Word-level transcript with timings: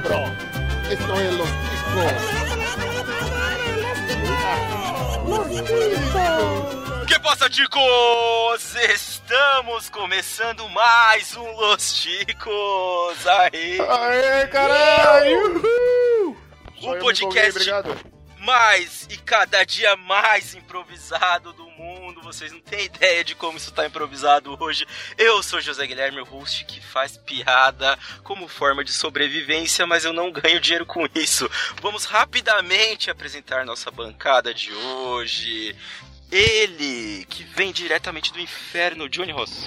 cabrón. 0.00 0.32
Esto 0.90 1.20
es 1.20 1.34
Los 1.34 1.48
Ticos. 1.48 2.12
Que 7.06 7.20
passa, 7.20 7.50
Ticos? 7.50 8.76
Estamos 8.76 9.90
começando 9.90 10.68
mais 10.68 11.36
um 11.36 11.50
Los 11.52 11.94
Ticos. 11.94 13.26
Aê! 13.26 13.80
Aê, 13.80 14.46
caralho! 14.46 15.66
Um 16.80 16.98
podcast 17.00 17.68
mais 18.38 19.08
e 19.10 19.16
cada 19.16 19.64
dia 19.64 19.96
mais 19.96 20.54
improvisado 20.54 21.52
do 21.52 21.64
mundo. 21.64 21.87
Vocês 22.22 22.52
não 22.52 22.60
têm 22.60 22.86
ideia 22.86 23.24
de 23.24 23.34
como 23.34 23.58
isso 23.58 23.72
tá 23.72 23.86
improvisado 23.86 24.56
hoje. 24.60 24.86
Eu 25.16 25.42
sou 25.42 25.60
José 25.60 25.86
Guilherme, 25.86 26.20
o 26.20 26.24
host 26.24 26.64
que 26.64 26.80
faz 26.80 27.16
piada 27.16 27.98
como 28.22 28.48
forma 28.48 28.84
de 28.84 28.92
sobrevivência, 28.92 29.86
mas 29.86 30.04
eu 30.04 30.12
não 30.12 30.30
ganho 30.30 30.60
dinheiro 30.60 30.86
com 30.86 31.06
isso. 31.14 31.50
Vamos 31.80 32.04
rapidamente 32.04 33.10
apresentar 33.10 33.64
nossa 33.64 33.90
bancada 33.90 34.52
de 34.52 34.72
hoje. 34.72 35.74
Ele, 36.30 37.24
que 37.26 37.42
vem 37.44 37.72
diretamente 37.72 38.32
do 38.32 38.40
inferno, 38.40 39.08
Johnny 39.08 39.32
Ross. 39.32 39.66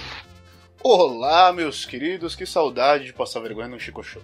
Olá, 0.80 1.52
meus 1.52 1.84
queridos, 1.84 2.34
que 2.34 2.46
saudade 2.46 3.06
de 3.06 3.12
passar 3.12 3.40
vergonha 3.40 3.68
no 3.68 3.80
Chico 3.80 4.02
Show. 4.02 4.22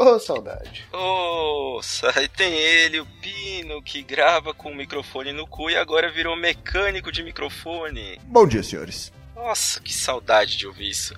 Oh, 0.00 0.16
saudade. 0.20 0.86
Nossa, 0.92 2.22
e 2.22 2.28
tem 2.28 2.54
ele, 2.54 3.00
o 3.00 3.06
Pino, 3.20 3.82
que 3.82 4.00
grava 4.00 4.54
com 4.54 4.70
o 4.70 4.74
microfone 4.74 5.32
no 5.32 5.44
cu 5.44 5.70
e 5.70 5.76
agora 5.76 6.08
virou 6.08 6.36
mecânico 6.36 7.10
de 7.10 7.24
microfone. 7.24 8.16
Bom 8.22 8.46
dia, 8.46 8.62
senhores. 8.62 9.12
Nossa, 9.34 9.80
que 9.80 9.92
saudade 9.92 10.56
de 10.56 10.68
ouvir 10.68 10.88
isso. 10.88 11.16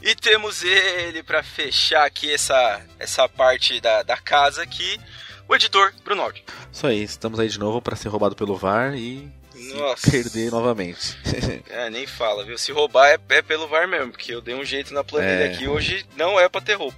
E 0.00 0.14
temos 0.14 0.62
ele 0.62 1.24
para 1.24 1.42
fechar 1.42 2.06
aqui 2.06 2.32
essa, 2.32 2.80
essa 2.96 3.28
parte 3.28 3.80
da, 3.80 4.04
da 4.04 4.16
casa 4.16 4.62
aqui, 4.62 5.00
o 5.48 5.56
editor 5.56 5.92
Bruno 6.04 6.22
Aldi. 6.22 6.44
Isso 6.70 6.86
aí, 6.86 7.02
estamos 7.02 7.40
aí 7.40 7.48
de 7.48 7.58
novo 7.58 7.82
para 7.82 7.96
ser 7.96 8.08
roubado 8.08 8.36
pelo 8.36 8.56
VAR 8.56 8.94
e 8.94 9.28
Nossa. 9.74 10.08
perder 10.08 10.52
novamente. 10.52 11.18
é, 11.68 11.90
nem 11.90 12.06
fala, 12.06 12.44
viu? 12.44 12.56
Se 12.56 12.70
roubar 12.70 13.08
é, 13.08 13.18
é, 13.30 13.42
pelo 13.42 13.66
VAR 13.66 13.88
mesmo, 13.88 14.12
porque 14.12 14.32
eu 14.32 14.40
dei 14.40 14.54
um 14.54 14.64
jeito 14.64 14.94
na 14.94 15.02
planilha 15.02 15.46
é. 15.46 15.54
aqui, 15.54 15.66
hoje 15.66 16.06
não 16.16 16.38
é 16.38 16.48
pra 16.48 16.60
ter 16.60 16.74
roubo. 16.74 16.96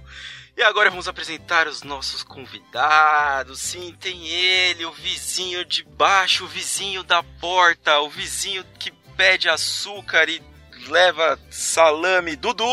E 0.57 0.63
agora 0.63 0.89
vamos 0.89 1.07
apresentar 1.07 1.67
os 1.67 1.83
nossos 1.83 2.23
convidados. 2.23 3.59
Sim, 3.59 3.93
tem 3.99 4.25
ele, 4.25 4.85
o 4.85 4.91
vizinho 4.91 5.65
de 5.65 5.83
baixo, 5.83 6.45
o 6.45 6.47
vizinho 6.47 7.03
da 7.03 7.21
porta, 7.41 7.99
o 7.99 8.09
vizinho 8.09 8.63
que 8.79 8.89
pede 9.17 9.49
açúcar 9.49 10.29
e 10.29 10.41
leva 10.87 11.37
salame, 11.49 12.37
Dudu! 12.37 12.65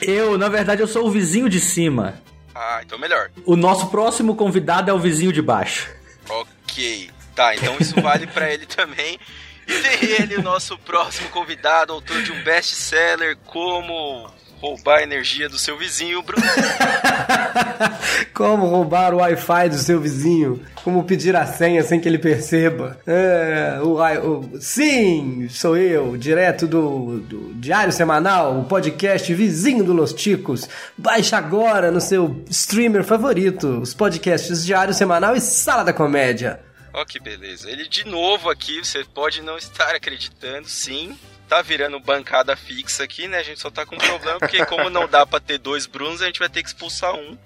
Eu, 0.00 0.38
na 0.38 0.48
verdade, 0.48 0.80
eu 0.80 0.86
sou 0.86 1.06
o 1.06 1.10
vizinho 1.10 1.48
de 1.48 1.58
cima. 1.58 2.22
Ah, 2.54 2.80
então 2.84 2.96
melhor. 2.96 3.30
O 3.44 3.56
nosso 3.56 3.88
próximo 3.88 4.36
convidado 4.36 4.88
é 4.88 4.94
o 4.94 5.00
vizinho 5.00 5.32
de 5.32 5.42
baixo. 5.42 5.90
Ok. 6.28 7.10
Tá, 7.34 7.56
então 7.56 7.76
isso 7.80 8.00
vale 8.00 8.26
para 8.26 8.52
ele 8.52 8.66
também. 8.66 9.18
E 9.66 9.74
tem 9.80 10.10
ele, 10.10 10.36
o 10.36 10.42
nosso 10.42 10.78
próximo 10.78 11.28
convidado, 11.30 11.92
autor 11.92 12.22
de 12.22 12.30
um 12.30 12.42
best-seller 12.44 13.36
como 13.46 14.30
roubar 14.62 15.00
a 15.00 15.02
energia 15.02 15.48
do 15.48 15.58
seu 15.58 15.76
vizinho, 15.76 16.22
Bruno. 16.22 16.46
Como 18.32 18.64
roubar 18.64 19.12
o 19.12 19.16
Wi-Fi 19.16 19.68
do 19.70 19.76
seu 19.76 20.00
vizinho? 20.00 20.64
Como 20.84 21.02
pedir 21.02 21.34
a 21.34 21.44
senha 21.44 21.82
sem 21.82 22.00
que 22.00 22.08
ele 22.08 22.18
perceba? 22.18 22.96
É, 23.04 23.80
o, 23.82 23.98
o, 23.98 24.60
sim, 24.60 25.48
sou 25.50 25.76
eu, 25.76 26.16
direto 26.16 26.68
do, 26.68 27.18
do 27.20 27.54
Diário 27.54 27.92
Semanal, 27.92 28.60
o 28.60 28.64
podcast 28.64 29.34
Vizinho 29.34 29.82
do 29.82 29.92
Los 29.92 30.12
Ticos. 30.12 30.68
Baixe 30.96 31.34
agora 31.34 31.90
no 31.90 32.00
seu 32.00 32.44
streamer 32.48 33.02
favorito 33.02 33.80
os 33.80 33.92
podcasts 33.92 34.64
Diário 34.64 34.94
Semanal 34.94 35.34
e 35.34 35.40
Sala 35.40 35.82
da 35.82 35.92
Comédia. 35.92 36.60
Ó, 36.94 37.02
oh, 37.02 37.06
que 37.06 37.18
beleza. 37.18 37.68
Ele 37.68 37.88
de 37.88 38.06
novo 38.06 38.48
aqui, 38.48 38.78
você 38.78 39.04
pode 39.04 39.42
não 39.42 39.58
estar 39.58 39.92
acreditando, 39.96 40.68
sim 40.68 41.18
tá 41.52 41.60
virando 41.60 42.00
bancada 42.00 42.56
fixa 42.56 43.04
aqui, 43.04 43.28
né? 43.28 43.36
A 43.36 43.42
gente 43.42 43.60
só 43.60 43.70
tá 43.70 43.84
com 43.84 43.94
um 43.94 43.98
problema, 43.98 44.38
porque 44.38 44.64
como 44.64 44.88
não 44.88 45.06
dá 45.06 45.26
pra 45.26 45.38
ter 45.38 45.58
dois 45.58 45.84
Brunos, 45.84 46.22
a 46.22 46.26
gente 46.26 46.38
vai 46.38 46.48
ter 46.48 46.62
que 46.62 46.68
expulsar 46.68 47.14
um. 47.14 47.36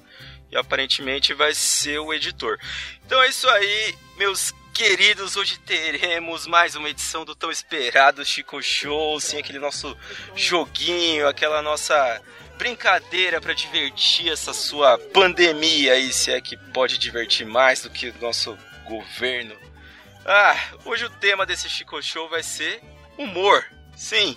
E 0.49 0.57
aparentemente 0.57 1.35
vai 1.35 1.53
ser 1.53 1.99
o 1.99 2.15
editor. 2.15 2.57
Então 3.05 3.21
é 3.21 3.29
isso 3.29 3.49
aí, 3.49 3.97
meus 4.17 4.55
queridos. 4.73 5.35
Hoje 5.35 5.59
teremos 5.59 6.47
mais 6.47 6.77
uma 6.77 6.89
edição 6.89 7.25
do 7.25 7.35
tão 7.35 7.51
esperado 7.51 8.25
Chico 8.25 8.63
Show, 8.63 9.19
sim, 9.19 9.39
aquele 9.39 9.59
nosso 9.59 9.97
joguinho, 10.37 11.27
aquela 11.27 11.61
nossa 11.61 12.23
brincadeira 12.57 13.41
para 13.41 13.55
divertir 13.55 14.31
essa 14.31 14.55
sua 14.55 14.97
pandemia 14.99 15.95
aí, 15.95 16.13
se 16.13 16.31
é 16.31 16.41
que 16.41 16.57
pode 16.57 16.97
divertir 16.97 17.45
mais 17.45 17.83
do 17.83 17.91
que 17.91 18.11
o 18.11 18.15
nosso 18.21 18.57
governo. 18.85 19.57
Ah, 20.25 20.57
hoje 20.85 21.07
o 21.07 21.11
tema 21.11 21.45
desse 21.45 21.69
Chico 21.69 22.01
Show 22.01 22.29
vai 22.29 22.45
ser 22.45 22.81
humor. 23.19 23.67
Sim, 23.97 24.37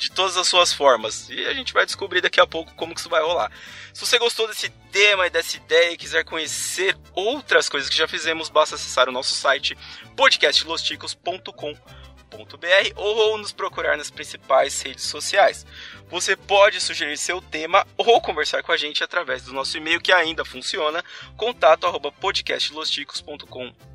de 0.00 0.10
todas 0.10 0.36
as 0.36 0.46
suas 0.46 0.72
formas. 0.72 1.28
E 1.30 1.44
a 1.46 1.54
gente 1.54 1.72
vai 1.72 1.84
descobrir 1.84 2.20
daqui 2.20 2.40
a 2.40 2.46
pouco 2.46 2.72
como 2.74 2.94
que 2.94 3.00
isso 3.00 3.08
vai 3.08 3.20
rolar. 3.22 3.50
Se 3.92 4.06
você 4.06 4.16
gostou 4.18 4.46
desse 4.46 4.68
tema 4.92 5.26
e 5.26 5.30
dessa 5.30 5.56
ideia 5.56 5.90
e 5.92 5.96
quiser 5.96 6.22
conhecer 6.24 6.96
outras 7.12 7.68
coisas 7.68 7.90
que 7.90 7.96
já 7.96 8.06
fizemos, 8.06 8.48
basta 8.48 8.76
acessar 8.76 9.08
o 9.08 9.12
nosso 9.12 9.34
site 9.34 9.76
podcastlosticos.com.br 10.16 12.92
ou 12.96 13.36
nos 13.36 13.52
procurar 13.52 13.96
nas 13.96 14.10
principais 14.10 14.80
redes 14.80 15.02
sociais. 15.04 15.66
Você 16.08 16.36
pode 16.36 16.80
sugerir 16.80 17.18
seu 17.18 17.42
tema 17.42 17.84
ou 17.96 18.20
conversar 18.20 18.62
com 18.62 18.70
a 18.72 18.76
gente 18.76 19.02
através 19.02 19.42
do 19.42 19.52
nosso 19.52 19.76
e-mail 19.76 20.00
que 20.00 20.12
ainda 20.12 20.44
funciona, 20.44 21.04
contato@podcastlosticos.com.br 21.36 23.89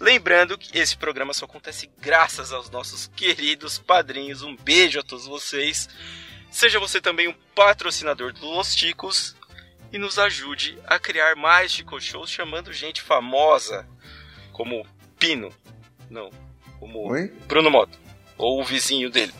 Lembrando 0.00 0.58
que 0.58 0.76
esse 0.78 0.96
programa 0.96 1.32
só 1.32 1.44
acontece 1.44 1.90
graças 2.00 2.52
aos 2.52 2.70
nossos 2.70 3.06
queridos 3.14 3.78
padrinhos. 3.78 4.42
Um 4.42 4.56
beijo 4.56 5.00
a 5.00 5.02
todos 5.02 5.26
vocês. 5.26 5.88
Seja 6.50 6.78
você 6.78 7.00
também 7.00 7.28
um 7.28 7.34
patrocinador 7.54 8.32
do 8.32 8.46
Los 8.46 8.74
Ticos 8.74 9.34
e 9.92 9.98
nos 9.98 10.18
ajude 10.18 10.78
a 10.86 10.98
criar 10.98 11.36
mais 11.36 11.72
Chico 11.72 12.00
Shows 12.00 12.30
chamando 12.30 12.72
gente 12.72 13.00
famosa, 13.00 13.86
como 14.52 14.86
Pino, 15.18 15.52
não, 16.10 16.30
como 16.80 17.10
Oi? 17.10 17.32
Bruno 17.46 17.70
Moto, 17.70 17.98
ou 18.36 18.60
o 18.60 18.64
vizinho 18.64 19.08
dele. 19.10 19.32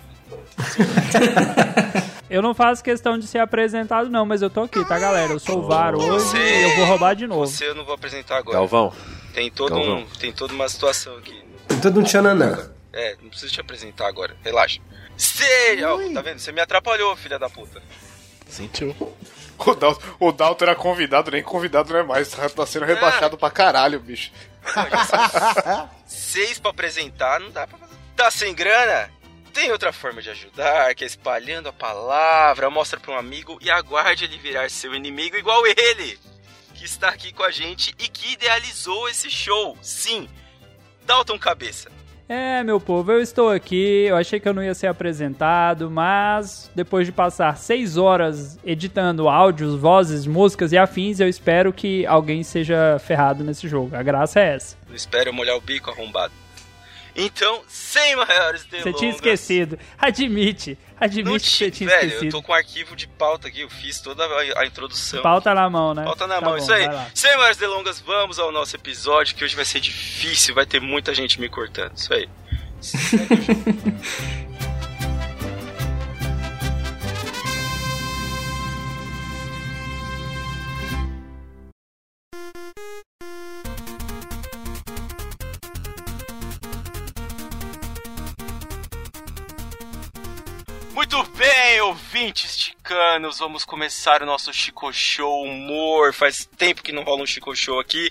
Eu 2.30 2.40
não 2.40 2.54
faço 2.54 2.82
questão 2.82 3.18
de 3.18 3.26
ser 3.26 3.38
apresentado, 3.38 4.08
não, 4.08 4.24
mas 4.24 4.42
eu 4.42 4.50
tô 4.50 4.62
aqui, 4.62 4.84
tá, 4.84 4.98
galera? 4.98 5.32
Eu 5.32 5.38
sou 5.38 5.58
o 5.58 5.62
VAR 5.62 5.94
hoje 5.94 6.08
você, 6.08 6.38
e 6.38 6.62
eu 6.62 6.76
vou 6.76 6.86
roubar 6.86 7.14
de 7.14 7.26
novo. 7.26 7.46
Você 7.46 7.68
eu 7.68 7.74
não 7.74 7.84
vou 7.84 7.94
apresentar 7.94 8.38
agora. 8.38 8.58
Galvão. 8.58 8.92
Tem, 9.34 9.50
todo 9.50 9.76
um, 9.76 10.06
tem 10.06 10.32
toda 10.32 10.54
uma 10.54 10.68
situação 10.68 11.16
aqui. 11.18 11.44
Tem 11.66 11.80
todo 11.80 11.98
um 11.98 12.04
tchananã. 12.04 12.70
É, 12.92 13.16
não 13.20 13.28
preciso 13.28 13.52
te 13.52 13.60
apresentar 13.60 14.06
agora. 14.06 14.36
Relaxa. 14.42 14.80
Sei! 15.16 15.82
Ó, 15.84 15.98
tá 16.12 16.22
vendo? 16.22 16.38
Você 16.38 16.52
me 16.52 16.60
atrapalhou, 16.60 17.16
filha 17.16 17.38
da 17.38 17.50
puta. 17.50 17.82
Sentiu. 18.48 18.94
O 19.58 19.74
Dalton, 19.74 20.02
o 20.20 20.32
Dalton 20.32 20.64
era 20.64 20.74
convidado, 20.74 21.30
nem 21.30 21.42
convidado 21.42 21.92
não 21.92 22.00
é 22.00 22.02
mais. 22.02 22.28
Tá 22.28 22.66
sendo 22.66 22.84
rebaixado 22.84 23.34
ah. 23.34 23.38
pra 23.38 23.50
caralho, 23.50 23.98
bicho. 24.00 24.30
Seis 26.06 26.58
pra 26.58 26.70
apresentar, 26.70 27.40
não 27.40 27.50
dá 27.50 27.66
pra 27.66 27.78
fazer. 27.78 27.94
Tá 28.16 28.30
sem 28.30 28.54
grana? 28.54 29.10
Tem 29.52 29.70
outra 29.70 29.92
forma 29.92 30.20
de 30.20 30.30
ajudar, 30.30 30.94
que 30.94 31.04
é 31.04 31.06
espalhando 31.06 31.68
a 31.68 31.72
palavra, 31.72 32.70
mostra 32.70 32.98
para 32.98 33.14
um 33.14 33.18
amigo 33.18 33.56
e 33.60 33.70
aguarde 33.70 34.24
ele 34.24 34.36
virar 34.38 34.68
seu 34.68 34.94
inimigo 34.94 35.36
igual 35.36 35.64
ele, 35.66 36.18
que 36.84 36.90
está 36.90 37.08
aqui 37.08 37.32
com 37.32 37.42
a 37.42 37.50
gente 37.50 37.94
e 37.98 38.08
que 38.08 38.34
idealizou 38.34 39.08
esse 39.08 39.30
show. 39.30 39.74
Sim, 39.80 40.28
Dalton 41.06 41.38
Cabeça. 41.38 41.90
É, 42.28 42.62
meu 42.62 42.78
povo, 42.78 43.10
eu 43.10 43.22
estou 43.22 43.48
aqui. 43.48 44.04
Eu 44.06 44.16
achei 44.16 44.38
que 44.38 44.46
eu 44.46 44.52
não 44.52 44.62
ia 44.62 44.74
ser 44.74 44.88
apresentado, 44.88 45.90
mas 45.90 46.70
depois 46.74 47.06
de 47.06 47.12
passar 47.12 47.56
seis 47.56 47.96
horas 47.96 48.58
editando 48.62 49.30
áudios, 49.30 49.74
vozes, 49.74 50.26
músicas 50.26 50.72
e 50.72 50.78
afins, 50.78 51.20
eu 51.20 51.28
espero 51.28 51.72
que 51.72 52.04
alguém 52.04 52.42
seja 52.42 52.98
ferrado 52.98 53.42
nesse 53.42 53.66
jogo. 53.66 53.96
A 53.96 54.02
graça 54.02 54.40
é 54.40 54.54
essa. 54.54 54.76
Não 54.86 54.94
espero 54.94 55.32
molhar 55.32 55.56
o 55.56 55.62
bico 55.62 55.90
arrombado. 55.90 56.43
Então, 57.16 57.62
sem 57.68 58.16
maiores 58.16 58.64
delongas... 58.64 58.92
Você 58.92 58.98
tinha 58.98 59.10
esquecido. 59.12 59.78
Admite. 59.96 60.76
Admite 60.98 61.44
que 61.44 61.50
você 61.50 61.70
tinha 61.70 61.88
velho, 61.88 62.06
esquecido. 62.06 62.26
eu 62.26 62.30
tô 62.30 62.42
com 62.42 62.52
um 62.52 62.54
arquivo 62.54 62.96
de 62.96 63.06
pauta 63.06 63.48
aqui, 63.48 63.60
eu 63.60 63.70
fiz 63.70 64.00
toda 64.00 64.24
a, 64.24 64.60
a 64.60 64.66
introdução. 64.66 65.22
Pauta 65.22 65.54
na 65.54 65.68
mão, 65.70 65.94
né? 65.94 66.04
Pauta 66.04 66.26
na 66.26 66.36
tá 66.36 66.40
mão, 66.40 66.52
bom, 66.52 66.56
isso 66.56 66.72
aí. 66.72 66.88
Sem 67.14 67.36
maiores 67.36 67.56
delongas, 67.56 68.00
vamos 68.00 68.38
ao 68.38 68.50
nosso 68.50 68.74
episódio, 68.76 69.34
que 69.34 69.44
hoje 69.44 69.54
vai 69.54 69.64
ser 69.64 69.80
difícil, 69.80 70.54
vai 70.54 70.66
ter 70.66 70.80
muita 70.80 71.14
gente 71.14 71.40
me 71.40 71.48
cortando. 71.48 71.96
Isso 71.96 72.12
aí. 72.12 72.28
Muito 73.12 74.64
ouvintes 91.84 92.56
ticanos, 92.56 93.38
vamos 93.38 93.62
começar 93.62 94.22
o 94.22 94.26
nosso 94.26 94.50
Chico 94.54 94.90
Show 94.90 95.42
humor. 95.42 96.14
Faz 96.14 96.46
tempo 96.56 96.82
que 96.82 96.92
não 96.92 97.02
rola 97.02 97.22
um 97.22 97.26
Chico 97.26 97.54
Show 97.54 97.78
aqui. 97.78 98.10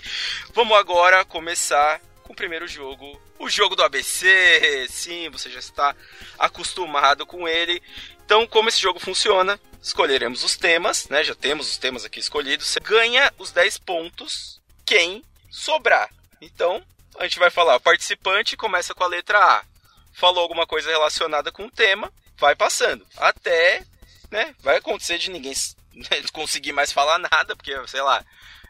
Vamos 0.52 0.78
agora 0.78 1.24
começar 1.24 2.00
com 2.22 2.32
o 2.32 2.36
primeiro 2.36 2.68
jogo, 2.68 3.20
o 3.36 3.50
jogo 3.50 3.74
do 3.74 3.82
ABC. 3.82 4.86
Sim, 4.88 5.28
você 5.28 5.50
já 5.50 5.58
está 5.58 5.94
acostumado 6.38 7.26
com 7.26 7.48
ele. 7.48 7.82
Então, 8.24 8.46
como 8.46 8.68
esse 8.68 8.80
jogo 8.80 9.00
funciona? 9.00 9.58
Escolheremos 9.82 10.44
os 10.44 10.56
temas, 10.56 11.08
né? 11.08 11.24
Já 11.24 11.34
temos 11.34 11.68
os 11.68 11.76
temas 11.76 12.04
aqui 12.04 12.20
escolhidos. 12.20 12.68
Você 12.68 12.78
ganha 12.78 13.32
os 13.38 13.50
10 13.50 13.78
pontos 13.78 14.60
quem 14.86 15.24
sobrar. 15.50 16.08
Então, 16.40 16.80
a 17.18 17.24
gente 17.24 17.40
vai 17.40 17.50
falar, 17.50 17.74
o 17.74 17.80
participante 17.80 18.56
começa 18.56 18.94
com 18.94 19.02
a 19.02 19.08
letra 19.08 19.38
A. 19.38 19.64
Falou 20.12 20.42
alguma 20.42 20.64
coisa 20.64 20.90
relacionada 20.90 21.50
com 21.50 21.66
o 21.66 21.70
tema, 21.70 22.12
vai 22.38 22.54
passando. 22.54 23.06
Até, 23.16 23.82
né, 24.30 24.54
vai 24.60 24.76
acontecer 24.76 25.18
de 25.18 25.30
ninguém 25.30 25.54
conseguir 26.32 26.72
mais 26.72 26.92
falar 26.92 27.18
nada, 27.18 27.54
porque, 27.56 27.74
sei 27.86 28.02
lá, 28.02 28.24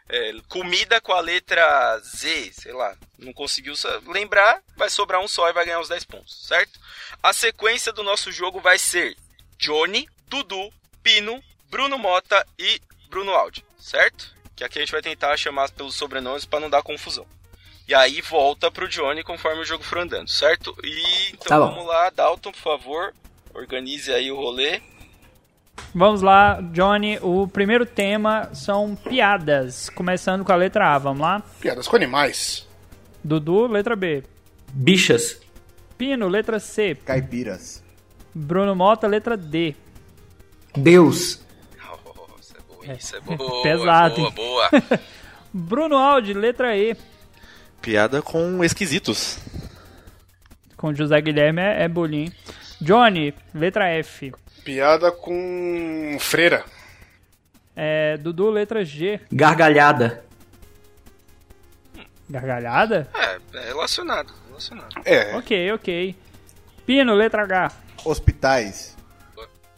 é, 0.08 0.34
comida 0.48 1.00
com 1.00 1.12
a 1.12 1.20
letra 1.20 1.98
Z, 1.98 2.52
sei 2.52 2.72
lá, 2.72 2.96
não 3.18 3.32
conseguiu 3.32 3.74
lembrar, 4.06 4.62
vai 4.76 4.90
sobrar 4.90 5.20
um 5.20 5.28
só 5.28 5.48
e 5.48 5.52
vai 5.52 5.64
ganhar 5.64 5.80
os 5.80 5.88
10 5.88 6.04
pontos, 6.04 6.46
certo? 6.46 6.78
A 7.22 7.32
sequência 7.32 7.92
do 7.92 8.02
nosso 8.02 8.30
jogo 8.30 8.60
vai 8.60 8.78
ser 8.78 9.16
Johnny, 9.58 10.08
Dudu, 10.28 10.70
Pino, 11.02 11.42
Bruno 11.70 11.98
Mota 11.98 12.46
e 12.58 12.80
Bruno 13.08 13.32
Aldi, 13.32 13.64
certo? 13.78 14.34
Que 14.54 14.64
aqui 14.64 14.78
a 14.78 14.82
gente 14.82 14.92
vai 14.92 15.02
tentar 15.02 15.36
chamar 15.36 15.70
pelos 15.70 15.94
sobrenomes 15.94 16.44
para 16.44 16.60
não 16.60 16.70
dar 16.70 16.82
confusão. 16.82 17.26
E 17.86 17.94
aí 17.94 18.20
volta 18.20 18.70
pro 18.70 18.88
Johnny 18.88 19.22
conforme 19.22 19.60
o 19.60 19.64
jogo 19.64 19.84
for 19.84 19.98
andando, 19.98 20.28
certo? 20.30 20.74
E 20.82 21.30
então 21.30 21.46
tá 21.46 21.58
vamos 21.58 21.86
lá, 21.86 22.10
Dalton, 22.10 22.52
por 22.52 22.60
favor, 22.60 23.14
organize 23.54 24.12
aí 24.12 24.30
o 24.30 24.36
rolê. 24.36 24.80
Vamos 25.94 26.22
lá, 26.22 26.60
Johnny. 26.72 27.18
O 27.22 27.46
primeiro 27.48 27.86
tema 27.86 28.50
são 28.52 28.96
piadas, 28.96 29.88
começando 29.90 30.44
com 30.44 30.52
a 30.52 30.56
letra 30.56 30.94
A. 30.94 30.98
Vamos 30.98 31.20
lá? 31.20 31.42
Piadas 31.60 31.88
com 31.88 31.96
animais. 31.96 32.66
Dudu, 33.22 33.66
letra 33.66 33.96
B. 33.96 34.22
Bichas. 34.72 35.40
Pino, 35.96 36.28
letra 36.28 36.58
C. 36.58 36.96
Caipiras. 37.04 37.82
Bruno 38.34 38.74
Mota, 38.74 39.06
letra 39.06 39.36
D. 39.36 39.74
Deus. 40.76 41.40
Oh, 41.88 42.34
isso 42.42 42.56
é 42.56 42.60
boa, 42.60 42.96
isso 42.96 43.16
é 43.16 43.20
boa. 43.20 43.62
Pesado. 43.62 44.16
Boa, 44.16 44.30
boa. 44.30 44.70
Bruno 45.52 45.96
Aldi, 45.96 46.34
letra 46.34 46.76
E. 46.76 46.96
Piada 47.80 48.20
com 48.20 48.64
esquisitos. 48.64 49.38
Com 50.76 50.92
José 50.92 51.20
Guilherme 51.20 51.60
é, 51.60 51.84
é 51.84 51.88
bullying. 51.88 52.32
Johnny, 52.84 53.34
letra 53.54 53.88
F. 53.88 54.32
Piada 54.62 55.10
com 55.10 56.16
freira. 56.20 56.64
É, 57.74 58.16
Dudu, 58.18 58.50
letra 58.50 58.84
G. 58.84 59.20
Gargalhada. 59.32 60.22
Gargalhada? 62.28 63.08
É, 63.14 63.38
é 63.58 63.66
relacionado, 63.68 64.32
relacionado. 64.48 64.94
É. 65.04 65.34
Ok, 65.36 65.72
ok. 65.72 66.14
Pino, 66.86 67.14
letra 67.14 67.42
H. 67.42 67.72
Hospitais. 68.04 68.94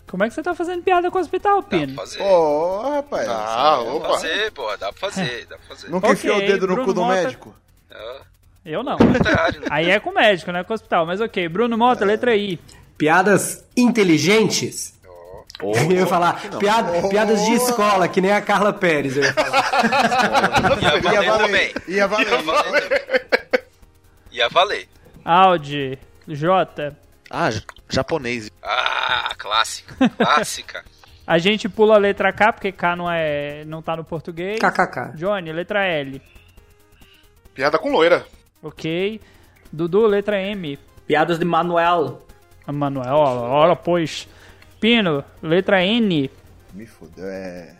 Como 0.08 0.22
é 0.24 0.28
que 0.28 0.34
você 0.34 0.42
tá 0.42 0.54
fazendo 0.54 0.82
piada 0.82 1.10
com 1.10 1.18
o 1.18 1.20
hospital, 1.20 1.62
Dá 1.62 1.68
pra 1.68 1.78
Pino? 1.78 1.94
fazer. 1.94 2.22
Ô, 2.22 2.80
oh, 2.80 2.90
rapaz. 2.90 3.28
Ah, 3.28 3.76
Dá 3.76 3.82
pra 3.84 3.92
opa. 3.94 4.08
fazer, 4.10 4.52
pô, 4.52 4.76
dá 4.76 4.92
pra 4.92 5.10
fazer, 5.10 5.46
dá 5.46 5.56
pra 5.58 5.66
fazer. 5.66 5.90
Nunca 5.90 6.06
Ok, 6.06 6.12
enfiou 6.16 6.36
o 6.38 6.40
dedo 6.40 6.66
no 6.66 6.74
Bruno 6.74 6.84
cu 6.84 6.94
do 6.94 7.00
Mota. 7.02 7.14
médico? 7.22 7.54
É, 7.90 8.20
Eu 8.64 8.82
não. 8.84 8.96
contrário, 8.98 9.60
né? 9.60 9.66
Aí 9.70 9.90
é 9.90 9.98
com 9.98 10.10
o 10.10 10.14
médico, 10.14 10.52
não 10.52 10.60
é 10.60 10.64
com 10.64 10.72
o 10.72 10.74
hospital. 10.74 11.06
Mas 11.06 11.20
ok. 11.20 11.48
Bruno 11.48 11.76
Mota, 11.76 12.04
letra 12.04 12.36
I. 12.36 12.58
Piadas 12.98 13.64
inteligentes. 13.76 14.94
Ou, 15.60 15.74
Eu 15.74 15.90
ia 15.92 16.06
falar 16.06 16.40
piada- 16.58 17.08
piadas 17.08 17.44
de 17.46 17.52
escola, 17.54 18.06
que 18.08 18.20
nem 18.20 18.30
a 18.32 18.40
Carla 18.42 18.72
Pérez. 18.74 19.16
Eu 19.16 19.22
ia 19.24 19.32
falar. 19.32 19.66
Ia 21.12 21.22
valer 21.22 21.22
Ia 21.22 21.22
valer. 21.22 21.38
também. 21.46 21.72
Ia 21.88 22.06
valer. 22.06 22.28
Ia 22.28 22.42
valer. 22.42 23.26
Ia 24.32 24.48
valer. 24.48 24.88
Audi, 25.24 25.98
J. 26.28 26.94
Ah, 27.30 27.48
japonês. 27.88 28.50
Ah, 28.62 29.34
clássica, 29.36 30.08
clássica. 30.10 30.84
A 31.26 31.38
gente 31.38 31.68
pula 31.68 31.96
a 31.96 31.98
letra 31.98 32.32
K, 32.32 32.52
porque 32.52 32.70
K 32.70 32.94
não, 32.94 33.10
é, 33.10 33.64
não 33.64 33.82
tá 33.82 33.96
no 33.96 34.04
português. 34.04 34.60
KKK. 34.60 35.16
Johnny, 35.16 35.52
letra 35.52 35.84
L. 35.84 36.22
Piada 37.52 37.78
com 37.80 37.90
loira. 37.90 38.24
Ok. 38.62 39.20
Dudu, 39.72 40.06
letra 40.06 40.40
M. 40.40 40.78
Piadas 41.04 41.36
de 41.36 41.44
Manuel. 41.44 42.24
Manuel, 42.72 43.16
ora 43.16 43.76
pois. 43.76 44.28
Pino, 44.80 45.24
letra 45.42 45.84
N. 45.84 46.30
Me 46.74 46.86
fudeu, 46.86 47.24
é... 47.24 47.74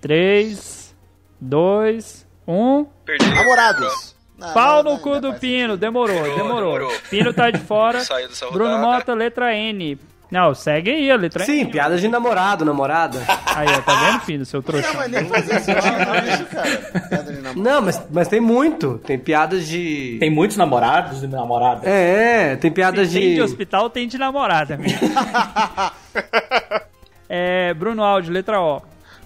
3, 0.00 0.94
2, 1.40 2.26
1. 2.46 2.86
Perdeu. 3.04 3.34
Namorados. 3.34 4.14
Não, 4.36 4.52
Pau 4.52 4.82
não, 4.82 4.90
no 4.90 4.96
não, 4.96 4.98
cu 4.98 5.12
ainda 5.12 5.32
do 5.32 5.38
Pino, 5.38 5.76
demorou, 5.76 6.22
Demorou, 6.22 6.72
demorou. 6.72 7.00
Pino 7.08 7.32
tá 7.32 7.50
de 7.50 7.60
fora. 7.60 8.00
Saiu 8.04 8.28
dessa 8.28 8.50
Bruno. 8.50 8.78
Mota, 8.78 9.14
letra 9.14 9.54
N. 9.54 9.98
Não, 10.34 10.52
segue 10.52 10.90
aí 10.90 11.08
a 11.12 11.14
letra 11.14 11.44
Sim, 11.44 11.60
N. 11.60 11.70
piadas 11.70 12.00
de 12.00 12.08
namorado, 12.08 12.64
namorada. 12.64 13.20
Aí, 13.54 13.68
ó, 13.68 13.80
tá 13.82 13.94
vendo, 13.94 14.20
Pino, 14.22 14.44
seu 14.44 14.60
trouxa? 14.60 14.88
Não, 14.88 14.96
mas 14.96 15.10
nem 15.12 15.24
fazer 15.26 15.54
isso, 15.60 16.46
cara. 16.46 17.06
Piada 17.08 17.32
de. 17.32 17.60
Não, 17.60 17.80
mas, 17.80 18.02
mas 18.10 18.26
tem 18.26 18.40
muito. 18.40 18.98
Tem 19.06 19.16
piadas 19.16 19.68
de. 19.68 20.16
Tem 20.18 20.30
muitos 20.30 20.56
namorados 20.56 21.22
e 21.22 21.28
namoradas. 21.28 21.84
É, 21.86 22.56
tem 22.56 22.72
piadas 22.72 23.12
Tem 23.12 23.20
de 23.20 23.34
de. 23.36 23.42
hospital, 23.42 23.88
tem 23.88 24.08
de 24.08 24.18
namorada, 24.18 24.74
amigo. 24.74 24.98
é, 27.28 27.72
Bruno 27.74 28.02
Aldi, 28.02 28.32
letra 28.32 28.60
O. 28.60 28.82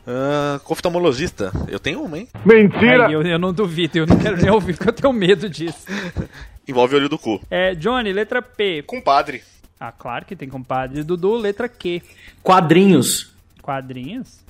Ah, 0.06 0.61
oftalmologista. 0.69 1.50
Eu 1.69 1.81
tenho 1.81 2.02
uma, 2.02 2.19
hein? 2.19 2.28
Aí, 2.34 3.12
eu, 3.14 3.22
eu 3.22 3.38
não 3.38 3.54
duvido, 3.54 3.96
eu 3.96 4.06
não 4.06 4.19
quero 4.19 4.37
nem 4.37 4.50
ouvir, 4.50 4.76
porque 4.76 4.90
eu 4.90 4.93
tenho 4.93 5.12
medo 5.14 5.49
disso. 5.49 5.87
Envolve 6.69 6.94
o 6.94 6.99
olho 6.99 7.08
do 7.08 7.19
cu. 7.19 7.40
É, 7.50 7.75
Johnny, 7.75 8.12
letra 8.12 8.43
P. 8.43 8.82
Compadre. 8.87 9.43
Ah, 9.80 9.92
claro 9.92 10.25
que 10.25 10.34
tem 10.34 10.48
compadre. 10.48 11.02
Dudu, 11.02 11.36
letra 11.36 11.69
Q. 11.69 12.02
Quadrinhos. 12.42 13.32
Quadrinhos? 13.62 14.40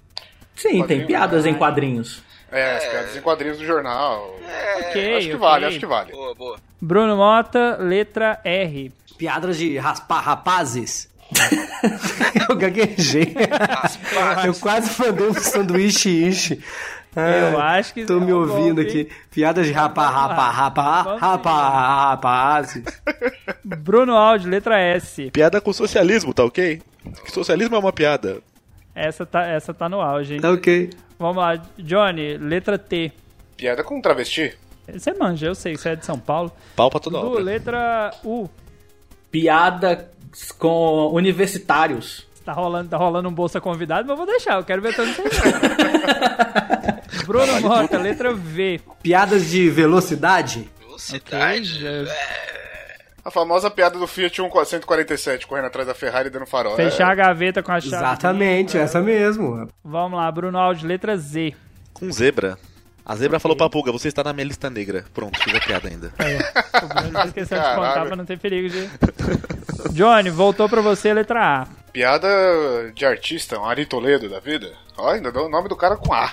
Sim, 0.56 0.84
tem 0.84 1.06
piadas 1.06 1.46
em 1.46 1.54
quadrinhos. 1.54 2.22
É, 2.50 2.76
as 2.76 2.84
piadas 2.86 3.16
em 3.16 3.20
quadrinhos 3.20 3.58
do 3.58 3.64
jornal. 3.64 4.34
Ok, 4.78 5.16
acho 5.16 5.26
que 5.26 5.34
ok. 5.34 5.36
vale, 5.36 5.66
acho 5.66 5.78
que 5.78 5.86
vale. 5.86 6.12
Boa, 6.12 6.34
boa. 6.34 6.56
Bruno 6.80 7.16
Mota, 7.16 7.76
letra 7.76 8.40
R. 8.42 8.90
Piadas 9.18 9.58
de 9.58 9.76
raspar 9.76 10.22
rapazes. 10.22 11.08
eu 12.48 12.56
gaguejei. 12.56 13.34
eu 14.46 14.54
quase 14.54 14.90
mandei 14.98 15.28
um 15.28 15.34
sanduíche 15.34 16.08
ishi. 16.08 16.64
Ai, 17.20 17.52
Eu 17.52 17.60
acho 17.60 17.94
que 17.94 18.04
Tô 18.04 18.18
é 18.18 18.20
me 18.20 18.32
ouvindo 18.32 18.80
aqui. 18.80 19.08
Piadas 19.30 19.66
de 19.66 19.72
rapa, 19.72 20.08
rapa, 20.08 20.50
rapa, 20.50 21.16
rapa, 21.16 21.68
rapazes. 22.10 22.84
Bruno 23.64 24.14
Aldi, 24.16 24.48
letra 24.48 24.78
S. 24.78 25.30
Piada 25.30 25.60
com 25.60 25.72
socialismo, 25.72 26.32
tá 26.32 26.44
ok? 26.44 26.80
Socialismo 27.26 27.74
é 27.74 27.78
uma 27.78 27.92
piada. 27.92 28.40
Essa 28.94 29.24
tá, 29.26 29.46
essa 29.46 29.72
tá 29.72 29.88
no 29.88 30.00
auge, 30.00 30.34
hein? 30.34 30.40
Tá 30.40 30.50
ok. 30.50 30.90
Vamos 31.18 31.36
lá, 31.36 31.60
Johnny, 31.78 32.36
letra 32.36 32.78
T. 32.78 33.12
Piada 33.56 33.82
com 33.82 34.00
travesti. 34.00 34.56
Você 34.92 35.12
manja, 35.12 35.46
eu 35.46 35.54
sei, 35.54 35.76
você 35.76 35.90
é 35.90 35.96
de 35.96 36.06
São 36.06 36.18
Paulo. 36.18 36.50
Pau 36.74 36.90
pra 36.90 37.00
toda 37.00 37.18
obra. 37.18 37.42
letra 37.42 38.12
U. 38.24 38.48
Piada 39.30 40.10
com 40.58 41.10
universitários. 41.12 42.26
Tá 42.44 42.52
rolando, 42.52 42.88
tá 42.88 42.96
rolando 42.96 43.28
um 43.28 43.32
bolsa 43.32 43.60
convidado, 43.60 44.08
mas 44.08 44.10
eu 44.10 44.16
vou 44.16 44.26
deixar, 44.26 44.54
eu 44.58 44.64
quero 44.64 44.80
ver 44.80 44.96
todo 44.96 45.06
mundo. 45.06 45.30
Bruno 47.26 47.60
Mota, 47.60 47.98
letra 47.98 48.34
V. 48.34 48.80
Piadas 49.02 49.46
de 49.50 49.68
velocidade. 49.70 50.68
Velocidade. 50.80 51.86
Ok, 51.86 52.12
A 53.24 53.30
famosa 53.30 53.70
piada 53.70 53.98
do 53.98 54.06
Fiat 54.06 54.36
147 54.66 55.46
correndo 55.46 55.66
atrás 55.66 55.86
da 55.86 55.94
Ferrari 55.94 56.30
dando 56.30 56.46
farol. 56.46 56.76
Fechar 56.76 57.08
É, 57.08 57.12
a 57.12 57.14
gaveta 57.14 57.62
com 57.62 57.72
a 57.72 57.80
chave. 57.80 57.94
Exatamente, 57.96 58.76
essa 58.78 59.00
mesmo. 59.00 59.68
Vamos 59.84 60.18
lá, 60.18 60.30
Bruno 60.32 60.58
Aldi, 60.58 60.86
letra 60.86 61.16
Z. 61.16 61.54
Com 61.92 62.10
zebra. 62.12 62.56
A 63.04 63.16
zebra 63.16 63.40
falou 63.40 63.56
pra 63.56 63.70
pulga, 63.70 63.90
você 63.90 64.08
está 64.08 64.22
na 64.22 64.32
minha 64.34 64.46
lista 64.46 64.68
negra. 64.68 65.04
Pronto, 65.14 65.38
fiz 65.42 65.54
a 65.54 65.60
piada 65.60 65.88
ainda. 65.88 66.12
O 66.82 66.86
Bruno 67.02 67.24
esqueceu 67.24 67.58
de 67.58 67.74
contar 67.74 68.04
pra 68.06 68.16
não 68.16 68.24
ter 68.26 68.38
perigo 68.38 68.68
de. 68.68 68.88
Johnny, 69.94 70.28
voltou 70.30 70.68
pra 70.68 70.80
você, 70.82 71.12
letra 71.14 71.62
A. 71.62 71.66
Piada 71.92 72.28
de 72.94 73.06
artista, 73.06 73.58
um 73.58 73.64
Ari 73.64 73.86
Toledo 73.86 74.28
da 74.28 74.40
vida. 74.40 74.72
Ó, 74.96 75.10
ainda 75.10 75.32
deu 75.32 75.46
o 75.46 75.48
nome 75.48 75.68
do 75.68 75.76
cara 75.76 75.96
com 75.96 76.12
A. 76.12 76.32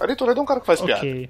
Ari 0.00 0.16
Toledo 0.16 0.40
é 0.40 0.42
um 0.42 0.46
cara 0.46 0.60
que 0.60 0.66
faz 0.66 0.80
piada. 0.80 1.00
Ok. 1.00 1.28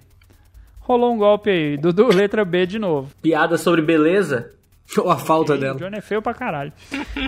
Rolou 0.80 1.12
um 1.14 1.18
golpe 1.18 1.50
aí. 1.50 1.76
Dudu, 1.76 2.08
letra 2.08 2.44
B 2.44 2.66
de 2.66 2.78
novo. 2.78 3.10
Piada 3.20 3.58
sobre 3.58 3.82
beleza. 3.82 4.50
Ou 4.98 5.08
a 5.10 5.16
falta 5.18 5.54
O 5.54 5.58
dela. 5.58 5.78
Johnny 5.78 5.98
é 5.98 6.00
feio 6.00 6.20
pra 6.20 6.34
caralho. 6.34 6.72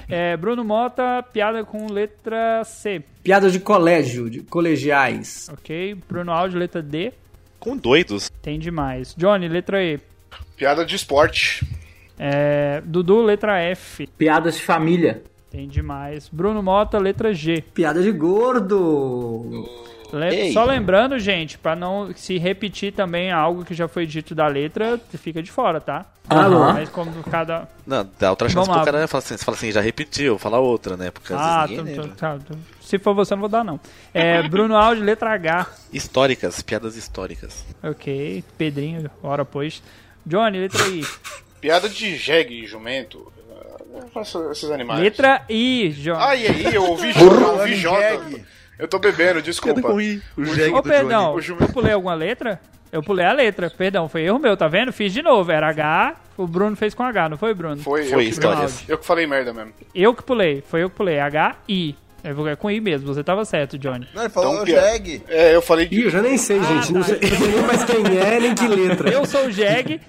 É, 0.09 0.37
Bruno 0.37 0.65
Mota, 0.65 1.23
piada 1.33 1.65
com 1.65 1.87
letra 1.93 2.65
C. 2.65 3.03
Piadas 3.23 3.53
de 3.53 3.61
colégio, 3.61 4.29
de 4.29 4.41
colegiais. 4.41 5.49
Ok. 5.53 5.97
Bruno 6.09 6.33
Aldi, 6.33 6.57
letra 6.57 6.83
D. 6.83 7.13
Com 7.61 7.77
doidos. 7.77 8.31
Tem 8.43 8.59
demais. 8.59 9.15
Johnny, 9.17 9.47
letra 9.47 9.81
E. 9.85 10.01
Piada 10.57 10.85
de 10.85 10.97
esporte. 10.97 11.65
É, 12.19 12.81
Dudu, 12.85 13.23
letra 13.23 13.61
F. 13.61 14.09
Piadas 14.19 14.57
de 14.57 14.63
família. 14.63 15.23
Tem 15.49 15.69
demais. 15.69 16.29
Bruno 16.33 16.63
Mota, 16.65 16.99
letra 16.99 17.33
G. 17.33 17.63
Piada 17.75 18.03
de 18.03 18.11
gordo. 18.11 19.45
Le- 19.51 19.92
Ei. 20.21 20.53
Só 20.53 20.65
lembrando, 20.65 21.19
gente, 21.19 21.57
pra 21.59 21.75
não 21.75 22.13
se 22.15 22.39
repetir 22.39 22.93
também 22.93 23.31
algo 23.33 23.65
que 23.65 23.75
já 23.75 23.89
foi 23.89 24.07
dito 24.07 24.35
da 24.35 24.47
letra, 24.47 25.01
fica 25.19 25.43
de 25.43 25.51
fora, 25.51 25.81
tá? 25.81 26.07
Aham. 26.31 26.75
Mas 26.75 26.89
como 26.89 27.11
cada. 27.25 27.69
Não, 27.87 28.09
dá 28.19 28.31
outra 28.31 28.49
chance 28.49 28.67
Vamos 28.69 28.83
pro 28.83 28.93
cara 28.93 29.09
falar 29.09 29.19
assim, 29.19 29.37
você 29.37 29.45
fala 29.45 29.57
assim, 29.57 29.73
já 29.73 29.81
repetiu, 29.81 30.39
fala 30.39 30.59
outra, 30.59 30.97
né? 30.97 31.11
Porque 31.11 31.33
às 31.33 31.41
Ah, 31.41 31.67
tu- 31.69 32.09
tá, 32.17 32.39
se 32.81 32.99
for 32.99 33.15
você, 33.15 33.35
não 33.35 33.41
vou 33.41 33.49
dar, 33.49 33.65
não. 33.65 33.81
É, 34.15 34.43
Bruno 34.49 34.77
Aldi, 34.77 35.01
letra 35.03 35.31
H. 35.33 35.67
Históricas, 35.93 36.63
piadas 36.63 36.97
históricas. 36.97 37.65
Ok. 37.83 38.45
Pedrinho, 38.57 39.11
hora 39.23 39.45
pois. 39.45 39.83
Johnny, 40.25 40.59
letra 40.59 40.87
I. 40.89 41.05
Piada 41.61 41.89
de 41.89 42.17
jegue 42.17 42.63
e 42.63 42.67
jumento. 42.67 43.33
Eu 43.95 44.09
faço 44.09 44.51
esses 44.51 44.71
animais. 44.71 45.01
Letra 45.01 45.45
I, 45.51 45.91
Johnny. 45.91 46.23
Ai, 46.23 46.47
aí, 46.47 46.75
eu 46.75 46.85
ouvi 46.85 47.13
J. 47.15 47.25
Eu 47.25 47.53
ouvi 47.59 47.75
J. 47.77 48.45
Eu 48.83 48.89
tô 48.89 48.99
bebendo, 48.99 49.41
desculpa. 49.41 49.93
o 49.93 50.45
jegue 50.45 50.75
Ô, 50.75 50.83
perdão, 50.83 51.35
O 51.37 51.41
eu 51.41 51.69
pulei 51.73 51.93
alguma 51.93 52.15
letra? 52.15 52.61
Eu 52.91 53.03
pulei 53.03 53.25
a 53.25 53.33
letra, 53.33 53.71
perdão, 53.71 54.09
foi 54.09 54.23
erro 54.25 54.39
meu, 54.39 54.55
tá 54.57 54.67
vendo? 54.69 54.93
Fiz 54.93 55.13
de 55.13 55.23
novo, 55.23 55.51
era 55.51 55.69
H, 55.69 56.17
o 56.37 56.47
Bruno 56.47 56.77
fez 56.77 56.93
com 56.95 57.03
H, 57.03 57.29
não 57.31 57.37
foi, 57.39 57.55
Bruno? 57.55 57.79
Foi, 57.79 58.05
Foi 58.05 58.15
eu, 58.25 58.29
histórias. 58.29 58.85
eu 58.89 58.99
que 58.99 59.07
falei 59.07 59.27
merda 59.27 59.53
mesmo. 59.53 59.73
Eu 59.95 60.13
que 60.15 60.23
pulei, 60.23 60.63
foi 60.67 60.83
eu 60.83 60.91
que 60.91 60.97
pulei, 60.97 61.19
H, 61.21 61.57
I. 61.69 61.95
É 62.25 62.33
vou- 62.33 62.47
é 62.49 62.55
com 62.55 62.71
I 62.71 62.81
mesmo, 62.81 63.07
você 63.15 63.25
tava 63.25 63.45
certo, 63.45 63.79
Johnny. 63.79 64.07
Não, 64.15 64.23
ele 64.23 64.31
falou 64.31 64.51
Então, 64.53 64.63
o 64.63 64.67
piada. 64.67 64.91
jegue. 64.93 65.23
É, 65.29 65.55
eu 65.55 65.63
falei 65.63 65.89
Ih, 65.91 66.03
eu 66.05 66.11
já 66.11 66.21
nem 66.21 66.37
sei, 66.37 66.63
gente. 66.63 66.93
Não 66.93 67.01
tá. 67.01 67.07
sei, 67.09 67.19
eu 67.23 67.31
não 67.31 67.39
sei 67.39 67.49
nem 67.49 67.63
mais 67.63 67.85
quem 67.85 68.19
é, 68.19 68.41
nem 68.41 68.55
que 68.55 68.69
letra. 68.69 69.09
Eu 69.11 69.25
sou 69.25 69.47
o 69.47 69.51
Jeg, 69.51 70.01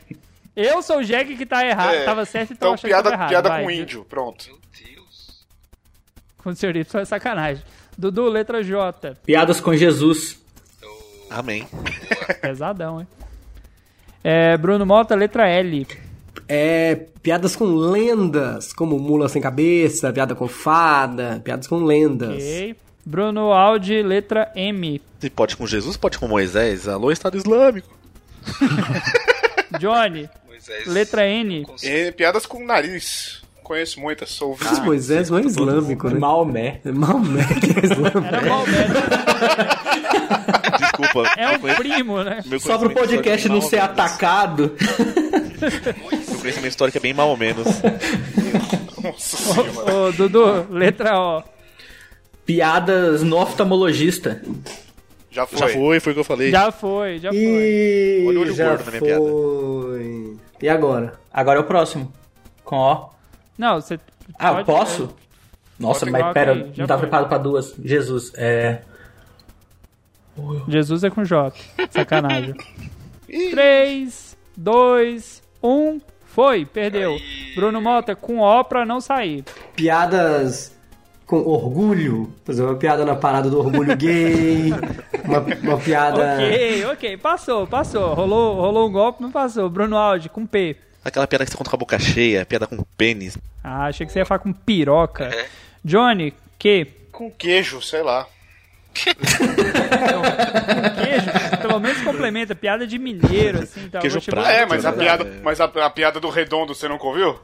eu 0.56 0.82
sou 0.82 0.98
o 0.98 1.04
Jeg 1.04 1.36
que 1.38 1.46
tá 1.46 1.66
errado, 1.66 1.94
É, 1.94 2.04
tava 2.06 2.26
certo, 2.26 2.52
então, 2.54 2.74
Então, 2.74 2.82
que 2.84 2.90
tava 2.90 3.04
piada, 3.04 3.16
errado. 3.16 3.30
piada 3.30 3.50
vai. 3.50 3.64
com 3.64 3.72
índio, 3.72 4.04
pronto. 4.06 4.46
Meu 4.48 4.58
Deus. 4.94 5.46
Com 6.38 6.50
o 6.50 6.56
senhor 6.56 6.76
Y 6.76 7.02
é 7.02 7.06
sacanagem. 7.06 7.64
Dudu, 7.98 8.28
letra 8.30 8.64
J. 8.64 9.16
Piadas 9.26 9.60
com 9.62 9.76
Jesus. 9.76 10.42
Amém. 11.30 11.68
Pesadão, 12.42 13.02
hein? 13.02 13.08
É, 14.24 14.56
Bruno 14.58 14.86
Mota, 14.86 15.16
letra 15.16 15.48
L. 15.50 15.86
É, 16.48 16.96
piadas 17.22 17.56
com 17.56 17.66
lendas, 17.66 18.74
como 18.74 18.98
mula 19.00 19.28
sem 19.30 19.42
cabeça, 19.42 20.12
piada 20.14 20.36
com 20.36 20.48
fada, 20.48 21.42
piadas 21.44 21.68
com 21.68 21.84
lendas. 21.84 22.36
Ok. 22.36 22.76
Bruno 23.06 23.52
Aldi, 23.52 24.02
letra 24.02 24.52
M. 24.56 25.02
Se 25.20 25.30
pode 25.30 25.58
com 25.58 25.68
Jesus, 25.68 25.98
pode 25.98 26.18
com 26.18 26.28
Moisés. 26.28 26.88
Alô, 26.88 27.12
Estado 27.12 27.36
Islâmico. 27.38 27.90
Johnny, 29.80 30.30
Moisés. 30.48 30.88
letra 30.88 31.28
N. 31.28 31.66
com- 31.66 31.76
E 31.84 32.12
piadas 32.14 32.46
com 32.46 32.64
nariz. 32.66 33.43
Conheço 33.64 34.00
muitas, 34.00 34.30
sou 34.30 34.56
Mas 34.60 34.68
ouvinte. 34.70 34.86
Moisés 34.86 35.30
não 35.30 35.38
é 35.38 35.42
islâmico, 35.44 36.10
né? 36.10 36.20
Maomé. 36.20 36.82
É 36.86 36.92
Maomé 36.92 37.44
que 37.62 37.80
é 37.80 37.86
islâmico. 37.86 38.18
Era 38.26 38.42
Maomé. 38.42 38.88
Desculpa. 40.80 41.30
É 41.38 41.48
um 41.48 41.52
meu 41.52 41.60
conhe- 41.60 41.76
primo, 41.76 42.24
né? 42.24 42.42
meu 42.46 42.60
Só 42.60 42.78
pro 42.78 42.90
conhecimento 42.90 43.00
podcast 43.00 43.50
não 43.50 43.58
é 43.58 43.62
ser 43.62 43.80
atacado. 43.80 44.76
Meu 45.64 46.40
conhecimento 46.42 46.72
histórico 46.72 46.98
é 46.98 47.02
bem 47.02 47.14
mal 47.14 47.30
ou 47.30 47.38
menos. 47.38 47.66
Nossa 49.02 49.38
senhora. 49.38 49.94
Ô, 50.08 50.12
Dudu, 50.12 50.68
letra 50.70 51.18
O. 51.18 51.42
Piadas 52.46 53.24
no 53.24 53.38
oftalmologista. 53.38 54.42
Já 55.32 55.48
foi. 55.48 55.58
Já 55.60 55.68
foi, 55.70 56.00
foi 56.02 56.12
o 56.12 56.16
que 56.16 56.20
eu 56.20 56.26
falei. 56.26 56.52
Já 56.52 56.70
foi, 56.70 57.20
já 57.20 57.30
foi. 57.30 57.40
E 57.40 58.26
Olha 58.28 58.40
o 58.40 58.42
olho 58.42 58.54
já 58.54 58.68
gordo 58.70 58.84
na 58.86 58.92
minha 58.92 59.02
piada. 59.04 59.22
foi. 59.22 60.38
E 60.62 60.68
agora? 60.70 61.14
Agora 61.34 61.60
é 61.60 61.62
o 61.62 61.66
próximo. 61.66 62.12
Com 62.66 62.76
O. 62.78 63.13
Não, 63.58 63.80
você. 63.82 64.00
Ah, 64.40 64.54
pode- 64.54 64.66
posso? 64.66 65.16
Nossa, 65.80 66.02
Pode 66.06 66.12
mas 66.12 66.34
pera, 66.34 66.52
aí, 66.54 66.72
não 66.78 66.86
tava 66.88 67.00
foi. 67.02 67.10
preparado 67.10 67.28
pra 67.30 67.38
duas. 67.38 67.74
Jesus, 67.84 68.32
é. 68.36 68.82
Jesus 70.68 71.04
é 71.04 71.10
com 71.10 71.24
J. 71.24 71.54
Sacanagem. 71.92 72.56
3, 73.52 74.38
2, 74.58 75.42
1. 75.62 76.00
Foi, 76.26 76.66
perdeu. 76.66 77.16
Bruno 77.56 77.80
Mota 77.82 78.16
com 78.16 78.40
O 78.40 78.64
pra 78.64 78.86
não 78.86 79.00
sair. 79.00 79.44
Piadas 79.76 80.76
com 81.28 81.38
orgulho. 81.38 82.34
Por 82.44 82.52
exemplo, 82.52 82.72
uma 82.72 82.78
piada 82.78 83.06
na 83.06 83.16
parada 83.16 83.50
do 83.50 83.60
orgulho 83.60 83.96
gay. 83.96 84.72
Uma, 85.24 85.40
uma 85.62 85.78
piada. 85.78 86.34
Ok, 86.36 86.86
ok. 86.86 87.18
Passou, 87.18 87.68
passou. 87.68 88.14
Rolou, 88.16 88.56
rolou 88.56 88.90
um 88.90 88.92
golpe, 88.92 89.22
não 89.22 89.32
passou. 89.32 89.70
Bruno 89.70 89.96
Aldi 89.96 90.30
com 90.30 90.46
P. 90.46 90.76
Aquela 91.04 91.28
piada 91.28 91.44
que 91.46 91.52
você 91.52 91.58
conta 91.58 91.70
com 91.70 91.76
a 91.76 91.80
boca 91.80 92.00
cheia, 92.00 92.46
piada 92.46 92.66
com 92.66 92.78
pênis. 92.98 93.38
Ah, 93.64 93.86
achei 93.88 94.06
que 94.06 94.12
você 94.14 94.20
ia 94.20 94.26
falar 94.26 94.40
com 94.40 94.54
piroca. 94.54 95.26
É. 95.26 95.48
Johnny, 95.84 96.34
que? 96.58 96.86
Com 97.12 97.30
queijo, 97.30 97.82
sei 97.82 98.02
lá. 98.02 98.26
Queijo? 99.04 99.18
Pelo 101.62 101.80
menos 101.80 102.02
complementa. 102.02 102.54
Piada 102.56 102.86
de 102.88 102.98
mineiro, 103.00 103.64
assim. 103.64 103.88
Tá? 103.90 104.00
Queijo 104.00 104.16
Vou 104.16 104.22
te 104.22 104.30
prato. 104.32 104.50
É, 104.50 104.66
mas 104.66 104.86
a 104.86 104.92
né? 104.92 104.98
piada, 105.04 105.24
É. 105.26 105.42
mas 105.44 105.62
a, 105.62 105.66
a 105.66 105.90
piada 105.90 106.20
do 106.20 106.30
redondo 106.30 106.74
você 106.76 106.88
nunca 106.88 107.06
ouviu? 107.06 107.40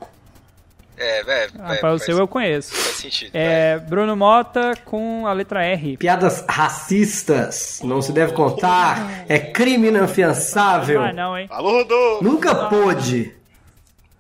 É, 0.97 1.19
é, 1.21 1.47
Ah, 1.59 1.75
é, 1.75 1.77
para 1.77 1.93
o 1.93 1.99
seu 1.99 2.17
eu 2.17 2.27
conheço. 2.27 2.75
faz 2.75 2.95
sentido. 2.97 3.31
É, 3.33 3.77
Bruno 3.79 4.15
Mota 4.17 4.73
com 4.83 5.25
a 5.25 5.31
letra 5.33 5.63
R. 5.65 5.95
Piadas 5.97 6.43
racistas. 6.47 7.79
Não 7.83 8.01
se 8.01 8.11
deve 8.11 8.33
contar. 8.33 9.23
É 9.29 9.39
crime 9.39 9.87
inafiançável. 9.87 11.01
Ah, 11.01 11.13
não, 11.13 11.37
hein? 11.37 11.47
Alô, 11.49 11.71
Rodolfo! 11.71 12.23
Nunca 12.23 12.53
pôde. 12.67 13.33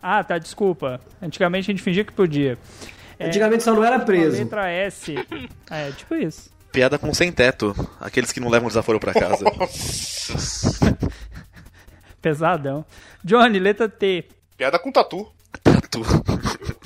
Ah, 0.01 0.23
tá, 0.23 0.37
desculpa. 0.37 0.99
Antigamente 1.21 1.69
a 1.69 1.73
gente 1.73 1.83
fingia 1.83 2.03
que 2.03 2.13
podia. 2.13 2.57
Antigamente 3.19 3.63
só 3.63 3.73
não 3.73 3.83
era 3.83 3.99
preso. 3.99 4.37
letra 4.37 4.69
S. 4.69 5.15
É, 5.69 5.91
tipo 5.91 6.15
isso. 6.15 6.49
Piada 6.71 6.97
com 6.97 7.13
sem 7.13 7.31
teto. 7.31 7.75
Aqueles 7.99 8.31
que 8.31 8.39
não 8.39 8.49
levam 8.49 8.67
desaforo 8.67 8.99
pra 8.99 9.13
casa. 9.13 9.43
Pesadão. 12.21 12.85
Johnny, 13.23 13.59
letra 13.59 13.89
T. 13.89 14.25
Piada 14.57 14.79
com 14.79 14.91
tatu. 14.91 15.27
Tatu. 15.63 16.01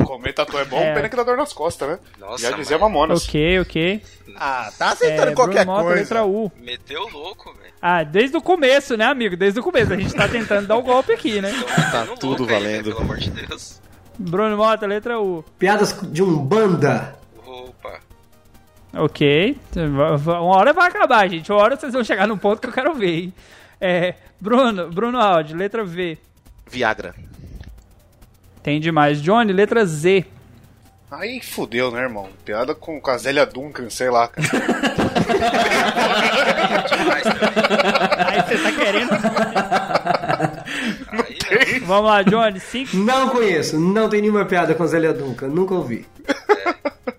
Comer 0.05 0.33
tatu 0.33 0.57
é 0.57 0.65
bom, 0.65 0.77
É. 0.79 0.93
pena 0.93 1.09
que 1.09 1.15
dá 1.15 1.23
dor 1.23 1.37
nas 1.37 1.53
costas, 1.53 1.87
né? 1.89 1.99
Nossa, 2.19 2.43
Já 2.49 2.51
dizia 2.55 2.77
mano. 2.77 2.91
Mamonas. 2.93 3.27
Ok, 3.27 3.59
ok. 3.61 4.01
Ah, 4.35 4.71
tá 4.77 4.87
É, 4.87 4.89
aceitando 4.93 5.21
Bruno 5.21 5.35
qualquer 5.35 5.65
Mota, 5.65 5.83
coisa. 5.83 5.99
letra 5.99 6.25
U. 6.25 6.51
Meteu 6.59 7.01
o 7.03 7.09
louco, 7.09 7.53
velho. 7.53 7.73
Ah, 7.81 8.03
desde 8.03 8.35
o 8.37 8.41
começo, 8.41 8.95
né, 8.97 9.05
amigo? 9.05 9.35
Desde 9.37 9.59
o 9.59 9.63
começo. 9.63 9.93
A 9.93 9.97
gente 9.97 10.13
tá 10.13 10.27
tentando 10.27 10.67
dar 10.67 10.75
o 10.77 10.81
golpe 10.81 11.11
aqui, 11.13 11.41
né? 11.41 11.51
Tá 11.91 12.05
tudo 12.19 12.43
aí, 12.43 12.49
valendo. 12.49 12.83
velho, 12.83 12.83
Pelo 12.95 13.01
amor 13.01 13.17
de 13.17 13.29
Deus. 13.31 13.81
Bruno 14.17 14.55
Mota, 14.57 14.85
letra 14.85 15.19
U. 15.19 15.43
Piadas 15.59 15.97
de 16.03 16.21
umbanda. 16.23 17.15
Opa. 17.45 17.99
Ok. 18.95 19.57
Uma 19.75 20.41
hora 20.55 20.71
vai 20.73 20.87
acabar, 20.87 21.27
gente. 21.27 21.51
Uma 21.51 21.61
hora 21.61 21.75
vocês 21.75 21.93
vão 21.93 22.03
chegar 22.03 22.27
num 22.27 22.37
ponto 22.37 22.61
que 22.61 22.67
eu 22.67 22.73
quero 22.73 22.93
ver, 22.93 23.23
hein? 23.23 23.33
É, 23.81 24.15
Bruno, 24.39 24.89
Bruno 24.91 25.19
Aldi, 25.19 25.53
letra 25.55 25.83
V. 25.83 26.17
Viagra. 26.69 27.13
Tem 28.63 28.79
demais. 28.79 29.21
Johnny, 29.21 29.51
letra 29.51 29.85
Z. 29.85 30.25
Aí 31.11 31.41
fudeu, 31.41 31.91
né, 31.91 32.01
irmão? 32.01 32.29
Piada 32.43 32.73
com, 32.73 32.99
com 32.99 33.11
a 33.11 33.17
Zélia 33.17 33.45
Duncan, 33.45 33.89
sei 33.89 34.09
lá, 34.09 34.27
cara. 34.27 34.47
Demais 36.87 37.23
também. 37.23 37.53
Aí 38.25 38.41
você 38.41 38.57
tá 38.57 38.71
querendo. 38.71 39.11
Não. 41.13 41.23
Vamos 41.85 42.05
lá, 42.05 42.21
Johnny. 42.23 42.59
5. 42.59 42.97
Não 42.97 43.29
conheço. 43.29 43.79
Não 43.79 44.09
tem 44.09 44.21
nenhuma 44.21 44.45
piada 44.45 44.73
com 44.73 44.85
Zélia 44.87 45.13
Duncan. 45.13 45.47
Nunca 45.49 45.73
ouvi. 45.75 46.05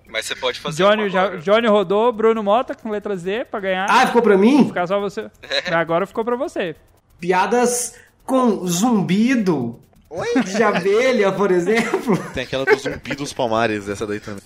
Mas 0.08 0.26
você 0.26 0.34
pode 0.34 0.58
fazer 0.60 0.82
Johnny, 0.82 1.08
já-. 1.08 1.36
Johnny 1.36 1.66
rodou. 1.68 2.12
Bruno 2.12 2.42
Mota 2.42 2.74
com 2.74 2.90
letra 2.90 3.16
Z 3.16 3.46
pra 3.50 3.60
ganhar. 3.60 3.86
Ah, 3.88 4.06
ficou 4.06 4.22
pra 4.22 4.36
mim? 4.36 4.66
Ficar 4.66 4.86
só 4.86 4.98
você. 4.98 5.30
Agora 5.72 6.06
ficou 6.06 6.24
pra 6.24 6.36
você. 6.36 6.74
Piadas 7.20 7.94
com 8.24 8.66
zumbido. 8.66 9.78
Oi? 10.16 10.42
De 10.44 10.62
abelha, 10.62 11.32
por 11.32 11.50
exemplo. 11.50 12.16
Tem 12.32 12.44
aquela 12.44 12.64
do 12.64 12.76
zumbi 12.76 13.14
dos 13.16 13.32
palmares, 13.32 13.88
essa 13.88 14.06
daí 14.06 14.20
também. 14.20 14.42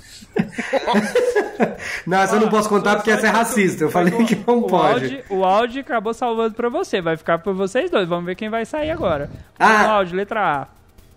Não, 2.07 2.19
essa 2.19 2.37
eu 2.37 2.41
não 2.41 2.49
posso 2.49 2.69
contar 2.69 2.97
porque 2.97 3.11
essa 3.11 3.27
é 3.27 3.31
racista. 3.31 3.85
Eu 3.85 3.91
falei 3.91 4.13
que 4.25 4.35
não 4.47 4.59
O 4.61 4.67
pode. 4.67 5.23
o 5.29 5.45
áudio 5.45 5.81
acabou 5.83 6.15
salvando 6.15 6.55
pra 6.55 6.69
você. 6.69 7.01
Vai 7.03 7.17
ficar 7.17 7.39
pra 7.39 7.53
vocês 7.53 7.91
dois. 7.91 8.09
Vamos 8.09 8.25
ver 8.25 8.35
quem 8.35 8.49
vai 8.49 8.65
sair 8.65 8.91
agora. 8.91 9.31
Ah. 9.59 9.67
Bruno 9.69 9.91
áudio, 9.95 10.17
letra 10.17 10.41
A. 10.63 10.67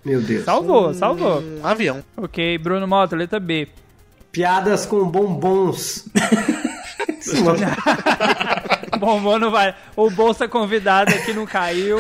Meu 0.03 0.19
Deus. 0.21 0.43
Salvou, 0.43 0.93
salvou. 0.93 1.41
Um 1.41 1.65
avião. 1.65 2.03
Ok, 2.17 2.57
Bruno 2.57 2.87
Mota, 2.87 3.15
letra 3.15 3.39
B. 3.39 3.67
Piadas 4.31 4.85
com 4.85 5.05
bombons. 5.05 6.05
Bombom 8.99 9.39
não 9.39 9.51
vai. 9.51 9.73
O 9.95 10.09
Bolsa 10.11 10.47
convidado 10.47 11.11
aqui 11.13 11.33
não 11.33 11.45
caiu. 11.45 11.97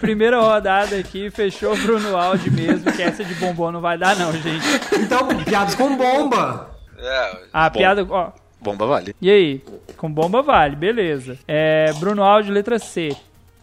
Primeira 0.00 0.40
rodada 0.40 0.96
aqui, 0.96 1.30
fechou 1.30 1.76
Bruno 1.76 2.16
Aldi 2.16 2.50
mesmo, 2.50 2.90
que 2.92 3.02
essa 3.02 3.24
de 3.24 3.34
bombom 3.34 3.70
não 3.70 3.80
vai 3.80 3.96
dar, 3.96 4.16
não, 4.16 4.32
gente. 4.32 4.66
Então, 5.00 5.28
piadas 5.44 5.74
com 5.74 5.96
bomba. 5.96 6.70
É, 6.98 7.36
A 7.52 7.68
Bom. 7.70 7.78
piada. 7.78 8.06
Ó, 8.08 8.30
Bomba 8.60 8.86
vale. 8.86 9.14
e 9.22 9.30
aí? 9.30 9.64
Com 9.96 10.10
bomba 10.10 10.42
vale, 10.42 10.76
beleza. 10.76 11.38
É, 11.46 11.92
Bruno 11.94 12.22
Aldi, 12.22 12.50
letra 12.50 12.78
C. 12.78 13.14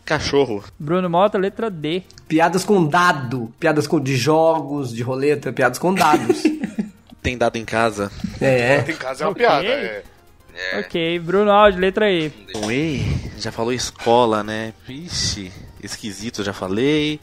Cachorro. 0.06 0.64
Bruno 0.80 1.10
Mota, 1.10 1.38
letra 1.38 1.70
D. 1.70 2.02
Piadas 2.28 2.64
com 2.64 2.86
dado. 2.86 3.52
Piadas 3.60 3.86
com, 3.86 4.00
de 4.00 4.16
jogos, 4.16 4.94
de 4.96 5.04
roleta, 5.04 5.52
piadas 5.52 5.78
com 5.78 5.94
dados. 5.94 6.44
Tem 7.22 7.38
dado 7.38 7.58
em 7.58 7.66
casa. 7.66 8.10
é. 8.40 8.86
Em 8.90 8.96
casa 8.96 9.26
é 9.26 9.28
uma 9.28 9.32
Ok. 9.34 9.46
piada. 9.46 9.66
É. 9.68 10.04
Ok, 10.80 11.20
Bruno 11.20 11.52
Aldi, 11.52 11.80
letra 11.80 12.12
E. 12.12 12.32
Um 12.56 12.72
ei, 12.72 13.06
já 13.38 13.52
falou 13.52 13.72
escola, 13.72 14.44
né? 14.44 14.74
Vixe, 14.86 15.52
esquisito, 15.84 16.44
já 16.44 16.54
falei. 16.54 17.20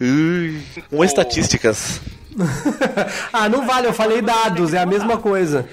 Ui, 0.00 0.62
um 0.90 1.02
estatísticas. 1.04 2.00
ah, 3.32 3.48
não 3.48 3.66
vale, 3.66 3.86
eu 3.86 3.92
falei 3.92 4.20
dados, 4.22 4.74
é 4.74 4.78
a 4.78 4.86
mesma 4.86 5.18
coisa. 5.18 5.68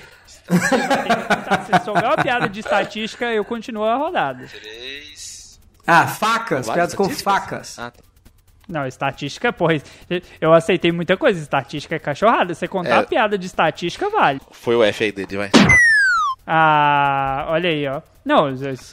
Se 0.49 1.85
souber 1.85 2.05
uma 2.05 2.17
piada 2.17 2.47
de 2.49 2.59
estatística, 2.59 3.25
eu 3.25 3.43
continuo 3.45 3.83
a 3.83 3.95
rodada. 3.95 4.45
Três. 4.47 5.59
Ah, 5.85 6.07
facas, 6.07 6.69
piadas 6.69 6.93
com 6.93 7.09
facas. 7.09 7.77
Ah, 7.79 7.91
tá. 7.91 8.03
Não, 8.67 8.85
estatística, 8.85 9.51
porra, 9.51 9.81
eu 10.39 10.53
aceitei 10.53 10.91
muita 10.91 11.17
coisa. 11.17 11.41
Estatística 11.41 11.95
é 11.95 11.99
cachorrada. 11.99 12.53
Você 12.53 12.67
contar 12.67 12.89
É. 12.89 12.99
a 12.99 13.03
piada 13.03 13.35
de 13.37 13.47
estatística, 13.47 14.07
vale. 14.11 14.39
Foi 14.51 14.75
o 14.75 14.83
F 14.83 15.03
aí 15.05 15.11
dele, 15.11 15.37
vai. 15.37 15.49
Ah, 16.51 17.45
olha 17.49 17.69
aí, 17.69 17.87
ó. 17.87 18.01
Não, 18.25 18.45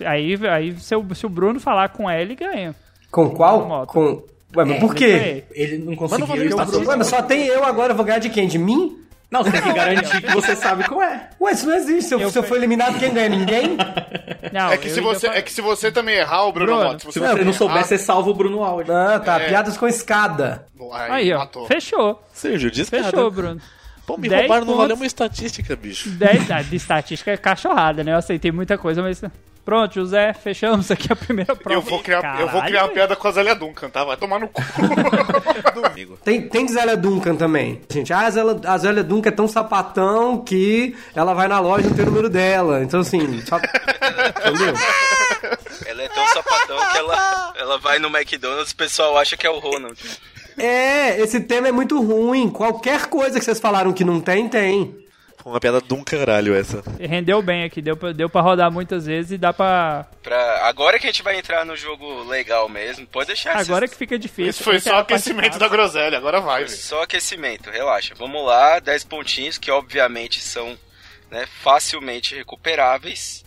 aí, 0.05 0.39
aí 0.51 0.79
se, 0.79 0.95
o, 0.95 1.15
se 1.15 1.25
o 1.25 1.29
Bruno 1.31 1.59
falar 1.59 1.89
com 1.89 2.09
L, 2.11 2.35
ganha. 2.35 2.75
Com 3.11 3.31
qual? 3.31 3.87
Com. 3.87 4.23
Ué, 4.55 4.65
mas 4.65 4.79
por 4.79 4.95
quê? 4.95 5.45
Ele 5.53 5.79
não 5.79 5.95
Mas 5.99 6.11
não 6.19 6.27
conseguiu. 6.27 6.43
o 6.43 6.47
isso, 6.47 6.57
Bruno- 6.71 6.89
Ué, 6.89 6.97
mas 6.97 7.07
só 7.07 7.23
tem 7.23 7.47
eu 7.47 7.65
agora, 7.65 7.93
eu 7.93 7.97
vou 7.97 8.05
ganhar 8.05 8.19
de 8.19 8.29
quem? 8.29 8.47
De 8.47 8.59
mim? 8.59 8.99
Não, 9.31 9.43
você 9.43 9.51
tem 9.53 9.63
que 9.63 9.73
garantir 9.73 10.23
que 10.23 10.33
você 10.33 10.55
sabe 10.55 10.85
qual 10.85 11.03
é. 11.03 11.31
Ué, 11.41 11.53
isso 11.53 11.67
não 11.67 11.75
existe. 11.75 12.09
Se 12.09 12.15
eu, 12.15 12.21
Eu 12.21 12.31
se 12.31 12.39
eu 12.39 12.43
for 12.43 12.57
eliminado, 12.57 12.99
quem 12.99 13.13
ganha? 13.13 13.29
Ninguém? 13.29 13.77
Não, 14.53 14.71
É 14.71 14.77
que, 14.77 14.89
se 14.91 15.01
você, 15.01 15.27
é 15.27 15.43
que 15.43 15.51
se 15.53 15.61
você 15.61 15.91
também 15.91 16.15
errar, 16.17 16.45
o 16.45 16.53
Bruno 16.53 16.77
Bruno, 16.79 17.01
Se 17.01 17.07
você 17.07 17.21
não 17.21 17.37
também 17.37 17.53
souber, 17.53 17.85
você 17.85 17.99
salva 17.99 18.31
o 18.31 18.35
Bruno 18.35 18.63
Aldi. 18.63 18.91
Ah, 18.93 19.19
tá. 19.19 19.41
É. 19.41 19.49
Piadas 19.49 19.77
com 19.77 19.89
escada. 19.89 20.67
Aí, 20.93 21.11
Aí, 21.11 21.33
ó. 21.33 21.39
matou. 21.39 21.67
Fechou. 21.67 22.23
Sérgio, 22.33 22.71
discada. 22.71 23.05
Fechou, 23.05 23.31
Bruno. 23.31 23.61
Pô, 24.07 24.17
me 24.17 24.29
roubaram, 24.29 24.61
não 24.61 24.67
pontos. 24.67 24.77
valeu 24.77 24.97
uma 24.97 25.07
estatística, 25.07 25.75
bicho. 25.75 26.09
10 26.15 26.51
ah, 26.51 26.63
de 26.63 26.77
estatística 26.77 27.33
é 27.33 27.37
cachorrada, 27.37 28.05
né? 28.05 28.13
Eu 28.13 28.19
aceitei 28.19 28.53
muita 28.53 28.79
coisa, 28.79 29.03
mas. 29.03 29.23
Pronto, 29.65 29.95
José, 29.97 30.33
fechamos 30.33 30.93
aqui 30.93 31.13
a 31.13 31.17
primeira 31.17 31.57
prova. 31.57 31.75
Eu 31.75 31.83
vou 31.83 32.01
criar, 32.01 32.19
eu 32.41 32.47
vou 32.47 32.61
Caralho, 32.61 32.67
criar 32.67 32.85
uma 32.85 32.93
piada 32.93 33.17
com 33.17 33.27
a 33.27 33.33
Zélia 33.33 33.53
Duncan, 33.57 33.91
tá? 33.91 34.05
Vai 34.05 34.17
tomar 34.17 34.39
no 34.39 34.47
cu. 34.47 34.63
Amigo. 35.85 36.17
Tem, 36.23 36.49
tem 36.49 36.69
Zélia 36.69 36.97
Duncan 36.97 37.35
também. 37.35 37.83
Gente, 37.91 38.13
ah, 38.13 38.27
a 38.27 38.31
Zélia, 38.31 38.61
a 38.65 38.79
Zélia 38.79 39.03
Duncan 39.03 39.29
é 39.29 39.33
tão 39.33 39.49
sapatão 39.49 40.45
que 40.45 40.95
ela 41.17 41.35
vai 41.35 41.49
na 41.49 41.59
loja 41.59 41.85
e 41.85 41.89
não 41.89 41.97
tem 41.97 42.05
o 42.05 42.11
número 42.11 42.31
dela. 42.31 42.81
Então, 42.85 43.01
assim, 43.01 43.41
só... 43.41 43.57
entendeu? 43.57 44.75
Ela 45.85 46.03
é 46.03 46.09
tão 46.11 46.29
sapatão 46.29 46.79
que 46.93 46.99
ela, 46.99 47.53
ela 47.57 47.79
vai 47.79 47.99
no 47.99 48.07
McDonald's 48.07 48.71
e 48.71 48.75
o 48.75 48.77
pessoal 48.77 49.19
acha 49.19 49.37
que 49.37 49.49
é 49.49 49.51
o 49.51 49.59
Ronald. 49.59 49.99
É, 50.59 51.21
esse 51.21 51.41
tema 51.41 51.69
é 51.69 51.73
muito 51.73 52.01
ruim. 52.03 52.49
Qualquer 52.51 53.07
coisa 53.07 53.39
que 53.39 53.45
vocês 53.45 53.61
falaram 53.61 53.93
que 53.93 54.05
não 54.05 54.21
tem, 54.21 54.49
tem. 54.49 55.05
Foi 55.43 55.53
uma 55.53 55.61
piada 55.61 55.81
de 55.81 55.95
um 55.95 56.03
caralho 56.03 56.55
essa. 56.57 56.83
Rendeu 56.99 57.41
bem 57.41 57.63
aqui, 57.63 57.81
deu 57.81 57.97
pra, 57.97 58.11
deu 58.13 58.29
pra 58.29 58.41
rodar 58.41 58.69
muitas 58.73 59.07
vezes 59.07 59.33
e 59.33 59.39
dá 59.39 59.53
pra. 59.53 60.07
Pra, 60.23 60.67
agora 60.67 60.99
que 60.99 61.07
a 61.07 61.11
gente 61.11 61.23
vai 61.23 61.39
entrar 61.39 61.65
no 61.65 61.77
jogo 61.77 62.25
legal 62.25 62.69
mesmo, 62.69 63.07
pode 63.07 63.29
deixar 63.29 63.57
Agora 63.57 63.85
esses- 63.85 63.95
que 63.95 63.99
fica 63.99 64.19
difícil. 64.19 64.51
Isso 64.51 64.65
foi 64.65 64.81
só 64.81 64.97
aquecimento 64.99 65.57
da 65.59 65.69
groselha, 65.69 66.19
agora 66.19 66.41
vai, 66.41 66.65
velho. 66.65 66.77
Só 66.77 67.03
aquecimento, 67.03 67.71
relaxa. 67.71 68.13
Vamos 68.19 68.45
lá, 68.45 68.81
10 68.81 69.05
pontinhos 69.05 69.57
que 69.57 69.71
obviamente 69.71 70.41
são 70.41 70.77
né, 71.31 71.47
facilmente 71.63 72.35
recuperáveis. 72.35 73.45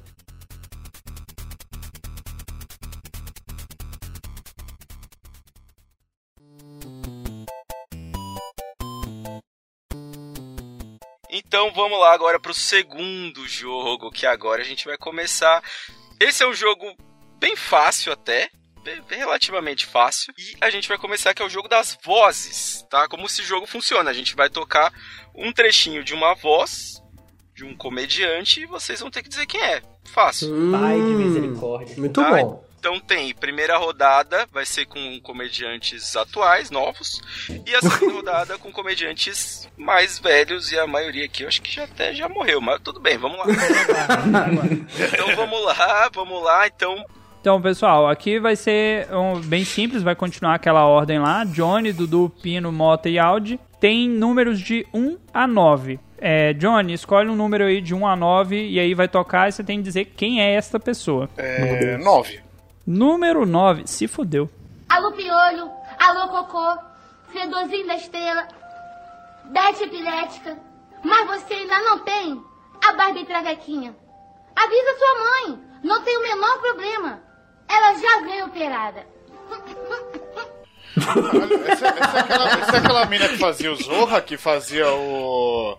Então 11.45 11.71
vamos 11.73 11.99
lá 11.99 12.13
agora 12.13 12.39
pro 12.39 12.53
segundo 12.53 13.47
jogo, 13.47 14.11
que 14.11 14.25
agora 14.25 14.61
a 14.61 14.65
gente 14.65 14.85
vai 14.85 14.97
começar. 14.97 15.63
Esse 16.19 16.43
é 16.43 16.47
um 16.47 16.53
jogo 16.53 16.85
bem 17.39 17.55
fácil 17.55 18.11
até, 18.11 18.49
relativamente 19.09 19.85
fácil. 19.85 20.33
E 20.37 20.57
a 20.59 20.69
gente 20.69 20.87
vai 20.89 20.97
começar 20.97 21.33
que 21.33 21.41
é 21.41 21.45
o 21.45 21.49
jogo 21.49 21.67
das 21.69 21.97
vozes, 22.03 22.85
tá? 22.89 23.07
Como 23.07 23.25
esse 23.25 23.43
jogo 23.43 23.65
funciona. 23.65 24.09
A 24.09 24.13
gente 24.13 24.35
vai 24.35 24.49
tocar 24.49 24.91
um 25.33 25.51
trechinho 25.53 26.03
de 26.03 26.13
uma 26.13 26.33
voz 26.35 27.01
de 27.55 27.63
um 27.65 27.75
comediante 27.75 28.61
e 28.61 28.65
vocês 28.65 28.99
vão 28.99 29.09
ter 29.11 29.21
que 29.23 29.29
dizer 29.29 29.45
quem 29.45 29.61
é. 29.61 29.81
Fácil. 30.13 30.49
Pai 30.71 30.95
de 30.95 31.01
Hum, 31.01 31.17
misericórdia. 31.17 31.95
Muito 31.97 32.21
Ai. 32.21 32.43
bom. 32.43 32.68
Então 32.79 32.97
tem, 32.97 33.33
primeira 33.35 33.77
rodada 33.77 34.47
vai 34.53 34.65
ser 34.65 34.85
com 34.85 35.19
comediantes 35.19 36.15
atuais, 36.15 36.71
novos, 36.71 37.21
e 37.67 37.75
a 37.75 37.81
segunda 37.81 38.13
rodada 38.15 38.57
com 38.57 38.71
comediantes 38.71 39.67
mais 39.77 40.17
velhos, 40.17 40.71
e 40.71 40.79
a 40.79 40.87
maioria 40.87 41.25
aqui 41.25 41.43
eu 41.43 41.49
acho 41.49 41.61
que 41.61 41.69
já 41.69 41.83
até 41.83 42.13
já 42.13 42.29
morreu, 42.29 42.61
mas 42.61 42.79
tudo 42.81 43.01
bem, 43.01 43.17
vamos 43.17 43.37
lá. 43.37 43.45
então 45.13 45.35
vamos 45.35 45.65
lá, 45.65 46.09
vamos 46.13 46.41
lá, 46.41 46.67
então 46.67 47.03
Então, 47.41 47.61
pessoal, 47.61 48.07
aqui 48.07 48.39
vai 48.39 48.55
ser 48.55 49.13
um, 49.13 49.41
bem 49.41 49.65
simples, 49.65 50.01
vai 50.01 50.15
continuar 50.15 50.55
aquela 50.55 50.85
ordem 50.85 51.19
lá. 51.19 51.43
Johnny, 51.43 51.91
Dudu, 51.91 52.31
Pino, 52.41 52.71
Mota 52.71 53.09
e 53.09 53.19
Audi. 53.19 53.59
Tem 53.79 54.07
números 54.09 54.59
de 54.59 54.87
1 54.93 55.17
a 55.33 55.45
9. 55.45 55.99
É, 56.17 56.53
Johnny, 56.53 56.93
escolhe 56.93 57.29
um 57.29 57.35
número 57.35 57.65
aí 57.65 57.81
de 57.81 57.93
1 57.93 58.07
a 58.07 58.15
9 58.15 58.69
e 58.69 58.79
aí 58.79 58.93
vai 58.93 59.07
tocar 59.07 59.47
e 59.47 59.51
você 59.51 59.63
tem 59.63 59.77
que 59.77 59.83
dizer 59.83 60.05
quem 60.17 60.41
é 60.41 60.53
esta 60.53 60.79
pessoa. 60.79 61.29
É, 61.37 61.97
nove. 61.97 62.48
Número 62.89 63.45
9, 63.45 63.85
se 63.85 64.07
fudeu. 64.07 64.49
Alô 64.89 65.11
piolho, 65.11 65.69
alô 65.99 66.27
cocô, 66.29 66.75
fedorzinho 67.31 67.85
da 67.85 67.93
estrela, 67.93 68.47
Bete 69.45 69.83
epilética. 69.83 70.57
Mas 71.03 71.27
você 71.27 71.53
ainda 71.53 71.79
não 71.81 71.99
tem 71.99 72.43
a 72.83 72.93
Barbie 72.93 73.25
Travequinha. 73.25 73.95
Avisa 74.55 74.97
sua 74.97 75.15
mãe, 75.19 75.59
não 75.83 76.01
tem 76.01 76.17
o 76.17 76.21
menor 76.21 76.57
problema. 76.61 77.21
Ela 77.67 77.93
já 77.93 78.21
veio 78.21 78.45
operada. 78.47 79.05
Olha, 80.97 81.71
essa, 81.71 81.87
essa 81.89 82.17
é 82.17 82.21
aquela, 82.21 82.49
essa 82.53 82.75
é 82.75 82.79
aquela 82.79 83.05
mina 83.05 83.29
que 83.29 83.37
fazia 83.37 83.71
o 83.71 83.75
Zorra, 83.75 84.19
que 84.19 84.35
fazia 84.35 84.91
o. 84.91 85.77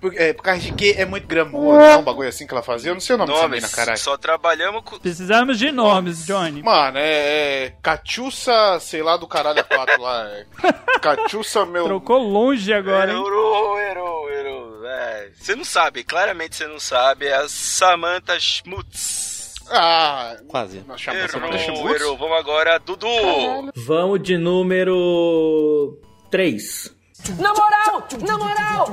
Por, 0.00 0.14
é, 0.16 0.32
por 0.32 0.42
causa 0.42 0.60
de 0.60 0.72
que 0.72 0.92
é 0.92 1.04
muito 1.04 1.26
gramoso, 1.26 1.78
não? 1.78 2.00
Um 2.00 2.02
bagulho 2.02 2.28
assim 2.28 2.46
que 2.46 2.54
ela 2.54 2.62
fazia. 2.62 2.90
Eu 2.90 2.94
não 2.94 3.00
sei 3.00 3.16
o 3.16 3.18
nome 3.18 3.32
dessa 3.32 3.42
nomes, 3.42 3.62
mina, 3.62 3.74
caralho. 3.74 3.98
só 3.98 4.16
trabalhamos 4.16 4.82
com... 4.82 4.98
Precisamos 4.98 5.58
de 5.58 5.70
nomes, 5.70 6.24
Johnny. 6.24 6.62
Mano, 6.62 6.98
é, 6.98 7.66
é. 7.66 7.74
Catiuça, 7.82 8.78
sei 8.80 9.02
lá 9.02 9.16
do 9.18 9.28
caralho 9.28 9.60
a 9.60 9.64
quatro 9.64 10.00
lá. 10.00 10.26
É, 10.28 10.46
Catiuça, 11.00 11.66
meu. 11.66 11.84
Trocou 11.84 12.18
longe 12.18 12.72
agora, 12.72 13.12
hein? 13.12 13.18
Errou, 13.18 13.78
errou, 13.78 14.30
errou. 14.30 14.86
É, 14.86 15.30
você 15.38 15.54
não 15.54 15.64
sabe, 15.64 16.02
claramente 16.02 16.56
você 16.56 16.66
não 16.66 16.80
sabe, 16.80 17.26
é 17.26 17.34
a 17.36 17.48
Samantha 17.48 18.38
Schmutz. 18.40 19.54
Ah, 19.70 20.36
Quase. 20.48 20.82
nós 20.86 21.00
chamamos 21.00 21.30
essa 21.30 21.70
Errou, 21.70 21.94
errou. 21.94 22.16
Vamos 22.16 22.38
agora, 22.38 22.78
Dudu. 22.78 23.06
Vamos 23.76 24.20
de 24.22 24.36
número 24.36 25.96
3. 26.30 26.99
Na 27.38 27.52
moral, 27.54 28.04
na 28.26 28.38
moral, 28.38 28.88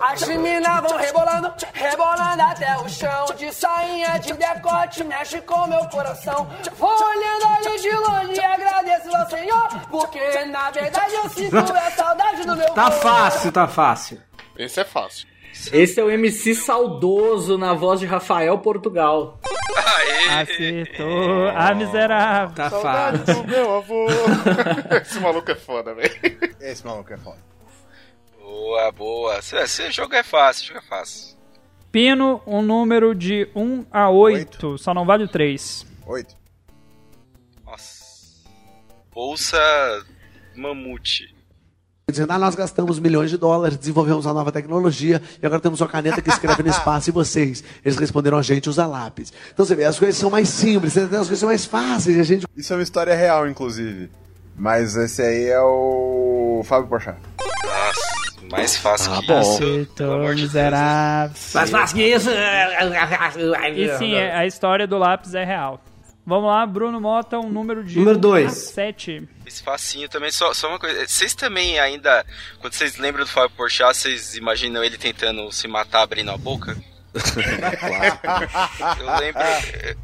as 0.00 0.22
meninas 0.26 0.80
vão 0.82 0.96
rebolando, 0.98 1.52
rebolando 1.72 2.42
até 2.42 2.76
o 2.78 2.88
chão. 2.88 3.26
De 3.36 3.52
sainha, 3.52 4.18
de 4.18 4.32
decote, 4.34 5.04
mexe 5.04 5.40
com 5.40 5.66
meu 5.66 5.84
coração. 5.88 6.48
Vou 6.76 6.90
olhando 6.90 7.46
ali 7.56 7.80
de 7.80 7.90
longe 7.90 8.34
e 8.40 8.44
agradeço 8.44 9.16
ao 9.16 9.30
Senhor, 9.30 9.68
porque 9.90 10.44
na 10.46 10.70
verdade 10.70 11.14
eu 11.14 11.28
sinto 11.30 11.56
a 11.56 11.90
saudade 11.92 12.44
do 12.46 12.56
meu 12.56 12.70
Tá 12.74 12.90
fácil, 12.90 13.52
tá 13.52 13.66
fácil. 13.66 14.20
Esse 14.56 14.80
é 14.80 14.84
fácil. 14.84 15.26
Esse 15.72 15.98
é 16.00 16.04
o 16.04 16.10
MC 16.10 16.54
saudoso 16.54 17.56
na 17.56 17.74
voz 17.74 18.00
de 18.00 18.06
Rafael 18.06 18.58
Portugal. 18.58 19.38
Aê. 19.76 20.42
Acertou. 20.42 21.48
Ah, 21.56 21.74
miserável. 21.74 22.54
Tá 22.54 22.70
Saudade 22.70 23.18
fácil. 23.24 23.42
do 23.42 23.48
meu 23.48 23.76
avô. 23.76 24.06
Esse 25.02 25.18
maluco 25.20 25.50
é 25.50 25.54
foda, 25.54 25.94
velho. 25.94 26.14
Esse 26.60 26.84
maluco 26.86 27.12
é 27.12 27.16
foda. 27.16 27.38
Boa, 28.48 28.90
boa. 28.90 29.38
Esse, 29.38 29.90
jogo 29.90 30.14
é 30.14 30.22
fácil, 30.22 30.68
jogo 30.68 30.78
é 30.78 30.82
fácil. 30.82 31.36
Pino, 31.92 32.40
um 32.46 32.62
número 32.62 33.14
de 33.14 33.46
1 33.54 33.84
a 33.92 34.08
8. 34.08 34.78
Só 34.78 34.94
não 34.94 35.04
vale 35.04 35.24
o 35.24 35.28
3. 35.28 35.84
Oito. 36.06 36.34
Nossa. 37.66 38.04
Bolsa 39.12 39.58
Mamute. 40.56 41.34
Dizendo, 42.10 42.32
ah, 42.32 42.38
nós 42.38 42.54
gastamos 42.54 42.98
milhões 42.98 43.28
de 43.28 43.36
dólares, 43.36 43.76
desenvolvemos 43.76 44.24
uma 44.24 44.32
nova 44.32 44.50
tecnologia 44.50 45.20
e 45.42 45.44
agora 45.44 45.60
temos 45.60 45.82
uma 45.82 45.88
caneta 45.88 46.22
que 46.22 46.30
escreve 46.30 46.62
no 46.62 46.70
espaço 46.70 47.10
e 47.10 47.12
vocês. 47.12 47.62
Eles 47.84 47.98
responderam 47.98 48.38
a 48.38 48.42
gente, 48.42 48.70
usa 48.70 48.86
lápis. 48.86 49.30
Então 49.52 49.66
você 49.66 49.74
vê, 49.74 49.84
as 49.84 49.98
coisas 49.98 50.16
são 50.16 50.30
mais 50.30 50.48
simples, 50.48 50.96
as 50.96 51.10
coisas 51.10 51.38
são 51.38 51.50
mais 51.50 51.66
fáceis 51.66 52.16
e 52.16 52.20
a 52.20 52.24
gente. 52.24 52.46
Isso 52.56 52.72
é 52.72 52.76
uma 52.76 52.82
história 52.82 53.14
real, 53.14 53.46
inclusive. 53.46 54.10
Mas 54.56 54.96
esse 54.96 55.20
aí 55.20 55.48
é 55.48 55.60
o 55.60 56.62
Fábio 56.64 56.88
Porchat. 56.88 57.18
Mais 58.50 58.76
fácil 58.76 59.12
Ah, 59.14 59.20
que 59.20 59.26
bom. 59.26 59.40
isso. 59.40 59.60
De 59.60 59.88
Deus. 59.96 60.40
miserável. 60.40 61.36
Mais 61.54 61.70
fácil 61.70 61.96
que 61.96 62.02
isso. 62.04 62.30
E 63.74 63.98
sim, 63.98 64.14
a 64.16 64.46
história 64.46 64.86
do 64.86 64.96
lápis 64.98 65.34
é 65.34 65.44
real. 65.44 65.82
Vamos 66.26 66.46
lá, 66.50 66.66
Bruno 66.66 67.00
Mota, 67.00 67.38
um 67.38 67.48
número 67.48 67.82
de 67.82 67.98
Número 67.98 68.18
1 68.18 68.20
dois. 68.20 68.52
a 68.52 68.72
7. 68.74 69.26
Esse 69.46 69.62
facinho 69.62 70.10
também, 70.10 70.30
só, 70.30 70.52
só 70.52 70.68
uma 70.68 70.78
coisa. 70.78 71.06
Vocês 71.08 71.34
também 71.34 71.78
ainda, 71.78 72.22
quando 72.60 72.74
vocês 72.74 72.98
lembram 72.98 73.24
do 73.24 73.30
Fábio 73.30 73.56
Porchat, 73.56 73.96
vocês 73.96 74.34
imaginam 74.36 74.84
ele 74.84 74.98
tentando 74.98 75.50
se 75.50 75.66
matar 75.66 76.02
abrindo 76.02 76.30
a 76.30 76.36
boca? 76.36 76.76
eu 79.00 79.16
lembro, 79.18 79.42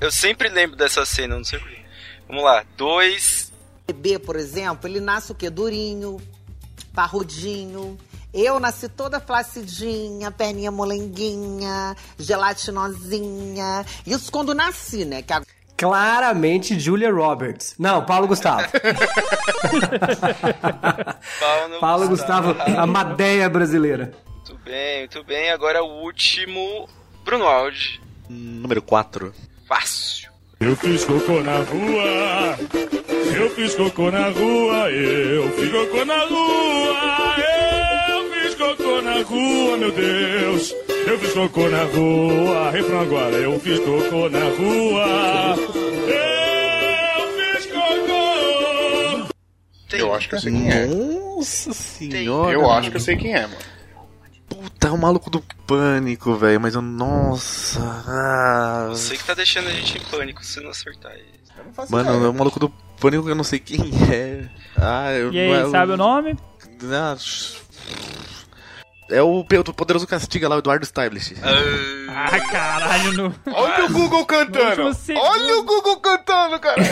eu 0.00 0.10
sempre 0.10 0.48
lembro 0.48 0.76
dessa 0.76 1.04
cena, 1.04 1.36
não 1.36 1.44
sei 1.44 1.58
porquê. 1.58 1.78
Vamos 2.26 2.42
lá, 2.42 2.64
dois, 2.76 3.52
bebê, 3.86 4.18
por 4.18 4.36
exemplo, 4.36 4.88
ele 4.88 5.00
nasce 5.00 5.30
o 5.30 5.34
quê? 5.34 5.50
Durinho, 5.50 6.18
parrudinho. 6.94 7.98
Eu 8.34 8.58
nasci 8.58 8.88
toda 8.88 9.20
flacidinha, 9.20 10.30
perninha 10.32 10.70
molenguinha, 10.72 11.94
gelatinosinha. 12.18 13.86
Isso 14.04 14.30
quando 14.32 14.52
nasci, 14.52 15.04
né? 15.04 15.22
Que 15.22 15.32
a- 15.32 15.42
Claramente 15.76 16.78
Julia 16.78 17.12
Roberts. 17.12 17.74
Não, 17.78 18.04
Paulo 18.04 18.26
Gustavo. 18.28 18.62
Paulo, 21.40 21.80
Paulo 21.80 22.08
Gustavo, 22.08 22.56
a 22.76 22.86
Madeia 22.86 23.48
brasileira. 23.48 24.12
Muito 24.36 24.58
bem, 24.64 24.98
muito 25.00 25.24
bem. 25.24 25.50
Agora 25.50 25.82
o 25.82 26.02
último, 26.02 26.88
Bruno 27.24 27.44
Aldi. 27.44 28.00
Número 28.28 28.80
4. 28.82 29.32
Fácil. 29.68 30.30
Eu 30.60 30.76
fiz 30.76 31.04
cocô 31.04 31.40
na 31.42 31.56
rua, 31.58 32.56
eu 33.36 33.50
fiz 33.50 33.74
cocô 33.74 34.10
na 34.10 34.28
rua, 34.28 34.90
eu 34.90 35.50
fiz 35.52 35.70
cocô 35.70 36.04
na 36.04 36.24
rua, 36.24 36.93
na 39.14 39.22
rua, 39.22 39.76
meu 39.76 39.92
Deus. 39.92 40.74
Eu 41.06 41.18
fiz 41.18 41.32
cocô 41.32 41.68
na 41.68 41.84
rua, 41.84 42.70
refrão 42.70 43.00
agora, 43.00 43.36
eu 43.36 43.58
fiz 43.60 43.78
cocô 43.80 44.28
na 44.28 44.44
rua, 44.44 45.56
eu 46.08 47.54
fiz 47.56 47.66
cocô. 47.66 49.28
Eu 49.96 50.14
acho 50.14 50.28
que 50.28 50.34
eu 50.34 50.40
sei 50.40 50.52
quem 50.52 50.70
é. 50.70 50.86
Nossa 50.86 51.72
senhora. 51.72 52.52
Eu 52.52 52.70
acho 52.70 52.90
que 52.90 52.96
eu 52.96 53.00
sei 53.00 53.16
quem 53.16 53.34
é, 53.34 53.42
mano. 53.42 53.58
Puta, 54.48 54.88
é 54.88 54.90
o 54.90 54.98
maluco 54.98 55.30
do 55.30 55.40
pânico, 55.66 56.34
velho. 56.36 56.60
Mas 56.60 56.74
eu. 56.74 56.82
Nossa. 56.82 57.80
Ah, 58.06 58.86
Você 58.90 59.16
que 59.16 59.24
tá 59.24 59.34
deixando 59.34 59.68
a 59.68 59.72
gente 59.72 59.98
em 59.98 60.00
pânico 60.10 60.44
se 60.44 60.60
não 60.60 60.70
acertar 60.70 61.12
aí. 61.12 61.24
mano, 61.90 62.24
é 62.24 62.28
o 62.28 62.34
maluco 62.34 62.58
do 62.60 62.68
pânico 63.00 63.24
que 63.24 63.30
eu 63.30 63.34
não 63.34 63.44
sei 63.44 63.58
quem 63.58 63.90
é. 64.12 64.48
Ah, 64.76 65.12
eu 65.12 65.32
E 65.32 65.48
não 65.48 65.54
aí, 65.54 65.62
é 65.66 65.70
sabe 65.70 65.92
o 65.92 65.96
nome? 65.96 66.36
Ah, 66.92 67.16
É 69.10 69.20
o 69.22 69.44
Poderoso 69.44 70.06
Castiga 70.06 70.48
lá, 70.48 70.56
o 70.56 70.58
Eduardo 70.60 70.84
Stablish. 70.84 71.34
Ah, 72.08 72.40
caralho, 72.50 73.12
no... 73.12 73.34
Olha 73.52 73.84
o 73.84 73.92
Google 73.92 74.24
cantando! 74.24 74.90
Olha 75.16 75.58
o 75.58 75.64
Google 75.64 75.96
cantando, 75.98 76.58
cara! 76.58 76.80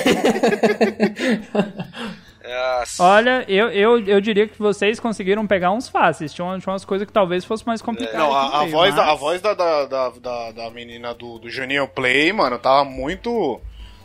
Olha, 2.99 3.45
eu, 3.49 3.69
eu, 3.71 3.99
eu 4.05 4.21
diria 4.21 4.47
que 4.49 4.59
vocês 4.59 4.99
conseguiram 5.01 5.47
pegar 5.47 5.71
uns 5.71 5.89
fáceis. 5.89 6.33
Tinha, 6.35 6.59
tinha 6.59 6.73
umas 6.73 6.85
coisas 6.85 7.07
que 7.07 7.13
talvez 7.13 7.45
fosse 7.45 7.65
mais 7.67 7.81
complicadas. 7.81 8.19
Não, 8.21 8.35
a, 8.35 8.63
a 8.63 8.67
voz, 8.67 8.95
da, 8.95 9.03
a 9.05 9.07
mas- 9.13 9.21
voz 9.21 9.41
da, 9.41 9.55
da, 9.55 9.87
da, 9.87 10.09
da, 10.11 10.53
da 10.53 10.71
menina 10.71 11.15
do, 11.15 11.39
do 11.39 11.49
Juninho 11.49 11.87
Play, 11.89 12.33
mano, 12.33 12.59
tava 12.59 12.85
muito. 12.85 13.61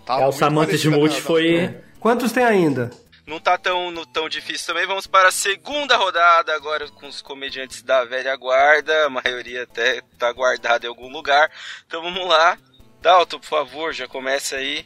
Tava 0.06 0.22
É, 0.22 0.24
o 0.24 0.26
muito 0.28 0.38
Samantha 0.40 0.68
parecida 0.68 0.96
Smoot 0.96 1.10
da- 1.14 1.16
da- 1.20 1.22
foi. 1.26 1.76
Quantos 2.00 2.32
tem 2.32 2.44
ainda? 2.44 2.92
Não 3.28 3.40
tá 3.42 3.58
tão, 3.58 3.92
no- 3.92 4.06
tão 4.06 4.30
difícil 4.30 4.68
também. 4.68 4.88
Vamos 4.88 5.06
para 5.06 5.28
a 5.28 5.32
segunda 5.32 5.98
rodada 5.98 6.56
agora 6.56 6.88
com 6.88 7.08
os 7.08 7.22
comediantes 7.22 7.84
da 7.84 8.06
velha 8.06 8.34
guarda. 8.38 9.06
A 9.06 9.10
maioria 9.10 9.64
até 9.64 10.02
tá 10.18 10.32
guardada 10.32 10.86
em 10.86 10.90
algum 10.90 11.10
lugar. 11.10 11.52
Então 11.86 12.02
vamos 12.02 12.26
lá. 12.26 12.58
Dalton, 13.02 13.40
por 13.40 13.46
favor, 13.48 13.94
já 13.94 14.08
começa 14.08 14.56
aí. 14.56 14.86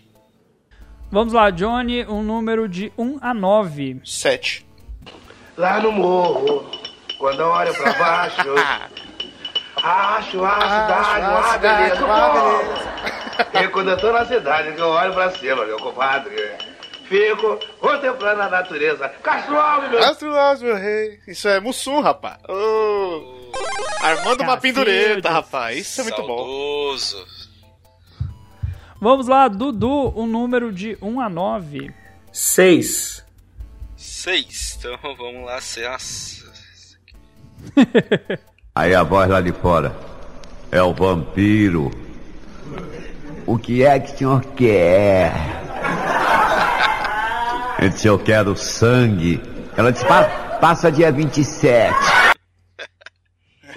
Vamos 1.12 1.34
lá, 1.34 1.50
Johnny, 1.52 2.04
um 2.06 2.24
número 2.24 2.68
de 2.68 2.92
1 2.98 3.20
a 3.22 3.34
9. 3.34 4.02
7. 4.04 4.66
Lá 5.58 5.80
no 5.80 5.92
morro, 5.92 6.72
quando 7.20 7.42
eu 7.42 7.48
olho 7.50 7.74
pra 7.76 7.94
baixo, 7.94 8.56
acho 9.84 10.44
a 10.44 10.62
cidade 10.62 11.26
uma 11.28 11.58
beleza. 11.58 12.06
uma 12.06 13.62
E 13.62 13.68
quando 13.68 13.90
eu 13.92 13.98
tô 13.98 14.12
na 14.12 14.26
cidade, 14.26 14.72
que 14.74 14.80
eu 14.82 14.90
olho 14.90 15.14
pra 15.14 15.30
cima, 15.32 15.66
meu 15.66 15.78
compadre, 15.78 16.36
fico 17.12 17.60
contemplando 17.80 18.42
a 18.44 18.50
natureza. 18.50 19.10
Castro 19.22 19.60
Alves, 19.60 19.90
meu 19.92 20.00
Castro 20.00 20.34
Alves, 20.36 20.64
meu 20.64 20.76
rei. 20.78 21.20
Isso 21.28 21.48
é 21.50 21.60
Mussum, 21.60 22.00
rapaz. 22.00 22.38
Ô, 22.48 23.52
Armando 24.02 24.44
uma 24.44 24.56
pendureta, 24.58 25.30
rapaz. 25.30 25.78
Isso 25.78 26.00
é 26.02 26.04
muito 26.06 26.22
bom. 26.24 26.38
Saudoso. 26.38 27.28
Vamos 29.02 29.28
lá, 29.28 29.48
Dudu, 29.50 30.14
um 30.16 30.26
número 30.26 30.72
de 30.72 30.98
1 31.02 31.20
a 31.20 31.28
9. 31.28 31.92
6. 32.32 33.26
Seis. 33.98 34.78
Então 34.80 34.98
vamos 35.18 35.46
lá. 35.46 35.60
se- 35.60 35.82
Nossa. 35.82 36.46
Aí 38.74 38.96
a 38.96 39.04
voz 39.04 39.30
lá 39.30 39.42
de 39.42 39.52
fora. 39.52 39.94
É 40.72 40.82
o 40.82 40.94
vampiro. 40.94 41.92
O 43.46 43.58
que 43.58 43.84
é 43.84 44.00
que 44.00 44.14
o 44.14 44.18
senhor 44.18 44.42
quer? 44.56 45.34
Ele 47.82 47.90
disse, 47.90 48.08
eu 48.08 48.20
quero 48.20 48.56
sangue. 48.56 49.42
Ela 49.76 49.92
disse, 49.92 50.06
"Pa- 50.06 50.58
passa 50.62 50.92
dia 50.92 51.12
27. 51.12 51.94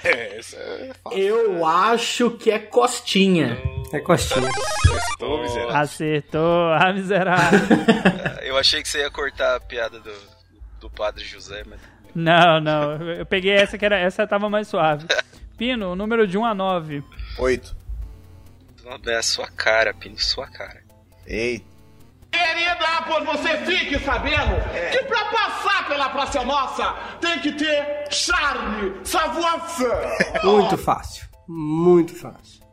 É, 0.07 0.39
é 0.39 0.93
Eu 1.13 1.65
acho 1.65 2.33
que 2.33 2.51
é 2.51 2.59
Costinha. 2.59 3.57
É 3.91 3.99
Costinha. 4.01 4.51
Ô, 5.19 5.39
miserável. 5.39 5.77
Acertou, 5.77 6.73
ah, 6.75 6.93
miserável. 6.93 7.61
Eu 8.45 8.59
achei 8.59 8.83
que 8.83 8.89
você 8.89 8.99
ia 8.99 9.11
cortar 9.11 9.57
a 9.57 9.61
piada 9.61 9.99
do, 9.99 10.13
do 10.79 10.91
padre 10.91 11.25
José, 11.25 11.63
mas. 11.67 11.81
não, 12.15 12.61
não, 12.61 13.01
eu 13.13 13.25
peguei 13.25 13.53
essa 13.53 13.79
que 13.79 13.85
era, 13.87 13.99
essa 13.99 14.27
tava 14.27 14.51
mais 14.51 14.69
suave. 14.69 15.07
Pino, 15.57 15.97
número 15.97 16.27
de 16.27 16.37
1 16.37 16.45
a 16.45 16.55
9. 16.55 17.03
8. 17.39 17.77
É 19.07 19.17
a 19.17 19.23
sua 19.23 19.49
cara, 19.49 19.95
Pino, 19.95 20.19
sua 20.19 20.47
cara. 20.49 20.83
Ei. 21.27 21.65
Querida, 22.35 22.87
pois 23.07 23.25
você 23.25 23.57
fique 23.59 23.99
sabendo 24.05 24.57
que 24.91 25.05
pra 25.05 25.25
passar 25.27 25.87
pela 25.89 26.09
Praça 26.09 26.45
Nossa 26.45 26.95
tem 27.21 27.39
que 27.39 27.53
ter 27.53 28.07
charme, 28.11 28.93
savoir-faire. 29.05 30.43
Muito 30.43 30.77
fácil. 30.77 31.27
Muito 31.47 32.15
fácil. 32.19 32.65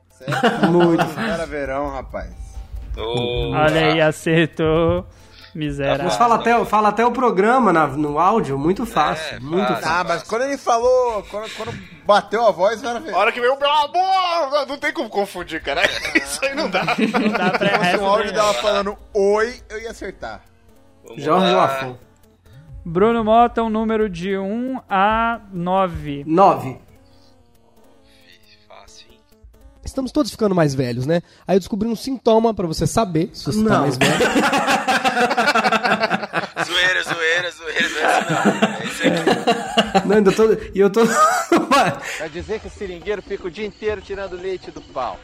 Muito 0.72 1.06
fácil. 1.06 1.32
Era 1.32 1.46
verão, 1.46 1.90
rapaz. 1.92 2.32
Olha 2.98 3.88
aí, 3.94 4.02
acertou. 4.02 5.06
Miserável. 5.54 6.06
Mas 6.06 6.16
fala 6.16 6.36
até, 6.36 6.66
fala 6.66 6.90
até 6.90 7.06
o 7.06 7.12
programa 7.12 7.74
na- 7.74 7.88
no 7.88 8.18
áudio, 8.20 8.58
muito 8.58 8.86
fácil. 8.86 9.42
muito 9.42 9.72
Ah, 9.72 9.76
fácil. 9.78 10.08
mas 10.08 10.24
quando 10.24 10.42
ele 10.44 10.58
falou, 10.58 11.24
quando, 11.30 11.50
quando 11.56 11.74
bateu 12.06 12.48
a 12.48 12.52
voz, 12.52 12.82
era 12.84 13.00
A 13.14 13.18
hora 13.18 13.32
que 13.32 13.40
veio, 13.42 13.58
meu 13.60 13.70
amor! 13.70 14.66
Não 14.68 14.78
tem 14.78 14.94
como 14.94 15.10
confundir, 15.10 15.62
cara. 15.62 15.82
Isso 16.16 16.40
aí 16.46 16.56
não 16.56 16.70
dá. 16.70 16.84
Não 17.20 17.30
dá 17.30 17.50
pra 17.52 17.70
Se 17.70 17.92
fosse 17.92 17.98
um 18.04 18.06
áudio 18.08 18.34
dela 18.34 18.54
falando 18.56 18.98
oi, 19.14 19.56
eu 19.70 19.82
ia 19.82 19.92
acertar. 19.92 20.42
Vamos 21.06 21.24
Jorge. 21.24 21.54
Lafon. 21.54 21.98
Bruno 22.86 23.24
Mota, 23.24 23.62
um 23.62 23.70
número 23.70 24.10
de 24.10 24.38
1 24.38 24.80
a 24.90 25.40
9. 25.54 26.24
9. 26.26 26.80
Estamos 29.92 30.12
todos 30.14 30.32
ficando 30.32 30.56
mais 30.56 30.74
velhos, 30.74 31.06
né? 31.06 31.22
Aí 31.46 31.58
eu 31.58 31.60
descobri 31.60 31.86
um 31.86 31.98
sintoma 31.98 32.54
pra 32.54 32.66
você 32.66 32.88
saber 32.88 33.30
se 33.34 33.44
você 33.44 33.62
tá 33.62 33.70
Não. 33.70 33.82
mais 33.82 33.98
velho. 33.98 34.14
Zoeira, 36.66 37.04
zoeira, 37.04 37.52
zoeira, 37.52 37.90
zoeira. 37.90 38.26
Não, 38.30 38.78
é 38.78 38.86
isso 38.86 39.02
aqui. 39.04 40.08
Não, 40.08 40.16
ainda 40.16 40.32
tô, 40.32 40.44
e 40.74 40.80
eu 40.80 40.90
tô. 40.90 41.02
Quer 42.18 42.30
dizer 42.30 42.62
que 42.62 42.68
o 42.68 42.72
seringueiro 42.72 43.22
fica 43.22 43.48
o 43.48 43.52
dia 43.52 43.66
inteiro 43.66 44.00
tirando 44.02 44.38
leite 44.38 44.72
do 44.72 44.80
pau. 44.82 45.20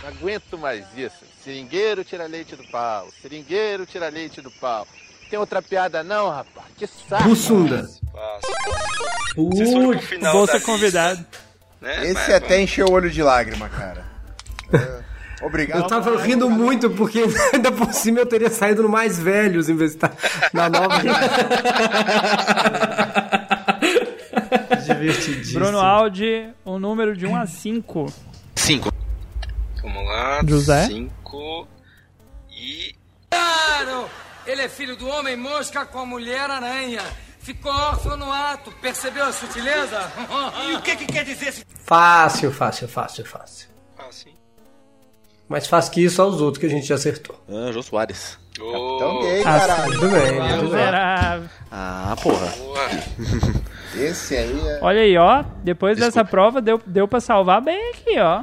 Não 0.00 0.08
aguento 0.08 0.56
mais 0.56 0.84
isso. 0.96 1.24
Seringueiro 1.42 2.04
tira 2.04 2.26
leite 2.26 2.54
do 2.54 2.64
pau. 2.68 3.08
Seringueiro 3.20 3.84
tira 3.84 4.08
leite 4.08 4.40
do 4.40 4.50
pau. 4.52 4.86
Tem 5.28 5.38
outra 5.40 5.60
piada 5.60 6.04
não, 6.04 6.30
rapaz? 6.30 6.66
Que 6.76 6.86
saco. 6.86 7.24
Bussunda. 7.24 7.82
Vocês 7.82 9.72
foram 9.72 9.88
pro 9.88 9.96
Putz, 9.96 10.04
final 10.08 10.32
Bom 10.32 10.46
da 10.46 10.52
ser 10.52 10.58
lista, 10.58 10.72
convidado. 10.72 11.26
Né? 11.84 12.02
Esse 12.04 12.14
Mas 12.14 12.30
até 12.30 12.48
vamos- 12.48 12.62
encheu 12.64 12.86
o 12.86 12.92
olho 12.92 13.10
de 13.10 13.22
lágrima, 13.22 13.68
cara. 13.68 14.02
É, 14.72 15.04
Obrigado. 15.44 15.82
Eu 15.82 15.86
tava 15.86 16.18
rindo 16.22 16.48
muito, 16.48 16.88
porque 16.88 17.22
ainda 17.52 17.70
por 17.70 17.92
cima 17.92 18.20
eu 18.20 18.26
teria 18.26 18.48
saído 18.48 18.82
no 18.82 18.88
mais 18.88 19.18
velhos 19.18 19.68
em 19.68 19.76
vez 19.76 19.90
de 19.90 19.96
estar 19.98 20.12
na 20.50 20.70
nova. 20.70 20.94
Divertidíssimo. 24.86 25.60
Bruno 25.60 25.78
Aldi, 25.78 26.48
um 26.64 26.78
número 26.78 27.14
de 27.14 27.26
1 27.26 27.36
a 27.36 27.46
5. 27.46 28.12
5. 28.56 28.92
Vamos 29.82 30.06
lá. 30.06 30.40
José? 30.46 30.86
Cinco. 30.86 31.68
E. 32.50 32.94
Claro! 33.30 34.08
Ele 34.46 34.62
é 34.62 34.68
filho 34.68 34.96
do 34.96 35.06
homem 35.08 35.36
mosca 35.36 35.84
com 35.84 35.98
a 36.00 36.06
mulher 36.06 36.48
aranha. 36.50 37.02
Ficou 37.40 37.70
órfão 37.70 38.16
no 38.16 38.32
ato. 38.32 38.72
Percebeu 38.80 39.24
a 39.26 39.32
sutileza? 39.32 40.10
e 40.70 40.74
o 40.74 40.80
que, 40.80 40.96
que 40.96 41.06
quer 41.06 41.24
dizer 41.24 41.48
esse 41.48 41.64
Fácil, 41.84 42.50
fácil, 42.50 42.88
fácil, 42.88 43.24
fácil. 43.26 43.68
Fácil, 43.96 44.30
hein? 44.30 44.36
Mais 45.48 45.66
fácil 45.66 45.92
que 45.92 46.02
isso, 46.02 46.16
só 46.16 46.26
os 46.26 46.40
outros 46.40 46.58
que 46.58 46.66
a 46.66 46.70
gente 46.70 46.86
já 46.86 46.94
acertou. 46.94 47.38
Ah, 47.48 47.70
Jô 47.72 47.82
Soares. 47.82 48.38
Capitão 48.56 49.20
gay, 49.20 49.40
Ah, 49.40 49.44
caralho. 49.60 49.92
tudo 49.92 50.08
bem, 50.08 50.58
tudo 50.60 50.70
bem. 50.70 51.50
Ah, 51.70 52.16
porra. 52.22 52.54
Esse 53.96 54.36
aí 54.36 54.68
é. 54.68 54.78
Olha 54.80 55.00
aí, 55.02 55.16
ó. 55.18 55.44
Depois 55.62 55.98
dessa 55.98 56.24
prova, 56.24 56.62
deu, 56.62 56.80
deu 56.86 57.06
pra 57.06 57.20
salvar 57.20 57.60
bem 57.60 57.90
aqui, 57.90 58.18
ó. 58.18 58.42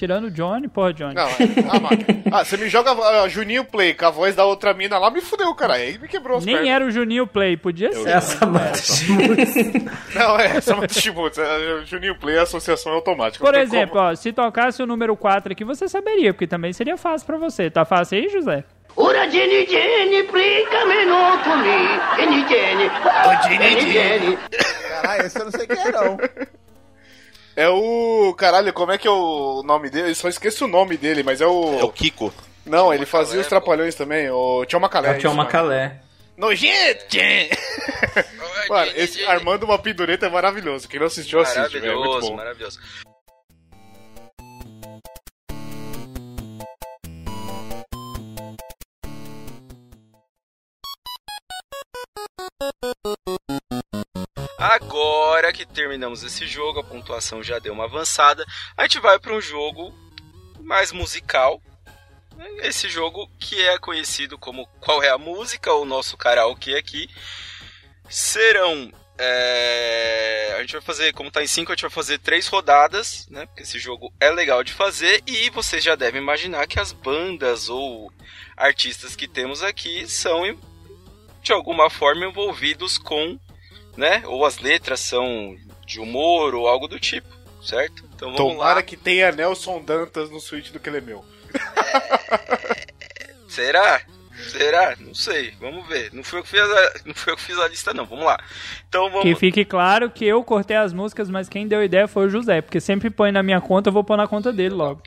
Tirando 0.00 0.28
o 0.28 0.30
Johnny, 0.30 0.66
porra, 0.66 0.94
Johnny. 0.94 1.14
Não, 1.14 1.28
é. 1.28 1.36
Ah. 1.68 2.20
Ah, 2.40 2.44
você 2.44 2.56
me 2.56 2.68
joga 2.68 2.92
ah, 2.92 3.28
Juninho 3.28 3.64
Play 3.64 3.92
com 3.92 4.06
a 4.06 4.10
voz 4.10 4.36
da 4.36 4.44
outra 4.44 4.72
mina 4.72 4.96
lá, 4.98 5.10
me 5.10 5.20
fudeu, 5.20 5.52
cara. 5.54 5.74
Aí 5.74 5.98
me 5.98 6.06
quebrou 6.08 6.38
as 6.38 6.44
Nem 6.46 6.54
pernas. 6.54 6.72
era 6.72 6.84
o 6.86 6.90
Juninho 6.90 7.26
Play, 7.26 7.56
podia 7.56 7.92
ser. 7.92 8.08
Essa 8.08 8.46
Mata 8.46 8.78
Shimuts. 8.78 9.54
Não, 10.14 10.38
é, 10.38 10.56
essa 10.56 10.74
é 10.74 10.88
Shimuts. 10.88 11.38
é, 11.38 11.84
Juninho 11.84 12.14
Play 12.14 12.36
é 12.36 12.40
associação 12.40 12.92
automática. 12.92 13.44
Por 13.44 13.54
exemplo, 13.54 13.98
ó, 14.00 14.14
se 14.14 14.32
tocasse 14.32 14.82
o 14.82 14.86
número 14.86 15.14
4 15.16 15.52
aqui, 15.52 15.64
você 15.64 15.88
saberia, 15.88 16.32
porque 16.32 16.46
também 16.46 16.72
seria 16.72 16.96
fácil 16.96 17.26
pra 17.26 17.36
você. 17.36 17.68
Tá 17.68 17.84
fácil 17.84 18.18
aí, 18.18 18.28
José? 18.28 18.64
Ora 18.96 19.28
Jenny 19.28 19.66
Jenny, 19.66 20.22
plica-me 20.22 21.04
no 21.04 21.38
comi. 21.44 22.16
Jenny 22.16 22.48
Jenny, 22.48 22.86
Ô, 22.86 23.48
Jenny 23.48 23.80
Jenny 23.80 23.92
Jenny. 23.92 24.38
Caralho, 24.88 25.26
esse 25.26 25.38
eu 25.38 25.44
não 25.44 25.52
sei 25.52 25.66
quem 25.66 25.78
é, 25.78 25.92
não. 25.92 26.16
É 27.56 27.68
o. 27.68 28.34
Caralho, 28.36 28.72
como 28.72 28.92
é 28.92 28.98
que 28.98 29.08
é 29.08 29.10
o 29.10 29.62
nome 29.62 29.90
dele? 29.90 30.10
Eu 30.10 30.14
só 30.14 30.28
esqueço 30.28 30.64
o 30.64 30.68
nome 30.68 30.96
dele, 30.96 31.22
mas 31.22 31.40
é 31.40 31.46
o. 31.46 31.78
É 31.78 31.84
o 31.84 31.90
Kiko. 31.90 32.32
Não, 32.64 32.92
ele 32.92 33.06
fazia 33.06 33.40
os 33.40 33.46
trapalhões 33.46 33.94
também, 33.94 34.30
o 34.30 34.64
Tchau 34.66 34.80
Macalé. 34.80 35.08
É 35.08 35.16
o 35.16 35.18
Tchau. 35.18 35.34
Macalé. 35.34 36.00
Nojento! 36.36 37.16
Mano, 38.70 38.92
esse 38.94 39.22
Armando 39.26 39.64
uma 39.64 39.78
Pindureta 39.78 40.26
é 40.26 40.30
maravilhoso. 40.30 40.88
Quem 40.88 40.98
não 40.98 41.06
assistiu, 41.06 41.40
assiste, 41.40 41.78
velho. 41.78 41.92
É 41.92 41.94
muito 41.94 42.34
Maravilhoso, 42.34 42.80
Agora 55.40 55.54
que 55.54 55.64
terminamos 55.64 56.22
esse 56.22 56.46
jogo, 56.46 56.80
a 56.80 56.84
pontuação 56.84 57.42
já 57.42 57.58
deu 57.58 57.72
uma 57.72 57.84
avançada, 57.84 58.44
a 58.76 58.82
gente 58.82 59.00
vai 59.00 59.18
para 59.18 59.32
um 59.32 59.40
jogo 59.40 59.90
mais 60.60 60.92
musical. 60.92 61.62
Esse 62.58 62.90
jogo 62.90 63.26
que 63.38 63.58
é 63.58 63.78
conhecido 63.78 64.36
como 64.36 64.66
Qual 64.82 65.02
é 65.02 65.08
a 65.08 65.16
Música, 65.16 65.72
o 65.72 65.86
nosso 65.86 66.14
karaokê 66.18 66.74
aqui. 66.74 67.08
Serão. 68.06 68.92
é, 69.16 70.56
A 70.58 70.60
gente 70.60 70.74
vai 70.74 70.82
fazer, 70.82 71.14
como 71.14 71.30
tá 71.30 71.42
em 71.42 71.46
5, 71.46 71.72
a 71.72 71.74
gente 71.74 71.82
vai 71.82 71.90
fazer 71.90 72.18
três 72.18 72.46
rodadas, 72.46 73.26
né? 73.30 73.46
Porque 73.46 73.62
esse 73.62 73.78
jogo 73.78 74.12
é 74.20 74.30
legal 74.30 74.62
de 74.62 74.74
fazer. 74.74 75.22
E 75.26 75.48
vocês 75.48 75.82
já 75.82 75.94
devem 75.94 76.20
imaginar 76.20 76.66
que 76.66 76.78
as 76.78 76.92
bandas 76.92 77.70
ou 77.70 78.12
artistas 78.58 79.16
que 79.16 79.26
temos 79.26 79.62
aqui 79.62 80.06
são 80.06 80.42
de 81.42 81.50
alguma 81.50 81.88
forma 81.88 82.26
envolvidos 82.26 82.98
com, 82.98 83.40
né? 83.96 84.22
Ou 84.26 84.44
as 84.44 84.58
letras 84.58 85.00
são 85.00 85.56
de 85.86 86.00
humor 86.00 86.54
ou 86.54 86.68
algo 86.68 86.86
do 86.88 86.98
tipo, 86.98 87.28
certo? 87.62 88.04
Então 88.14 88.32
vamos 88.32 88.52
Tomara 88.52 88.76
lá. 88.76 88.82
que 88.82 88.96
tenha 88.96 89.32
Nelson 89.32 89.82
Dantas 89.82 90.30
no 90.30 90.40
suíte 90.40 90.72
do 90.72 90.78
que 90.80 90.88
ele 90.88 90.98
é 90.98 91.00
meu. 91.00 91.24
Será? 93.48 94.00
Será? 94.48 94.96
Não 94.98 95.14
sei. 95.14 95.52
Vamos 95.60 95.86
ver. 95.86 96.10
Não 96.12 96.22
fui 96.22 96.38
eu 96.38 96.42
que 96.42 96.48
fiz 96.48 96.60
a, 96.60 96.92
não 97.04 97.14
fui 97.14 97.32
eu 97.32 97.36
que 97.36 97.42
fiz 97.42 97.58
a 97.58 97.68
lista, 97.68 97.92
não. 97.92 98.04
Vamos 98.06 98.24
lá. 98.24 98.38
Então 98.88 99.08
vamos. 99.10 99.22
Que 99.22 99.34
fique 99.34 99.64
claro 99.64 100.10
que 100.10 100.24
eu 100.24 100.42
cortei 100.42 100.76
as 100.76 100.92
músicas, 100.92 101.28
mas 101.28 101.48
quem 101.48 101.66
deu 101.66 101.80
a 101.80 101.84
ideia 101.84 102.08
foi 102.08 102.26
o 102.26 102.30
José, 102.30 102.60
porque 102.60 102.80
sempre 102.80 103.10
põe 103.10 103.32
na 103.32 103.42
minha 103.42 103.60
conta, 103.60 103.88
eu 103.88 103.92
vou 103.92 104.04
pôr 104.04 104.16
na 104.16 104.26
conta 104.26 104.52
dele 104.52 104.74
logo. 104.74 105.02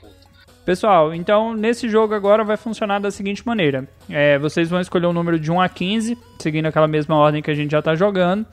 Pessoal, 0.65 1.13
então 1.13 1.53
nesse 1.53 1.89
jogo 1.89 2.13
agora 2.13 2.43
vai 2.43 2.55
funcionar 2.55 2.99
da 2.99 3.11
seguinte 3.11 3.45
maneira: 3.45 3.87
É, 4.09 4.37
vocês 4.39 4.69
vão 4.69 4.79
escolher 4.79 5.07
um 5.07 5.13
número 5.13 5.39
de 5.39 5.51
1 5.51 5.59
a 5.59 5.67
15, 5.67 6.17
seguindo 6.39 6.67
aquela 6.67 6.87
mesma 6.87 7.15
ordem 7.15 7.41
que 7.41 7.51
a 7.51 7.55
gente 7.55 7.71
já 7.71 7.81
tá 7.81 7.95
jogando. 7.95 8.45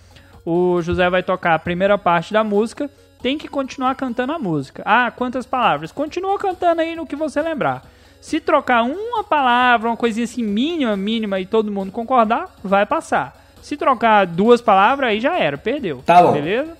O 0.44 0.80
José 0.82 1.08
vai 1.10 1.22
tocar 1.22 1.54
a 1.54 1.58
primeira 1.58 1.98
parte 1.98 2.32
da 2.32 2.42
música, 2.42 2.90
tem 3.22 3.36
que 3.36 3.48
continuar 3.48 3.94
cantando 3.94 4.32
a 4.32 4.38
música. 4.38 4.82
Ah, 4.86 5.10
quantas 5.10 5.46
palavras? 5.46 5.92
Continua 5.92 6.38
cantando 6.38 6.80
aí 6.80 6.96
no 6.96 7.06
que 7.06 7.16
você 7.16 7.40
lembrar. 7.42 7.84
Se 8.20 8.40
trocar 8.40 8.82
uma 8.82 9.24
palavra, 9.24 9.88
uma 9.88 9.96
coisinha 9.96 10.24
assim 10.24 10.42
mínima, 10.42 10.96
mínima 10.96 11.40
e 11.40 11.46
todo 11.46 11.72
mundo 11.72 11.90
concordar, 11.92 12.54
vai 12.62 12.84
passar. 12.84 13.36
Se 13.62 13.76
trocar 13.76 14.26
duas 14.26 14.60
palavras, 14.60 15.10
aí 15.10 15.20
já 15.20 15.38
era, 15.38 15.56
perdeu. 15.58 16.02
Tá 16.04 16.22
bom. 16.22 16.32
Beleza? 16.32 16.76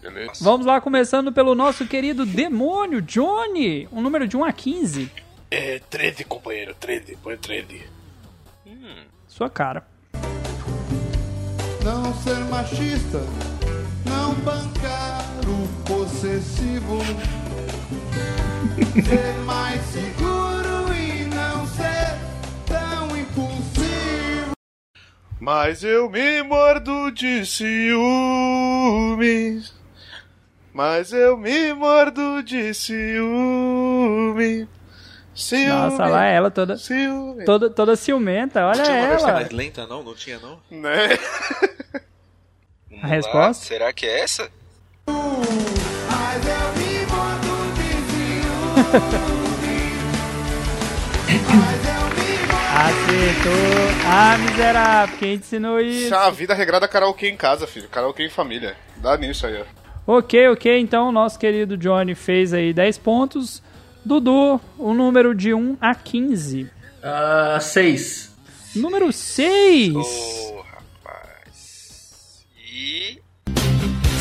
Beleza. 0.00 0.32
Vamos 0.40 0.66
lá, 0.66 0.80
começando 0.80 1.32
pelo 1.32 1.54
nosso 1.54 1.86
querido 1.86 2.26
demônio, 2.26 3.00
Johnny. 3.00 3.88
Um 3.90 4.02
número 4.02 4.28
de 4.28 4.36
1 4.36 4.44
a 4.44 4.52
15. 4.52 5.10
É 5.50 5.80
13, 5.90 6.24
companheiro, 6.24 6.74
13, 6.78 7.16
põe 7.22 7.36
13. 7.36 7.82
Sua 9.28 9.48
cara. 9.48 9.84
Não 11.84 12.12
ser 12.14 12.38
machista, 12.46 13.20
não 14.06 14.32
bancar 14.36 15.22
o 15.46 15.68
possessivo, 15.84 16.98
ser 19.04 19.34
mais 19.44 19.82
seguro 19.82 20.94
e 20.94 21.26
não 21.26 21.66
ser 21.66 22.16
tão 22.64 23.14
impulsivo. 23.14 24.54
Mas 25.38 25.84
eu 25.84 26.08
me 26.08 26.42
mordo 26.42 27.10
de 27.10 27.44
ciúmes. 27.44 28.00
Mas 30.72 31.12
eu 31.12 31.36
me 31.36 31.74
mordo 31.74 32.42
de 32.42 32.72
ciúme. 32.72 34.66
Ciúme. 35.34 35.66
Nossa, 35.66 36.06
lá 36.06 36.24
ela 36.24 36.50
toda, 36.50 36.76
toda, 37.44 37.70
toda 37.70 37.96
ciumenta. 37.96 38.66
Olha 38.66 38.82
Tinha 38.82 38.96
uma 38.96 39.14
ela. 39.14 39.32
mais 39.32 39.50
lenta, 39.50 39.86
não? 39.86 40.02
Não 40.02 40.14
tinha, 40.14 40.38
não? 40.38 40.58
Né? 40.70 41.08
A 43.02 43.06
resposta? 43.06 43.64
Será 43.64 43.92
que 43.92 44.06
é 44.06 44.20
essa? 44.20 44.48
Acertou. 52.74 53.52
Ah, 54.06 54.36
miserável. 54.38 55.16
Quem 55.18 55.38
te 55.38 55.44
ensinou 55.44 55.80
isso? 55.80 56.06
Isso 56.06 56.14
é 56.14 56.18
a 56.18 56.30
vida 56.30 56.54
regrada 56.54 56.88
karaokê 56.88 57.28
em 57.28 57.36
casa, 57.36 57.66
filho. 57.66 57.88
Karaokê 57.88 58.26
em 58.26 58.30
família. 58.30 58.76
Dá 58.96 59.16
nisso 59.16 59.46
aí, 59.46 59.62
ó. 59.62 60.16
Ok, 60.18 60.48
ok. 60.48 60.78
Então, 60.80 61.12
nosso 61.12 61.38
querido 61.38 61.76
Johnny 61.76 62.14
fez 62.14 62.52
aí 62.52 62.72
10 62.72 62.98
pontos. 62.98 63.62
Dudu, 64.04 64.60
o 64.78 64.92
número 64.92 65.34
de 65.34 65.54
1 65.54 65.78
a 65.80 65.94
15. 65.94 66.70
Ah, 67.02 67.58
6. 67.58 68.34
Número 68.76 69.10
6. 69.10 69.94
Ô, 69.94 70.62
rapaz. 70.62 72.44
E. 72.58 73.18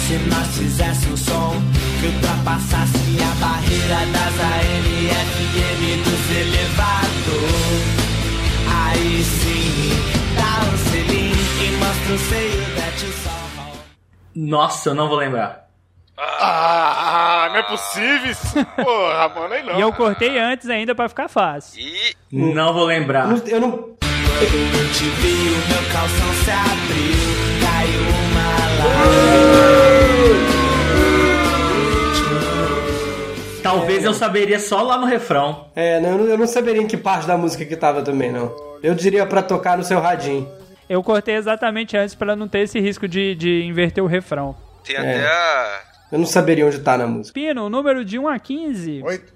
Se 0.08 0.18
nós 0.30 0.48
fizesse 0.58 1.08
um 1.08 1.18
som 1.18 1.56
que 2.00 2.08
ultrapassasse 2.08 3.18
a 3.20 3.36
barreira 3.40 4.06
das 4.12 4.40
AM, 4.40 5.10
FM 5.10 5.82
dos 6.04 6.24
elevados, 6.38 7.44
aí 8.70 9.24
sim, 9.24 9.90
dá 10.38 10.64
um 10.70 10.78
selinho 10.92 11.36
e 11.62 11.72
mostra 11.78 12.14
o 12.14 12.20
seio 12.20 12.76
da 12.76 12.92
tio 12.92 13.14
Nossa, 14.36 14.90
eu 14.92 14.96
não 14.96 15.10
vou 15.10 15.18
lembrar. 15.18 15.64
Ah, 16.18 17.48
não 17.52 17.58
é 17.60 17.64
possível 17.64 18.32
isso. 18.32 18.66
Porra, 18.76 19.30
mano, 19.30 19.54
aí 19.54 19.64
não. 19.64 19.78
E 19.78 19.82
eu 19.82 19.92
cortei 19.94 20.38
antes 20.38 20.70
ainda 20.70 20.94
pra 20.94 21.10
ficar 21.10 21.28
fácil. 21.28 21.80
E. 21.82 22.16
Não 22.32 22.74
vou 22.74 22.86
lembrar. 22.86 23.28
Eu 23.48 23.60
não. 23.60 23.72
Quando 23.72 24.78
eu 24.78 24.92
te 24.94 25.04
vi, 25.04 25.50
o 25.50 25.68
meu 25.70 25.92
calção 25.92 26.34
se 26.44 26.52
abriu, 26.52 27.16
caiu 27.62 28.02
uma 28.32 29.64
Talvez 33.62 34.04
eu 34.04 34.14
saberia 34.14 34.60
só 34.60 34.82
lá 34.82 34.98
no 34.98 35.06
refrão. 35.06 35.68
É, 35.76 36.00
não, 36.00 36.10
eu 36.10 36.18
não, 36.18 36.26
eu 36.26 36.38
não 36.38 36.48
saberia 36.48 36.82
em 36.82 36.88
que 36.88 36.98
parte 36.98 37.26
da 37.26 37.38
música 37.38 37.64
que 37.66 37.76
tava 37.76 38.02
também, 38.02 38.32
não. 38.32 38.54
Eu 38.84 38.94
diria 38.94 39.26
pra 39.26 39.42
tocar 39.42 39.78
no 39.78 39.84
seu 39.84 40.00
radinho. 40.02 40.50
Eu 40.90 41.02
cortei 41.02 41.36
exatamente 41.36 41.96
antes 41.96 42.14
pra 42.14 42.36
não 42.36 42.48
ter 42.48 42.60
esse 42.60 42.80
risco 42.80 43.08
de, 43.08 43.34
de 43.36 43.64
inverter 43.64 44.04
o 44.04 44.08
refrão. 44.08 44.54
Tem 44.84 44.98
É. 44.98 45.00
até 45.00 45.26
a. 45.28 45.93
Eu 46.14 46.20
não 46.20 46.28
saberia 46.28 46.68
onde 46.68 46.78
tá 46.78 46.96
na 46.96 47.08
música. 47.08 47.34
Pino, 47.34 47.66
o 47.66 47.70
número 47.72 48.06
de 48.06 48.20
1 48.20 48.28
a 48.28 48.38
15. 48.38 49.02
Oito. 49.04 49.34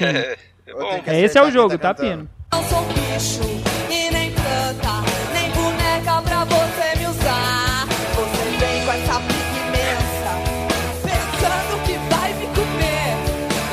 É, 0.00 0.36
bom, 0.72 1.02
É, 1.06 1.20
esse 1.20 1.38
é 1.38 1.42
o 1.42 1.52
jogo, 1.52 1.78
tá, 1.78 1.94
Pino? 1.94 2.28
Não 2.52 2.64
sou 2.64 2.82
bicho 2.86 3.42
e 3.88 4.10
nem 4.10 4.32
planta, 4.32 4.90
nem 5.32 5.50
boneca 5.52 6.20
pra 6.22 6.44
você 6.46 6.98
me 6.98 7.06
usar. 7.06 7.86
Você 7.86 8.56
vem 8.58 8.84
com 8.84 8.92
essa 8.92 9.20
pique 9.20 9.58
imensa, 9.68 10.32
pensando 11.04 11.84
que 11.86 11.96
vai 12.12 12.32
me 12.34 12.46
comer. 12.48 13.14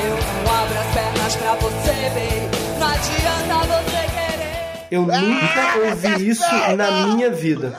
Eu 0.05 0.15
não 0.45 0.53
abro 0.61 0.77
as 0.77 0.93
pernas 0.93 1.35
pra 1.37 1.55
você, 1.55 2.09
bem. 2.13 2.49
Não 2.77 2.87
adianta 2.87 3.55
você 3.65 4.01
querer. 4.13 4.87
Eu 4.91 5.01
nunca 5.07 5.89
ouvi 5.89 6.29
isso 6.29 6.75
na 6.77 6.91
minha 7.07 7.31
vida. 7.31 7.75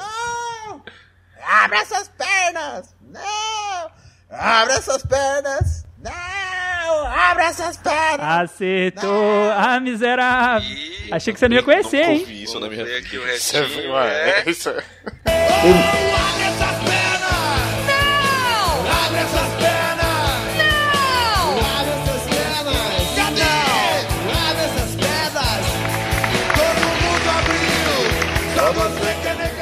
Abre 1.46 1.78
essas 1.78 2.08
pernas! 2.08 2.92
Não! 3.08 3.41
Abre 4.32 4.74
essas 4.74 5.02
pernas! 5.02 5.84
Não! 6.02 6.12
Abre 7.06 7.20
Abre 7.32 7.44
essas 7.44 7.76
pernas! 7.76 8.20
Acertou! 8.50 9.50
Ah, 9.56 9.78
miserável! 9.80 10.68
Achei 11.10 11.32
que 11.32 11.38
você 11.38 11.48
não 11.48 11.56
ia 11.56 11.62
conhecer, 11.62 12.02
hein? 12.08 12.26
isso 12.42 12.58
na 12.58 12.68
minha 12.68 12.84
o 12.84 12.88
Isso 12.88 13.56
é- 13.56 13.60
é. 14.46 14.50
isso 14.50 14.68
é- 14.70 14.72
Abre 14.72 16.44
essas 16.44 16.78
pernas! 16.82 17.82
Não! 17.88 18.80
Abre 18.98 19.18
essas 19.20 19.50
pernas! 22.30 22.72
Cadê? 23.16 23.42
Abre 24.48 24.64
essas 24.64 24.92
pernas! 24.96 25.64
Todo 26.56 26.82
mundo 27.02 27.28
abriu! 27.38 27.92
Só 28.56 28.66
você 28.72 29.10
quer 29.22 29.36
negar! 29.36 29.61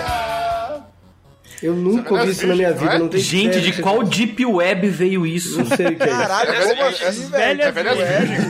Eu 1.63 1.75
nunca 1.75 2.15
ouvi 2.15 2.31
isso 2.31 2.47
na 2.47 2.55
minha 2.55 2.73
vida, 2.73 2.99
não 2.99 3.09
tem 3.09 3.21
Gente, 3.21 3.59
ideia 3.59 3.73
de 3.73 3.83
qual 3.83 4.03
é. 4.03 4.05
Deep 4.07 4.47
Web 4.47 4.89
veio 4.89 5.27
isso? 5.27 5.59
Não 5.59 5.67
sei 5.67 5.89
o 5.89 5.97
que 5.97 6.03
é 6.03 6.07
isso. 6.07 6.17
Caralho, 6.17 6.53
como 6.69 6.83
assim, 6.85 7.31
velho? 7.31 7.63
É 7.63 7.71
velhas 7.71 7.99
virgens. 7.99 8.45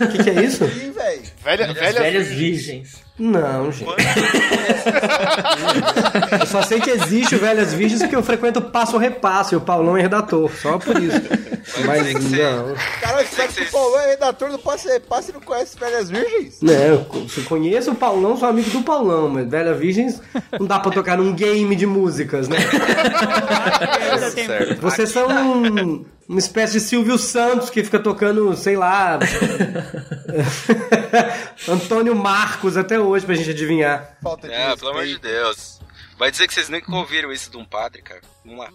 O 0.00 0.08
que, 0.08 0.24
que 0.24 0.30
é 0.30 0.44
isso? 0.44 0.64
Velhas 1.44 2.26
virgens. 2.28 3.05
Não, 3.18 3.72
gente. 3.72 3.90
Eu 6.40 6.46
só 6.46 6.62
sei 6.62 6.80
que 6.80 6.90
existe 6.90 7.34
o 7.34 7.38
Velhas 7.38 7.72
Virgens 7.72 8.00
porque 8.02 8.16
eu 8.16 8.22
frequento 8.22 8.58
o 8.58 8.62
Passo 8.62 8.96
Repasso 8.98 9.54
e 9.54 9.56
o 9.56 9.60
Paulão 9.60 9.96
é 9.96 10.02
redator, 10.02 10.50
só 10.60 10.78
por 10.78 11.00
isso. 11.02 11.20
Mas 11.86 12.14
não. 12.30 12.74
Caralho, 13.00 13.24
espera 13.24 13.48
que 13.48 13.62
o 13.62 13.70
Paulão 13.70 14.00
é 14.00 14.06
redator 14.10 14.50
do 14.50 14.58
Passe 14.58 14.88
Repasse 14.88 15.30
e 15.30 15.34
não 15.34 15.40
conhece 15.40 15.78
Velhas 15.78 16.10
Virgens? 16.10 16.58
Não, 16.60 16.74
eu 16.74 17.04
co- 17.04 17.22
conheço 17.48 17.92
o 17.92 17.94
Paulão, 17.94 18.36
sou 18.36 18.48
amigo 18.48 18.70
do 18.70 18.82
Paulão, 18.82 19.28
mas 19.28 19.48
Velhas 19.48 19.78
Virgens 19.78 20.20
não 20.58 20.66
dá 20.66 20.78
pra 20.78 20.90
tocar 20.92 21.16
num 21.16 21.32
game 21.34 21.74
de 21.74 21.86
músicas, 21.86 22.48
né? 22.48 22.58
Vocês 24.80 25.10
são 25.10 25.28
um- 25.28 26.04
uma 26.28 26.38
espécie 26.38 26.74
de 26.74 26.80
Silvio 26.80 27.18
Santos 27.18 27.70
que 27.70 27.82
fica 27.84 27.98
tocando, 27.98 28.54
sei 28.56 28.76
lá. 28.76 29.18
Antônio 31.68 32.14
Marcos 32.14 32.76
até 32.76 32.98
hoje 32.98 33.24
pra 33.24 33.34
gente 33.34 33.50
adivinhar. 33.50 34.16
Falta 34.22 34.48
de 34.48 34.54
É, 34.54 34.74
pelo 34.76 34.90
amor 34.90 35.06
de 35.06 35.18
Deus. 35.18 35.80
Vai 36.18 36.30
dizer 36.30 36.46
que 36.48 36.54
vocês 36.54 36.68
nunca 36.68 36.90
ouviram 36.94 37.32
isso 37.32 37.50
de 37.50 37.56
um 37.56 37.64
padre, 37.64 38.02
cara. 38.02 38.20
Vamos 38.44 38.60
lá. 38.60 38.70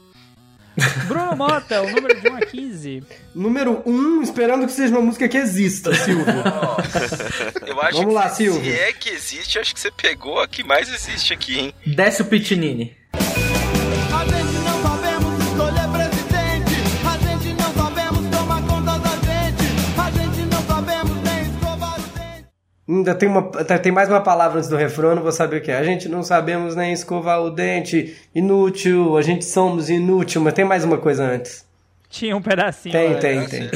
Bruno 1.07 1.35
Mota, 1.35 1.81
o 1.81 1.91
número 1.91 2.19
de 2.21 2.29
1 2.29 2.35
a 2.35 2.39
15. 2.41 3.03
Número 3.35 3.83
1, 3.85 3.91
um, 3.91 4.21
esperando 4.21 4.65
que 4.65 4.71
seja 4.71 4.93
uma 4.93 5.01
música 5.01 5.27
que 5.27 5.37
exista, 5.37 5.93
Silvio. 5.93 6.25
Eu 7.67 7.81
acho 7.81 7.97
Vamos 7.97 8.07
que 8.07 8.13
lá, 8.13 8.29
se 8.29 8.43
Silvio. 8.43 8.73
é 8.73 8.93
que 8.93 9.09
existe, 9.09 9.59
acho 9.59 9.73
que 9.73 9.79
você 9.79 9.91
pegou 9.91 10.39
a 10.39 10.47
que 10.47 10.63
mais 10.63 10.91
existe 10.91 11.33
aqui, 11.33 11.59
hein? 11.59 11.73
Desce 11.85 12.21
o 12.21 12.25
Pitinini. 12.25 12.95
Ainda 22.91 23.15
tem, 23.15 23.29
uma, 23.29 23.41
tem 23.41 23.89
mais 23.89 24.09
uma 24.09 24.19
palavra 24.19 24.57
antes 24.57 24.69
do 24.69 24.75
refrão, 24.75 25.15
não 25.15 25.23
vou 25.23 25.31
saber 25.31 25.59
o 25.59 25.61
que 25.61 25.71
é. 25.71 25.77
A 25.77 25.83
gente 25.83 26.09
não 26.09 26.21
sabemos 26.23 26.75
nem 26.75 26.91
escovar 26.91 27.41
o 27.41 27.49
dente, 27.49 28.17
inútil, 28.35 29.15
a 29.15 29.21
gente 29.21 29.45
somos 29.45 29.89
inútil, 29.89 30.41
mas 30.41 30.53
tem 30.53 30.65
mais 30.65 30.83
uma 30.83 30.97
coisa 30.97 31.23
antes. 31.23 31.65
Tinha 32.09 32.35
um 32.35 32.41
pedacinho. 32.41 32.91
Tem, 32.91 33.13
lá. 33.13 33.19
tem, 33.19 33.47
tem. 33.47 33.69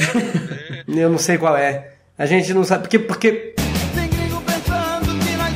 Eu 1.00 1.08
não 1.08 1.16
sei 1.16 1.38
qual 1.38 1.56
é. 1.56 1.92
A 2.18 2.26
gente 2.26 2.52
não 2.52 2.62
sabe, 2.62 2.82
porque, 2.82 2.98
porque 2.98 3.54
Tem 3.94 4.06
gringo 4.10 4.42
pensando 4.42 5.18
que 5.24 5.34
nós 5.34 5.54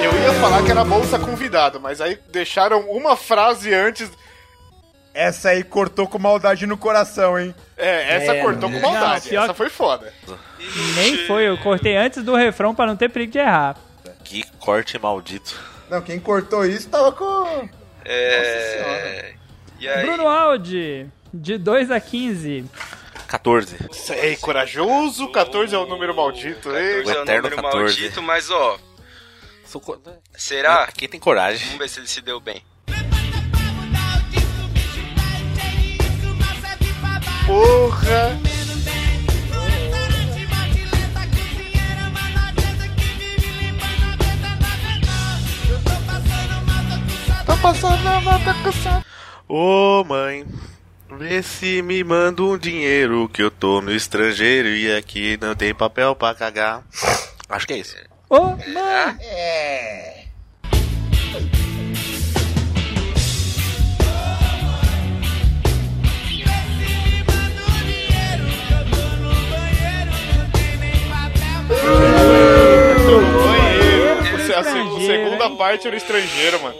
é. 0.00 0.04
Eu 0.04 0.12
ia 0.20 0.32
falar 0.40 0.64
que 0.64 0.70
era 0.72 0.84
bolsa 0.84 1.16
convidado, 1.16 1.78
mas 1.78 2.00
aí 2.00 2.18
deixaram 2.32 2.90
uma 2.90 3.16
frase 3.16 3.72
antes. 3.72 4.10
Essa 5.14 5.50
aí 5.50 5.62
cortou 5.62 6.08
com 6.08 6.18
maldade 6.18 6.66
no 6.66 6.76
coração, 6.76 7.38
hein? 7.38 7.54
É, 7.76 8.16
essa 8.16 8.34
É, 8.34 8.42
cortou 8.42 8.70
com 8.70 8.80
maldade. 8.80 9.24
Não, 9.24 9.30
pior 9.30 9.44
essa 9.44 9.54
foi 9.54 9.68
foda. 9.68 10.12
Nem 10.94 11.26
foi, 11.26 11.48
eu 11.48 11.58
cortei 11.58 11.96
antes 11.96 12.22
do 12.22 12.34
refrão 12.34 12.74
pra 12.74 12.86
não 12.86 12.96
ter 12.96 13.10
perigo 13.10 13.32
de 13.32 13.38
errar. 13.38 13.76
Que 14.24 14.42
corte 14.58 14.98
maldito. 14.98 15.60
Não, 15.90 16.00
quem 16.00 16.18
cortou 16.18 16.64
isso 16.64 16.88
tava 16.88 17.12
com. 17.12 17.68
É. 18.04 19.34
E 19.78 19.88
aí? 19.88 20.06
Bruno 20.06 20.26
Aldi, 20.28 21.06
de 21.34 21.58
2 21.58 21.90
a 21.90 22.00
15. 22.00 22.64
14. 23.28 23.76
Sei, 23.92 24.36
corajoso, 24.36 25.28
14 25.30 25.74
é 25.74 25.78
o 25.78 25.86
número 25.86 26.14
maldito. 26.14 26.70
Ei, 26.74 27.02
14 27.02 27.10
é 27.16 27.20
o 27.20 27.22
eterno 27.22 27.42
número 27.50 27.62
14. 27.62 28.00
maldito, 28.00 28.22
mas 28.22 28.50
ó. 28.50 28.78
Será? 30.34 30.86
Quem 30.94 31.08
tem 31.08 31.18
coragem? 31.20 31.64
Vamos 31.66 31.78
ver 31.78 31.88
se 31.88 32.00
ele 32.00 32.06
se 32.06 32.20
deu 32.20 32.38
bem. 32.40 32.62
Porra! 37.46 38.38
Tô 47.46 47.56
passando 47.58 48.08
a 48.08 48.20
nota 48.20 48.54
com 48.54 49.02
Ô 49.54 50.04
mãe, 50.04 50.46
vê 51.18 51.42
se 51.42 51.82
me 51.82 52.02
manda 52.02 52.42
um 52.42 52.56
dinheiro 52.56 53.28
que 53.28 53.42
eu 53.42 53.50
tô 53.50 53.80
no 53.80 53.92
estrangeiro 53.92 54.68
e 54.68 54.94
aqui 54.94 55.38
não 55.40 55.54
tem 55.54 55.74
papel 55.74 56.14
pra 56.14 56.34
cagar. 56.34 56.82
Acho 57.48 57.66
que 57.66 57.74
é 57.74 57.78
isso. 57.78 57.96
Ô, 58.30 58.40
mãe! 58.40 59.16
É. 59.20 60.21
a 74.68 75.06
segunda 75.06 75.44
hein? 75.46 75.56
parte 75.56 75.86
era 75.86 75.96
estrangeiro, 75.96 76.60
mano. 76.62 76.76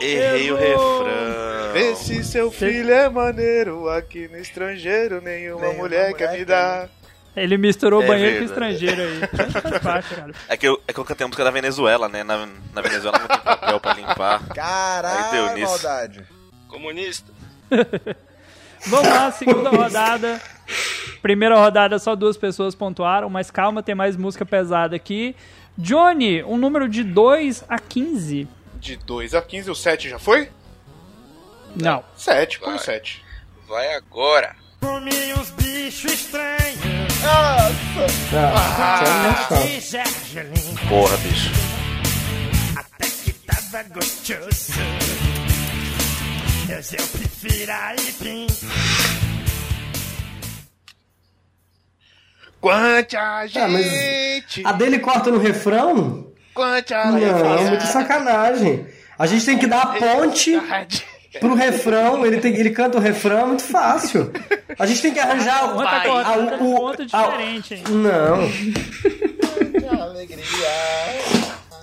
Errei 0.00 0.50
o 0.50 0.56
refrão. 0.56 1.72
Vê 1.72 1.94
se 1.94 2.22
seu 2.22 2.50
filho 2.50 2.92
é 2.92 3.08
maneiro, 3.08 3.88
aqui 3.88 4.28
no 4.28 4.38
estrangeiro 4.38 5.20
nenhuma 5.20 5.60
Nenhuma 5.60 5.82
mulher 5.82 6.10
mulher 6.10 6.14
quer 6.14 6.32
me 6.38 6.44
dar. 6.44 6.88
Ele 7.34 7.56
misturou 7.56 8.02
É 8.02 8.06
banheiro 8.06 8.38
com 8.38 8.44
estrangeiro 8.44 9.00
aí. 9.00 9.20
Parte. 9.82 10.14
É 10.48 10.56
que, 10.56 10.68
eu, 10.68 10.80
é 10.86 10.92
que 10.92 11.00
eu 11.00 11.04
cantei 11.04 11.24
a 11.24 11.28
música 11.28 11.44
da 11.44 11.50
Venezuela, 11.50 12.08
né? 12.08 12.22
Na, 12.22 12.46
na 12.74 12.82
Venezuela 12.82 13.18
não 13.18 13.26
tem 13.26 13.38
papel 13.38 13.80
pra 13.80 13.94
limpar. 13.94 14.48
Caralho, 14.48 15.54
nisso. 15.54 15.70
maldade. 15.70 16.22
Comunista. 16.68 17.32
Vamos 18.86 19.08
lá, 19.08 19.30
segunda 19.30 19.70
rodada. 19.70 20.40
Primeira 21.22 21.56
rodada, 21.56 21.98
só 21.98 22.14
duas 22.14 22.36
pessoas 22.36 22.74
pontuaram, 22.74 23.30
mas 23.30 23.50
calma, 23.50 23.82
tem 23.82 23.94
mais 23.94 24.16
música 24.16 24.44
pesada 24.44 24.96
aqui. 24.96 25.34
Johnny, 25.76 26.42
um 26.42 26.56
número 26.56 26.88
de 26.88 27.02
2 27.02 27.64
a 27.68 27.78
15. 27.78 28.48
De 28.76 28.96
2 28.96 29.34
a 29.34 29.42
15, 29.42 29.70
o 29.70 29.74
7 29.74 30.08
já 30.08 30.18
foi? 30.18 30.50
Não. 31.74 32.04
7, 32.16 32.60
põe 32.60 32.70
Vai. 32.70 32.78
7. 32.78 33.24
Vai 33.68 33.94
agora. 33.94 34.54
Comi 34.80 35.32
uns 35.38 35.50
bichos 35.50 36.12
estranhos. 36.12 37.22
Ah, 37.24 37.70
é 38.00 39.18
engraçado. 39.18 39.66
E 39.66 39.80
gergelim. 39.80 40.74
Porra, 40.88 41.16
bicho. 41.18 41.50
Até 42.76 43.06
que 43.06 43.32
tava 43.32 43.82
gostoso. 43.94 44.72
Mas 46.68 46.92
eu 46.92 47.06
prefiro 47.06 47.72
aipim. 47.72 48.46
Quanta 52.62 53.18
Ah, 53.20 53.46
gente! 53.46 53.68
mas 54.62 54.64
a 54.64 54.72
dele 54.72 54.98
corta 55.00 55.30
no 55.30 55.38
refrão? 55.38 56.28
Quanta 56.54 57.04
Não, 57.06 57.18
é 57.58 57.68
muito 57.70 57.84
sacanagem. 57.86 58.86
A 59.18 59.26
gente 59.26 59.44
tem 59.44 59.58
que 59.58 59.66
dar 59.66 59.82
a 59.82 59.86
ponte 59.88 60.58
pro 61.40 61.54
refrão, 61.54 62.24
ele, 62.24 62.38
tem, 62.38 62.54
ele 62.54 62.70
canta 62.70 62.98
o 62.98 63.00
refrão, 63.00 63.40
é 63.40 63.44
muito 63.46 63.62
fácil. 63.64 64.30
A 64.78 64.86
gente 64.86 65.02
tem 65.02 65.12
que 65.12 65.18
arranjar 65.18 65.70
o. 65.70 65.74
Uma 65.74 65.84
tá 65.90 65.96
a- 65.96 66.00
cortando 66.02 66.60
o- 66.60 66.64
um 66.64 66.74
o- 66.74 66.76
ponto 66.76 67.02
a- 67.02 67.04
diferente, 67.04 67.74
hein? 67.74 67.84
Não. 67.88 68.48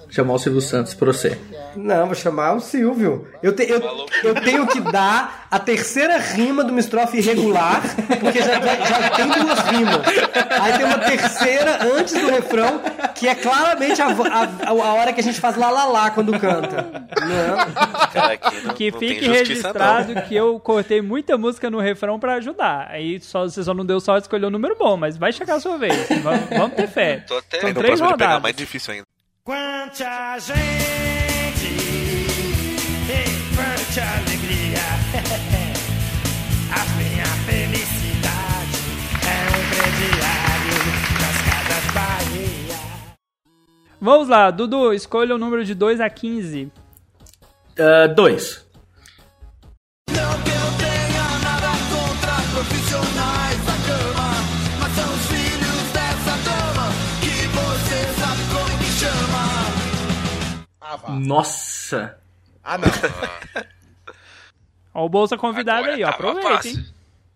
Chamar 0.10 0.34
o 0.34 0.40
Silvio 0.40 0.62
Santos 0.62 0.94
pra 0.94 1.08
você. 1.14 1.38
Não, 1.76 2.08
vou 2.08 2.16
chamar 2.16 2.54
o 2.54 2.60
Silvio. 2.60 3.28
Eu, 3.44 3.54
te- 3.56 3.70
eu, 3.70 3.80
eu 4.24 4.34
tenho 4.42 4.66
que 4.68 4.82
dar 4.82 5.48
a 5.52 5.60
terceira 5.60 6.18
rima 6.18 6.64
de 6.64 6.72
uma 6.72 6.80
estrofe 6.80 7.18
irregular, 7.20 7.82
porque 8.20 8.40
já, 8.40 8.60
já, 8.60 8.76
já 8.76 9.10
tem 9.12 9.28
duas 9.30 9.60
rimas. 9.70 10.02
Aí 10.62 10.74
tem 10.78 10.86
uma 10.86 10.98
terceira 10.98 11.80
antes 11.96 12.14
do 12.20 12.28
refrão, 12.28 12.82
que 13.14 13.28
é 13.28 13.36
claramente 13.36 14.02
a, 14.02 14.08
a, 14.08 14.70
a 14.70 14.94
hora 14.96 15.14
que 15.14 15.20
a 15.22 15.24
gente 15.24 15.40
faz 15.40 15.56
lá 15.56 15.70
lá 15.70 15.86
lá 15.86 16.10
quando 16.10 16.38
canta. 16.40 17.06
Não. 17.22 18.10
Cara, 18.12 18.40
não, 18.66 18.74
Que 18.74 18.92
não 18.92 19.00
fique 19.00 19.28
registrado 19.28 20.16
não. 20.16 20.22
que 20.24 20.36
eu 20.36 20.60
cortei 20.60 21.02
muita 21.04 21.38
música 21.38 21.70
no 21.70 21.80
refrão 21.80 22.20
pra 22.20 22.34
ajudar. 22.36 22.88
Aí 22.90 23.20
só, 23.22 23.44
você 23.48 23.64
só 23.64 23.74
não 23.76 23.86
deu 23.86 24.00
sorte 24.00 24.22
de 24.22 24.26
escolher 24.26 24.48
um 24.48 24.50
número 24.52 24.76
bom, 24.78 24.98
mas 24.98 25.18
vai 25.18 25.32
chegar 25.32 25.56
a 25.56 25.60
sua 25.60 25.78
vez. 25.78 26.08
Vamos, 26.24 26.50
vamos 26.50 26.76
ter 26.76 26.88
fé. 26.88 27.24
Tô 27.28 27.38
até. 27.38 27.62
São 27.62 27.74
três 27.76 28.00
ele 28.00 28.00
pegar 28.00 28.12
rodadas. 28.12 28.42
mais 28.42 28.56
difícil 28.56 28.94
ainda. 28.94 29.06
Quanta 29.44 30.38
gente, 30.40 31.68
ei, 33.10 33.26
quanta 33.56 34.02
alegria. 34.18 34.86
A 36.72 36.86
minha 36.98 37.26
felicidade 37.46 38.78
é 39.26 39.38
um 39.50 39.64
crediário 39.74 40.78
das 41.20 41.38
casas 41.50 41.86
Bahia. 41.94 42.80
Vamos 44.00 44.28
lá, 44.30 44.52
Dudu, 44.52 44.94
escolha 44.94 45.34
o 45.34 45.38
número 45.40 45.66
de 45.66 45.74
2 45.74 46.00
a 46.00 46.10
15. 46.10 46.72
2. 47.76 47.80
Uh, 47.80 48.14
dois. 48.14 48.70
Chama. 60.90 61.20
Nossa. 61.20 62.18
Ah, 62.64 62.78
não. 62.78 62.88
Ó, 64.94 65.06
o 65.06 65.10
Bolsa 65.10 65.38
convidado 65.38 65.90
aí, 65.90 66.04
ó. 66.04 66.10
Aproveita, 66.10 66.68
hein? 66.68 66.86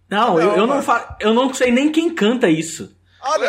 Não, 0.10 0.39
eu, 0.39 0.56
eu 0.58 0.68
não 0.68 0.82
fa... 0.82 1.18
eu 1.20 1.34
não 1.34 1.54
sei 1.54 1.72
nem 1.72 1.91
quem 1.91 2.14
canta 2.14 2.49
isso. 2.49 2.95
Ah, 3.22 3.38
não. 3.38 3.45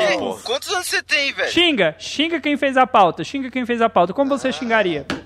é 0.00 0.16
novo, 0.16 0.34
pô. 0.34 0.42
Quantos 0.44 0.68
anos 0.70 0.86
você 0.86 1.02
tem, 1.02 1.32
velho? 1.32 1.50
Xinga, 1.50 1.96
xinga 1.98 2.40
quem 2.40 2.56
fez 2.56 2.76
a 2.76 2.86
pauta, 2.86 3.24
xinga 3.24 3.50
quem 3.50 3.64
fez 3.64 3.80
a 3.80 3.88
pauta. 3.88 4.12
Como 4.12 4.28
você 4.28 4.52
xingaria? 4.52 5.06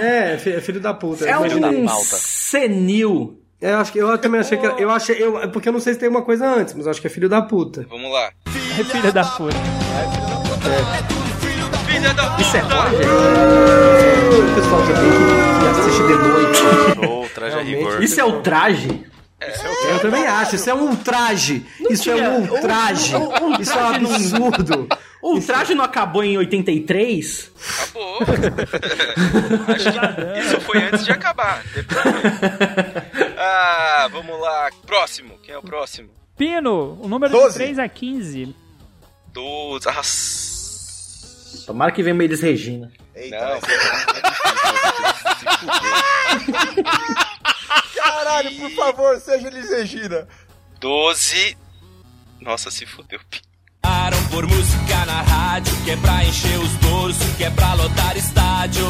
É, 0.00 0.32
é 0.32 0.60
filho 0.60 0.80
da 0.80 0.92
puta. 0.92 1.24
É 1.24 1.38
um 1.38 1.88
senil. 1.88 3.40
Eu 3.60 3.78
acho 3.78 3.92
que 3.92 3.98
eu 3.98 4.18
também 4.18 4.40
achei 4.40 4.58
que 4.58 4.66
era, 4.66 4.80
eu 4.80 4.90
achei 4.90 5.22
eu 5.22 5.48
porque 5.50 5.68
eu 5.68 5.72
não 5.72 5.78
sei 5.78 5.94
se 5.94 6.00
tem 6.00 6.08
uma 6.08 6.22
coisa 6.22 6.48
antes, 6.48 6.74
mas 6.74 6.86
eu 6.86 6.90
acho 6.90 7.00
que 7.00 7.06
é 7.06 7.10
filho 7.10 7.28
da 7.28 7.40
puta. 7.40 7.86
Vamos 7.88 8.10
lá. 8.10 8.32
É 8.76 8.82
filha 8.82 9.12
da 9.12 9.22
puta. 9.24 9.54
Filha 12.00 12.14
da 12.14 12.36
Isso 12.38 12.56
é 12.56 12.60
Roger? 12.60 13.06
O 14.32 14.54
pessoal 14.54 14.80
que, 14.86 14.92
que 15.60 15.66
assiste 15.68 16.02
de 16.06 16.14
noite. 16.14 16.58
Show, 17.04 17.28
traje 17.34 17.54
a 17.56 17.62
Realmente. 17.62 17.76
rigor. 17.76 18.02
Isso 18.02 18.20
é 18.20 18.24
o 18.24 18.40
traje? 18.40 19.04
Eu 19.90 19.98
também 20.00 20.26
acho, 20.26 20.56
isso 20.56 20.68
é 20.70 20.74
um 20.74 20.88
ultraje. 20.90 21.64
Isso 21.90 22.10
é 22.10 22.14
tinha- 22.14 22.30
um 22.30 22.40
ultraje. 22.50 23.14
Isso 23.60 23.72
é 23.72 23.82
um 23.82 23.94
absurdo. 23.94 24.88
O 25.22 25.40
traje 25.40 25.74
não 25.74 25.84
acabou 25.84 26.22
em 26.24 26.36
83? 26.38 27.50
Acabou. 27.82 28.18
Acho 29.68 29.92
que 29.92 30.38
isso 30.40 30.60
foi 30.62 30.82
antes 30.82 31.04
de 31.04 31.12
acabar. 31.12 31.62
Depois. 31.74 32.00
Ah, 33.38 34.08
vamos 34.10 34.40
lá. 34.40 34.70
Próximo. 34.86 35.38
Quem 35.42 35.54
é 35.54 35.58
o 35.58 35.62
próximo? 35.62 36.08
Pino, 36.38 36.98
o 37.02 37.06
número 37.08 37.32
de 37.34 37.38
Doze. 37.38 37.54
3 37.58 37.78
a 37.78 37.88
15. 37.88 38.54
12. 39.32 39.88
Ah, 39.88 40.00
s- 40.00 40.49
Tomara 41.70 41.92
que 41.92 42.02
venha 42.02 42.14
uma 42.14 42.24
Elis 42.24 42.40
Regina. 42.40 42.90
Eita, 43.14 43.38
Não. 43.38 43.46
vai 43.46 43.60
ser- 43.60 43.78
Caralho, 47.94 48.50
por 48.58 48.70
favor, 48.72 49.20
seja 49.20 49.46
Elis 49.46 49.70
Regina. 49.70 50.26
12. 50.80 51.56
Nossa, 52.40 52.72
se 52.72 52.84
fudeu. 52.86 53.20
Param 53.82 54.20
por 54.28 54.46
música 54.48 55.04
na 55.06 55.22
rádio, 55.22 55.72
que 55.84 55.92
é 55.92 55.96
pra 55.96 56.24
encher 56.24 56.58
os 56.58 56.72
bolsos, 56.78 57.36
que 57.36 57.44
é 57.44 57.50
pra 57.50 57.74
lotar 57.74 58.16
estádio. 58.16 58.84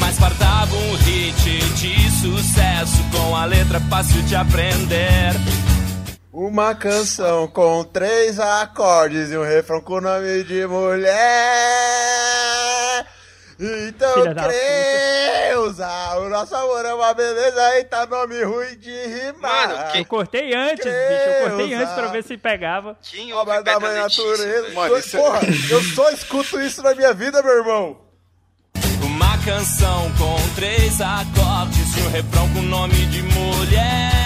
Mas 0.00 0.18
faltava 0.18 0.74
um 0.74 0.94
hit 0.96 1.34
de 1.76 2.10
sucesso, 2.20 2.96
com 3.12 3.36
a 3.36 3.44
letra 3.44 3.78
fácil 3.88 4.20
de 4.22 4.34
aprender. 4.34 5.32
Uma 6.40 6.72
canção 6.72 7.48
com 7.48 7.82
três 7.82 8.38
acordes 8.38 9.32
e 9.32 9.36
um 9.36 9.42
refrão 9.42 9.80
com 9.80 10.00
nome 10.00 10.44
de 10.44 10.64
mulher. 10.68 11.16
Então 13.58 14.22
Creuza, 14.36 15.88
o 16.18 16.28
nosso 16.28 16.54
amor 16.54 16.84
é 16.84 16.94
uma 16.94 17.12
beleza 17.12 17.80
e 17.80 17.84
tá 17.86 18.06
nome 18.06 18.40
ruim 18.44 18.78
de 18.78 18.88
rimar. 19.06 19.68
Mano, 19.68 19.96
Eu 19.96 20.04
cortei 20.04 20.54
antes, 20.54 20.84
bicho. 20.84 20.92
Eu 20.94 21.48
cortei 21.48 21.74
antes 21.74 21.92
pra 21.92 22.06
ver 22.06 22.22
se 22.22 22.36
pegava. 22.36 22.96
Quem 23.02 23.32
Obra 23.32 23.60
da 23.60 23.80
mãe 23.80 23.96
natureza. 23.96 24.68
Mano, 24.74 24.96
isso 24.96 25.16
é- 25.16 25.20
Porra, 25.20 25.40
eu 25.70 25.82
só 25.82 26.08
escuto 26.10 26.60
isso 26.60 26.80
na 26.84 26.94
minha 26.94 27.12
vida, 27.12 27.42
meu 27.42 27.56
irmão. 27.58 27.98
Uma 29.02 29.36
canção 29.44 30.12
com 30.16 30.36
três 30.54 31.00
acordes 31.00 31.96
e 31.96 32.00
um 32.02 32.10
refrão 32.10 32.48
com 32.54 32.62
nome 32.62 32.94
de 33.06 33.22
mulher. 33.24 34.17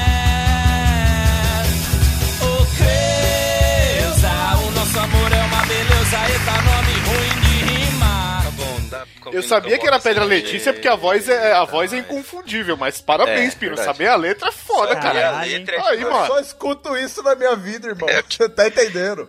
Nosso 4.93 5.01
amor 5.01 5.33
é 5.33 5.43
uma 5.45 5.65
beleza 5.65 6.19
e 6.29 6.39
tá 6.45 6.61
nome 6.63 6.93
ruim 7.07 7.41
de 7.41 7.65
rimar. 7.87 8.43
Tá 8.45 8.51
bom, 8.51 8.77
dá 8.91 9.07
Eu 9.33 9.43
sabia 9.43 9.79
que 9.79 9.87
era 9.87 9.99
Pedra 9.99 10.25
Letícia 10.25 10.71
porque 10.73 10.87
a 10.89 10.95
voz 10.97 11.29
é, 11.31 11.53
a 11.55 11.65
voz 11.65 11.93
é 11.95 11.99
inconfundível, 11.99 12.77
mas 12.77 13.01
parabéns, 13.01 13.55
É, 13.55 13.57
Pino. 13.57 13.77
Saber 13.79 14.09
a 14.09 14.17
letra 14.17 14.51
é 14.51 14.53
foda, 14.53 14.89
Saber 14.95 15.03
cara. 15.03 15.39
a 15.39 15.43
letra 15.45 15.77
é 15.77 15.81
Aí, 15.81 15.97
tipo- 15.99 16.11
Eu 16.11 16.27
só 16.27 16.35
mano. 16.35 16.41
escuto 16.41 16.95
isso 16.97 17.23
na 17.23 17.35
minha 17.35 17.57
vida, 17.57 17.89
irmão. 17.89 18.07
É. 18.09 18.23
Você 18.29 18.49
tá 18.51 18.67
entendendo? 18.69 19.29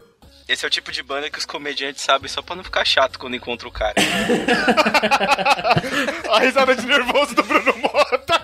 Esse 0.49 0.65
é 0.65 0.67
o 0.67 0.71
tipo 0.71 0.91
de 0.91 1.01
banda 1.01 1.29
que 1.29 1.39
os 1.39 1.45
comediantes 1.45 2.03
sabem 2.03 2.27
só 2.27 2.41
pra 2.41 2.57
não 2.57 2.63
ficar 2.65 2.83
chato 2.83 3.17
quando 3.17 3.33
encontra 3.35 3.65
o 3.65 3.71
cara. 3.71 3.93
A 6.29 6.39
risada 6.39 6.75
de 6.75 6.85
nervoso 6.85 7.33
do 7.33 7.43
Bruno 7.43 7.73
Mota. 7.77 8.41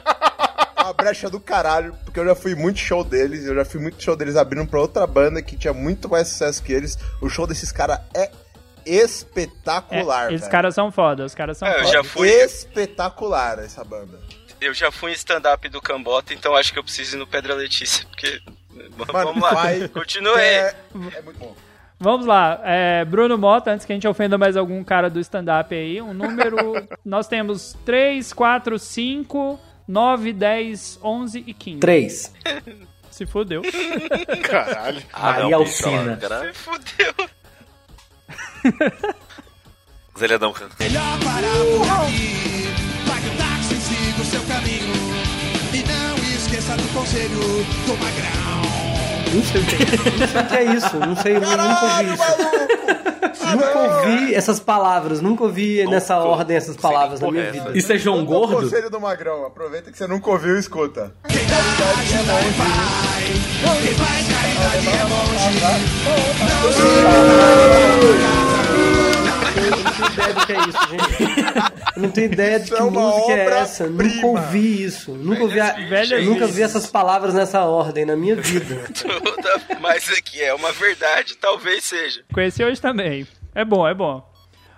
Brecha 0.99 1.29
do 1.29 1.39
caralho, 1.39 1.95
porque 2.05 2.19
eu 2.19 2.25
já 2.25 2.35
fui 2.35 2.55
muito 2.55 2.79
show 2.79 3.03
deles, 3.03 3.45
eu 3.45 3.55
já 3.55 3.65
fui 3.65 3.79
muito 3.79 4.01
show 4.01 4.15
deles 4.15 4.35
abrindo 4.35 4.67
pra 4.67 4.79
outra 4.79 5.05
banda 5.07 5.41
que 5.41 5.55
tinha 5.57 5.73
muito 5.73 6.09
mais 6.09 6.27
sucesso 6.27 6.61
que 6.63 6.71
eles. 6.73 6.97
O 7.21 7.29
show 7.29 7.45
desses 7.47 7.71
caras 7.71 7.99
é 8.13 8.23
É, 8.23 8.31
espetacular, 8.85 10.27
esses 10.29 10.41
velho. 10.41 10.51
caras 10.51 10.75
são 10.75 10.91
foda, 10.91 11.25
os 11.25 11.35
caras 11.35 11.57
são 11.57 11.67
É, 11.67 11.75
eu 11.75 11.79
foda. 11.83 11.91
já 11.91 12.03
fui. 12.03 12.29
Espetacular 12.29 13.59
essa 13.59 13.83
banda. 13.83 14.19
Eu 14.61 14.73
já 14.73 14.91
fui 14.91 15.11
em 15.11 15.13
stand-up 15.13 15.67
do 15.69 15.81
Cambota, 15.81 16.33
então 16.33 16.55
acho 16.55 16.73
que 16.73 16.79
eu 16.79 16.83
preciso 16.83 17.15
ir 17.15 17.19
no 17.19 17.27
Pedra 17.27 17.53
Letícia, 17.53 18.05
porque. 18.09 18.41
Mano, 18.97 19.11
Vamos 19.13 19.41
lá, 19.43 19.53
vai, 19.53 19.87
continua 19.89 20.37
aí. 20.37 20.45
É, 20.45 20.75
é 21.17 21.21
muito 21.21 21.37
bom. 21.39 21.55
Vamos 22.01 22.25
lá, 22.25 22.61
é, 22.63 23.03
Bruno 23.03 23.37
Mota, 23.37 23.71
antes 23.71 23.85
que 23.85 23.91
a 23.91 23.95
gente 23.95 24.07
ofenda 24.07 24.37
mais 24.37 24.55
algum 24.55 24.81
cara 24.85 25.09
do 25.09 25.19
stand-up 25.19 25.73
aí, 25.75 26.01
um 26.01 26.13
número. 26.13 26.57
nós 27.03 27.27
temos 27.27 27.75
3, 27.85 28.31
4, 28.31 28.79
5, 28.79 29.59
9, 29.89 30.33
10, 30.33 30.99
11 31.03 31.43
e 31.47 31.53
15. 31.53 31.79
3. 31.79 32.33
Se 33.09 33.25
fodeu. 33.25 33.63
Caralho. 34.43 35.01
Maria 35.11 35.57
bicho, 35.57 35.89
Alcina. 35.89 36.19
Se 36.21 36.53
fudeu. 36.53 37.13
Zelhadão 40.17 40.53
canta. 40.53 40.75
Melhor 40.79 41.19
parar 41.23 41.57
por 41.57 42.05
aqui. 42.05 42.67
Pague 43.07 43.29
o 43.29 43.37
táxi, 43.37 43.75
siga 43.81 44.21
o 44.21 44.25
seu 44.25 44.43
caminho. 44.43 44.93
E 45.73 45.83
não 45.87 46.15
esqueça 46.35 46.77
do 46.77 46.87
conselho 46.93 47.39
do 47.87 47.97
Magrão. 47.97 48.61
Não 49.33 49.43
sei 49.43 49.61
o 49.61 49.65
que, 49.65 50.55
é 50.55 50.63
isso. 50.75 50.97
Não 50.99 51.15
sei, 51.15 51.35
eu 51.35 51.41
nunca 51.41 51.83
ouvi 51.83 52.13
isso. 52.13 52.88
Nunca 53.55 53.79
ouvi 53.79 54.33
essas 54.33 54.59
palavras, 54.59 55.21
nunca 55.21 55.43
ouvi 55.43 55.85
nessa 55.87 56.17
ordem 56.19 56.55
essas 56.57 56.75
palavras 56.77 57.19
na 57.19 57.29
minha 57.31 57.51
vida. 57.51 57.71
Isso 57.77 57.91
é 57.91 57.97
João 57.97 58.21
O 58.21 58.25
Gordo? 58.25 58.55
conselho 58.57 58.89
do 58.89 58.99
Magrão, 58.99 59.45
aproveita 59.45 59.91
que 59.91 59.97
você 59.97 60.07
nunca 60.07 60.29
ouviu 60.29 60.55
e 60.55 60.59
escuta. 60.59 61.13
Quem 61.27 61.45
dá 61.45 61.57
ajuda 61.57 62.33
é 62.33 62.51
pai. 62.57 62.71
Quem 63.81 63.93
faz 63.95 64.27
caridade 64.27 64.87
é 64.87 65.03
monge. 65.05 65.29
Eu 69.55 69.71
não 69.71 69.91
tenho 69.91 70.11
ideia 70.13 70.33
do 70.33 70.45
que 70.45 70.53
é 70.53 70.59
isso, 70.59 70.79
gente. 70.89 71.28
Eu 71.95 72.01
não 72.03 72.11
tenho 72.11 72.31
ideia 72.31 72.59
de 72.59 72.65
Isso 72.65 72.75
que 72.75 72.81
é 72.81 72.85
música 72.85 73.31
é 73.33 73.45
essa. 73.59 73.83
obra-prima. 73.85 74.13
Nunca 74.15 74.27
ouvi 74.27 74.83
isso. 74.83 75.11
Nunca 75.13 75.43
ouvi, 75.43 75.59
a- 75.59 75.73
Velhas 75.73 76.25
nunca 76.25 76.47
vi 76.47 76.61
essas 76.61 76.87
palavras 76.87 77.33
nessa 77.33 77.63
ordem 77.65 78.05
na 78.05 78.15
minha 78.15 78.35
vida. 78.35 78.75
Toda- 78.93 79.79
Mas 79.81 80.09
aqui 80.09 80.41
é 80.41 80.53
uma 80.53 80.71
verdade, 80.71 81.35
talvez 81.37 81.83
seja. 81.85 82.23
Conheci 82.33 82.63
hoje 82.63 82.79
também. 82.81 83.27
É 83.55 83.65
bom, 83.65 83.87
é 83.87 83.93
bom. 83.93 84.27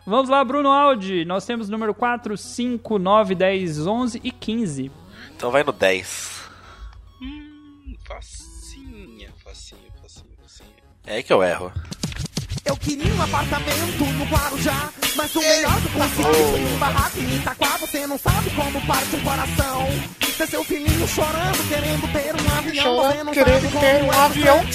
Vamos 0.06 0.30
lá, 0.30 0.44
Bruno 0.44 0.70
Aldi. 0.70 1.26
Nós 1.26 1.46
temos 1.46 1.70
número 1.70 1.94
4, 1.94 2.36
5, 2.36 2.98
9, 2.98 3.36
10, 3.36 3.86
11 3.86 4.20
e 4.24 4.32
15. 4.32 4.92
Então 5.36 5.52
vai 5.52 5.64
no 5.64 5.72
10. 5.72 6.42
Hum, 7.22 7.96
facinha, 8.08 9.30
facinha, 9.44 9.80
facinha, 10.02 10.26
facinha. 10.42 10.70
É 11.06 11.16
aí 11.18 11.24
que 11.24 11.32
eu 11.32 11.44
erro. 11.44 11.72
Eu 12.64 12.78
queria 12.78 13.14
um 13.14 13.22
apartamento 13.22 14.06
no 14.18 14.26
Guarujá, 14.26 14.90
mas 15.16 15.36
o 15.36 15.40
melhor 15.40 15.82
que 15.82 15.90
consegui 15.90 16.24
foi 16.24 16.60
um 16.60 16.78
barraco 16.78 17.20
em 17.20 17.36
Itaquá. 17.36 17.78
Você 17.78 18.08
não 18.08 18.18
sabe 18.18 18.50
como 18.52 18.86
parte 18.86 19.16
o 19.16 19.22
coração. 19.22 19.88
Ter 20.38 20.48
seu 20.48 20.64
filhinho 20.64 21.08
chorando, 21.08 21.68
querendo 21.68 22.12
ter 22.14 22.36
um 22.36 22.58
avião. 22.58 22.96
Você 22.96 23.24
não 23.24 23.34
querendo 23.34 23.72
sabe 23.72 23.80
ter 23.80 24.00
como 24.00 24.10
um 24.10 24.14
é 24.14 24.26
avião. 24.26 24.66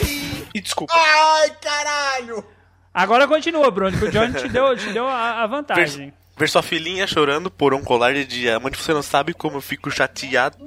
E 0.54 0.60
desculpa. 0.60 0.94
Ai, 0.94 1.50
caralho! 1.60 2.44
Agora 2.92 3.28
continua, 3.28 3.70
Bruno, 3.70 3.96
que 3.96 4.06
o 4.06 4.10
Johnny 4.10 4.32
te 4.34 4.48
deu, 4.48 4.76
te 4.76 4.92
deu 4.92 5.06
a, 5.06 5.42
a 5.42 5.46
vantagem. 5.46 6.12
Ver 6.36 6.48
sua 6.48 6.62
filhinha 6.62 7.06
chorando 7.06 7.50
por 7.50 7.72
um 7.72 7.82
colar 7.82 8.14
de 8.14 8.24
diamante, 8.24 8.76
você 8.76 8.92
não 8.92 9.02
sabe 9.02 9.32
como 9.32 9.58
eu 9.58 9.60
fico 9.60 9.90
chateado. 9.90 10.64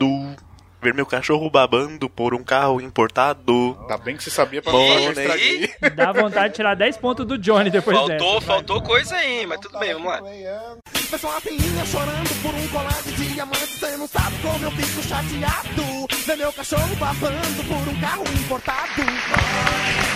Ver 0.81 0.93
meu 0.93 1.05
cachorro 1.05 1.49
babando 1.49 2.09
por 2.09 2.33
um 2.33 2.41
carro 2.43 2.79
importado. 2.79 3.73
Tá 3.87 3.97
bem 3.97 4.15
que 4.15 4.23
você 4.23 4.29
sabia 4.29 4.61
pra 4.61 4.71
Bom, 4.71 4.87
né? 4.87 5.05
estraguei. 5.11 5.69
Dá 5.93 6.11
vontade 6.13 6.49
de 6.49 6.55
tirar 6.55 6.73
10 6.75 6.97
pontos 6.97 7.25
do 7.25 7.37
Johnny 7.37 7.69
depois 7.69 7.97
Faltou, 7.97 8.33
dessa. 8.35 8.45
faltou 8.47 8.81
coisa 8.81 9.15
aí, 9.17 9.45
mas 9.45 9.59
tudo 9.59 9.77
bem, 9.77 9.93
vamos 9.93 10.07
lá. 10.07 10.21
Ver 10.21 11.17
sua 11.19 11.41
filhinha 11.41 11.85
chorando 11.85 12.41
por 12.41 12.53
um 12.53 12.67
colar 12.69 13.01
de 13.03 13.11
diamantes. 13.33 13.77
Você 13.79 13.97
não 13.97 14.07
sabe 14.07 14.35
como 14.41 14.63
eu 14.63 14.71
fico 14.71 15.01
chateado. 15.03 16.07
Ver 16.25 16.37
meu 16.37 16.53
cachorro 16.53 16.95
babando 16.95 17.63
por 17.67 17.89
um 17.93 17.99
carro 17.99 18.23
importado. 18.39 20.08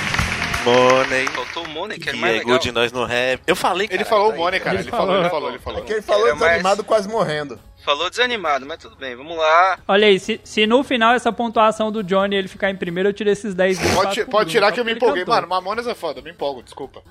Money. 0.64 1.28
Faltou 1.28 1.64
o 1.66 1.70
Money, 1.70 2.00
que 2.00 2.10
é 2.10 2.14
Que 2.14 2.20
mais 2.20 2.36
é 2.36 2.38
legal. 2.40 2.54
good 2.58 2.72
nós 2.72 2.92
no 2.92 3.06
rap. 3.06 3.42
Eu 3.46 3.56
falei, 3.56 3.88
Ele 3.90 3.98
cara, 4.04 4.10
falou 4.10 4.30
tá 4.30 4.36
o 4.36 4.38
Money, 4.40 4.60
aí. 4.60 4.64
cara. 4.64 4.80
Ele 4.80 4.90
falou, 4.92 5.16
ele 5.20 5.30
falou, 5.30 5.50
ele 5.50 5.60
falou. 5.60 5.80
É 5.80 5.84
que 5.84 5.94
ele 5.94 6.02
falou 6.02 6.28
Era 6.28 6.36
mais- 6.36 6.52
desanimado, 6.52 6.84
quase 6.84 7.08
morrendo. 7.10 7.60
Falou 7.84 8.10
desanimado, 8.10 8.66
mas 8.66 8.78
tudo 8.80 8.96
bem, 8.96 9.14
vamos 9.16 9.36
lá. 9.38 9.78
Olha 9.88 10.08
aí, 10.08 10.18
se, 10.20 10.40
se 10.44 10.66
no 10.66 10.84
final 10.84 11.14
essa 11.14 11.34
pontuação 11.34 11.92
do 11.92 12.02
Johnny 12.02 12.36
ele 12.36 12.48
ficar 12.48 12.70
em 12.70 12.76
primeiro, 12.78 13.10
eu 13.10 13.14
tiro 13.14 13.30
esses 13.30 13.54
10 13.54 13.78
e 13.78 13.96
Pode, 13.96 14.26
pode 14.26 14.50
tirar 14.52 14.72
que 14.72 14.80
eu 14.80 14.86
me 14.86 14.92
ele 14.92 14.98
empolguei. 14.98 15.24
cantou. 15.26 15.36
Mano, 15.36 15.48
Mamonas 15.50 15.86
é 15.86 15.94
foda, 15.94 16.22
me 16.22 16.32
empolgo, 16.32 16.64
desculpa. 16.64 17.02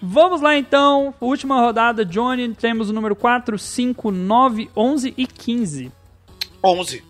Vamos 0.00 0.40
lá 0.40 0.56
então, 0.56 1.12
última 1.20 1.60
rodada, 1.60 2.04
Johnny, 2.04 2.54
temos 2.54 2.88
o 2.88 2.92
número 2.92 3.16
4, 3.16 3.58
5, 3.58 4.10
9, 4.12 4.70
11 4.76 5.12
e 5.16 5.26
15. 5.26 5.90
11. 6.62 7.04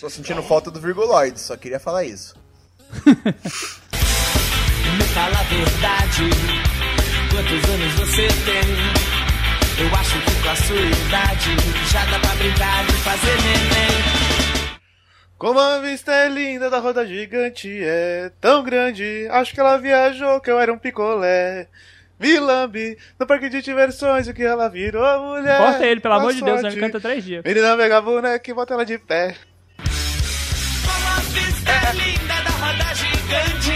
Tô 0.00 0.08
sentindo 0.10 0.42
falta 0.42 0.70
do 0.70 0.80
virguloide, 0.80 1.38
só 1.38 1.54
queria 1.56 1.78
falar 1.78 2.04
isso. 2.04 2.34
Me 4.96 5.04
fala 5.14 5.38
a 5.38 5.42
verdade. 5.44 6.30
Quantos 7.30 7.70
anos 7.70 7.92
você 7.94 8.28
tem? 8.44 8.68
Eu 9.84 9.94
acho 9.94 10.20
que 10.20 10.42
com 10.42 10.50
a 10.50 10.56
sua 10.56 10.80
idade 10.80 11.56
já 11.90 12.04
dá 12.04 12.18
pra 12.18 12.34
brincar 12.34 12.84
de 12.86 12.92
fazer 12.92 13.36
neném. 13.42 14.22
Como 15.38 15.58
a 15.58 15.78
vista 15.80 16.12
é 16.12 16.28
linda 16.28 16.70
da 16.70 16.78
roda 16.78 17.06
gigante, 17.06 17.68
é 17.82 18.30
tão 18.40 18.62
grande. 18.62 19.26
Acho 19.30 19.52
que 19.52 19.60
ela 19.60 19.76
viajou, 19.76 20.40
que 20.40 20.50
eu 20.50 20.60
era 20.60 20.72
um 20.72 20.78
picolé. 20.78 21.68
Me 22.20 22.38
lambe 22.38 22.96
no 23.18 23.26
parque 23.26 23.48
de 23.48 23.60
diversões, 23.60 24.28
o 24.28 24.34
que 24.34 24.44
ela 24.44 24.68
virou 24.68 25.34
mulher. 25.34 25.58
Corta 25.58 25.84
ele, 25.84 26.00
pelo 26.00 26.14
amor 26.14 26.32
de 26.32 26.42
Deus, 26.42 26.62
ele 26.62 26.78
canta 26.78 27.00
três 27.00 27.24
dias. 27.24 27.42
Menina 27.44 27.76
pega 27.76 27.98
a 27.98 28.00
boneca 28.00 28.48
e 28.48 28.54
bota 28.54 28.74
ela 28.74 28.86
de 28.86 28.98
pé. 28.98 29.34
Como 30.84 31.08
a 31.08 31.20
vista 31.32 31.72
é 31.72 31.92
linda 31.94 32.34
da 32.44 32.50
roda 32.50 32.94
gigante, 32.94 33.71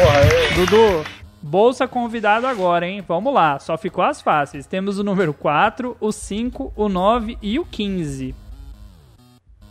Porra, 0.00 0.20
é. 0.20 0.54
Dudu, 0.54 1.04
bolsa 1.42 1.86
convidado 1.86 2.46
agora, 2.46 2.86
hein? 2.86 3.04
Vamos 3.06 3.34
lá, 3.34 3.58
só 3.58 3.76
ficou 3.76 4.02
as 4.02 4.22
fáceis. 4.22 4.66
Temos 4.66 4.98
o 4.98 5.04
número 5.04 5.34
4, 5.34 5.94
o 6.00 6.10
5, 6.10 6.72
o 6.74 6.88
9 6.88 7.36
e 7.42 7.58
o 7.58 7.66
15. 7.66 8.34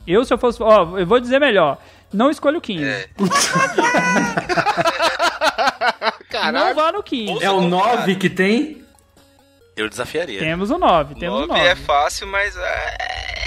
Eu, 0.06 0.24
se 0.24 0.32
eu 0.34 0.38
fosse. 0.38 0.62
Ó, 0.62 1.00
eu 1.00 1.08
vou 1.08 1.20
dizer 1.20 1.40
melhor. 1.40 1.80
Não 2.14 2.30
escolho 2.30 2.60
o 2.60 2.62
15. 2.62 3.10
Não 6.54 6.76
vá 6.76 6.92
no 6.92 7.02
15. 7.04 7.44
É 7.44 7.52
o 7.52 7.62
9 7.62 8.16
que 8.16 8.30
tem? 8.30 8.84
Eu 9.76 9.90
desafiaria. 9.90 10.40
Temos 10.40 10.72
o 10.72 10.78
9, 10.78 11.16
temos 11.16 11.44
o 11.44 11.48
9 11.48 11.60
9. 11.60 11.68
é 11.68 11.76
fácil, 11.76 12.28
mas 12.28 12.56
é... 12.58 12.98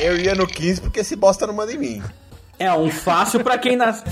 Eu 0.00 0.16
ia 0.16 0.34
no 0.34 0.46
15 0.46 0.80
porque 0.80 1.00
esse 1.00 1.14
bosta 1.14 1.46
não 1.46 1.54
manda 1.54 1.72
em 1.72 1.78
mim. 1.78 2.02
É 2.58 2.72
um 2.72 2.90
fácil 2.90 3.40
pra 3.40 3.58
quem 3.58 3.76
nasce. 3.76 4.02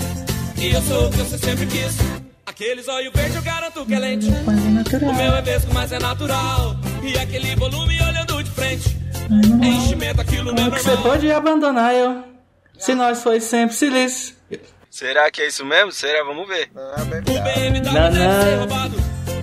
E 0.57 0.73
eu 0.73 0.81
sou 0.81 1.07
o 1.07 1.11
que 1.11 1.17
você 1.17 1.37
sempre 1.37 1.65
quis. 1.65 1.97
Aqueles 2.45 2.87
olhos 2.87 3.11
verdes 3.13 3.35
eu 3.35 3.41
garanto 3.41 3.85
que 3.85 3.93
é 3.93 3.99
lente. 3.99 4.27
O 4.27 5.13
meu 5.13 5.35
é 5.35 5.41
vesgo, 5.41 5.73
mas 5.73 5.91
é 5.91 5.99
natural. 5.99 6.75
E 7.03 7.17
aquele 7.17 7.55
volume 7.55 7.99
olhando 8.01 8.43
de 8.43 8.51
frente. 8.51 8.97
Enchimento, 9.63 10.21
aquilo 10.21 10.51
não 10.53 10.67
é 10.67 10.71
que 10.71 10.79
você 10.83 10.97
pode 10.97 11.31
abandonar 11.31 11.93
eu. 11.93 12.23
Se 12.77 12.93
nós 12.95 13.21
foi 13.23 13.39
sempre 13.39 13.75
silício. 13.75 14.35
Será 14.89 15.31
que 15.31 15.41
é 15.41 15.47
isso 15.47 15.63
mesmo? 15.65 15.91
Será? 15.91 16.23
Vamos 16.25 16.47
ver. 16.47 16.69
Ah, 16.75 17.01
O 17.01 17.05
BMW 17.05 17.81
Não, 17.81 17.93
deve 18.11 18.19
não. 18.19 18.41
ser 18.43 18.55
roubado. 18.57 18.95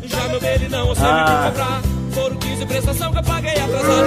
Já 0.05 0.29
meu 0.29 0.41
dele 0.41 0.69
não, 0.69 0.89
eu 0.89 0.95
sempre 0.95 1.11
Ah. 1.11 1.25
vim 1.25 1.49
comprar. 1.59 1.83
Foram 2.13 2.37
15 2.37 2.67
prestação 2.67 3.13
que 3.13 3.19
eu 3.19 3.23
paguei 3.23 3.53
atrasado. 3.53 4.07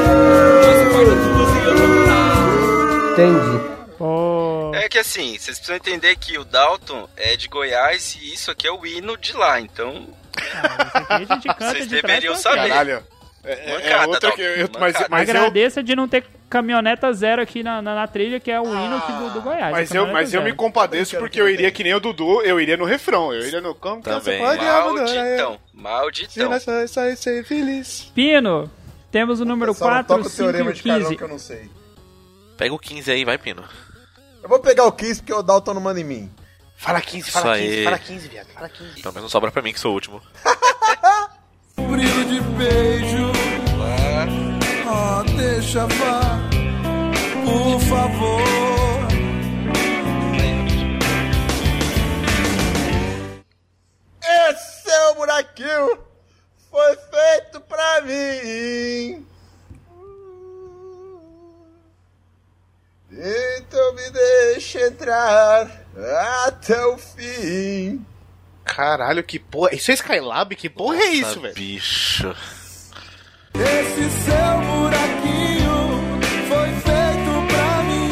Mas 0.64 0.78
se 0.78 0.86
for 0.92 1.06
tudo 1.06 1.42
e 1.56 1.66
eu 1.66 1.78
vou 1.78 1.88
comprar. 1.98 3.12
Entendi. 3.14 3.71
Oh. 4.04 4.72
É 4.74 4.90
que 4.90 4.98
assim, 4.98 5.38
vocês 5.38 5.58
precisam 5.60 5.76
entender 5.76 6.16
que 6.16 6.38
o 6.38 6.44
Dalton 6.44 7.08
é 7.16 7.36
de 7.36 7.48
Goiás 7.48 8.18
e 8.20 8.34
isso 8.34 8.50
aqui 8.50 8.66
é 8.68 8.72
o 8.72 8.84
hino 8.86 9.16
de 9.16 9.34
lá, 9.34 9.60
então 9.62 10.08
a 11.10 11.20
gente 11.20 11.48
canta 11.54 11.72
vocês 11.72 11.88
de 11.88 12.02
deveriam 12.02 12.36
saber. 12.36 12.70
Caralho. 12.70 13.04
É, 13.44 13.54
é- 13.54 13.70
é 13.70 13.74
Mancada, 13.76 14.08
outra 14.08 14.32
que 14.34 14.42
eu, 14.42 14.56
eu- 14.56 14.70
mas, 14.80 14.94
mas 15.10 15.30
eu, 15.30 15.36
Agradeça 15.36 15.84
de 15.84 15.96
não 15.96 16.08
ter 16.08 16.24
caminhoneta 16.50 17.12
zero 17.14 17.42
aqui 17.42 17.64
na, 17.64 17.82
na, 17.82 17.96
na 17.96 18.08
trilha, 18.08 18.40
que 18.40 18.52
é 18.52 18.60
o 18.60 18.66
hino 18.66 18.98
aqui 18.98 19.12
do, 19.14 19.30
do 19.32 19.42
Goiás. 19.42 19.72
mas 19.72 19.94
eu, 19.94 20.08
mas 20.08 20.34
eu 20.34 20.42
me 20.42 20.54
compadeço 20.54 21.18
porque 21.18 21.40
eu 21.40 21.48
iria 21.50 21.72
que 21.72 21.84
nem 21.84 21.94
o 21.94 22.00
Dudu, 22.00 22.42
eu 22.42 22.60
iria 22.60 22.78
no 22.78 22.86
refrão, 22.86 23.34
eu 23.34 23.46
iria 23.46 23.62
no 23.62 23.74
que 23.76 23.88
você 23.88 24.02
Também. 24.02 24.40
eu? 24.42 24.48
Malditão, 24.94 25.60
malditão. 25.74 26.60
só 26.60 26.88
sai 26.88 27.16
ser 27.16 27.44
feliz. 27.46 28.12
Pino, 28.14 28.70
temos 29.12 29.40
o 29.40 29.46
número 29.46 29.74
Só 29.74 29.86
não 29.86 29.92
4, 29.94 30.08
toca 30.08 30.28
o 30.28 30.30
5 30.30 30.34
e 30.34 30.38
teorema 30.44 30.70
o 30.70 30.74
de 30.74 30.84
Carlão 30.84 31.02
15. 31.04 31.16
que 31.18 31.24
eu 31.24 31.28
não 31.28 31.40
sei. 31.40 31.70
Pega 32.58 32.74
o 32.76 32.80
15 32.80 33.12
aí, 33.12 33.26
vai, 33.26 33.38
Pino. 33.40 33.64
Eu 34.42 34.50
vou 34.50 34.60
pegar 34.60 34.86
o 34.86 34.92
15 34.92 35.22
porque 35.22 35.34
o 35.34 35.42
Dalton 35.44 35.74
não 35.74 35.82
manda 35.82 36.00
em 36.00 36.04
mim. 36.04 36.32
Fala 36.76 37.00
15, 37.00 37.20
Isso 37.30 37.32
fala 37.32 37.58
15, 37.58 37.78
aí. 37.78 37.84
fala 37.84 38.00
15, 38.00 38.28
viado. 38.28 38.48
Fala 38.48 38.70
15. 38.70 39.02
Pelo 39.02 39.14
menos 39.14 39.22
não 39.24 39.30
sobra 39.30 39.52
pra 39.52 39.62
mim, 39.62 39.72
que 39.72 39.80
sou 39.80 39.92
o 39.92 39.94
último. 39.94 40.22
Brilho 41.78 42.26
de 42.26 42.42
beijo. 42.42 43.32
Ah, 44.88 45.24
deixa 45.38 45.86
vá, 45.88 46.40
por 47.46 47.80
favor. 47.82 49.08
Esse 54.24 54.90
é 54.92 55.10
o 55.10 55.16
buraquinho 55.16 55.98
foi 56.70 56.96
feito 56.96 57.62
pra 57.62 58.02
mim. 58.02 59.26
Então 63.12 63.94
me 63.96 64.10
deixa 64.10 64.82
entrar 64.88 65.70
até 66.46 66.86
o 66.86 66.98
fim. 66.98 68.06
Caralho, 68.64 69.22
que 69.24 69.38
porra. 69.38 69.74
Isso 69.76 69.92
é 69.92 69.96
Skylab? 69.96 70.56
Que 70.56 70.70
porra 70.70 70.96
é 70.98 71.08
isso, 71.08 71.40
velho? 71.42 71.54
Bicho. 71.54 72.34
Esse 73.54 74.10
seu 74.22 74.62
buraquinho 74.62 76.22
foi 76.48 76.70
feito 76.80 77.48
pra 77.50 77.84
mim. 77.84 78.12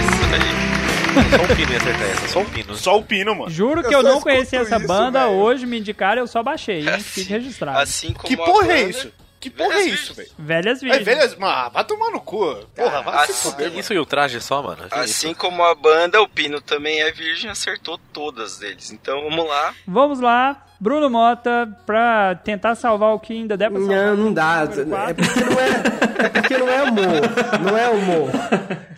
Isso 0.00 0.34
aí. 0.34 1.36
Só 1.38 1.44
o 1.44 1.56
Pino 1.56 1.70
ia 1.72 1.78
acertar 1.78 2.02
essa, 2.10 2.28
só 2.28 2.40
o 2.40 2.44
Pino. 2.46 2.74
Só 2.74 2.98
o 2.98 3.02
Pino, 3.04 3.34
mano. 3.36 3.50
Juro 3.50 3.80
que 3.82 3.94
Eu 3.94 4.00
eu 4.00 4.02
não 4.02 4.20
conhecia 4.20 4.60
essa 4.62 4.76
isso, 4.76 4.86
banda, 4.88 5.20
velho. 5.26 5.32
hoje 5.38 5.64
me 5.66 5.78
indicaram, 5.78 6.20
eu 6.22 6.26
só 6.26 6.42
baixei, 6.42 6.80
hein? 6.88 7.00
Fique 7.00 7.30
registrado. 7.30 7.78
Assim 7.78 8.12
como 8.12 8.26
Que 8.26 8.34
a 8.34 8.44
porra 8.44 8.72
é 8.72 8.84
banda- 8.84 8.90
isso? 8.90 9.12
Que 9.50 9.56
porra 9.56 9.74
é 9.74 9.82
isso, 9.84 10.14
velho? 10.14 10.28
Velhas 10.38 10.78
É 10.82 10.86
virgens. 10.86 11.04
velhas. 11.04 11.36
Mano, 11.36 11.70
vai 11.70 11.84
tomar 11.84 12.10
no 12.10 12.20
cu. 12.20 12.56
Porra, 12.74 13.02
vai 13.02 13.26
se 13.26 13.32
assim- 13.32 13.50
fuder, 13.50 13.68
mano. 13.68 13.80
Isso 13.80 13.92
e 13.94 13.98
o 13.98 14.04
traje 14.06 14.40
só, 14.40 14.62
mano. 14.62 14.88
Que 14.88 14.94
Assim 14.98 15.30
isso? 15.30 15.38
como 15.38 15.62
a 15.62 15.74
banda, 15.74 16.20
o 16.20 16.28
Pino 16.28 16.60
também 16.60 17.00
é 17.00 17.12
virgem, 17.12 17.50
acertou 17.50 17.98
todas 18.12 18.58
deles. 18.58 18.90
Então 18.90 19.22
vamos 19.22 19.46
lá. 19.48 19.74
Vamos 19.86 20.20
lá, 20.20 20.66
Bruno 20.80 21.08
Mota, 21.08 21.68
pra 21.86 22.34
tentar 22.44 22.74
salvar 22.74 23.14
o 23.14 23.20
que 23.20 23.32
ainda 23.32 23.56
der 23.56 23.70
pra 23.70 23.78
salvar. 23.80 23.96
Não, 23.96 24.16
não 24.16 24.32
dá. 24.32 24.64
É 24.64 25.14
porque 25.14 25.40
não 25.44 25.60
é, 25.60 25.70
é 26.24 26.28
porque 26.28 26.58
não 26.58 26.68
é 26.68 26.82
humor. 26.82 27.20
Não 27.62 27.78
é 27.78 27.88
humor. 27.88 28.30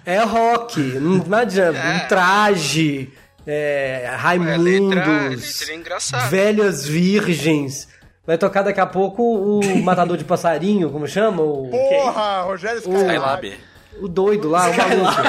É 0.07 0.19
rock. 0.25 0.81
Não, 0.81 1.25
não 1.25 1.39
adianta. 1.39 1.79
Um 1.79 2.09
traje. 2.09 3.13
É, 3.51 4.01
letra- 4.03 4.17
Raimundos. 4.19 5.61
letra 5.61 5.75
engraçada. 5.75 6.29
velhas 6.29 6.87
virgens. 6.87 7.89
Vai 8.29 8.37
tocar 8.37 8.61
daqui 8.63 8.79
a 8.79 8.85
pouco 8.87 9.23
o 9.23 9.61
matador 9.83 10.17
de 10.19 10.23
passarinho, 10.25 10.91
como 10.91 11.09
chama? 11.09 11.43
O, 11.43 11.69
Porra, 11.71 12.43
Rogério 12.43 12.77
Skylab. 12.79 13.07
Skylab. 13.07 13.55
o 14.03 14.07
doido 14.07 14.51
lá, 14.51 14.69
o 14.69 14.77
maluco. 14.77 15.23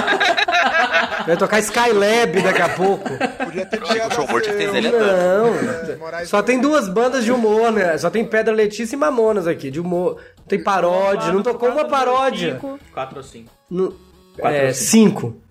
Vai 1.26 1.38
tocar 1.38 1.60
Skylab 1.60 2.42
daqui 2.44 2.62
a 2.62 2.68
pouco. 2.70 3.10
Podia 3.46 3.66
ter 3.66 3.80
tirado 3.82 4.14
Show 4.14 4.26
Humor 4.26 4.42
tinha 4.42 4.54
que 4.54 4.60
ter 4.66 4.72
seu- 4.72 4.82
Zé 4.82 4.92
Leandro. 4.92 5.66
Não. 6.12 6.26
Só 6.26 6.42
tem 6.44 6.60
duas 6.60 6.90
bandas 6.90 7.24
de 7.24 7.32
humor, 7.32 7.72
né? 7.72 7.98
Só 7.98 8.10
tem 8.10 8.26
Pedra 8.26 8.54
Letícia 8.54 8.96
e 8.96 9.00
Mamonas 9.00 9.48
aqui, 9.48 9.72
de 9.72 9.80
humor. 9.80 10.18
Não 10.38 10.44
tem 10.46 10.62
paródia, 10.62 11.32
não 11.32 11.42
tocou 11.42 11.70
uma 11.70 11.86
paródia. 11.86 12.60
4 12.94 13.18
ou 13.18 13.24
5. 13.24 13.50
No- 13.70 13.94
Quatro 14.38 14.58
É, 14.58 14.68
ou 14.68 14.74
cinco. 14.74 15.22
cinco. 15.22 15.42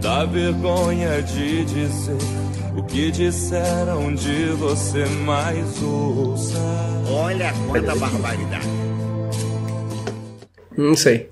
Dá 0.00 0.24
vergonha 0.24 1.20
de 1.22 1.64
dizer 1.64 2.16
o 2.78 2.84
que 2.84 3.10
disseram 3.10 4.14
de 4.14 4.46
você, 4.50 5.04
mais 5.06 5.82
ouça. 5.82 6.58
Olha 7.10 7.52
quanta 7.66 7.94
barbaridade. 7.96 8.68
Não 10.76 10.96
sei. 10.96 11.30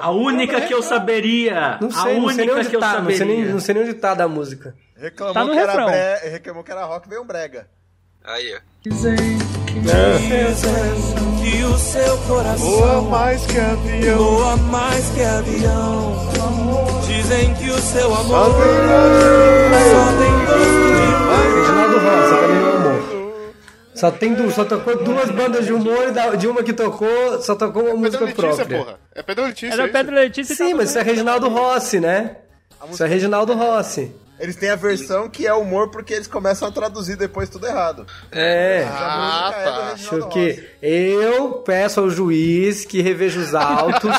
A 0.00 0.10
única 0.10 0.60
que 0.62 0.72
eu 0.72 0.82
saberia. 0.82 1.78
Não 1.80 1.88
a 1.88 1.92
sei, 1.92 2.14
não 2.14 2.24
única 2.24 2.34
sei 2.34 2.46
nem 2.46 2.54
onde 2.56 2.68
que 2.68 2.76
eu 2.76 2.80
tá. 2.80 3.00
Não 3.00 3.10
sei, 3.10 3.18
nem, 3.18 3.28
saberia. 3.36 3.52
não 3.52 3.60
sei 3.60 3.74
nem 3.74 3.82
onde 3.84 3.94
tá 3.94 4.14
da 4.14 4.28
música. 4.28 4.74
Reclamou, 4.96 5.34
Tá 5.34 5.44
no 5.44 5.52
que 5.52 5.58
era 5.58 5.72
refrão. 5.72 5.86
bre... 5.86 6.30
reclamou 6.30 6.64
que 6.64 6.70
era 6.72 6.84
rock, 6.84 7.08
veio 7.08 7.22
um 7.22 7.26
brega. 7.26 7.68
Aí, 8.24 8.54
ó. 8.54 8.58
Que 11.42 11.64
o 11.64 11.78
seu 11.78 12.16
coração 12.26 12.58
Voa 12.58 13.02
mais 13.02 13.44
que 13.46 13.58
avião. 13.58 14.18
voa 14.18 14.56
mais 14.56 15.04
que 15.10 15.22
avião. 15.22 16.28
Dizem 17.06 17.54
que 17.54 17.70
o 17.70 17.78
seu 17.78 18.06
amor 18.14 18.46
Só 18.46 18.50
tem 18.58 19.88
só 19.90 20.04
tem 20.18 20.32
gosto 20.46 20.78
de 20.92 21.08
é. 23.14 23.18
Só, 23.94 24.10
tem 24.12 24.34
du- 24.34 24.50
só 24.52 24.64
tocou 24.64 24.96
duas 25.02 25.28
bandas 25.30 25.66
de 25.66 25.72
humor 25.72 26.06
e 26.32 26.36
de 26.36 26.46
uma 26.46 26.62
que 26.62 26.72
tocou, 26.72 27.40
só 27.42 27.54
tocou 27.56 27.82
uma 27.84 27.94
música 27.96 28.24
Letícia, 28.24 28.54
própria. 28.54 28.78
porra. 28.78 28.98
É 29.14 29.22
Pedro 29.22 29.44
Letícia. 29.44 29.72
Era 29.74 29.84
isso. 29.84 29.92
Pedro 29.92 30.14
Letícia 30.14 30.52
e 30.52 30.56
Sim, 30.56 30.74
mas 30.74 30.90
isso 30.90 30.98
é 30.98 31.02
Reginaldo 31.02 31.48
Rossi, 31.48 31.98
né? 32.00 32.36
Isso 32.90 33.02
é 33.02 33.06
Reginaldo 33.08 33.54
Rossi. 33.54 34.12
Eles 34.40 34.56
têm 34.56 34.70
a 34.70 34.76
versão 34.76 35.28
que 35.28 35.46
é 35.46 35.52
humor 35.54 35.88
porque 35.90 36.14
eles 36.14 36.26
começam 36.26 36.68
a 36.68 36.70
traduzir 36.70 37.16
depois 37.16 37.48
tudo 37.48 37.66
errado. 37.66 38.06
É. 38.30 38.86
Ah, 38.90 39.52
tá. 39.52 39.90
Acho 39.94 40.28
que 40.28 40.64
eu 40.80 41.52
peço 41.64 42.00
ao 42.00 42.08
juiz 42.10 42.84
que 42.84 43.02
reveja 43.02 43.40
os 43.40 43.54
autos. 43.54 44.10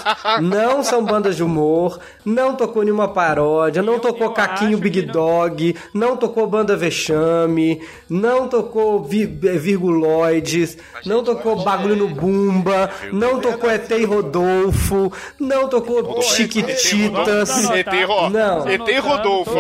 não 0.42 0.84
são 0.84 1.04
bandas 1.06 1.36
de 1.36 1.44
humor, 1.44 2.00
não 2.26 2.56
tocou 2.56 2.84
nenhuma 2.84 3.08
paródia, 3.08 3.82
não 3.82 4.00
tocou 4.00 4.32
Caquinho 4.32 4.78
Big 4.78 5.04
Dog, 5.04 5.76
não 5.94 6.18
tocou 6.18 6.48
Banda 6.48 6.76
Vexame, 6.76 7.82
não 8.10 8.48
tocou 8.48 9.04
vi 9.04 9.24
eh, 9.44 9.58
Virguloides, 9.58 10.78
não 11.06 11.24
tocou 11.24 11.64
Bagulho 11.64 11.96
no 11.96 12.08
Bumba, 12.10 12.90
não 13.12 13.40
tocou 13.40 13.70
ET 13.70 13.90
e 13.92 14.04
Rodolfo, 14.06 15.12
não 15.40 15.68
tocou 15.70 16.22
Chiquititas. 16.22 17.70
ET 17.72 17.88
Ro- 18.06 18.30
Não. 18.30 18.68
ET 18.68 19.00
Rodolfo, 19.02 19.52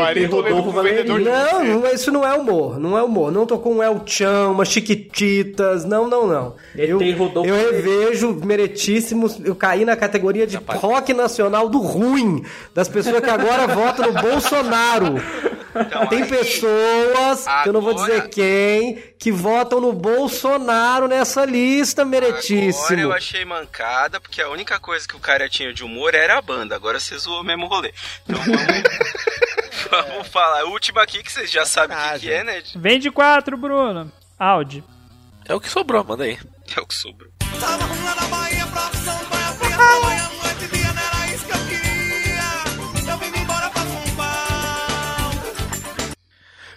Vendedor 0.83 1.19
de 1.19 1.25
Não, 1.25 1.87
isso 1.93 2.11
não 2.11 2.25
é 2.25 2.33
humor, 2.33 2.79
não 2.79 2.97
é 2.97 3.03
humor. 3.03 3.31
Não 3.31 3.45
tocou 3.45 3.73
um 3.73 3.83
El 3.83 4.01
Chan, 4.05 4.49
uma 4.49 4.65
Chiquititas, 4.65 5.85
não, 5.85 6.07
não, 6.07 6.27
não. 6.27 6.55
Eu, 6.75 6.99
eu 7.01 7.71
revejo 7.71 8.33
meritíssimos, 8.43 9.39
eu 9.43 9.55
caí 9.55 9.85
na 9.85 9.95
categoria 9.95 10.45
de 10.45 10.57
rock 10.57 11.13
nacional 11.13 11.69
do 11.69 11.79
ruim, 11.79 12.43
das 12.73 12.87
pessoas 12.87 13.21
que 13.21 13.29
agora 13.29 13.67
votam 13.73 14.11
no 14.11 14.21
Bolsonaro. 14.21 15.15
Tem 16.09 16.25
pessoas, 16.25 17.45
que 17.63 17.69
eu 17.69 17.73
não 17.73 17.81
vou 17.81 17.93
dizer 17.93 18.27
quem, 18.29 19.01
que 19.17 19.31
votam 19.31 19.79
no 19.79 19.93
Bolsonaro 19.93 21.07
nessa 21.07 21.45
lista, 21.45 22.01
Agora 22.01 22.21
meritíssimo. 22.21 22.99
eu 22.99 23.13
achei 23.13 23.45
mancada, 23.45 24.19
porque 24.19 24.41
a 24.41 24.49
única 24.49 24.79
coisa 24.79 25.07
que 25.07 25.15
o 25.15 25.19
cara 25.19 25.47
tinha 25.47 25.71
de 25.73 25.83
humor 25.83 26.15
era 26.15 26.37
a 26.37 26.41
banda. 26.41 26.75
Agora 26.75 26.99
você 26.99 27.17
zoou 27.17 27.41
o 27.41 27.43
mesmo 27.43 27.67
rolê. 27.67 27.93
Então 28.27 28.41
vamos, 28.41 28.59
vamos 29.89 30.27
falar. 30.27 30.61
A 30.61 30.65
última 30.65 31.01
aqui 31.01 31.23
que 31.23 31.32
vocês 31.32 31.49
já 31.49 31.65
sabem 31.65 31.97
o 31.97 32.13
que, 32.13 32.19
que 32.19 32.32
é, 32.32 32.43
né? 32.43 32.63
Vem 32.75 32.99
de 32.99 33.11
quatro, 33.11 33.57
Bruno. 33.57 34.11
Audi. 34.38 34.84
É 35.45 35.53
o 35.53 35.59
que 35.59 35.69
sobrou, 35.69 36.03
manda 36.03 36.23
aí. 36.23 36.38
É 36.75 36.80
o 36.80 36.86
que 36.86 36.93
sobrou. 36.93 37.30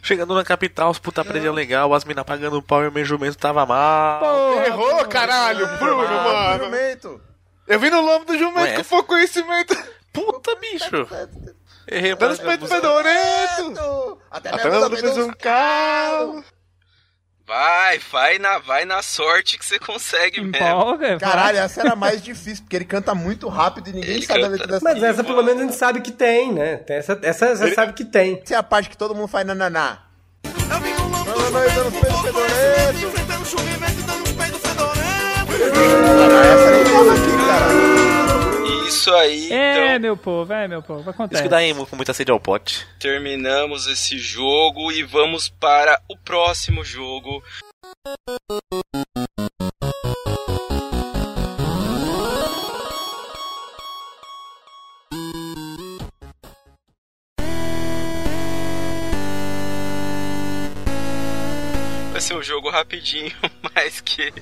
Chegando 0.04 0.34
na 0.34 0.44
capital, 0.44 0.90
os 0.90 0.98
puta 0.98 1.24
prendeu 1.24 1.52
legal, 1.52 1.94
as 1.94 2.04
mina 2.04 2.24
pagando 2.24 2.60
pau 2.60 2.82
e 2.82 2.88
o 2.88 2.92
meu 2.92 3.04
jumento 3.04 3.38
tava 3.38 3.64
mal. 3.64 4.60
Errou, 4.66 5.04
caralho, 5.06 5.64
Bruno, 5.78 6.08
mano. 6.08 7.20
Eu 7.68 7.78
vi 7.78 7.88
no 7.88 8.00
lombo 8.00 8.24
do 8.24 8.36
jumento 8.36 8.58
Ué? 8.58 8.76
com 8.76 8.84
pouco 8.84 9.08
conhecimento. 9.10 9.76
Puta, 10.12 10.56
bicho. 10.56 11.08
Errei 11.92 12.14
Dando 12.14 12.32
os 12.32 12.38
peitos 12.38 12.68
fedorento. 12.68 14.18
Até 14.30 14.48
Até 14.50 14.70
mesmo 14.70 14.96
fez 14.96 15.18
um 15.18 15.32
carro. 15.32 16.44
Vai, 17.46 17.98
vai 17.98 18.38
na, 18.38 18.58
vai 18.60 18.84
na 18.84 19.02
sorte 19.02 19.58
que 19.58 19.64
você 19.64 19.78
consegue 19.78 20.40
mesmo. 20.40 21.20
Caralho, 21.20 21.58
essa 21.58 21.80
era 21.80 21.94
mais 21.94 22.22
difícil, 22.22 22.64
porque 22.64 22.76
ele 22.76 22.84
canta 22.84 23.14
muito 23.14 23.48
rápido 23.48 23.90
e 23.90 23.92
ninguém 23.92 24.22
sabe 24.22 24.44
a 24.44 24.48
letra 24.48 24.66
dessa 24.66 24.84
Mas 24.84 25.02
essa 25.02 25.22
pelo 25.22 25.42
menos 25.42 25.60
a 25.60 25.64
gente 25.64 25.76
sabe 25.76 26.00
que 26.00 26.12
tem, 26.12 26.52
né? 26.52 26.76
Tem 26.76 26.96
Essa, 26.96 27.18
essa 27.22 27.56
você 27.56 27.74
sabe 27.74 27.92
que 27.92 28.04
tem. 28.04 28.40
Essa 28.42 28.54
é 28.54 28.56
a 28.56 28.62
parte 28.62 28.88
que 28.88 28.96
todo 28.96 29.14
mundo 29.14 29.28
faz 29.28 29.44
nananá. 29.44 29.98
Isso 38.92 39.10
aí, 39.14 39.50
É, 39.50 39.86
então. 39.88 40.00
meu 40.00 40.16
povo, 40.16 40.52
é, 40.52 40.68
meu 40.68 40.82
povo. 40.82 41.08
Acontece. 41.08 41.36
Isso 41.36 41.42
que 41.42 41.48
dá 41.48 41.62
emo 41.62 41.86
com 41.86 41.96
muita 41.96 42.12
sede 42.12 42.30
ao 42.30 42.38
pote. 42.38 42.86
Terminamos 43.00 43.86
esse 43.86 44.18
jogo 44.18 44.92
e 44.92 45.02
vamos 45.02 45.48
para 45.48 45.98
o 46.10 46.16
próximo 46.16 46.84
jogo. 46.84 47.42
Vai 62.12 62.20
ser 62.20 62.34
um 62.34 62.42
jogo 62.42 62.70
rapidinho, 62.70 63.32
mas 63.74 64.00
que 64.00 64.32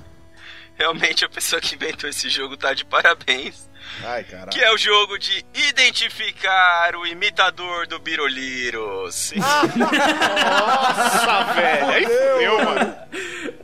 realmente 0.80 1.26
a 1.26 1.28
pessoa 1.28 1.60
que 1.60 1.74
inventou 1.74 2.08
esse 2.08 2.30
jogo 2.30 2.56
tá 2.56 2.72
de 2.72 2.86
parabéns. 2.86 3.68
Ai, 4.02 4.24
caralho. 4.24 4.50
Que 4.50 4.60
é 4.60 4.72
o 4.72 4.78
jogo 4.78 5.18
de 5.18 5.44
identificar 5.52 6.96
o 6.96 7.06
imitador 7.06 7.86
do 7.86 7.98
Biroliro. 7.98 9.10
Sim. 9.12 9.40
Nossa, 9.76 11.44
velho. 11.54 11.88
Aí 11.90 12.04
fudeu, 12.04 12.64
mano. 12.64 12.96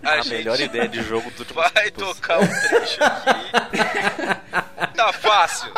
A, 0.03 0.25
melhor 0.25 0.61
ideia 0.61 0.89
de 0.89 1.03
jogo 1.03 1.31
do 1.31 1.55
Vai 1.55 1.91
tocar 1.91 2.39
um 2.39 2.47
trecho 2.47 3.03
aqui. 3.03 4.95
Tá 4.95 5.13
fácil. 5.13 5.73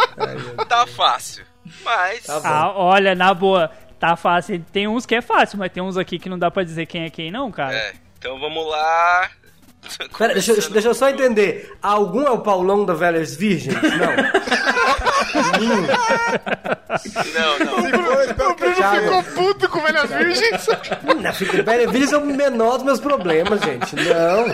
Tá 0.68 0.86
fácil. 0.86 1.46
Mas. 1.84 2.28
Ah, 2.28 2.72
olha, 2.74 3.14
na 3.14 3.32
boa, 3.32 3.70
tá 4.00 4.16
fácil. 4.16 4.64
Tem 4.72 4.88
uns 4.88 5.06
que 5.06 5.14
é 5.14 5.22
fácil, 5.22 5.58
mas 5.58 5.70
tem 5.70 5.82
uns 5.82 5.96
aqui 5.96 6.18
que 6.18 6.28
não 6.28 6.38
dá 6.38 6.50
pra 6.50 6.64
dizer 6.64 6.86
quem 6.86 7.04
é 7.04 7.10
quem, 7.10 7.30
não, 7.30 7.50
cara. 7.52 7.74
É, 7.74 7.92
então 8.18 8.38
vamos 8.40 8.66
lá. 8.68 9.30
Pera, 10.18 10.32
deixa, 10.34 10.52
eu- 10.52 10.70
deixa 10.70 10.88
eu 10.88 10.94
só 10.94 11.08
entender. 11.08 11.72
Algum 11.82 12.22
é 12.26 12.30
o 12.30 12.38
Paulão 12.40 12.84
da 12.84 12.94
Velhas 12.94 13.34
Virgens? 13.36 13.76
Não. 13.82 14.12
Não, 17.34 17.58
não. 17.58 17.78
O 17.78 18.54
Bruno 18.54 18.74
ficou 18.74 19.22
puto 19.34 19.68
com 19.68 19.80
velhas 19.80 20.10
virgens. 20.10 20.66
Não, 21.22 21.32
fico 21.32 21.62
Velhas 21.62 21.90
Virgens 21.90 22.12
é 22.12 22.18
o 22.18 22.24
menor 22.24 22.76
dos 22.76 22.82
meus 22.84 23.00
problemas, 23.00 23.60
gente. 23.60 23.94
Não. 23.96 24.46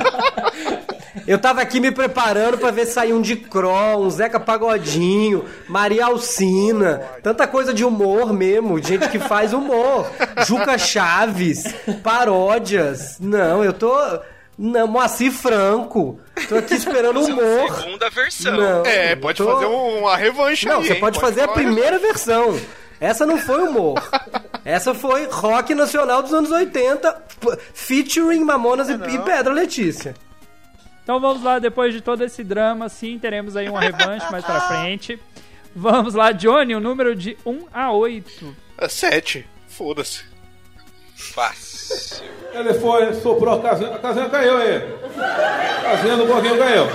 Eu 1.26 1.38
tava 1.38 1.62
aqui 1.62 1.80
me 1.80 1.90
preparando 1.90 2.58
pra 2.58 2.70
ver 2.70 2.86
sair 2.86 3.12
um 3.12 3.20
de 3.22 3.36
Cro, 3.36 3.98
um 3.98 4.10
Zeca 4.10 4.38
Pagodinho, 4.40 5.44
Maria 5.68 6.06
Alcina, 6.06 7.00
tanta 7.22 7.46
coisa 7.46 7.72
de 7.72 7.84
humor 7.84 8.32
mesmo, 8.32 8.82
gente 8.82 9.08
que 9.08 9.18
faz 9.18 9.52
humor. 9.52 10.06
Juca 10.46 10.76
Chaves, 10.76 11.62
paródias. 12.02 13.16
Não, 13.20 13.64
eu 13.64 13.72
tô. 13.72 13.96
Não, 14.56 14.86
Moacir 14.86 15.32
Franco. 15.32 16.20
Tô 16.48 16.56
aqui 16.56 16.74
esperando 16.74 17.20
humor. 17.24 17.74
Segunda 17.80 18.10
versão. 18.10 18.56
Não, 18.56 18.86
É, 18.86 19.12
eu 19.12 19.16
pode 19.16 19.38
tô- 19.38 19.52
fazer 19.52 19.66
um- 19.66 19.98
uma 20.00 20.16
revanche 20.16 20.66
Não, 20.66 20.78
aí, 20.80 20.86
você 20.86 20.94
hein? 20.94 21.00
pode 21.00 21.18
fazer 21.20 21.42
a 21.42 21.48
primeira 21.48 21.98
versão. 21.98 22.58
Essa 23.00 23.26
não 23.26 23.36
foi 23.38 23.60
humor. 23.62 23.94
Essa 24.64 24.94
foi 24.94 25.26
rock 25.26 25.74
nacional 25.74 26.22
dos 26.22 26.32
anos 26.32 26.50
80, 26.50 27.12
p- 27.12 27.58
featuring 27.74 28.44
Mamonas 28.44 28.88
e, 28.88 28.92
e 28.94 29.18
Pedra 29.18 29.52
Letícia. 29.52 30.14
Então 31.02 31.20
vamos 31.20 31.42
lá, 31.42 31.58
depois 31.58 31.92
de 31.92 32.00
todo 32.00 32.24
esse 32.24 32.42
drama, 32.42 32.88
sim, 32.88 33.18
teremos 33.18 33.56
aí 33.56 33.68
uma 33.68 33.80
revanche 33.80 34.24
mais 34.32 34.42
pra 34.44 34.60
frente. 34.62 35.20
Vamos 35.76 36.14
lá, 36.14 36.32
Johnny, 36.32 36.74
o 36.74 36.80
número 36.80 37.14
de 37.14 37.36
1 37.44 37.66
a 37.74 37.92
8. 37.92 38.56
É 38.78 38.88
sete. 38.88 39.46
Foda-se. 39.68 40.24
Fácil. 41.14 41.73
Ele 42.52 42.74
foi, 42.74 43.14
soprou 43.14 43.54
a 43.54 43.60
casinha, 43.60 43.94
a 43.94 43.98
casinha 43.98 44.28
caiu 44.28 44.56
aí. 44.56 44.76
A 45.18 45.90
casinha 45.96 46.16
do 46.16 46.26
porquinho 46.26 46.56
caiu. 46.58 46.86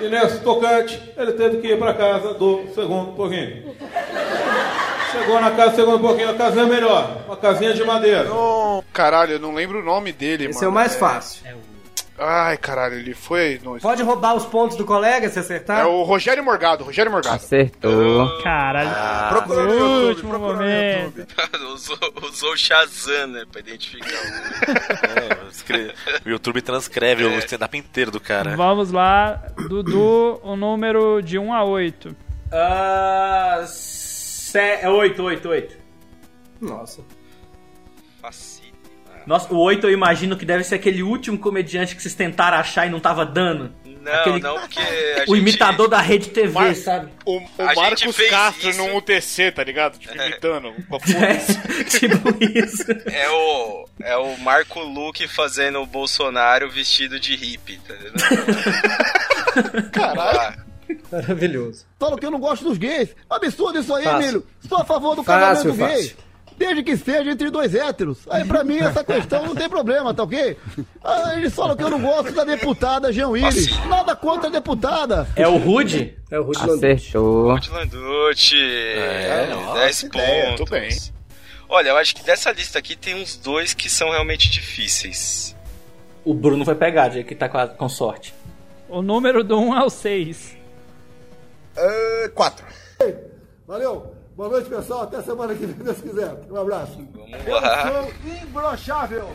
E 0.00 0.08
nesse 0.08 0.40
tocante, 0.40 1.00
ele 1.16 1.32
teve 1.32 1.58
que 1.58 1.68
ir 1.68 1.78
pra 1.78 1.92
casa 1.94 2.34
do 2.34 2.64
segundo 2.74 3.12
porquinho. 3.12 3.74
Chegou 5.12 5.40
na 5.40 5.50
casa 5.50 5.70
do 5.70 5.76
segundo 5.76 5.98
porquinho, 6.00 6.30
a 6.30 6.34
casinha 6.34 6.66
melhor. 6.66 7.22
Uma 7.26 7.36
casinha 7.36 7.72
de 7.74 7.82
madeira. 7.84 8.28
Caralho, 8.92 9.32
eu 9.32 9.38
não 9.40 9.54
lembro 9.54 9.80
o 9.80 9.82
nome 9.84 10.12
dele, 10.12 10.44
Esse 10.46 10.54
mano. 10.56 10.66
é 10.66 10.68
o 10.68 10.72
mais 10.72 10.94
fácil. 10.94 11.42
Ai, 12.22 12.58
caralho, 12.58 12.96
ele 12.96 13.14
foi. 13.14 13.58
No... 13.64 13.80
Pode 13.80 14.02
roubar 14.02 14.34
os 14.34 14.44
pontos 14.44 14.76
do 14.76 14.84
colega 14.84 15.28
se 15.30 15.38
acertar? 15.38 15.80
É 15.80 15.84
o 15.86 16.02
Rogério 16.02 16.44
Morgado, 16.44 16.84
Rogério 16.84 17.10
Morgado. 17.10 17.36
Acertou. 17.36 18.42
Caralho. 18.42 18.90
procura 19.30 19.62
no 19.62 19.68
no 19.68 19.74
YouTube, 19.74 20.08
último 20.08 20.38
momento. 20.38 21.26
usou, 21.72 21.98
usou 22.22 22.52
o 22.52 22.56
Shazam, 22.58 23.26
né? 23.28 23.44
Pra 23.50 23.60
identificar 23.60 24.06
o. 24.06 24.70
É, 25.10 25.48
escre- 25.50 25.94
o 26.24 26.28
YouTube 26.28 26.60
transcreve 26.60 27.24
o 27.24 27.38
stand-up 27.38 27.76
inteiro 27.76 28.10
do 28.10 28.20
cara. 28.20 28.54
Vamos 28.54 28.90
lá, 28.92 29.42
Dudu, 29.68 30.38
o 30.42 30.54
número 30.56 31.20
de 31.22 31.38
1 31.38 31.54
a 31.54 31.64
8. 31.64 32.14
Ah. 32.52 33.64
se- 33.66 34.58
é 34.58 34.88
8, 34.90 35.22
8, 35.22 35.48
8. 35.48 35.76
Nossa. 36.60 37.00
Facílimo. 38.20 38.59
Nossa, 39.26 39.52
o 39.52 39.58
8 39.58 39.86
eu 39.86 39.92
imagino 39.92 40.36
que 40.36 40.44
deve 40.44 40.64
ser 40.64 40.76
aquele 40.76 41.02
último 41.02 41.38
comediante 41.38 41.94
que 41.94 42.02
vocês 42.02 42.14
tentaram 42.14 42.56
achar 42.58 42.86
e 42.86 42.90
não 42.90 42.98
tava 43.00 43.24
dando. 43.24 43.72
Não, 44.00 44.12
Aquele- 44.14 44.40
não, 44.40 44.58
porque 44.58 44.78
a 45.20 45.24
O 45.28 45.36
gente... 45.36 45.38
imitador 45.40 45.86
da 45.86 46.00
Rede 46.00 46.30
TV, 46.30 46.52
Mar- 46.54 46.74
sabe? 46.74 47.10
O, 47.26 47.36
o 47.36 47.42
A 47.58 47.74
Marcos 47.74 48.16
Castro 48.30 48.70
isso. 48.70 48.78
num 48.78 48.96
UTC, 48.96 49.52
tá 49.52 49.62
ligado? 49.62 49.98
Tipo, 49.98 50.14
imitando. 50.14 50.72
com 50.88 50.96
a 50.96 51.00
foda-se. 51.04 51.84
tipo 52.00 52.34
isso. 52.58 52.84
É 53.06 53.28
o, 53.28 53.84
é 54.02 54.16
o 54.16 54.38
Marco 54.38 54.80
Luque 54.80 55.28
fazendo 55.28 55.80
o 55.82 55.86
Bolsonaro 55.86 56.70
vestido 56.70 57.20
de 57.20 57.36
hippie, 57.36 57.78
tá 57.86 57.94
ligado? 57.94 59.90
Caralho. 59.92 60.70
Maravilhoso. 61.12 61.84
Falo 61.98 62.16
que 62.16 62.26
eu 62.26 62.30
não 62.30 62.40
gosto 62.40 62.64
dos 62.64 62.78
gays. 62.78 63.10
Absurdo 63.28 63.78
isso 63.78 63.94
aí, 63.94 64.04
Fácil. 64.04 64.20
Emílio. 64.22 64.46
Sou 64.68 64.78
a 64.78 64.84
favor 64.84 65.14
do 65.14 65.22
Fácil, 65.22 65.72
casamento 65.74 65.94
gay. 65.94 66.16
Desde 66.60 66.82
que 66.82 66.94
seja 66.94 67.30
entre 67.30 67.48
dois 67.48 67.74
héteros. 67.74 68.18
Aí 68.28 68.44
pra 68.44 68.62
mim 68.62 68.76
essa 68.76 69.02
questão 69.02 69.46
não 69.46 69.54
tem 69.54 69.66
problema, 69.66 70.12
tá 70.12 70.24
ok? 70.24 70.58
Ah, 71.02 71.32
eles 71.34 71.54
falam 71.54 71.74
que 71.74 71.82
eu 71.82 71.88
não 71.88 71.98
gosto 72.02 72.32
da 72.32 72.44
deputada 72.44 73.10
Jean 73.10 73.28
Willis. 73.28 73.70
Nada 73.86 74.14
contra 74.14 74.48
a 74.48 74.52
deputada. 74.52 75.26
É 75.34 75.48
o 75.48 75.56
Rude? 75.56 76.14
É 76.30 76.38
o 76.38 76.42
Rude 76.42 76.58
Acertou. 76.60 77.52
Ruth 77.54 77.68
Landucci, 77.68 78.56
É, 78.60 79.46
nossa, 79.54 79.80
10 79.80 80.02
ideia, 80.02 80.44
pontos. 80.50 80.56
tudo 80.58 80.70
bem. 80.72 80.90
Olha, 81.66 81.88
eu 81.88 81.96
acho 81.96 82.14
que 82.14 82.22
dessa 82.24 82.52
lista 82.52 82.78
aqui 82.78 82.94
tem 82.94 83.14
uns 83.14 83.38
dois 83.38 83.72
que 83.72 83.88
são 83.88 84.10
realmente 84.10 84.50
difíceis. 84.50 85.56
O 86.22 86.34
Bruno 86.34 86.62
vai 86.62 86.74
pegar, 86.74 87.08
já 87.08 87.22
que 87.22 87.34
tá 87.34 87.48
com, 87.48 87.56
a- 87.56 87.68
com 87.68 87.88
sorte. 87.88 88.34
O 88.86 89.00
número 89.00 89.42
do 89.42 89.58
1 89.58 89.72
ao 89.72 89.88
6. 89.88 90.54
Ah, 91.74 92.30
quatro. 92.34 92.66
Valeu. 93.66 94.14
Boa 94.40 94.48
noite, 94.52 94.70
pessoal. 94.70 95.02
Até 95.02 95.20
semana 95.20 95.54
que 95.54 95.66
vem, 95.66 95.76
se 95.76 95.82
Deus 95.82 96.00
quiser. 96.00 96.34
Um 96.50 96.56
abraço. 96.56 96.96
Vamos 97.12 97.46
lá. 97.46 98.06
imbrochável. 98.42 99.28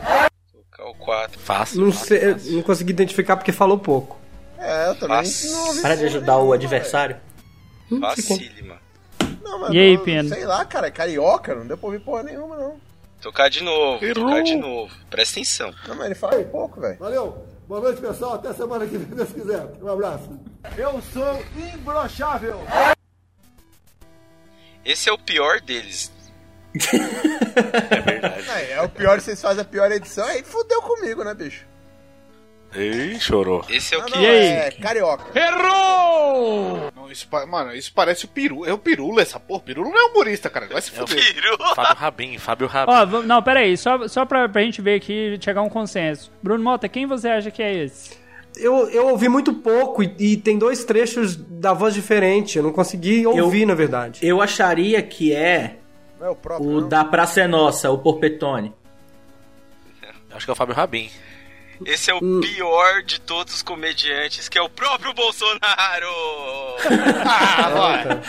Colocar 0.50 0.84
o 0.84 0.94
4. 0.96 1.38
Fácil. 1.38 1.80
Não, 1.80 1.92
sei, 1.92 2.30
eu 2.30 2.36
não 2.54 2.62
consegui 2.64 2.90
identificar 2.90 3.36
porque 3.36 3.52
falou 3.52 3.78
pouco. 3.78 4.18
É, 4.58 4.88
eu 4.88 4.96
também 4.96 5.18
Fácil. 5.18 5.52
não 5.52 5.66
ouvi 5.68 5.80
Para 5.82 5.94
de 5.96 6.06
ajudar 6.06 6.38
o 6.38 6.52
adversário. 6.52 7.18
Facílima. 8.00 8.78
Não, 9.44 9.60
mas 9.60 9.74
E 9.74 9.78
aí, 9.78 9.94
eu- 9.94 10.00
Pino? 10.02 10.28
Sei 10.28 10.44
lá, 10.44 10.64
cara, 10.64 10.88
é 10.88 10.90
carioca, 10.90 11.54
não 11.54 11.64
deu 11.68 11.78
pra 11.78 11.86
ouvir 11.86 12.00
porra 12.00 12.24
nenhuma, 12.24 12.56
não. 12.56 12.74
Tocar 13.22 13.48
de 13.48 13.62
novo, 13.62 14.04
Errou. 14.04 14.24
tocar 14.28 14.42
de 14.42 14.56
novo. 14.56 14.92
Presta 15.08 15.38
atenção. 15.38 15.72
Não, 15.86 15.94
mas 15.94 16.06
ele 16.06 16.14
fala 16.16 16.42
pouco, 16.46 16.80
velho. 16.80 16.98
Valeu. 16.98 17.46
Boa 17.68 17.80
noite, 17.80 18.00
pessoal. 18.00 18.34
Até 18.34 18.52
semana 18.54 18.84
que 18.84 18.98
vem, 18.98 19.06
se 19.08 19.14
Deus 19.14 19.28
quiser. 19.32 19.68
Um 19.80 19.88
abraço. 19.88 20.28
Eu 20.76 21.00
sou 21.12 21.40
imbrochável. 21.74 22.58
Esse 24.86 25.08
é 25.08 25.12
o 25.12 25.18
pior 25.18 25.60
deles. 25.60 26.12
É 27.92 28.00
verdade. 28.00 28.44
É, 28.50 28.72
é 28.72 28.82
o 28.82 28.88
pior, 28.88 29.20
vocês 29.20 29.40
fazem 29.40 29.62
a 29.62 29.64
pior 29.64 29.90
edição, 29.90 30.24
aí 30.26 30.42
fudeu 30.42 30.80
comigo, 30.82 31.24
né, 31.24 31.34
bicho? 31.34 31.64
Ih, 32.74 33.18
chorou. 33.18 33.64
Esse 33.70 33.94
é 33.94 33.98
o 33.98 34.02
Não, 34.02 34.06
que. 34.08 34.16
não, 34.18 34.24
aí? 34.24 34.46
é 34.48 34.70
carioca. 34.70 35.24
Não, 36.94 37.10
isso, 37.10 37.26
mano, 37.48 37.72
isso 37.74 37.90
parece 37.94 38.26
o 38.26 38.28
Piru. 38.28 38.66
É 38.66 38.72
o 38.72 38.78
Pirula 38.78 39.22
essa 39.22 39.40
porra. 39.40 39.60
Pirula 39.62 39.88
não 39.88 39.98
é 39.98 40.10
humorista, 40.10 40.50
cara. 40.50 40.66
Vai 40.66 40.82
se 40.82 40.90
É 40.94 41.02
o 41.02 41.06
fuder. 41.06 41.24
Piru. 41.34 41.56
Fábio 41.74 41.94
Rabin, 41.96 42.38
Fábio 42.38 42.66
Rabin. 42.66 42.92
Ó, 42.92 43.22
não, 43.22 43.42
pera 43.42 43.60
aí, 43.60 43.76
só, 43.78 44.06
só 44.08 44.26
pra, 44.26 44.46
pra 44.48 44.60
gente 44.62 44.82
ver 44.82 44.96
aqui 44.96 45.36
e 45.38 45.42
chegar 45.42 45.60
a 45.60 45.64
um 45.64 45.70
consenso. 45.70 46.30
Bruno 46.42 46.62
Mota, 46.62 46.88
quem 46.88 47.06
você 47.06 47.28
acha 47.28 47.50
que 47.50 47.62
é 47.62 47.72
esse? 47.84 48.18
Eu, 48.56 48.88
eu 48.90 49.08
ouvi 49.08 49.28
muito 49.28 49.52
pouco 49.54 50.02
e, 50.02 50.14
e 50.18 50.36
tem 50.36 50.58
dois 50.58 50.84
trechos 50.84 51.36
da 51.36 51.72
voz 51.72 51.92
diferente. 51.94 52.56
Eu 52.56 52.64
não 52.64 52.72
consegui 52.72 53.26
ouvir, 53.26 53.66
na 53.66 53.74
verdade. 53.74 54.20
Eu 54.22 54.40
acharia 54.40 55.02
que 55.02 55.32
é 55.32 55.78
Não 56.18 56.26
é 56.26 56.30
o 56.30 56.34
próprio. 56.34 56.68
o 56.70 56.80
não. 56.80 56.88
da 56.88 57.04
Praça 57.04 57.42
é 57.42 57.46
Nossa, 57.46 57.90
o 57.90 57.98
Porpetone. 57.98 58.72
Acho 60.32 60.44
que 60.46 60.50
é 60.50 60.52
o 60.52 60.56
Fábio 60.56 60.74
Rabin. 60.74 61.10
Esse 61.84 62.10
é 62.10 62.14
o 62.14 62.40
pior 62.40 63.02
de 63.02 63.20
todos 63.20 63.54
os 63.56 63.62
comediantes, 63.62 64.48
que 64.48 64.56
é 64.58 64.62
o 64.62 64.68
próprio 64.68 65.12
Bolsonaro! 65.12 65.60
Ah, 67.28 67.68
vai. 67.70 68.20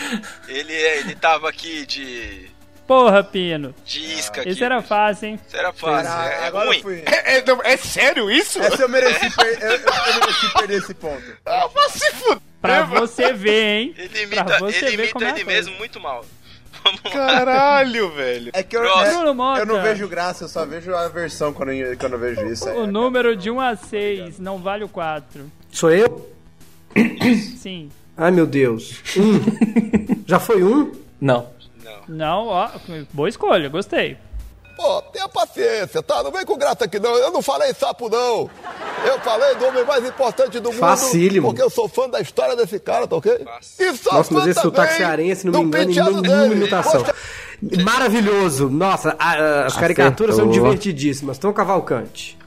ele, 0.48 0.72
é- 0.74 0.98
ele 1.00 1.14
tava 1.14 1.48
aqui 1.48 1.86
de, 1.86 2.50
Porra, 2.88 3.22
Pino. 3.22 3.72
de 3.84 4.00
isca 4.14 4.40
aqui. 4.40 4.50
Esse 4.50 4.64
era 4.64 4.82
fácil, 4.82 5.28
hein? 5.28 5.40
Isso 5.46 5.56
era 5.56 5.72
fácil. 5.74 6.10
Cara, 6.10 6.28
é, 6.32 6.34
é 6.38 6.46
agora 6.46 6.66
ruim. 6.66 6.76
eu 6.78 6.82
fui. 6.82 7.02
É, 7.06 7.36
é, 7.36 7.44
não, 7.46 7.60
é 7.62 7.76
sério 7.76 8.30
isso? 8.30 8.58
Essa 8.58 8.82
eu 8.82 8.88
mereci, 8.88 9.30
per... 9.36 9.58
eu, 9.62 9.70
eu- 9.72 10.20
mereci 10.20 10.52
perder 10.54 10.78
esse 10.78 10.94
ponto. 10.94 11.22
Ah, 11.46 11.68
vai 11.72 11.88
se 11.90 12.10
fuder. 12.12 12.38
Pra 12.62 12.82
você 12.84 13.32
ver, 13.32 13.78
hein? 13.78 13.94
Ele 13.96 14.26
Pra 14.26 14.40
imita, 14.40 14.58
você 14.58 14.86
ele, 14.86 14.96
ver 14.96 15.12
como 15.12 15.24
é 15.24 15.30
ele 15.30 15.44
mesmo 15.44 15.76
muito 15.76 16.00
mal. 16.00 16.24
Vamos 16.82 17.02
lá. 17.04 17.10
Caralho, 17.10 18.10
velho. 18.14 18.50
É 18.54 18.62
que 18.62 18.74
eu, 18.76 18.82
é- 18.84 19.10
Bruno 19.14 19.34
Mota. 19.34 19.60
eu 19.60 19.66
não 19.66 19.82
vejo 19.82 20.08
graça, 20.08 20.44
eu 20.44 20.48
só 20.48 20.64
vejo 20.64 20.94
a 20.94 21.08
versão 21.08 21.52
quando 21.52 21.72
eu, 21.72 21.96
quando 21.98 22.14
eu 22.14 22.18
vejo 22.18 22.46
isso. 22.46 22.64
O 22.70 22.84
É, 22.84 22.86
número 22.86 23.36
de 23.36 23.50
1 23.50 23.60
a 23.60 23.76
6 23.76 24.38
não 24.38 24.58
vale 24.58 24.82
o 24.82 24.88
4. 24.88 25.52
Sou 25.70 25.90
eu? 25.90 26.32
Sim. 27.58 27.90
Ai, 28.16 28.30
meu 28.30 28.46
Deus. 28.46 29.02
Um. 29.16 30.24
Já 30.26 30.40
foi 30.40 30.62
um? 30.62 30.92
Não. 31.20 31.50
Não, 32.08 32.46
ó, 32.46 32.68
boa 33.12 33.28
escolha, 33.28 33.68
gostei. 33.68 34.16
Pô, 34.76 35.02
tenha 35.02 35.28
paciência, 35.28 36.00
tá? 36.04 36.22
Não 36.22 36.30
vem 36.30 36.44
com 36.44 36.56
graça 36.56 36.84
aqui, 36.84 37.00
não. 37.00 37.10
Eu 37.16 37.32
não 37.32 37.42
falei 37.42 37.74
sapo, 37.74 38.08
não. 38.08 38.48
Eu 39.04 39.18
falei 39.20 39.56
do 39.56 39.66
homem 39.66 39.84
mais 39.84 40.04
importante 40.06 40.60
do 40.60 40.70
mundo. 40.70 40.78
Facílimo. 40.78 41.48
Porque 41.48 41.60
eu 41.60 41.68
sou 41.68 41.88
fã 41.88 42.08
da 42.08 42.20
história 42.20 42.54
desse 42.54 42.78
cara, 42.78 43.04
tá 43.08 43.16
ok? 43.16 43.44
E 43.80 43.96
sou 43.96 44.12
Nossa, 44.12 44.32
mas 44.34 44.46
esse 44.46 44.60
sotaque 44.60 44.92
cearense, 44.94 45.46
não 45.48 45.64
me 45.64 45.84
engano, 45.84 46.24
em. 46.54 46.68
Poxa, 46.68 47.14
Maravilhoso. 47.82 48.70
Nossa, 48.70 49.16
a- 49.18 49.32
a- 49.32 49.66
as 49.66 49.76
caricaturas 49.76 50.36
são 50.36 50.48
divertidíssimas. 50.48 51.38
Tom 51.38 51.52
Cavalcante. 51.52 52.38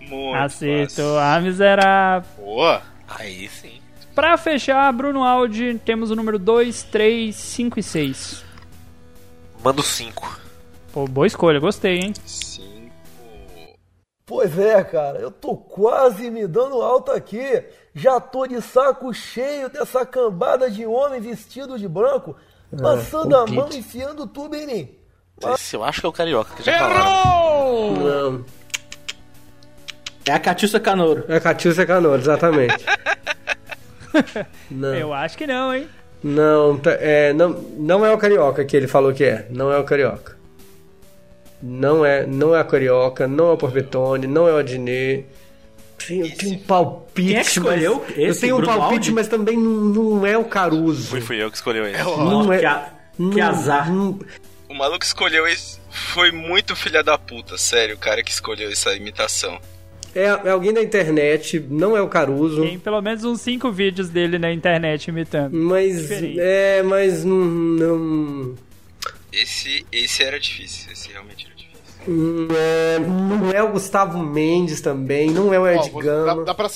Muito 0.00 0.36
Acertou. 0.36 1.18
Ah, 1.18 1.38
miserável. 1.40 2.28
Boa. 2.36 2.82
Aí 3.08 3.48
sim. 3.48 3.75
Pra 4.16 4.38
fechar, 4.38 4.90
Bruno 4.94 5.22
Aldi, 5.22 5.78
temos 5.84 6.10
o 6.10 6.16
número 6.16 6.38
2, 6.38 6.84
3, 6.84 7.36
5 7.36 7.78
e 7.78 7.82
6. 7.82 8.44
Manda 9.62 9.82
5. 9.82 10.40
Pô, 10.90 11.06
boa 11.06 11.26
escolha, 11.26 11.60
gostei, 11.60 11.98
hein? 11.98 12.14
Cinco. 12.24 12.94
Pois 14.24 14.58
é, 14.58 14.82
cara, 14.82 15.18
eu 15.18 15.30
tô 15.30 15.54
quase 15.54 16.30
me 16.30 16.46
dando 16.46 16.80
alta 16.80 17.12
aqui. 17.12 17.62
Já 17.94 18.18
tô 18.18 18.46
de 18.46 18.62
saco 18.62 19.12
cheio 19.12 19.68
dessa 19.68 20.06
cambada 20.06 20.70
de 20.70 20.86
homem 20.86 21.20
vestido 21.20 21.78
de 21.78 21.86
branco, 21.86 22.34
passando 22.80 23.36
a 23.36 23.46
mão 23.46 23.68
e 23.70 23.80
enfiando 23.80 24.26
tudo 24.26 24.56
em 24.56 24.66
mim. 24.66 24.98
Esse 25.52 25.76
eu 25.76 25.84
acho 25.84 26.00
que 26.00 26.06
é 26.06 26.08
o 26.08 26.12
Carioca, 26.12 26.56
que 26.56 26.62
já 26.62 26.78
falaram. 26.78 27.92
Não. 27.96 28.44
É 30.24 30.32
a 30.32 30.40
Catiúcia 30.40 30.80
Canouro. 30.80 31.26
É 31.28 31.38
Catiúcia 31.38 31.84
Canoura, 31.84 32.18
exatamente. 32.18 32.82
Não. 34.70 34.94
Eu 34.94 35.12
acho 35.12 35.36
que 35.38 35.46
não, 35.46 35.74
hein? 35.74 35.88
Não, 36.22 36.76
tá- 36.78 36.96
é, 37.00 37.32
não, 37.32 37.50
não 37.78 38.04
é 38.04 38.12
o 38.12 38.18
carioca 38.18 38.64
que 38.64 38.76
ele 38.76 38.88
falou 38.88 39.12
que 39.12 39.24
é. 39.24 39.46
Não 39.50 39.70
é 39.72 39.78
o 39.78 39.84
carioca. 39.84 40.36
Não 41.62 42.04
é, 42.04 42.26
não 42.26 42.54
é 42.54 42.60
o 42.60 42.64
carioca, 42.64 43.26
não 43.26 43.48
é 43.50 43.52
o 43.52 43.56
Porpetone, 43.56 44.26
não 44.26 44.46
é 44.48 44.52
o 44.52 44.58
Adnet. 44.58 45.26
Tem, 46.06 46.28
tem 46.30 46.52
um 46.52 46.58
palpite. 46.58 47.28
Quem 47.28 47.36
é 47.38 47.40
que 47.42 47.48
escolheu 47.50 48.04
mas- 48.06 48.18
Eu 48.18 48.30
esse, 48.30 48.40
tenho 48.42 48.56
um 48.56 48.60
Bruno 48.60 48.72
palpite, 48.78 48.94
Aldi? 48.98 49.12
mas 49.12 49.28
também 49.28 49.56
não, 49.56 49.70
não 49.72 50.26
é 50.26 50.36
o 50.36 50.44
Caruso. 50.44 51.08
Fui, 51.08 51.20
fui 51.20 51.42
eu 51.42 51.50
que 51.50 51.56
escolheu 51.56 51.86
ele. 51.86 51.96
Não 51.98 52.52
é. 52.52 52.58
que, 52.58 52.64
a- 52.66 52.90
não- 53.18 53.30
que 53.30 53.40
azar. 53.40 53.90
não- 53.92 54.18
O 54.68 54.74
maluco 54.74 55.04
escolheu 55.04 55.46
esse 55.46 55.78
foi 55.90 56.30
muito 56.30 56.76
filha 56.76 57.02
da 57.02 57.16
puta, 57.16 57.56
sério, 57.56 57.94
o 57.94 57.98
cara 57.98 58.22
que 58.22 58.30
escolheu 58.30 58.70
essa 58.70 58.94
imitação. 58.94 59.58
É, 60.16 60.48
é 60.48 60.50
alguém 60.50 60.72
da 60.72 60.82
internet, 60.82 61.64
não 61.68 61.94
é 61.94 62.00
o 62.00 62.08
Caruso. 62.08 62.62
Tem 62.62 62.78
pelo 62.78 63.02
menos 63.02 63.22
uns 63.22 63.40
5 63.42 63.70
vídeos 63.70 64.08
dele 64.08 64.38
na 64.38 64.50
internet 64.50 65.08
imitando. 65.08 65.52
Mas. 65.54 66.00
Diferente. 66.00 66.40
É, 66.40 66.82
mas 66.82 67.22
não. 67.22 67.44
não 67.44 68.54
Esse, 69.30 69.84
esse 69.92 70.22
era 70.22 70.40
difícil, 70.40 70.90
esse 70.90 71.10
realmente 71.12 71.46
era 71.46 71.54
difícil. 71.54 71.66
Não 72.08 72.56
é, 72.56 72.98
não 72.98 73.50
é 73.50 73.62
o 73.62 73.72
Gustavo 73.72 74.18
Mendes 74.18 74.80
também, 74.80 75.30
não 75.30 75.52
é 75.52 75.58
o 75.58 75.66
Ed 75.66 75.90
Gama. 75.90 76.36
dá, 76.36 76.44
dá, 76.44 76.54
pra, 76.54 76.68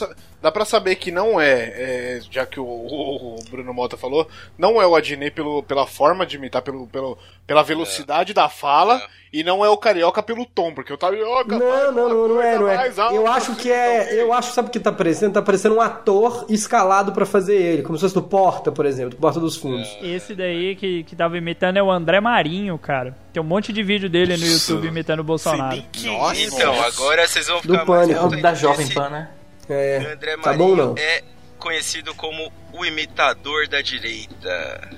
dá 0.42 0.50
pra 0.50 0.64
saber 0.64 0.96
que 0.96 1.10
não 1.10 1.40
é, 1.40 1.52
é, 1.52 2.20
já 2.30 2.46
que 2.46 2.58
o, 2.60 2.64
o- 2.64 3.36
o 3.36 3.44
Bruno 3.50 3.72
Mota 3.74 3.96
falou, 3.96 4.28
não 4.58 4.80
é 4.80 4.86
o 4.86 4.94
Adnet 4.96 5.30
pelo, 5.34 5.62
pela 5.62 5.86
forma 5.86 6.24
de 6.26 6.36
imitar, 6.36 6.62
pelo, 6.62 6.86
pelo, 6.86 7.18
pela 7.46 7.62
velocidade 7.62 8.32
da 8.34 8.48
fala, 8.48 9.00
e 9.32 9.44
não 9.44 9.64
é 9.64 9.68
o 9.68 9.76
Carioca 9.76 10.22
pelo 10.22 10.44
tom, 10.44 10.74
porque 10.74 10.92
o 10.92 10.98
Carioca 10.98 11.56
Não, 11.56 11.92
não, 11.92 12.08
não, 12.08 12.28
não 12.28 12.42
é, 12.42 12.58
não 12.58 12.68
é. 12.68 12.88
Eu 13.12 13.26
acho 13.28 13.54
que 13.54 13.70
é. 13.70 14.20
Eu 14.20 14.32
acho, 14.32 14.52
sabe 14.52 14.68
o 14.68 14.70
que 14.72 14.80
tá 14.80 14.90
parecendo? 14.90 15.34
Tá 15.34 15.42
parecendo 15.42 15.76
um 15.76 15.80
ator 15.80 16.46
escalado 16.48 17.12
pra 17.12 17.24
fazer 17.24 17.54
ele, 17.54 17.82
como 17.82 17.96
se 17.96 18.02
fosse 18.02 18.14
do 18.14 18.22
Porta, 18.22 18.72
por 18.72 18.84
exemplo, 18.86 19.10
do 19.10 19.16
Porta 19.16 19.38
dos 19.38 19.56
Fundos. 19.56 19.96
Esse 20.02 20.34
daí 20.34 20.74
que, 20.74 21.04
que 21.04 21.14
tava 21.14 21.38
imitando 21.38 21.76
é 21.76 21.82
o 21.82 21.90
André 21.90 22.20
Marinho, 22.20 22.76
cara. 22.78 23.16
Tem 23.32 23.40
um 23.40 23.46
monte 23.46 23.72
de 23.72 23.82
vídeo 23.82 24.08
dele 24.10 24.36
no 24.36 24.44
YouTube 24.46 24.88
imitando 24.88 25.20
o 25.20 25.24
Bolsonaro. 25.24 25.80
Nossa, 26.04 26.40
Então, 26.42 26.82
agora 26.82 27.26
vocês 27.28 27.46
vão 27.46 27.56
Do 27.58 27.62
ficar 27.62 27.84
mais 27.84 28.08
Pânico. 28.08 28.34
É 28.34 28.40
da. 28.42 28.54
Jovem 28.54 28.88
Pan, 28.88 29.08
né? 29.10 29.28
É. 29.70 30.12
André 30.12 30.36
Tá 30.36 30.50
Marinho 30.52 30.68
bom 30.68 30.76
não? 30.76 30.94
é 30.98 31.22
conhecido 31.58 32.14
como 32.14 32.50
o 32.72 32.84
imitador 32.84 33.68
da 33.68 33.80
direita. 33.80 34.90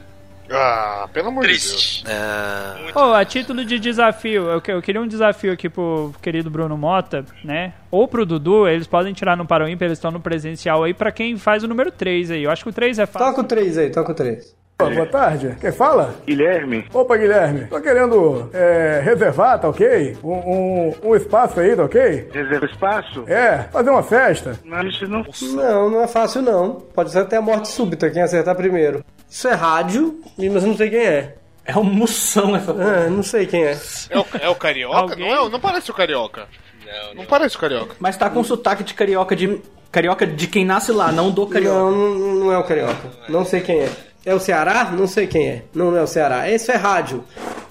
Ah, 0.54 1.08
pelo 1.12 1.28
amor 1.28 1.44
Triste. 1.44 2.04
de 2.04 2.10
Deus. 2.10 2.96
Ô, 2.96 3.14
a 3.14 3.24
título 3.24 3.64
de 3.64 3.78
desafio, 3.78 4.50
eu, 4.50 4.60
que- 4.60 4.70
eu 4.72 4.82
queria 4.82 5.00
um 5.00 5.06
desafio 5.06 5.50
aqui 5.52 5.68
pro 5.68 6.12
querido 6.20 6.50
Bruno 6.50 6.76
Mota, 6.76 7.24
né? 7.42 7.72
Ou 7.90 8.06
pro 8.06 8.26
Dudu, 8.26 8.68
eles 8.68 8.86
podem 8.86 9.14
tirar 9.14 9.34
no 9.36 9.46
Paroímpa, 9.46 9.84
eles 9.84 9.96
estão 9.96 10.10
no 10.10 10.20
presencial 10.20 10.84
aí, 10.84 10.92
pra 10.92 11.10
quem 11.10 11.38
faz 11.38 11.62
o 11.64 11.68
número 11.68 11.90
3 11.90 12.30
aí. 12.32 12.42
Eu 12.44 12.50
acho 12.50 12.64
que 12.64 12.70
o 12.70 12.72
3 12.72 12.98
é 12.98 13.06
fácil. 13.06 13.28
Toca 13.28 13.40
o 13.40 13.44
3 13.44 13.78
aí, 13.78 13.90
toca 13.90 14.12
o 14.12 14.14
3. 14.14 14.54
Boa 14.90 15.06
tarde. 15.06 15.56
Quem 15.60 15.72
fala? 15.72 16.14
Guilherme. 16.26 16.84
Opa, 16.92 17.16
Guilherme. 17.16 17.66
Tô 17.66 17.80
querendo 17.80 18.50
é, 18.52 19.00
reservar, 19.04 19.60
tá 19.60 19.68
ok? 19.68 20.16
Um, 20.22 20.32
um, 20.32 20.94
um 21.04 21.16
espaço 21.16 21.60
aí, 21.60 21.74
tá 21.76 21.84
ok? 21.84 22.28
Reserva 22.32 22.66
espaço? 22.66 23.24
É, 23.26 23.64
fazer 23.70 23.90
uma 23.90 24.02
festa. 24.02 24.58
Não, 24.64 24.86
isso 24.86 25.06
não. 25.06 25.24
Não, 25.52 25.90
não 25.90 26.02
é 26.02 26.08
fácil 26.08 26.42
não. 26.42 26.74
Pode 26.94 27.10
ser 27.10 27.20
até 27.20 27.36
a 27.36 27.42
morte 27.42 27.68
súbita, 27.68 28.10
quem 28.10 28.22
acertar 28.22 28.54
primeiro. 28.54 29.04
Isso 29.28 29.48
é 29.48 29.54
rádio, 29.54 30.20
mas 30.36 30.62
eu 30.62 30.68
não 30.68 30.76
sei 30.76 30.90
quem 30.90 31.06
é. 31.06 31.34
É 31.64 31.78
um 31.78 31.84
moção 31.84 32.56
essa 32.56 32.72
Ah, 32.72 33.08
não 33.08 33.22
sei 33.22 33.46
quem 33.46 33.64
é. 33.64 33.78
É 34.10 34.18
o, 34.18 34.26
é 34.40 34.48
o 34.48 34.54
carioca? 34.54 35.16
Não, 35.16 35.26
é, 35.26 35.48
não 35.48 35.60
parece 35.60 35.90
o 35.90 35.94
carioca. 35.94 36.48
Não, 36.84 37.14
não 37.14 37.24
parece 37.24 37.56
o 37.56 37.58
carioca. 37.58 37.94
Mas 37.98 38.16
tá 38.16 38.28
com 38.28 38.42
sotaque 38.42 38.82
de 38.84 38.94
carioca 38.94 39.34
de. 39.36 39.60
Carioca 39.90 40.26
de 40.26 40.46
quem 40.46 40.64
nasce 40.64 40.90
lá, 40.90 41.12
não 41.12 41.30
do 41.30 41.46
carioca. 41.46 41.78
Não, 41.78 41.90
não, 41.90 42.34
não 42.34 42.52
é 42.52 42.58
o 42.58 42.64
carioca. 42.64 43.10
Não 43.28 43.44
sei 43.44 43.60
quem 43.60 43.80
é. 43.80 43.90
É 44.24 44.34
o 44.34 44.38
Ceará? 44.38 44.84
Não 44.92 45.06
sei 45.06 45.26
quem 45.26 45.48
é. 45.48 45.62
Não, 45.74 45.90
não 45.90 45.98
é 45.98 46.02
o 46.02 46.06
Ceará. 46.06 46.48
Esse 46.48 46.70
é 46.72 46.76
rádio. 46.76 47.24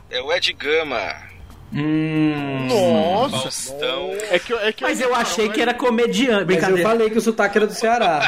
É 0.09 0.21
o 0.21 0.31
Ed 0.33 0.51
Gama. 0.53 1.13
Hum. 1.73 2.67
Nossa. 2.67 3.43
Faustão. 3.43 4.11
É 4.29 4.37
que, 4.37 4.53
é 4.53 4.73
que 4.73 4.83
Mas 4.83 4.99
eu 4.99 5.15
achei 5.15 5.47
que 5.47 5.61
era 5.61 5.73
comediante. 5.73 6.39
Mas 6.39 6.45
Brincadeira. 6.45 6.81
eu 6.81 6.89
falei 6.89 7.09
que 7.09 7.17
o 7.17 7.21
sotaque 7.21 7.57
era 7.57 7.67
do 7.67 7.73
Ceará. 7.73 8.27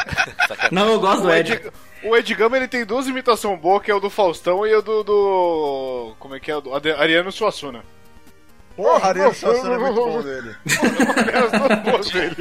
Não, 0.72 0.88
eu 0.92 1.00
gosto 1.00 1.22
do 1.22 1.28
o 1.28 1.34
Ed. 1.34 1.52
Ed, 1.52 1.70
o 2.02 2.16
Ed 2.16 2.34
Gama 2.34 2.56
ele 2.56 2.68
tem 2.68 2.86
duas 2.86 3.06
imitações 3.06 3.60
boas, 3.60 3.82
que 3.82 3.90
é 3.90 3.94
o 3.94 4.00
do 4.00 4.08
Faustão 4.08 4.66
e 4.66 4.74
o 4.74 4.80
do. 4.80 5.02
do 5.04 6.14
como 6.18 6.34
é 6.34 6.40
que 6.40 6.50
é? 6.50 6.56
O 6.56 6.60
do 6.60 6.72
Ariano 6.96 7.30
Suassuna. 7.30 7.84
Porra, 8.74 9.08
Ariano 9.08 9.34
Suassuna 9.34 9.74
é 9.74 9.78
muito 9.78 9.94
bom 9.94 10.22
dele. 10.24 10.56
As 10.64 11.60
duas 11.60 11.78
boas 11.80 12.10
dele. 12.10 12.36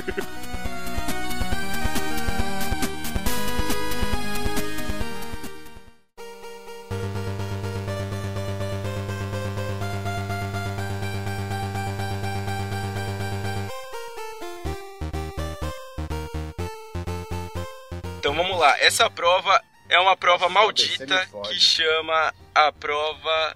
Vamos 18.60 18.74
lá. 18.74 18.78
Essa 18.80 19.10
prova 19.10 19.62
é 19.88 20.00
uma 20.00 20.16
prova 20.16 20.50
maldita 20.50 21.28
que 21.48 21.60
chama 21.60 22.34
a 22.54 22.72
prova 22.72 23.56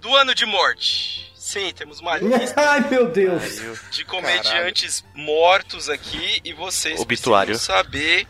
do 0.00 0.14
ano 0.14 0.34
de 0.34 0.46
morte. 0.46 1.32
Sim, 1.34 1.72
temos 1.74 2.00
uma 2.00 2.16
lista 2.18 2.60
Ai, 2.60 2.88
meu 2.88 3.08
Deus. 3.08 3.90
de 3.90 4.04
comediantes 4.04 5.04
mortos 5.14 5.88
aqui 5.88 6.40
e 6.44 6.52
vocês 6.52 7.00
Obituário. 7.00 7.52
precisam 7.54 7.76
saber 7.76 8.26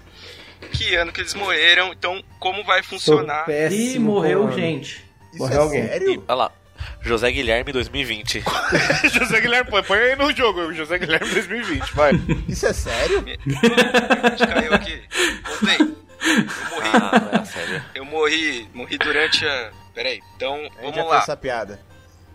que 0.73 0.95
ano 0.95 1.13
que 1.13 1.21
eles 1.21 1.35
morreram. 1.35 1.93
Então, 1.93 2.23
como 2.39 2.65
vai 2.65 2.83
funcionar? 2.83 3.47
Ih, 3.71 3.99
morreu 3.99 4.51
gente. 4.53 5.05
Morreu 5.35 5.63
alguém. 5.63 5.85
E, 5.85 6.19
olha 6.29 6.35
lá. 6.35 6.53
José 7.01 7.31
Guilherme 7.31 7.73
2020. 7.73 8.43
José 9.13 9.41
Guilherme, 9.41 9.71
põe, 9.71 9.83
põe 9.83 9.99
aí 9.99 10.17
no 10.17 10.31
jogo, 10.35 10.73
José 10.75 10.99
Guilherme 10.99 11.31
2020, 11.31 11.95
vai. 11.95 12.13
Isso 12.49 12.67
é 12.67 12.73
sério? 12.73 13.25
Caiu 14.39 14.75
aqui. 14.75 15.03
Voltei. 15.45 16.06
Eu 16.27 16.71
morri. 16.71 16.91
Ah, 17.33 17.45
sério. 17.45 17.85
Eu 17.95 18.05
morri, 18.05 18.69
morri 18.75 18.99
durante 18.99 19.47
a. 19.47 19.71
Peraí, 19.95 20.23
então 20.37 20.63
já 20.63 20.81
vamos 20.81 20.95
fez 20.95 21.07
lá. 21.07 21.19
essa 21.19 21.37
piada. 21.37 21.81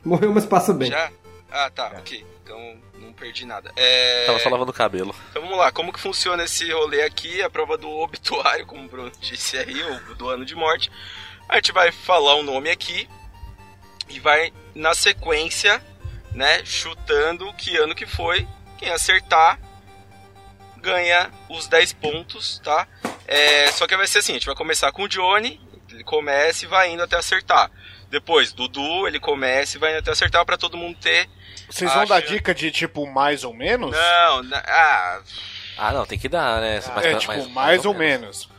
Morreu, 0.04 0.34
mas 0.34 0.46
passa 0.46 0.74
bem. 0.74 0.90
Já? 0.90 1.12
Ah, 1.52 1.70
tá, 1.70 1.88
ok. 1.98 2.26
Então 2.44 2.78
não 2.96 3.14
perdi 3.14 3.46
nada. 3.46 3.72
É... 3.76 4.26
Tava 4.26 4.40
só 4.40 4.50
lavando 4.50 4.72
o 4.72 4.74
cabelo. 4.74 5.16
Então 5.30 5.42
vamos 5.42 5.58
lá, 5.58 5.72
como 5.72 5.92
que 5.94 6.00
funciona 6.00 6.44
esse 6.44 6.72
rolê 6.72 7.04
aqui? 7.04 7.42
A 7.42 7.50
prova 7.50 7.78
do 7.78 7.90
obituário, 7.90 8.66
como 8.66 8.86
o 8.86 8.88
Bruno 8.88 9.12
disse 9.20 9.58
aí, 9.58 9.84
ou 9.84 10.16
do 10.16 10.30
ano 10.30 10.46
de 10.46 10.56
morte. 10.56 10.92
A 11.48 11.56
gente 11.56 11.72
vai 11.72 11.92
falar 11.92 12.36
o 12.36 12.44
nome 12.44 12.70
aqui 12.70 13.08
e 14.10 14.20
vai 14.20 14.54
na 14.74 14.94
sequência, 14.94 15.84
né, 16.32 16.64
chutando 16.64 17.52
que 17.54 17.76
ano 17.78 17.94
que 17.94 18.06
foi. 18.06 18.48
Quem 18.78 18.90
acertar 18.90 19.60
ganha 20.82 21.30
os 21.50 21.68
10 21.68 21.94
pontos, 21.94 22.60
tá? 22.64 22.88
É, 23.28 23.68
só 23.72 23.88
que 23.88 23.96
vai 23.96 24.08
ser 24.08 24.20
assim, 24.20 24.34
a 24.34 24.36
gente 24.36 24.46
vai 24.48 24.56
começar 24.56 24.92
com 24.92 25.04
o 25.04 25.08
Johnny, 25.08 25.60
ele 25.92 26.04
começa 26.04 26.66
e 26.66 26.68
vai 26.68 26.90
indo 26.92 27.04
até 27.04 27.16
acertar. 27.18 27.72
Depois, 28.10 28.52
Dudu, 28.52 29.08
ele 29.08 29.20
começa 29.20 29.78
e 29.78 29.80
vai 29.80 29.92
indo 29.92 30.00
até 30.00 30.12
acertar 30.12 30.46
pra 30.46 30.58
todo 30.58 30.76
mundo 30.78 30.98
ter. 31.00 31.30
Vocês 31.70 31.94
vão 31.94 32.06
dar 32.06 32.20
chance- 32.22 32.34
dica 32.34 32.54
de 32.54 32.70
tipo 32.72 33.08
mais 33.08 33.44
ou 33.46 33.54
menos? 33.54 33.92
Não, 33.92 34.44
na- 34.44 34.64
ah, 34.68 35.22
Ah, 35.78 35.92
não, 35.94 36.06
tem 36.06 36.20
que 36.20 36.28
dar, 36.28 36.60
né? 36.60 36.82
Mais- 36.94 37.06
é, 37.06 37.16
tipo, 37.16 37.50
mais, 37.50 37.86
ou 37.86 37.94
menos. 37.94 38.50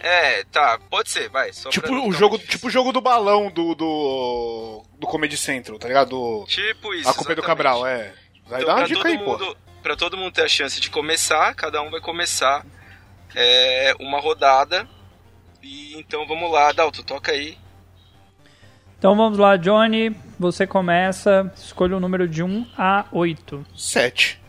É, 0.00 0.42
tá, 0.50 0.80
pode 0.90 1.10
ser, 1.10 1.28
vai. 1.28 1.52
Só 1.52 1.68
Tipo 1.70 1.92
não 1.92 2.08
o 2.08 2.12
jogo, 2.12 2.36
tipo 2.38 2.66
o 2.66 2.70
jogo 2.70 2.90
do 2.92 3.00
balão 3.00 3.50
do 3.50 3.74
do 3.74 4.82
do 4.98 5.06
Comedy 5.06 5.36
Central, 5.36 5.78
tá 5.78 5.86
ligado? 5.86 6.08
Do, 6.08 6.44
Tipo 6.48 6.92
isso. 6.94 7.08
A 7.08 7.14
culpa 7.14 7.32
é 7.32 7.34
do. 7.36 7.42
Cabral, 7.42 7.86
é. 7.86 8.12
Vai 8.46 8.62
Então, 8.62 8.74
dar 8.74 8.80
uma 8.80 8.88
dica 8.88 9.06
aí, 9.06 9.18
pô. 9.18 9.56
Pra 9.82 9.96
todo 9.96 10.16
mundo 10.16 10.32
ter 10.32 10.42
a 10.42 10.48
chance 10.48 10.80
de 10.80 10.90
começar, 10.90 11.54
cada 11.54 11.82
um 11.82 11.90
vai 11.90 12.00
começar 12.00 12.64
é, 13.34 13.94
uma 13.98 14.20
rodada. 14.20 14.86
E 15.62 15.98
então 15.98 16.26
vamos 16.26 16.50
lá, 16.50 16.72
Dalton, 16.72 17.02
toca 17.02 17.32
aí. 17.32 17.58
Então 18.98 19.16
vamos 19.16 19.38
lá, 19.38 19.56
Johnny. 19.56 20.14
Você 20.38 20.66
começa. 20.66 21.52
Escolha 21.56 21.96
o 21.96 22.00
número 22.00 22.28
de 22.28 22.42
1 22.42 22.66
a 22.78 23.06
8. 23.10 23.66
7. 23.76 24.40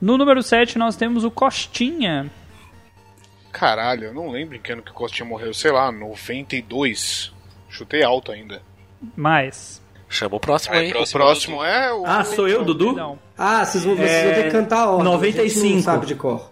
No 0.00 0.16
número 0.16 0.42
7 0.42 0.78
nós 0.78 0.96
temos 0.96 1.22
o 1.22 1.30
Costinha. 1.30 2.30
Caralho, 3.52 4.04
eu 4.04 4.14
não 4.14 4.30
lembro 4.30 4.56
em 4.56 4.60
que 4.60 4.72
ano 4.72 4.82
que 4.82 4.90
o 4.90 4.94
Costinha 4.94 5.28
morreu, 5.28 5.52
sei 5.52 5.70
lá, 5.70 5.92
92. 5.92 7.32
Chutei 7.68 8.02
alto 8.02 8.32
ainda. 8.32 8.62
Mais. 9.14 9.81
Chama 10.12 10.36
o 10.36 10.40
próximo 10.40 10.74
aí. 10.74 10.90
próximo. 10.90 11.20
O 11.20 11.24
próximo 11.24 11.64
é 11.64 11.92
o. 11.92 12.04
Ah, 12.06 12.22
sou 12.22 12.46
eu, 12.46 12.62
Dudu? 12.64 12.92
Não. 12.92 13.18
Ah, 13.36 13.64
vocês 13.64 13.82
vão, 13.82 13.96
vocês 13.96 14.24
vão 14.24 14.34
ter 14.34 14.44
que 14.44 14.50
cantar 14.50 14.80
a 14.80 14.90
ordem. 14.90 15.04
95. 15.04 15.40
A 15.40 15.62
gente 15.62 15.74
não 15.76 15.82
sabe 15.82 16.06
de 16.06 16.14
cor. 16.14 16.50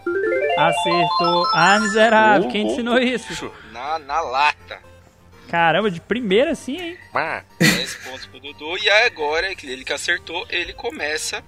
Acertou. 0.56 1.46
Ah, 1.54 1.78
miserável. 1.78 2.48
Quem 2.50 2.66
ensinou 2.66 2.98
isso? 2.98 3.50
Na, 3.72 3.98
na 3.98 4.20
lata. 4.22 4.78
Caramba, 5.48 5.90
de 5.90 6.00
primeira 6.00 6.54
sim, 6.54 6.76
hein? 6.80 6.96
Ah, 7.14 7.42
10 7.58 7.94
pontos 7.96 8.26
pro 8.26 8.40
Dudu. 8.40 8.78
E 8.78 8.88
agora, 8.88 9.54
que 9.54 9.66
ele 9.66 9.84
que 9.84 9.92
acertou, 9.92 10.46
ele 10.48 10.72
começa. 10.72 11.42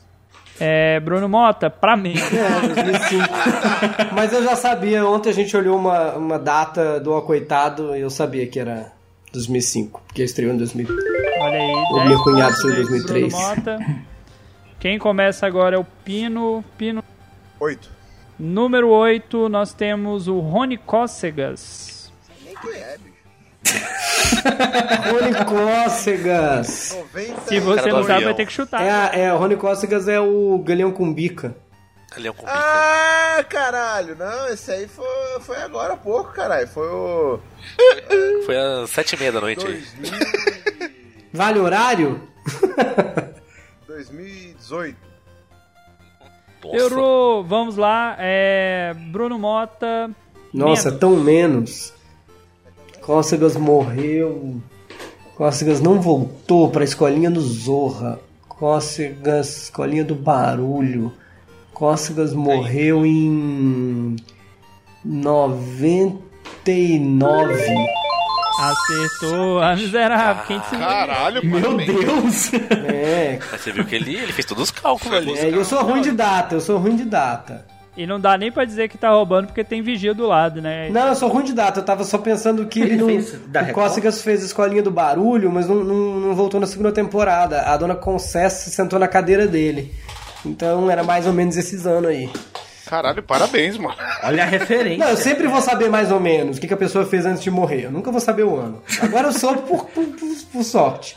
É, 0.61 1.01
Bruno 1.01 1.29
Mota, 1.29 1.69
pra 1.71 1.97
mim. 1.97 2.15
É, 2.33 2.61
2005. 2.69 3.25
Mas 4.15 4.33
eu 4.33 4.45
já 4.45 4.55
sabia, 4.55 5.05
ontem 5.07 5.31
a 5.31 5.35
gente 5.35 5.57
olhou 5.57 5.77
uma, 5.77 6.13
uma 6.13 6.39
data 6.39 7.01
do 7.01 7.17
Acoitado 7.17 7.97
e 7.97 8.01
eu 8.01 8.11
sabia 8.11 8.47
que 8.47 8.61
era 8.61 8.93
2005, 9.33 10.01
porque 10.07 10.23
estreou 10.23 10.55
em 10.55 10.59
2000. 10.59 10.87
Olha 11.41 11.59
aí, 11.59 11.73
O 11.73 11.95
10 11.97 12.09
meu 12.09 12.23
cunhado 12.23 12.55
foi 12.57 12.71
em 12.71 12.75
aí 12.77 12.81
pro 12.83 12.91
2003. 12.91 13.33
Bruno 13.33 13.49
Mota. 13.49 13.79
Quem 14.79 14.99
começa 14.99 15.47
agora 15.47 15.77
é 15.77 15.79
o 15.79 15.85
Pino. 16.05 16.63
Pino. 16.77 17.03
Oito. 17.63 17.89
Número 18.41 18.89
8, 18.89 19.49
nós 19.49 19.73
temos 19.73 20.27
o 20.27 20.41
Rony 20.41 20.77
Cócegas. 20.77 22.13
Nem 22.45 22.57
que 22.57 22.69
é, 22.71 22.99
bicho. 22.99 23.15
Rony 25.13 25.45
Cócegas. 25.45 26.99
90 27.15 27.41
Se 27.43 27.61
você 27.61 27.93
não 27.93 28.03
sabe, 28.03 28.25
vai 28.25 28.35
ter 28.35 28.47
que 28.47 28.53
chutar. 28.53 28.83
É, 28.83 29.27
é, 29.27 29.33
o 29.33 29.39
Rony 29.39 29.55
Cócegas 29.57 30.09
é 30.09 30.19
o 30.19 30.59
Galeão 30.59 30.91
com 30.91 31.15
bica. 31.15 31.55
é 32.17 32.31
um 32.33 32.35
convite. 32.35 32.53
Ah, 32.53 33.47
caralho. 33.49 34.17
Não, 34.17 34.49
esse 34.49 34.73
aí 34.73 34.89
foi, 34.89 35.41
foi 35.43 35.59
agora 35.59 35.95
há 35.95 35.97
pouco, 35.97 36.33
caralho. 36.33 36.67
Foi 36.67 36.89
o... 36.89 37.39
Foi 38.45 38.57
às 38.57 38.91
sete 38.91 39.15
e 39.15 39.19
meia 39.21 39.31
da 39.31 39.41
noite 39.41 39.65
aí. 39.65 39.85
2000, 40.01 40.91
Vale 41.33 41.61
horário? 41.61 42.29
2018. 43.87 45.12
Nossa. 46.65 46.77
Errou! 46.77 47.45
Vamos 47.45 47.77
lá, 47.77 48.17
é. 48.19 48.95
Bruno 49.11 49.39
Mota. 49.39 50.11
Nossa, 50.53 50.89
menos. 50.89 51.01
tão 51.01 51.17
menos. 51.17 51.95
Cócegas 53.01 53.57
morreu. 53.57 54.61
Cócegas 55.37 55.81
não 55.81 56.01
voltou 56.01 56.71
pra 56.71 56.85
escolinha 56.85 57.31
do 57.31 57.41
Zorra. 57.41 58.19
Cócegas, 58.49 59.65
Escolinha 59.65 60.05
do 60.05 60.15
Barulho. 60.15 61.13
Cócegas 61.75 62.33
morreu 62.33 63.05
em 63.05 64.15
99. 65.05 68.02
Acertou. 68.59 69.61
A 69.61 69.75
miserável. 69.77 70.45
Quem 70.47 70.61
se 70.65 70.77
Caralho, 70.77 71.45
Meu 71.45 71.61
parabéns. 71.61 72.51
Deus! 72.51 72.55
É, 72.89 73.39
Mas 73.51 73.61
você 73.61 73.73
viu 73.73 73.85
que 73.85 73.95
ele, 73.95 74.15
ele 74.17 74.33
fez 74.33 74.45
todos 74.47 74.65
os 74.65 74.71
cálculos 74.71 75.17
ali. 75.17 75.33
é, 75.39 75.49
eu 75.49 75.65
sou 75.65 75.83
ruim 75.83 76.03
de 76.03 76.13
data, 76.13 76.55
eu 76.55 76.61
sou 76.61 76.79
ruim 76.79 76.97
de 76.97 77.05
data. 77.05 77.65
E 77.95 78.07
não 78.07 78.19
dá 78.19 78.39
nem 78.39 78.51
pra 78.51 78.65
dizer 78.65 78.89
que 78.89 78.97
tá 78.97 79.11
roubando 79.11 79.49
porque 79.49 79.63
tem 79.63 79.83
vigia 79.83 80.15
do 80.15 80.27
lado, 80.27 80.63
né? 80.63 80.89
Não, 80.89 81.09
eu 81.09 81.15
sou 81.15 81.29
ruim 81.29 81.45
de 81.45 81.53
data. 81.53 81.81
Eu 81.81 81.85
tava 81.85 82.05
só 82.05 82.17
pensando 82.17 82.65
que 82.67 82.81
ele, 82.81 82.93
Ele 82.93 83.01
não. 83.03 83.07
fez 83.07 83.35
o? 83.35 83.73
Cócegas 83.75 84.23
fez 84.23 84.43
Escolinha 84.43 84.83
do 84.83 84.91
Barulho, 84.91 85.53
mas 85.53 85.69
não, 85.69 85.77
não, 85.85 85.97
não 86.21 86.35
voltou 86.35 86.59
na 86.59 86.67
segunda 86.67 86.91
temporada. 86.91 87.61
A 87.63 87.77
dona 87.77 87.95
Concessa 87.95 88.71
sentou 88.71 88.99
na 88.99 89.07
cadeira 89.09 89.47
dele. 89.47 89.93
Então 90.45 90.91
era 90.91 91.05
mais 91.05 91.27
ou 91.27 91.35
menos 91.35 91.57
esses 91.59 91.87
anos 91.87 92.09
aí. 92.11 92.31
Caralho, 92.93 93.23
parabéns, 93.23 93.79
mano. 93.79 93.97
Olha 94.23 94.43
a 94.43 94.47
referência. 94.47 94.99
Não, 94.99 95.09
eu 95.09 95.17
sempre 95.17 95.47
vou 95.49 95.63
saber 95.63 95.89
mais 95.89 96.13
ou 96.13 96.21
menos 96.21 96.59
o 96.59 96.61
que, 96.61 96.69
que 96.69 96.75
a 96.75 96.77
pessoa 96.77 97.07
fez 97.07 97.25
antes 97.25 97.43
de 97.43 97.51
morrer. 97.51 97.87
Eu 97.87 97.91
nunca 97.91 98.11
vou 98.11 98.21
saber 98.21 98.43
o 98.43 98.55
ano. 98.55 98.83
Agora 99.01 99.29
eu 99.29 99.33
soube 99.33 99.63
por, 99.63 99.87
por, 99.87 100.05
por- 100.05 100.37
por 100.53 100.63
sorte. 100.63 101.17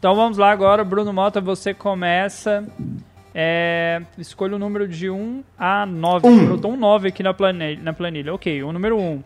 Então 0.00 0.16
vamos 0.16 0.36
lá 0.36 0.50
agora, 0.50 0.82
Bruno 0.82 1.12
Mota, 1.12 1.40
você 1.40 1.72
começa. 1.72 2.64
É, 3.32 4.02
escolha 4.18 4.56
o 4.56 4.58
número 4.58 4.88
de 4.88 5.08
1 5.08 5.44
a 5.56 5.86
9. 5.86 6.26
Um. 6.26 6.44
Brotou 6.46 6.72
um 6.72 6.76
9 6.76 7.06
aqui 7.06 7.22
na 7.22 7.32
planilha. 7.32 7.80
Na 7.80 7.92
planilha. 7.92 8.34
Ok, 8.34 8.60
o 8.64 8.72
número 8.72 8.98
1. 8.98 9.22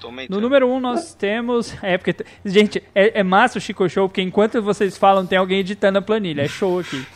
Tô 0.00 0.10
No 0.28 0.38
número 0.38 0.68
1 0.68 0.80
nós 0.80 1.14
temos. 1.14 1.74
É, 1.82 1.96
porque. 1.96 2.14
Gente, 2.44 2.82
é, 2.94 3.20
é 3.20 3.22
massa 3.22 3.56
o 3.56 3.60
Chico 3.60 3.88
Show, 3.88 4.06
porque 4.06 4.20
enquanto 4.20 4.60
vocês 4.60 4.98
falam, 4.98 5.24
tem 5.24 5.38
alguém 5.38 5.60
editando 5.60 5.98
a 5.98 6.02
planilha. 6.02 6.42
É 6.42 6.48
show 6.48 6.78
aqui. 6.78 7.06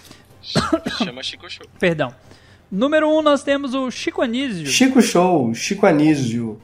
Chama 1.04 1.22
Chico 1.22 1.50
Show. 1.50 1.66
Perdão. 1.78 2.14
Número 2.70 3.08
1 3.18 3.22
nós 3.22 3.42
temos 3.42 3.74
o 3.74 3.90
Chico 3.90 4.22
Anísio. 4.22 4.66
Chico 4.66 5.00
Show, 5.00 5.54
Chico 5.54 5.86
Anísio. 5.86 6.58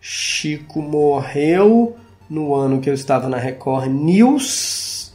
Chico 0.00 0.80
morreu 0.82 1.96
no 2.28 2.54
ano 2.54 2.80
que 2.80 2.88
eu 2.90 2.94
estava 2.94 3.28
na 3.28 3.36
Record 3.38 3.88
News. 3.90 5.12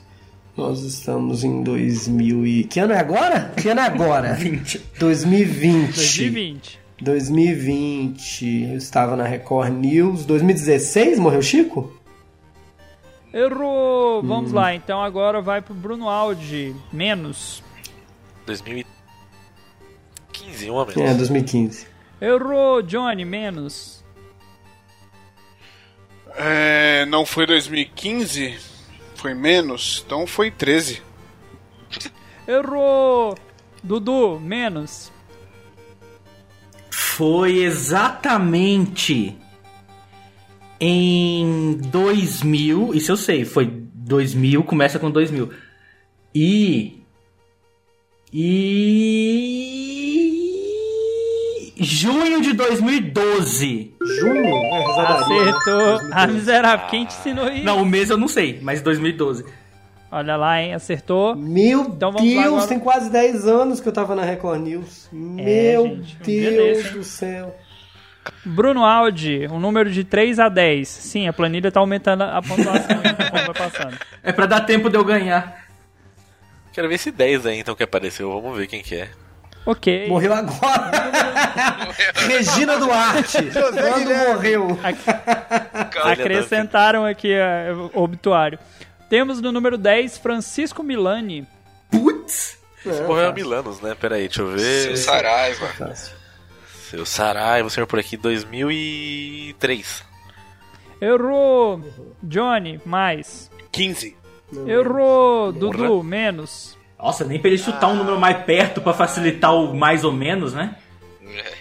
Nós 0.56 0.82
estamos 0.84 1.44
em 1.44 1.64
2000 1.64 2.46
e... 2.46 2.64
Que 2.66 2.80
ano 2.80 2.94
é 2.94 2.98
agora? 3.00 3.54
Que 3.60 3.70
ano 3.70 3.82
é 3.82 3.86
agora? 3.86 4.34
20. 4.34 4.80
2020. 5.00 5.96
2020. 5.96 6.80
2020. 7.02 8.70
Eu 8.72 8.78
estava 8.78 9.16
na 9.16 9.24
Record 9.26 9.74
News. 9.74 10.26
2016 10.26 11.18
morreu 11.20 11.42
Chico? 11.42 11.92
Errou! 13.34 14.22
Vamos 14.22 14.52
Hum. 14.52 14.56
lá, 14.56 14.76
então 14.76 15.02
agora 15.02 15.42
vai 15.42 15.60
pro 15.60 15.74
Bruno 15.74 16.08
Aldi. 16.08 16.76
Menos. 16.92 17.64
2015, 20.44 20.72
um 20.72 20.80
a 20.80 20.86
menos. 20.86 21.02
É, 21.02 21.14
2015. 21.14 21.88
Errou, 22.22 22.82
Johnny, 22.82 23.26
menos. 23.26 24.04
É, 26.36 27.06
não 27.06 27.26
foi 27.26 27.46
2015, 27.46 28.58
foi 29.16 29.34
menos, 29.34 30.04
então 30.06 30.26
foi 30.26 30.50
13. 30.50 31.02
Errou! 32.48 33.38
Dudu, 33.84 34.40
menos. 34.40 35.12
Foi 36.90 37.60
exatamente 37.60 39.38
em 40.80 41.76
2000, 41.76 42.94
isso 42.94 43.12
eu 43.12 43.18
sei, 43.18 43.46
foi 43.46 43.66
2000, 43.68 44.64
começa 44.64 44.98
com 44.98 45.12
2000. 45.12 45.52
E 46.34 47.04
e 48.36 49.93
junho 51.80 52.42
de 52.42 52.54
2012. 52.54 53.94
Junho? 54.20 54.46
É, 54.46 54.80
né? 54.80 54.96
Acertou. 55.08 56.02
A 56.12 56.28
miserável. 56.28 56.88
Quem 56.88 57.06
te 57.06 57.14
ensinou 57.16 57.50
isso? 57.52 57.66
Não, 57.66 57.82
o 57.82 57.86
mês 57.86 58.10
eu 58.10 58.18
não 58.18 58.28
sei, 58.28 58.60
mas 58.62 58.82
2012. 58.82 59.46
Olha 60.12 60.36
lá, 60.36 60.62
hein? 60.62 60.74
Acertou. 60.76 61.36
Meu 61.36 61.82
Então 61.82 62.12
Deus, 62.12 62.46
agora. 62.46 62.68
tem 62.68 62.80
quase 62.80 63.10
10 63.10 63.48
anos 63.48 63.80
que 63.80 63.88
eu 63.88 63.94
tava 63.94 64.14
na 64.16 64.24
Record 64.24 64.62
News. 64.62 65.08
Meu 65.12 65.86
É, 65.86 65.90
gente, 65.90 66.18
um 66.22 66.24
Deus 66.26 66.92
do 66.92 67.04
céu. 67.04 67.56
Bruno 68.46 68.86
Aldi, 68.86 69.48
um 69.52 69.60
número 69.60 69.92
de 69.92 70.04
3 70.04 70.40
a 70.40 70.48
10. 70.50 70.88
Sim, 70.88 71.28
a 71.28 71.34
planilha 71.34 71.72
tá 71.72 71.80
aumentando 71.80 72.24
a 72.24 72.42
pontuação 72.42 72.96
hein, 73.04 73.16
conforme 73.18 73.46
vai 73.48 73.54
passando. 73.54 73.98
É 74.22 74.32
pra 74.32 74.46
dar 74.46 74.62
tempo 74.62 74.90
de 74.90 74.96
eu 74.96 75.04
ganhar. 75.04 75.66
Quero 76.72 76.88
ver 76.88 76.96
esse 76.96 77.12
10 77.12 77.46
aí 77.48 77.60
então 77.60 77.76
que 77.76 77.84
apareceu. 77.84 78.32
Vamos 78.32 78.58
ver 78.58 78.68
quem 78.68 78.82
que 78.82 78.96
é. 78.96 79.10
Ok. 79.66 80.08
Morreu 80.08 80.34
agora. 80.34 81.12
Regina 82.28 82.78
Duarte. 82.78 83.50
Quando 83.52 84.16
morreu? 84.16 84.80
Acrescentaram 86.04 87.06
aqui 87.06 87.32
é, 87.32 87.72
o 87.74 88.02
obituário. 88.02 88.60
Temos 89.10 89.40
no 89.42 89.52
número 89.52 89.78
10 89.78 90.18
Francisco 90.18 90.84
Milani. 90.84 91.48
Putz! 91.90 92.58
Esse 92.86 93.02
porra 93.04 93.22
é 93.22 93.30
o 93.30 93.34
Milanos, 93.34 93.80
né? 93.80 93.96
Pera 93.96 94.16
aí, 94.16 94.24
deixa 94.28 94.42
eu 94.42 94.52
ver. 94.52 94.84
Seu 94.84 94.98
Saraiva. 94.98 95.96
Seu 96.90 97.06
Saraiva, 97.06 97.70
você 97.70 97.86
por 97.86 98.00
aqui 98.00 98.18
2003. 98.18 100.04
Errou. 101.00 101.82
Johnny, 102.22 102.82
mais. 102.86 103.50
15. 103.72 104.18
Errou. 104.68 105.52
Dudu, 105.52 106.04
menos. 106.04 106.78
Nossa, 107.04 107.26
nem 107.26 107.38
pra 107.38 107.50
ele 107.50 107.58
chutar 107.58 107.90
um 107.90 107.96
número 107.98 108.18
mais 108.18 108.46
perto 108.46 108.80
pra 108.80 108.94
facilitar 108.94 109.54
o 109.54 109.76
mais 109.76 110.06
ou 110.06 110.12
menos, 110.14 110.54
né? 110.54 110.78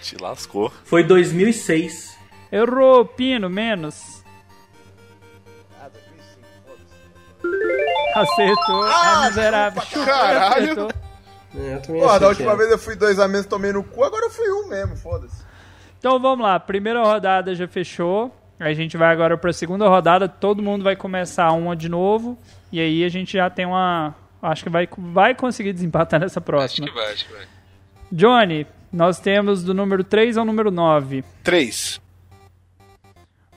Te 0.01 0.15
lascou. 0.15 0.71
Foi 0.85 1.03
2006. 1.03 2.17
Errou. 2.49 3.03
Pino, 3.03 3.49
menos. 3.49 4.23
Acertou. 8.15 8.83
Ah, 8.83 9.25
a 9.25 9.27
miserável. 9.27 9.81
chupa, 9.81 10.05
caralho. 10.05 10.63
acertou. 10.63 10.89
É, 11.55 11.75
Pô, 11.79 12.19
da 12.19 12.27
última 12.29 12.55
vez 12.55 12.71
eu 12.71 12.79
fui 12.79 12.95
dois 12.95 13.19
a 13.19 13.27
menos, 13.27 13.45
tomei 13.45 13.73
no 13.73 13.83
cu, 13.83 14.01
agora 14.01 14.25
eu 14.25 14.29
fui 14.29 14.49
um 14.49 14.69
mesmo, 14.69 14.95
foda-se. 14.95 15.43
Então 15.99 16.19
vamos 16.21 16.43
lá, 16.43 16.57
primeira 16.57 17.03
rodada 17.03 17.53
já 17.53 17.67
fechou. 17.67 18.33
A 18.57 18.71
gente 18.71 18.95
vai 18.95 19.11
agora 19.11 19.37
para 19.37 19.49
a 19.49 19.53
segunda 19.53 19.89
rodada, 19.89 20.29
todo 20.29 20.63
mundo 20.63 20.85
vai 20.85 20.95
começar 20.95 21.51
uma 21.51 21.75
de 21.75 21.89
novo. 21.89 22.37
E 22.71 22.79
aí 22.79 23.03
a 23.03 23.09
gente 23.09 23.33
já 23.33 23.49
tem 23.49 23.65
uma. 23.65 24.15
Acho 24.43 24.63
que 24.65 24.69
vai, 24.69 24.87
vai 24.97 25.33
conseguir 25.33 25.71
desempatar 25.71 26.19
nessa 26.19 26.39
Acho 26.39 26.45
próxima. 26.45 26.85
que 26.87 26.93
vai, 26.93 27.13
acho 27.13 27.25
que 27.25 27.33
vai. 27.33 27.47
Johnny, 28.11 28.67
nós 28.91 29.17
temos 29.19 29.63
do 29.63 29.73
número 29.73 30.03
3 30.03 30.37
ao 30.37 30.43
número 30.43 30.69
9. 30.69 31.23
3. 31.43 32.01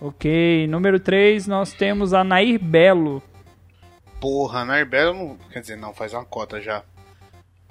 Ok, 0.00 0.66
número 0.68 1.00
3 1.00 1.48
nós 1.48 1.72
temos 1.72 2.14
a 2.14 2.22
Nair 2.22 2.62
Belo. 2.62 3.20
Porra, 4.20 4.64
Narbelo 4.64 5.12
não. 5.14 5.38
Quer 5.50 5.60
dizer, 5.60 5.76
não, 5.76 5.92
faz 5.92 6.12
uma 6.14 6.24
cota 6.24 6.60
já. 6.60 6.82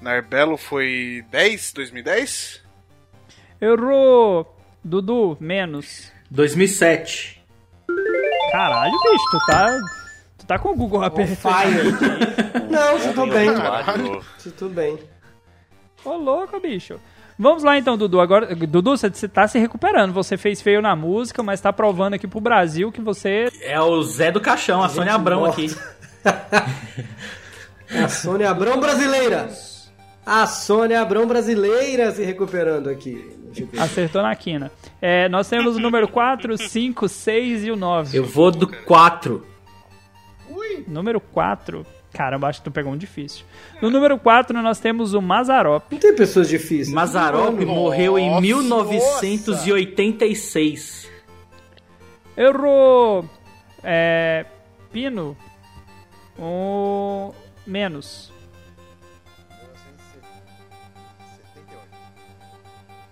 Narbelo 0.01 0.57
foi 0.57 1.23
10? 1.31 1.71
2010? 1.73 2.63
Errou! 3.61 4.53
Dudu, 4.83 5.37
menos. 5.39 6.11
2007. 6.29 7.41
Caralho, 8.51 8.91
bicho, 8.91 9.31
tu 9.31 9.39
tá. 9.47 9.79
Tu 10.45 10.47
tá 10.47 10.59
com 10.59 10.69
o 10.69 10.75
Google 10.75 11.03
aberto. 11.03 11.35
fire. 11.35 11.91
Não, 12.69 12.99
se 12.99 13.13
tô 13.13 13.25
bem. 13.25 13.49
Se 14.37 14.51
tô 14.51 14.69
bem. 14.69 14.99
Ô, 16.03 16.11
louco, 16.17 16.59
bicho. 16.59 16.99
Vamos 17.37 17.63
lá 17.63 17.79
então, 17.79 17.97
Dudu. 17.97 18.21
Agora, 18.21 18.55
Dudu, 18.55 18.91
você, 18.95 19.09
tá 19.27 19.47
se 19.47 19.57
recuperando. 19.57 20.13
Você 20.13 20.37
fez 20.37 20.61
feio 20.61 20.83
na 20.83 20.95
música, 20.95 21.41
mas 21.41 21.59
tá 21.59 21.73
provando 21.73 22.13
aqui 22.13 22.27
pro 22.27 22.39
Brasil 22.39 22.91
que 22.91 23.01
você. 23.01 23.51
É 23.59 23.81
o 23.81 24.03
Zé 24.03 24.31
do 24.31 24.39
Caixão, 24.39 24.83
a 24.83 24.89
Sônia 24.89 25.15
Abrão 25.15 25.39
morta. 25.39 25.61
aqui. 25.61 25.75
A 28.03 28.07
Sônia 28.09 28.49
Abrão 28.49 28.79
brasileira. 28.79 29.47
A 30.25 30.47
Sônia 30.47 31.01
Abrão 31.01 31.27
brasileira 31.27 32.11
se 32.11 32.23
recuperando 32.23 32.89
aqui. 32.89 33.31
Acertou 33.77 34.23
na 34.23 34.35
quina. 34.35 34.71
É, 34.99 35.29
nós 35.29 35.47
temos 35.47 35.75
o 35.75 35.79
número 35.79 36.07
4, 36.07 36.57
5, 36.57 37.07
6 37.07 37.65
e 37.65 37.71
o 37.71 37.75
9. 37.75 38.17
Eu 38.17 38.25
vou 38.25 38.49
do 38.49 38.67
4. 38.67 39.54
Número 40.87 41.19
4. 41.19 41.85
Caramba, 42.13 42.47
acho 42.47 42.59
que 42.59 42.65
tu 42.65 42.71
pegou 42.71 42.93
um 42.93 42.97
difícil. 42.97 43.45
No 43.81 43.89
número 43.89 44.17
4 44.17 44.61
nós 44.61 44.79
temos 44.79 45.13
o 45.13 45.21
Mazarop. 45.21 45.83
Não 45.91 45.99
tem 45.99 46.15
pessoas 46.15 46.47
difíceis. 46.47 46.87
Mazarop 46.89 47.53
Mano, 47.53 47.67
morreu 47.67 48.17
em 48.17 48.29
nossa. 48.29 48.41
1986. 48.41 51.09
Errou! 52.37 53.25
É. 53.83 54.45
Pino. 54.91 55.35
O. 56.39 57.33
Menos. 57.67 58.31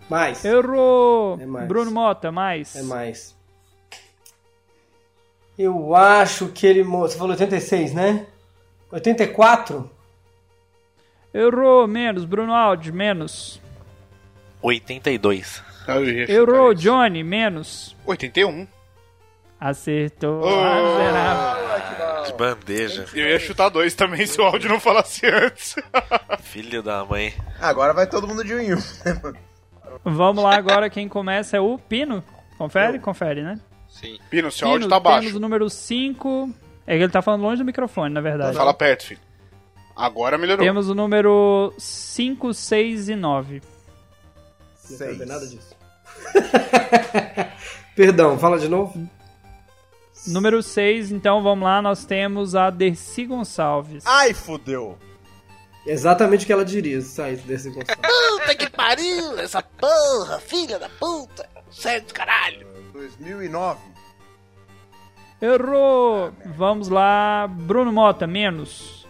Mais. 0.09 0.43
Errou! 0.45 1.37
É 1.39 1.45
mais. 1.45 1.67
Bruno 1.67 1.91
Mota, 1.91 2.31
mais. 2.31 2.75
É 2.75 2.83
mais. 2.83 3.35
Eu 5.57 5.95
acho 5.95 6.47
que 6.47 6.65
ele. 6.65 6.83
Você 6.83 7.17
falou 7.17 7.31
86, 7.31 7.93
né? 7.93 8.25
84? 8.91 9.89
Errou, 11.33 11.87
menos. 11.87 12.25
Bruno 12.25 12.53
Aldi, 12.53 12.91
menos. 12.91 13.61
82. 14.61 15.63
Errou, 16.27 16.73
Johnny, 16.73 17.23
menos. 17.23 17.95
81. 18.05 18.67
Acertou. 19.59 20.41
Oh. 20.43 20.49
Ah, 20.49 20.81
miserável. 20.81 22.23
De 22.25 22.33
bandeja. 22.33 23.05
Eu 23.13 23.27
ia 23.27 23.39
chutar 23.39 23.69
dois 23.69 23.93
também 23.93 24.25
se 24.25 24.39
o 24.39 24.43
áudio 24.43 24.69
não 24.69 24.79
falasse 24.79 25.25
antes. 25.25 25.75
Filho 26.41 26.81
da 26.83 27.03
mãe. 27.03 27.33
Agora 27.59 27.93
vai 27.93 28.07
todo 28.07 28.27
mundo 28.27 28.43
de 28.43 28.53
um 28.53 28.59
em 28.59 28.73
um. 28.73 28.79
Vamos 30.03 30.43
lá 30.43 30.55
agora, 30.55 30.89
quem 30.89 31.07
começa 31.07 31.57
é 31.57 31.59
o 31.59 31.77
Pino. 31.77 32.23
Confere? 32.57 32.99
Confere, 32.99 33.41
né? 33.41 33.59
Sim. 33.93 34.17
Pino, 34.29 34.51
seu 34.51 34.65
Pino, 34.65 34.73
áudio 34.73 34.89
tá 34.89 34.99
Temos 34.99 35.23
baixo. 35.23 35.37
o 35.37 35.39
número 35.39 35.69
5. 35.69 36.49
É 36.85 36.97
que 36.97 37.03
ele 37.03 37.11
tá 37.11 37.21
falando 37.21 37.41
longe 37.41 37.57
do 37.57 37.65
microfone, 37.65 38.13
na 38.13 38.21
verdade. 38.21 38.57
Fala 38.57 38.73
perto, 38.73 39.05
filho. 39.05 39.21
Agora 39.95 40.37
melhorou. 40.37 40.65
Temos 40.65 40.89
o 40.89 40.95
número 40.95 41.73
5, 41.77 42.53
6 42.53 43.09
e 43.09 43.15
9. 43.15 43.61
Não 44.89 44.97
quero 44.97 45.15
ver 45.17 45.27
nada 45.27 45.45
disso. 45.47 45.75
Perdão, 47.95 48.37
fala 48.39 48.57
de 48.57 48.67
novo. 48.67 49.07
Número 50.27 50.63
6, 50.63 51.11
então 51.11 51.43
vamos 51.43 51.65
lá, 51.65 51.81
nós 51.81 52.05
temos 52.05 52.55
a 52.55 52.69
Dercy 52.69 53.25
Gonçalves. 53.25 54.03
Ai, 54.05 54.33
fudeu. 54.33 54.97
Exatamente 55.85 56.43
o 56.43 56.47
que 56.47 56.53
ela 56.53 56.63
diria 56.63 57.01
se 57.01 57.09
saísse 57.09 57.43
desse 57.43 57.69
Gonçalves. 57.69 57.95
Puta 57.95 58.55
que 58.55 58.69
pariu, 58.69 59.37
essa 59.37 59.61
porra, 59.61 60.39
filha 60.39 60.79
da 60.79 60.89
puta. 60.89 61.47
Sério 61.69 62.07
do 62.07 62.13
caralho. 62.13 62.72
2009. 62.93 63.79
Errou! 65.41 66.31
Vamos 66.55 66.87
lá, 66.87 67.47
Bruno 67.47 67.91
Mota, 67.91 68.25
menos. 68.25 69.05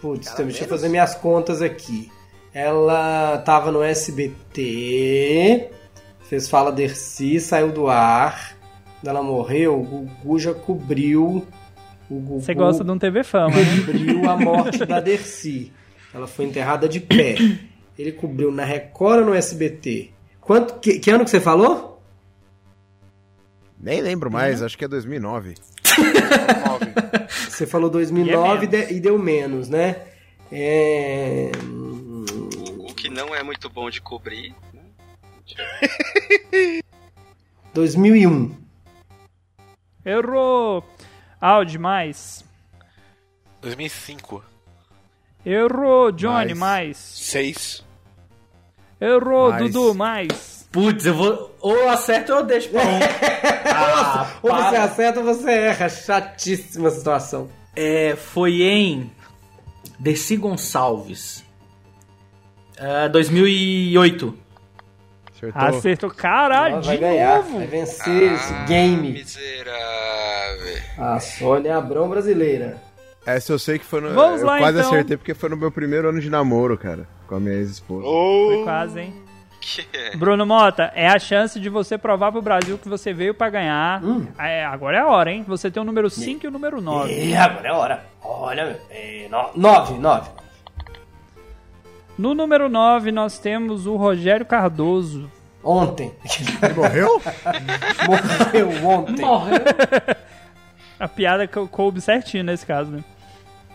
Putz, 0.00 0.30
então, 0.32 0.44
deixa 0.44 0.64
eu 0.64 0.68
fazer 0.68 0.88
minhas 0.88 1.14
contas 1.14 1.62
aqui. 1.62 2.10
Ela 2.54 3.38
tava 3.38 3.72
no 3.72 3.82
SBT, 3.82 5.70
fez 6.28 6.48
Fala 6.48 6.70
Dercy, 6.70 7.40
saiu 7.40 7.72
do 7.72 7.88
ar. 7.88 8.54
Quando 9.00 9.08
ela 9.08 9.22
morreu, 9.22 9.80
o 9.80 9.82
Gugu 9.82 10.38
já 10.38 10.52
cobriu. 10.52 11.46
O 12.10 12.14
Gugu 12.20 12.40
Você 12.40 12.54
gosta 12.54 12.84
de 12.84 12.90
um 12.90 12.98
TV 12.98 13.24
Fama, 13.24 13.56
né? 13.56 13.82
cobriu 13.86 14.30
a 14.30 14.36
morte 14.36 14.84
da 14.84 15.00
Dercy. 15.00 15.72
Ela 16.12 16.26
foi 16.26 16.44
enterrada 16.44 16.88
de 16.88 17.00
pé. 17.00 17.36
Ele 17.98 18.12
cobriu 18.12 18.52
na 18.52 18.64
Record 18.64 19.20
ou 19.20 19.26
no 19.26 19.34
SBT? 19.34 20.10
Quanto, 20.40 20.74
que, 20.78 20.98
que 20.98 21.10
ano 21.10 21.24
que 21.24 21.30
você 21.30 21.40
falou? 21.40 21.91
Nem 23.78 24.00
lembro 24.00 24.30
mais, 24.30 24.62
acho 24.62 24.78
que 24.78 24.84
é 24.84 24.88
2009. 24.88 25.54
Você 27.48 27.66
falou 27.66 27.90
2009 27.90 28.64
e, 28.64 28.68
de- 28.68 28.92
e 28.94 29.00
deu 29.00 29.18
menos, 29.18 29.68
né? 29.68 30.02
É... 30.50 31.50
O 32.78 32.94
que 32.94 33.08
não 33.08 33.34
é 33.34 33.42
muito 33.42 33.68
bom 33.68 33.90
de 33.90 34.00
cobrir. 34.00 34.54
2001. 37.74 38.54
Errou! 40.04 40.84
Audi, 41.40 41.78
mais. 41.78 42.44
2005. 43.60 44.44
Errou, 45.44 46.12
Johnny, 46.12 46.54
Mais. 46.54 46.58
mais. 46.58 46.96
6. 46.98 47.84
Errou, 49.02 49.50
Mais. 49.50 49.62
Dudu, 49.62 49.94
mais. 49.94 50.68
Putz, 50.70 51.04
eu 51.04 51.14
vou. 51.14 51.54
Ou 51.60 51.88
acerto 51.88 52.32
ou 52.32 52.38
eu 52.38 52.44
deixo 52.46 52.70
pra 52.70 52.80
um. 52.80 52.84
ah, 53.74 54.30
Ou 54.42 54.50
você 54.50 54.70
para. 54.70 54.84
acerta 54.84 55.20
ou 55.20 55.26
você 55.26 55.50
erra. 55.50 55.88
Chatíssima 55.88 56.88
situação. 56.90 57.48
É, 57.74 58.14
foi 58.16 58.62
em 58.62 59.10
Dercy 59.98 60.36
Gonçalves. 60.36 61.44
Ah, 62.78 63.08
2008. 63.08 64.38
Acertou. 65.34 65.62
Acertou. 65.78 66.10
Caralho, 66.10 66.82
vai 66.82 66.96
de 66.96 67.00
ganhar. 67.02 67.36
novo. 67.38 67.58
Vai 67.58 67.66
vencer 67.66 68.32
esse 68.32 68.54
game. 68.66 69.12
Miserável. 69.12 70.82
A 70.96 71.18
Sônia 71.20 71.76
Abrão 71.76 72.08
brasileira. 72.08 72.80
Essa 73.24 73.52
eu 73.52 73.58
sei 73.58 73.78
que 73.78 73.84
foi 73.84 74.00
no. 74.00 74.12
Vamos 74.12 74.40
eu 74.40 74.46
lá, 74.46 74.58
quase 74.58 74.78
então. 74.78 74.90
acertei 74.90 75.16
porque 75.16 75.34
foi 75.34 75.48
no 75.48 75.56
meu 75.56 75.70
primeiro 75.70 76.08
ano 76.08 76.20
de 76.20 76.28
namoro, 76.28 76.76
cara. 76.76 77.06
Com 77.26 77.36
a 77.36 77.40
minha 77.40 77.54
ex-esposa. 77.54 78.02
Foi 78.04 78.64
quase, 78.64 79.00
hein? 79.00 79.14
Bruno 80.16 80.44
Mota, 80.44 80.90
é 80.94 81.06
a 81.06 81.18
chance 81.20 81.60
de 81.60 81.68
você 81.68 81.96
provar 81.96 82.32
pro 82.32 82.42
Brasil 82.42 82.76
que 82.76 82.88
você 82.88 83.12
veio 83.12 83.32
pra 83.32 83.48
ganhar. 83.48 84.02
É, 84.36 84.64
agora 84.64 84.96
é 84.96 85.00
a 85.00 85.06
hora, 85.06 85.30
hein? 85.30 85.44
Você 85.46 85.70
tem 85.70 85.80
o 85.80 85.86
número 85.86 86.10
5 86.10 86.44
e 86.44 86.48
o 86.48 86.50
número 86.50 86.80
9. 86.80 87.12
E 87.12 87.36
agora 87.36 87.68
é 87.68 87.72
hora. 87.72 88.04
Olha, 88.24 88.80
é, 88.90 89.28
no- 89.30 89.50
nove, 89.54 89.94
nove. 89.98 90.30
No 92.18 92.34
número 92.34 92.68
9 92.68 93.12
nós 93.12 93.38
temos 93.38 93.86
o 93.86 93.94
Rogério 93.96 94.44
Cardoso. 94.44 95.30
Ontem. 95.62 96.12
morreu? 96.74 97.22
Morreu 98.04 98.84
ontem. 98.84 99.22
Morreu. 99.24 99.58
A 101.02 101.08
piada 101.08 101.48
cou- 101.48 101.66
coube 101.66 102.00
certinho 102.00 102.44
nesse 102.44 102.64
caso, 102.64 102.92
né? 102.92 103.02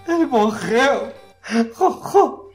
Ele 0.07 0.25
morreu. 0.25 1.11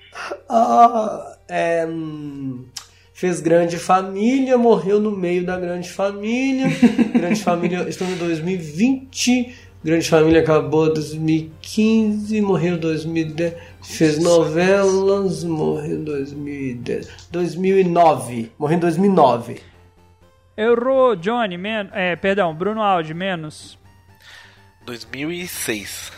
Ah, 0.48 1.36
é, 1.48 1.86
hum, 1.86 2.66
fez 3.14 3.40
grande 3.40 3.78
família, 3.78 4.58
morreu 4.58 5.00
no 5.00 5.10
meio 5.10 5.44
da 5.46 5.58
grande 5.58 5.90
família. 5.90 6.66
grande 7.14 7.42
família, 7.42 7.84
estamos 7.88 8.14
em 8.14 8.18
2020. 8.18 9.56
Grande 9.82 10.08
família 10.08 10.40
acabou 10.42 10.88
em 10.88 10.92
2015, 10.94 12.40
morreu 12.42 12.76
em 12.76 12.78
2010. 12.78 13.54
Fez 13.82 14.18
novelas, 14.18 15.42
morreu 15.44 15.98
em 16.00 16.04
2010. 16.04 17.28
2009, 17.30 18.52
morreu 18.58 18.76
em 18.76 18.80
2009. 18.80 19.60
Errou, 20.56 21.16
Johnny, 21.16 21.56
menos. 21.56 21.90
É, 21.94 22.14
perdão, 22.16 22.54
Bruno 22.54 22.82
Aldi, 22.82 23.14
menos. 23.14 23.78
2006. 24.84 26.12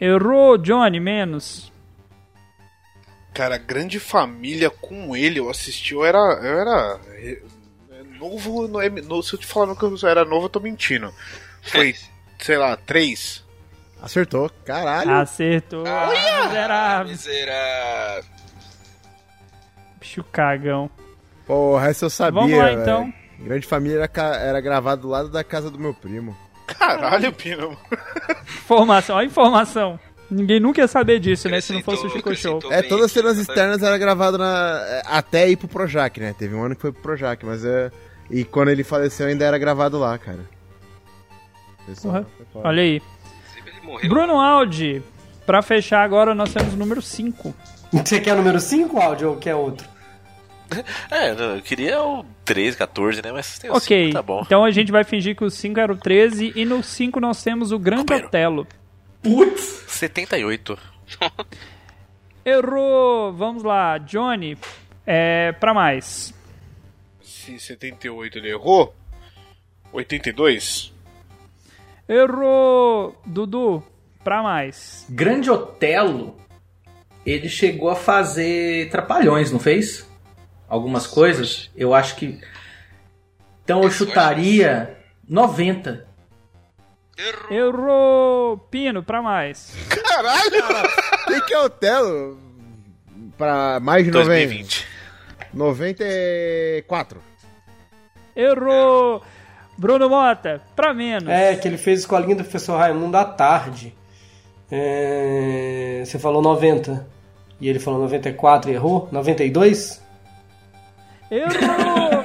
Errou, 0.00 0.58
Johnny, 0.58 0.98
menos. 1.00 1.70
Cara, 3.32 3.56
grande 3.56 3.98
família 4.00 4.68
com 4.68 5.16
ele, 5.16 5.38
eu 5.38 5.48
assisti, 5.48 5.94
eu 5.94 6.04
era. 6.04 6.18
Eu 6.18 6.60
era. 6.60 7.00
Novo, 8.18 8.68
não 8.68 8.80
é- 8.80 8.88
no- 8.88 9.22
se 9.22 9.34
eu 9.34 9.38
te 9.38 9.46
falar 9.46 9.74
que 9.74 9.82
eu 9.84 9.96
era 10.08 10.24
novo, 10.24 10.46
eu 10.46 10.50
tô 10.50 10.60
mentindo. 10.60 11.12
Foi, 11.62 11.94
sei 12.38 12.56
lá, 12.56 12.76
três. 12.76 13.42
Acertou. 14.00 14.50
Caralho. 14.64 15.12
Acertou. 15.12 15.84
Miserável. 16.44 17.06
Miserável. 17.12 18.30
Bicho 20.00 20.24
cagão. 20.24 20.90
Porra, 21.46 21.88
essa 21.88 22.06
eu 22.06 22.10
sabia. 22.10 22.40
Vamos 22.40 22.58
lá, 22.58 22.72
então. 22.72 23.12
Grande 23.38 23.66
família 23.66 24.10
era, 24.14 24.36
era 24.36 24.60
gravado 24.60 25.02
do 25.02 25.08
lado 25.08 25.28
da 25.28 25.42
casa 25.44 25.70
do 25.70 25.78
meu 25.78 25.94
primo. 25.94 26.36
Caralho, 26.78 27.32
Pino. 27.32 27.76
Informação, 28.64 29.16
ó, 29.16 29.18
a 29.20 29.24
informação. 29.24 29.98
Ninguém 30.30 30.58
nunca 30.60 30.80
ia 30.80 30.88
saber 30.88 31.20
disso, 31.20 31.48
né? 31.48 31.60
Se 31.60 31.72
não 31.74 31.82
fosse 31.82 32.06
o 32.06 32.10
Chico 32.10 32.34
Show. 32.34 32.58
É, 32.70 32.80
todas 32.82 33.06
as 33.06 33.12
cenas 33.12 33.36
externas 33.36 33.82
era 33.82 33.98
gravado 33.98 34.38
na. 34.38 34.82
é, 34.86 35.02
Até 35.04 35.50
ir 35.50 35.56
pro 35.56 35.68
Projac, 35.68 36.18
né? 36.18 36.34
Teve 36.38 36.54
um 36.54 36.64
ano 36.64 36.74
que 36.74 36.80
foi 36.80 36.90
pro 36.92 37.02
Projac, 37.02 37.44
mas 37.44 37.64
é. 37.64 37.90
E 38.30 38.42
quando 38.44 38.70
ele 38.70 38.82
faleceu 38.82 39.26
ainda 39.26 39.44
era 39.44 39.58
gravado 39.58 39.98
lá, 39.98 40.16
cara. 40.16 40.40
Foda. 42.00 42.26
Olha 42.54 42.82
aí. 42.82 43.02
Bruno 44.08 44.40
Aldi, 44.40 45.02
pra 45.44 45.60
fechar 45.60 46.02
agora 46.02 46.34
nós 46.34 46.52
temos 46.52 46.72
o 46.72 46.76
número 46.76 47.02
5. 47.02 47.54
Você 47.92 48.20
quer 48.20 48.32
o 48.32 48.36
número 48.36 48.58
5, 48.58 48.98
áudio, 48.98 49.30
ou 49.30 49.36
quer 49.36 49.54
outro? 49.54 49.86
É, 51.10 51.30
eu 51.56 51.62
queria 51.62 52.02
o 52.02 52.24
13, 52.44 52.76
14, 52.76 53.22
né? 53.22 53.32
Mas 53.32 53.58
tem 53.58 53.70
o 53.70 53.74
Ok, 53.76 54.06
5, 54.06 54.12
tá 54.14 54.22
bom. 54.22 54.42
então 54.44 54.64
a 54.64 54.70
gente 54.70 54.90
vai 54.92 55.04
fingir 55.04 55.36
que 55.36 55.44
o 55.44 55.50
5 55.50 55.78
era 55.80 55.92
o 55.92 55.96
13 55.96 56.52
e 56.56 56.64
no 56.64 56.82
5 56.82 57.20
nós 57.20 57.42
temos 57.42 57.72
o 57.72 57.78
Grande 57.78 58.12
Otelo. 58.12 58.66
Putz! 59.22 59.84
78. 59.88 60.78
Errou! 62.44 63.32
Vamos 63.32 63.62
lá, 63.62 63.98
Johnny, 63.98 64.58
é, 65.06 65.52
pra 65.52 65.72
mais. 65.72 66.34
Se 67.22 67.58
78 67.58 68.38
ele 68.38 68.50
errou. 68.50 68.94
82? 69.92 70.92
Errou! 72.08 73.16
Dudu, 73.24 73.82
pra 74.24 74.42
mais. 74.42 75.06
Grande 75.08 75.50
Otelo, 75.50 76.36
ele 77.24 77.48
chegou 77.48 77.90
a 77.90 77.94
fazer 77.94 78.90
Trapalhões, 78.90 79.52
não 79.52 79.60
fez? 79.60 80.08
Algumas 80.72 81.06
coisas. 81.06 81.70
Eu 81.76 81.92
acho 81.92 82.16
que. 82.16 82.40
Então 83.62 83.82
eu 83.82 83.90
chutaria 83.90 84.96
90. 85.28 86.06
Errou! 87.50 88.56
Pino, 88.70 89.02
pra 89.02 89.20
mais. 89.20 89.76
Caralho! 89.90 90.88
Tem 91.26 91.42
que 91.42 91.52
é 91.52 91.60
o 91.60 91.68
Telo 91.68 92.38
pra 93.36 93.80
mais 93.80 94.02
de 94.06 94.10
2020. 94.12 94.86
90. 95.52 96.02
94. 96.04 97.20
Errou! 98.34 99.22
Bruno 99.76 100.08
Mota, 100.08 100.62
pra 100.74 100.94
menos. 100.94 101.28
É, 101.28 101.54
que 101.54 101.68
ele 101.68 101.76
fez 101.76 102.00
escolinha 102.00 102.36
do 102.36 102.44
professor 102.44 102.78
Raimundo 102.78 103.18
à 103.18 103.26
tarde. 103.26 103.94
É, 104.70 106.02
Você 106.06 106.18
falou 106.18 106.40
90. 106.40 107.06
E 107.60 107.68
ele 107.68 107.78
falou 107.78 108.00
94 108.00 108.70
e 108.70 108.74
errou? 108.74 109.06
92? 109.12 110.01
Errou! 111.32 112.24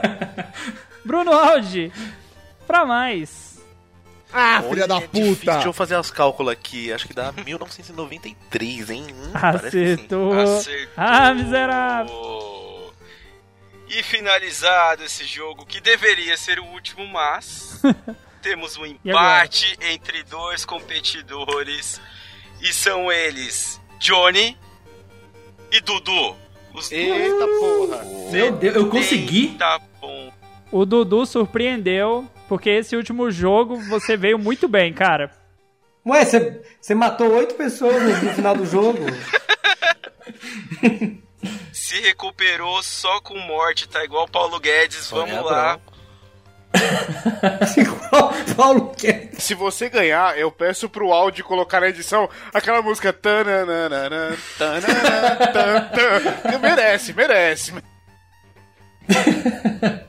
Bruno 1.06 1.32
Aldi, 1.32 1.92
pra 2.66 2.86
mais. 2.86 3.58
Ah, 4.34 4.62
Olha, 4.66 4.84
é 4.84 4.88
difícil, 4.88 5.54
Deixa 5.54 5.68
eu 5.68 5.74
fazer 5.74 5.96
os 5.98 6.12
cálculos 6.12 6.52
aqui. 6.52 6.92
Acho 6.92 7.08
que 7.08 7.14
dá 7.14 7.32
1993, 7.32 8.90
hein? 8.90 9.06
Hum, 9.10 9.32
parece 9.32 9.64
que 9.64 9.72
sim. 9.72 9.94
Acertou. 9.94 10.34
Acertou. 10.34 10.94
Ah, 10.98 11.34
miserável. 11.34 12.94
E 13.88 14.04
finalizado 14.04 15.04
esse 15.06 15.24
jogo, 15.24 15.66
que 15.66 15.80
deveria 15.80 16.36
ser 16.36 16.60
o 16.60 16.66
último, 16.66 17.08
mas 17.08 17.82
temos 18.44 18.76
um 18.76 18.86
empate 18.86 19.78
entre 19.82 20.24
dois 20.24 20.66
competidores. 20.66 22.02
E 22.62 22.74
são 22.74 23.10
eles 23.10 23.80
Johnny 24.00 24.58
e 25.72 25.80
Dudu. 25.80 26.36
Os 26.78 26.92
Eita 26.92 27.48
porra. 27.60 28.06
Meu 28.32 28.52
Deus, 28.52 28.76
eu 28.76 28.88
consegui? 28.88 29.58
Bom. 30.00 30.32
O 30.72 30.86
Dudu 30.86 31.26
surpreendeu, 31.26 32.28
porque 32.48 32.70
esse 32.70 32.96
último 32.96 33.32
jogo 33.32 33.78
você 33.90 34.16
veio 34.16 34.38
muito 34.38 34.68
bem, 34.68 34.94
cara. 34.94 35.32
Ué, 36.06 36.24
você 36.24 36.94
matou 36.94 37.34
oito 37.34 37.56
pessoas 37.56 38.04
no, 38.04 38.10
no 38.10 38.34
final 38.34 38.56
do 38.56 38.66
jogo. 38.66 39.00
Se 41.74 42.00
recuperou 42.02 42.84
só 42.84 43.20
com 43.22 43.40
morte, 43.40 43.90
tá 43.90 44.04
igual 44.04 44.26
o 44.26 44.32
Paulo 44.32 44.60
Guedes. 44.60 45.10
Vamos 45.10 45.50
Sônia 47.74 47.98
lá. 48.12 48.34
Paulo 48.56 48.94
Guedes. 49.00 49.44
Se 49.44 49.54
você 49.54 49.90
ganhar, 49.90 50.38
eu 50.38 50.52
peço 50.52 50.90
pro 50.90 51.12
áudio 51.12 51.46
colocar 51.46 51.80
na 51.80 51.90
edição 51.90 52.30
aquela 52.54 52.82
música. 52.82 53.14
tananana, 53.14 54.38
tanana, 54.58 55.36
tan, 55.54 55.90
tan. 55.90 56.60
Merece, 56.60 57.14
merece. 57.14 57.74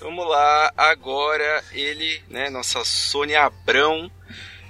Vamos 0.00 0.28
lá, 0.28 0.72
agora 0.76 1.64
ele, 1.72 2.22
né, 2.28 2.50
nossa 2.50 2.84
Sônia 2.84 3.44
Abrão. 3.44 4.10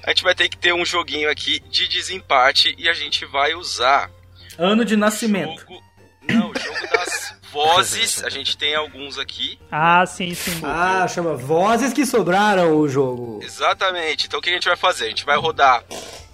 A 0.04 0.10
gente 0.10 0.22
vai 0.22 0.34
ter 0.34 0.48
que 0.48 0.56
ter 0.56 0.74
um 0.74 0.84
joguinho 0.84 1.30
aqui 1.30 1.60
de 1.70 1.88
desempate 1.88 2.74
e 2.76 2.88
a 2.88 2.92
gente 2.92 3.24
vai 3.24 3.54
usar. 3.54 4.10
Ano 4.58 4.84
de 4.84 4.96
nascimento. 4.96 5.64
Não, 6.28 6.50
o 6.50 6.58
jogo 6.58 6.88
das 6.92 7.34
vozes. 7.52 8.22
A 8.24 8.30
gente 8.30 8.56
tem 8.56 8.74
alguns 8.74 9.18
aqui. 9.18 9.58
Ah, 9.70 10.04
sim, 10.06 10.34
sim. 10.34 10.60
Ah, 10.64 11.06
chama 11.08 11.34
Vozes 11.36 11.92
que 11.92 12.06
sobraram 12.06 12.76
o 12.76 12.88
jogo. 12.88 13.40
Exatamente. 13.42 14.26
Então 14.26 14.38
o 14.38 14.42
que 14.42 14.50
a 14.50 14.54
gente 14.54 14.66
vai 14.68 14.76
fazer? 14.76 15.06
A 15.06 15.08
gente 15.08 15.24
vai 15.24 15.36
rodar 15.36 15.82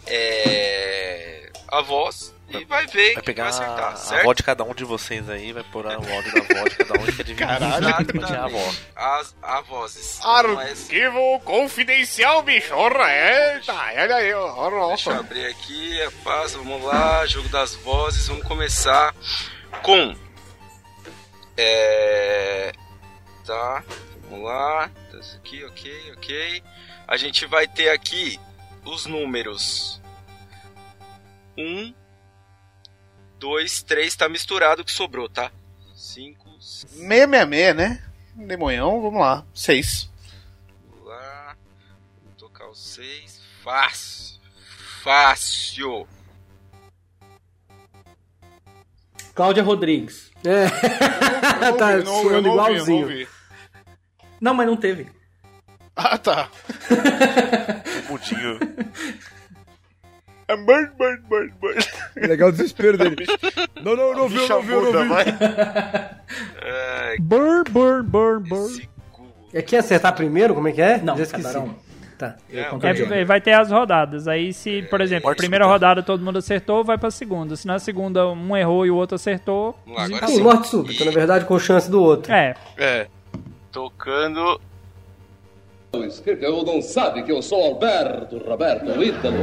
é, 0.07 1.51
a 1.69 1.81
voz 1.83 2.35
e 2.51 2.65
vai 2.65 2.87
ver 2.87 3.13
Vai 3.13 3.23
pegar 3.23 3.43
vai 3.45 3.53
acertar, 3.53 3.93
a 3.93 3.97
certo? 3.97 4.25
voz 4.25 4.37
de 4.39 4.43
cada 4.43 4.65
um 4.65 4.73
de 4.73 4.83
vocês 4.83 5.29
aí, 5.29 5.53
vai 5.53 5.63
pôr 5.65 5.85
o 5.85 5.91
áudio 5.91 6.33
da 6.33 6.55
voz 6.61 6.71
de 6.71 6.77
cada 6.79 6.99
um 6.99 7.03
e 7.03 7.11
dividir 7.13 7.37
exatamente 7.43 8.33
a 8.33 8.49
voz. 8.49 8.81
As, 8.97 9.37
a 9.43 9.61
vozes. 9.61 10.19
É- 10.19 10.71
Arquivo 10.71 11.41
confidencial, 11.45 12.43
bicho. 12.43 12.75
Ora, 12.75 13.05
eita, 13.55 13.75
olha 13.75 14.15
aí, 14.17 14.33
ora, 14.33 14.87
Deixa 14.89 15.11
eu 15.11 15.21
abrir 15.21 15.47
aqui, 15.47 16.01
é 16.01 16.11
fácil, 16.11 16.65
vamos 16.65 16.83
lá, 16.85 17.27
jogo 17.27 17.49
das 17.51 17.75
vozes, 17.75 18.27
vamos 18.29 18.45
começar 18.47 19.15
com. 19.79 20.15
É. 21.57 22.73
Tá, 23.45 23.83
vamos 24.29 24.45
lá, 24.45 24.91
isso 25.19 25.37
aqui, 25.37 25.65
ok, 25.65 26.13
ok. 26.13 26.63
A 27.07 27.17
gente 27.17 27.47
vai 27.47 27.67
ter 27.67 27.89
aqui 27.89 28.39
os 28.85 29.07
números 29.07 30.01
1, 31.57 31.95
2, 33.39 33.83
3, 33.83 34.17
tá 34.17 34.29
misturado 34.29 34.83
o 34.83 34.85
que 34.85 34.93
sobrou, 34.93 35.29
tá? 35.29 35.51
5, 35.95 36.61
666, 36.61 37.75
né? 37.75 38.05
Demonhão, 38.35 39.03
vamos 39.03 39.21
lá. 39.21 39.45
6. 39.53 40.11
Vamos 40.91 41.09
lá. 41.09 41.57
Vamos 42.23 42.37
tocar 42.39 42.69
o 42.69 42.75
6. 42.75 43.41
Fácil. 43.65 44.41
Fácil. 45.03 46.09
Cláudia 49.39 49.63
Rodrigues. 49.63 50.33
É. 50.45 50.67
tá 51.79 51.93
eu 51.93 52.03
não- 52.03 52.03
eu 52.03 52.03
não 52.03 52.13
ouvi, 52.17 52.35
eu 52.35 52.43
não 52.43 52.53
igualzinho. 52.55 53.03
ouvi. 53.03 53.29
Não, 54.41 54.53
mas 54.53 54.67
não 54.67 54.77
teve. 54.77 55.07
Ah, 55.95 56.19
tá. 56.19 56.49
Mudinho. 58.11 58.59
É 60.49 60.57
bird, 60.57 60.91
bird, 60.99 61.23
bird, 61.31 61.55
bird. 61.61 61.89
Legal 62.17 62.49
o 62.49 62.53
desespero 62.53 62.99
dele. 62.99 63.15
Não, 63.81 63.95
não, 63.95 64.13
não 64.13 64.29
viu, 64.29 64.49
não 64.49 64.61
viu, 64.61 64.93
não 64.93 65.05
viu. 65.05 65.15
Burn, 67.21 67.63
burn, 67.71 68.03
burn, 68.09 68.49
burn. 68.49 68.89
É 69.55 69.63
que 69.63 69.77
acertar 69.77 70.17
primeiro? 70.17 70.53
Como 70.53 70.67
é 70.67 70.73
que 70.73 70.83
é? 70.83 70.99
Não, 70.99 71.17
Já 71.17 71.23
esqueci. 71.23 71.57
Tá. 72.19 72.35
É. 72.53 73.21
É, 73.21 73.25
vai 73.25 73.41
ter 73.41 73.53
as 73.53 73.71
rodadas. 73.71 74.27
Aí, 74.27 74.53
se, 74.53 74.83
por 74.91 75.01
exemplo, 75.01 75.33
primeira 75.37 75.65
rodada 75.67 76.03
todo 76.03 76.25
mundo 76.25 76.39
acertou, 76.39 76.83
vai 76.83 76.99
pra 76.99 77.13
segunda. 77.13 77.55
Se 77.55 77.65
na 77.65 77.79
segunda 77.79 78.27
um 78.27 78.57
errou 78.57 78.85
e 78.85 78.91
o 78.91 78.97
outro 78.97 79.15
acertou. 79.15 79.79
Vamos 79.87 80.01
lá, 80.01 80.07
agora. 80.07 80.27
Sim, 80.27 80.43
morte 80.43 80.67
súbita, 80.69 81.05
na 81.05 81.13
verdade, 81.13 81.45
com 81.45 81.57
chance 81.61 81.89
do 81.89 82.03
outro. 82.03 82.33
É, 82.33 82.57
É. 82.77 83.07
Tocando. 83.71 84.61
Eu 86.41 86.65
não 86.65 86.83
sabe 86.83 87.23
que 87.23 87.33
eu 87.33 87.41
sou 87.41 87.65
Alberto 87.65 88.37
Roberto 88.39 89.03
Ítalo, 89.03 89.37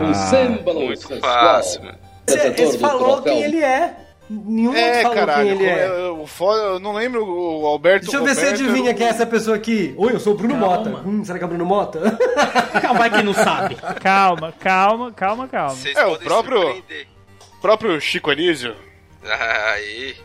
um 0.00 0.14
símbolo 0.14 0.86
Muito 0.86 1.20
fácil, 1.20 1.84
mano. 1.84 1.98
Esse, 2.26 2.36
Detetor 2.38 2.64
esse 2.64 2.78
do 2.78 2.80
falou 2.80 3.22
quem 3.22 3.42
ele 3.42 3.62
é. 3.62 3.94
Nenhum 4.30 4.74
É, 4.74 5.02
falou 5.02 5.16
caralho. 5.18 5.42
quem 5.58 5.66
ele 5.66 5.66
é. 5.66 5.86
eu- 5.86 6.26
eu 6.40 6.78
não 6.80 6.92
lembro 6.94 7.24
o 7.26 7.66
Alberto 7.66 8.06
Deixa 8.06 8.16
eu 8.16 8.24
ver 8.24 8.34
se 8.34 8.46
adivinha 8.46 8.94
quem 8.94 9.06
é 9.06 9.10
essa 9.10 9.26
pessoa 9.26 9.54
aqui. 9.56 9.94
Oi, 9.98 10.14
eu 10.14 10.20
sou 10.20 10.32
o 10.32 10.36
Bruno 10.36 10.58
Calma. 10.58 10.76
Mota. 10.78 11.08
Hum, 11.08 11.24
será 11.24 11.38
que 11.38 11.44
é 11.44 11.46
o 11.46 11.48
Bruno 11.50 11.66
Mota? 11.66 12.00
Calma, 12.80 12.98
vai 13.00 13.10
quem 13.10 13.22
não 13.22 13.34
sabe. 13.34 13.74
calma, 14.00 14.52
calma, 14.58 15.12
calma, 15.12 15.46
calma. 15.48 15.74
Vocês 15.74 15.94
É, 15.96 16.06
o 16.06 16.18
próprio- 16.18 16.82
próprio 17.60 18.00
Chico 18.00 18.30
Anísio. 18.30 18.74
Aí. 19.72 20.16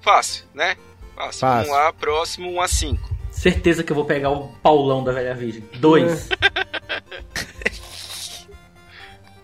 Fácil, 0.00 0.44
né? 0.54 0.76
Fácil. 1.14 1.40
Fácil. 1.40 1.70
Vamos 1.70 1.84
lá, 1.84 1.92
próximo 1.92 2.50
1 2.52 2.60
a 2.60 2.68
5. 2.68 3.10
Certeza 3.30 3.84
que 3.84 3.92
eu 3.92 3.96
vou 3.96 4.04
pegar 4.04 4.30
o 4.30 4.48
Paulão 4.62 5.04
da 5.04 5.12
Velha 5.12 5.34
Virgem. 5.34 5.62
Dois. 5.76 6.28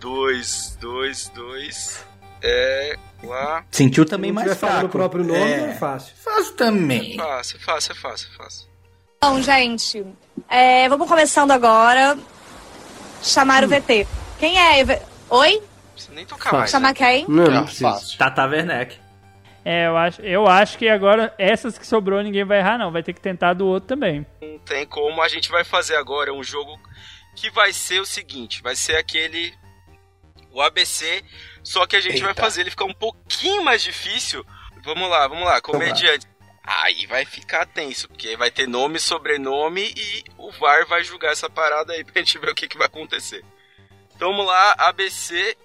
2, 0.01 0.77
2, 0.81 1.29
2. 1.35 2.05
É. 2.43 2.97
Lá. 3.23 3.65
Sentiu 3.71 4.05
também 4.05 4.31
mais 4.33 4.53
o 4.53 4.89
próprio 4.89 5.25
nome, 5.25 5.41
é, 5.41 5.71
É. 5.71 5.75
fácil. 5.75 6.15
Fácil 6.17 6.55
também. 6.55 7.17
Fácil, 7.17 7.59
fácil, 7.61 7.95
fácil, 7.97 8.29
fácil. 8.37 8.69
Bom, 9.23 9.41
gente, 9.43 10.05
é, 10.49 10.89
vamos 10.89 11.09
começando 11.09 11.51
agora. 11.51 12.17
Chamar 13.23 13.65
o 13.65 13.69
VT. 13.69 14.07
Quem 14.39 14.59
é? 14.59 14.85
Oi? 15.31 15.63
Precisa 15.93 16.15
nem 16.15 16.27
tocar 16.27 16.53
mais. 16.53 16.71
Chamar 16.71 16.89
né? 16.89 16.95
quem? 16.95 17.25
Não, 17.29 17.47
Ah, 17.47 17.51
não 17.51 17.65
precisa. 17.65 17.99
Tata 18.19 18.45
Werneck. 18.47 18.97
É, 19.65 19.89
eu 19.89 19.97
acho, 19.97 20.23
eu 20.23 20.47
acho 20.47 20.79
que 20.79 20.89
agora 20.89 21.35
essas 21.39 21.77
que 21.77 21.85
sobrou 21.87 22.23
ninguém 22.23 22.45
vai 22.45 22.59
errar, 22.59 22.79
não. 22.79 22.93
Vai 22.93 23.03
ter 23.03 23.13
que 23.13 23.21
tentar 23.21 23.55
do 23.55 23.67
outro 23.67 23.89
também. 23.89 24.25
Não 24.41 24.59
tem 24.61 24.87
como. 24.87 25.21
A 25.23 25.29
gente 25.29 25.49
vai 25.51 25.65
fazer 25.65 25.97
agora 25.97 26.33
um 26.33 26.45
jogo 26.45 26.79
que 27.35 27.51
vai 27.51 27.73
ser 27.73 28.01
o 28.01 28.07
seguinte: 28.07 28.63
vai 28.63 28.77
ser 28.77 28.97
aquele. 28.97 29.53
O 30.53 30.61
ABC, 30.63 31.23
só 31.67 31.85
que 31.85 31.97
a 31.97 32.01
gente 32.01 32.21
vai 32.21 32.31
Eita. 32.31 32.41
fazer 32.41 32.61
ele 32.61 32.71
ficar 32.71 32.85
um 32.85 32.95
pouquinho 32.95 33.65
mais 33.65 33.83
difícil. 33.83 34.47
Vamos 34.85 35.11
lá, 35.11 35.27
vamos 35.27 35.45
lá. 35.45 35.61
Comediante. 35.61 36.25
Aí 36.63 37.07
vai 37.09 37.25
ficar 37.25 37.67
tenso, 37.67 38.07
porque 38.09 38.37
vai 38.37 38.53
ter 38.53 38.69
nome, 38.69 39.01
sobrenome 39.01 39.93
e 39.97 40.25
o 40.39 40.53
VAR 40.53 40.87
vai 40.87 41.03
julgar 41.03 41.33
essa 41.33 41.51
parada 41.51 41.93
aí 41.93 42.05
pra 42.05 42.21
gente 42.21 42.39
ver 42.39 42.51
o 42.51 42.55
que, 42.55 42.69
que 42.69 42.79
vai 42.79 42.87
acontecer. 42.87 43.45
Então 44.15 44.31
vamos 44.31 44.47
lá, 44.47 44.75
ABC. 44.79 45.57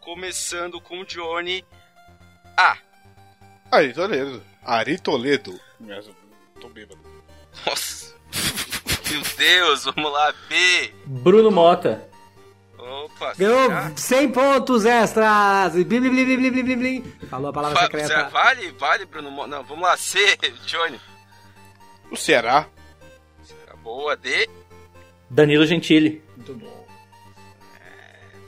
Começando 0.00 0.80
com 0.80 1.04
Johnny. 1.04 1.62
A. 2.56 2.78
Ari 3.70 3.92
Toledo. 3.92 4.42
Ari 4.64 4.98
Toledo. 4.98 5.60
Tô 6.58 6.70
bêbado. 6.70 6.98
Nossa. 7.66 8.14
Meu 9.10 9.20
Deus, 9.36 9.84
vamos 9.84 10.10
lá, 10.10 10.32
B. 10.48 10.94
Bruno 11.04 11.50
Mota. 11.50 12.10
Opa, 12.84 13.32
Ganhou 13.38 13.66
será? 13.68 13.92
100 13.96 14.32
pontos 14.32 14.84
extras. 14.84 15.72
Blim, 15.74 15.84
blim, 15.84 16.00
blim, 16.10 16.24
blim, 16.24 16.50
blim, 16.50 16.62
blim, 16.64 16.78
blim. 16.78 17.12
Falou 17.30 17.50
a 17.50 17.52
palavra 17.52 17.76
Va- 17.78 17.84
secreta. 17.86 18.28
Vale, 18.28 18.72
vale, 18.72 19.04
Bruno. 19.06 19.30
Mo- 19.30 19.46
Não, 19.46 19.62
vamos 19.62 19.84
lá, 19.84 19.96
C, 19.96 20.18
Johnny. 20.66 21.00
O 22.10 22.16
Ceará. 22.16 22.66
Tá 23.66 23.76
Boa, 23.76 24.16
D. 24.16 24.48
Danilo 25.30 25.64
Gentili. 25.64 26.22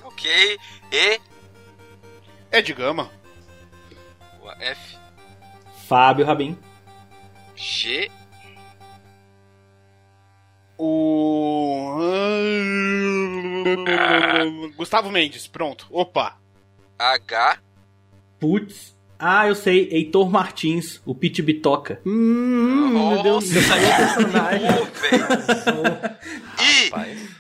Ok. 0.05 0.59
E. 0.93 1.21
Ed 2.53 2.73
Gama. 2.75 3.11
Boa, 4.41 4.57
F. 4.61 4.97
Fábio 5.89 6.27
Rabin. 6.27 6.59
G. 7.57 8.11
O. 10.79 12.01
Gustavo 14.77 15.11
Mendes, 15.11 15.47
pronto. 15.47 15.87
Opa. 15.91 16.37
H. 16.99 17.59
Putz. 18.39 18.95
Ah, 19.19 19.47
eu 19.47 19.55
sei. 19.55 19.89
Heitor 19.91 20.29
Martins, 20.31 21.01
o 21.07 21.15
Pit 21.15 21.41
Bitoca. 21.43 22.01
Hum, 22.05 23.09
meu 23.13 23.23
Deus. 23.23 23.51
Meu 23.51 23.63
personagem. 23.63 24.69
I. 26.61 27.35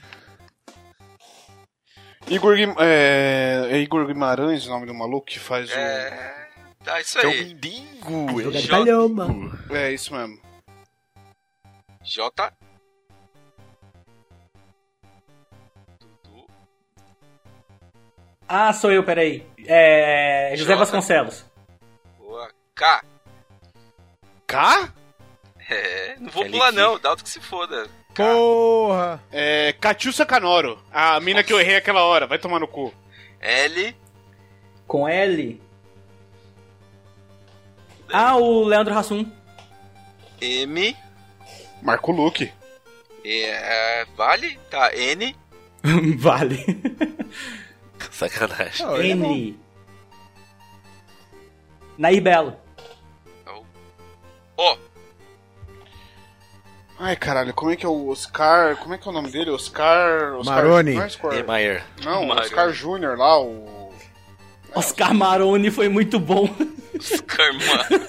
Igor, 2.34 2.56
Guim- 2.56 2.74
é, 2.78 3.66
é 3.70 3.78
Igor 3.80 4.06
Guimarães 4.06 4.66
o 4.66 4.70
nome 4.70 4.86
do 4.86 4.94
maluco 4.94 5.26
que 5.26 5.38
faz 5.38 5.70
É. 5.70 6.48
Tá, 6.82 6.98
isso 7.00 7.18
Que 7.18 7.26
é 7.26 7.28
o 7.28 7.32
aí. 7.32 7.44
Mendigo. 7.44 8.42
Jogar 8.42 8.60
de 8.60 8.66
J. 8.66 8.68
palhoma. 8.78 9.26
o... 9.70 9.76
É 9.76 9.92
isso 9.92 10.14
mesmo. 10.14 10.38
J. 12.02 12.52
Ah, 18.48 18.72
sou 18.72 18.92
eu, 18.92 19.02
peraí. 19.02 19.46
É. 19.66 20.52
José 20.56 20.72
Jota. 20.72 20.84
Vasconcelos. 20.84 21.44
Boa. 22.18 22.50
K. 22.74 23.02
K? 24.46 24.92
É, 25.68 26.16
não 26.20 26.30
vou 26.30 26.44
pular 26.44 26.72
não, 26.72 26.98
dá 26.98 27.10
outro 27.10 27.24
que 27.24 27.30
se 27.30 27.40
foda. 27.40 27.88
Porra! 28.14 29.22
É. 29.32 29.72
Catiúcia 29.80 30.26
Canoro. 30.26 30.78
A 30.92 31.18
mina 31.20 31.42
que 31.42 31.52
eu 31.52 31.60
errei 31.60 31.76
aquela 31.76 32.02
hora. 32.02 32.26
Vai 32.26 32.38
tomar 32.38 32.60
no 32.60 32.68
cu. 32.68 32.92
L. 33.40 33.96
Com 34.86 35.08
L. 35.08 35.60
Ah, 38.12 38.36
o 38.36 38.64
Leandro 38.64 38.96
Hassum. 38.96 39.30
M. 40.40 40.96
Marco 41.82 42.12
Luque. 42.12 42.52
É, 43.24 44.06
vale? 44.16 44.58
Tá, 44.70 44.94
N. 44.94 45.34
vale. 46.18 46.64
Sacanagem. 48.10 48.86
N. 49.00 49.58
Nair 51.98 52.22
Belo. 52.22 52.56
O. 54.56 54.78
Ai, 56.98 57.16
caralho, 57.16 57.52
como 57.52 57.72
é 57.72 57.76
que 57.76 57.84
é 57.84 57.88
o 57.88 58.08
Oscar. 58.08 58.76
Como 58.76 58.94
é 58.94 58.98
que 58.98 59.06
é 59.06 59.10
o 59.10 59.14
nome 59.14 59.30
dele? 59.30 59.50
Oscar. 59.50 60.34
Oscar 60.36 60.56
Maroni. 60.56 60.94
Não, 60.94 61.02
é 61.02 61.06
Oscar, 61.06 61.32
Niemeyer. 61.32 61.84
não 62.04 62.24
Maroni. 62.26 62.46
Oscar 62.46 62.72
Júnior 62.72 63.18
lá, 63.18 63.40
o. 63.40 63.73
Oscar 64.74 65.14
Maroni 65.14 65.70
foi 65.70 65.88
muito 65.88 66.18
bom. 66.18 66.48
Oscar 66.98 67.52
Mano. 67.54 68.04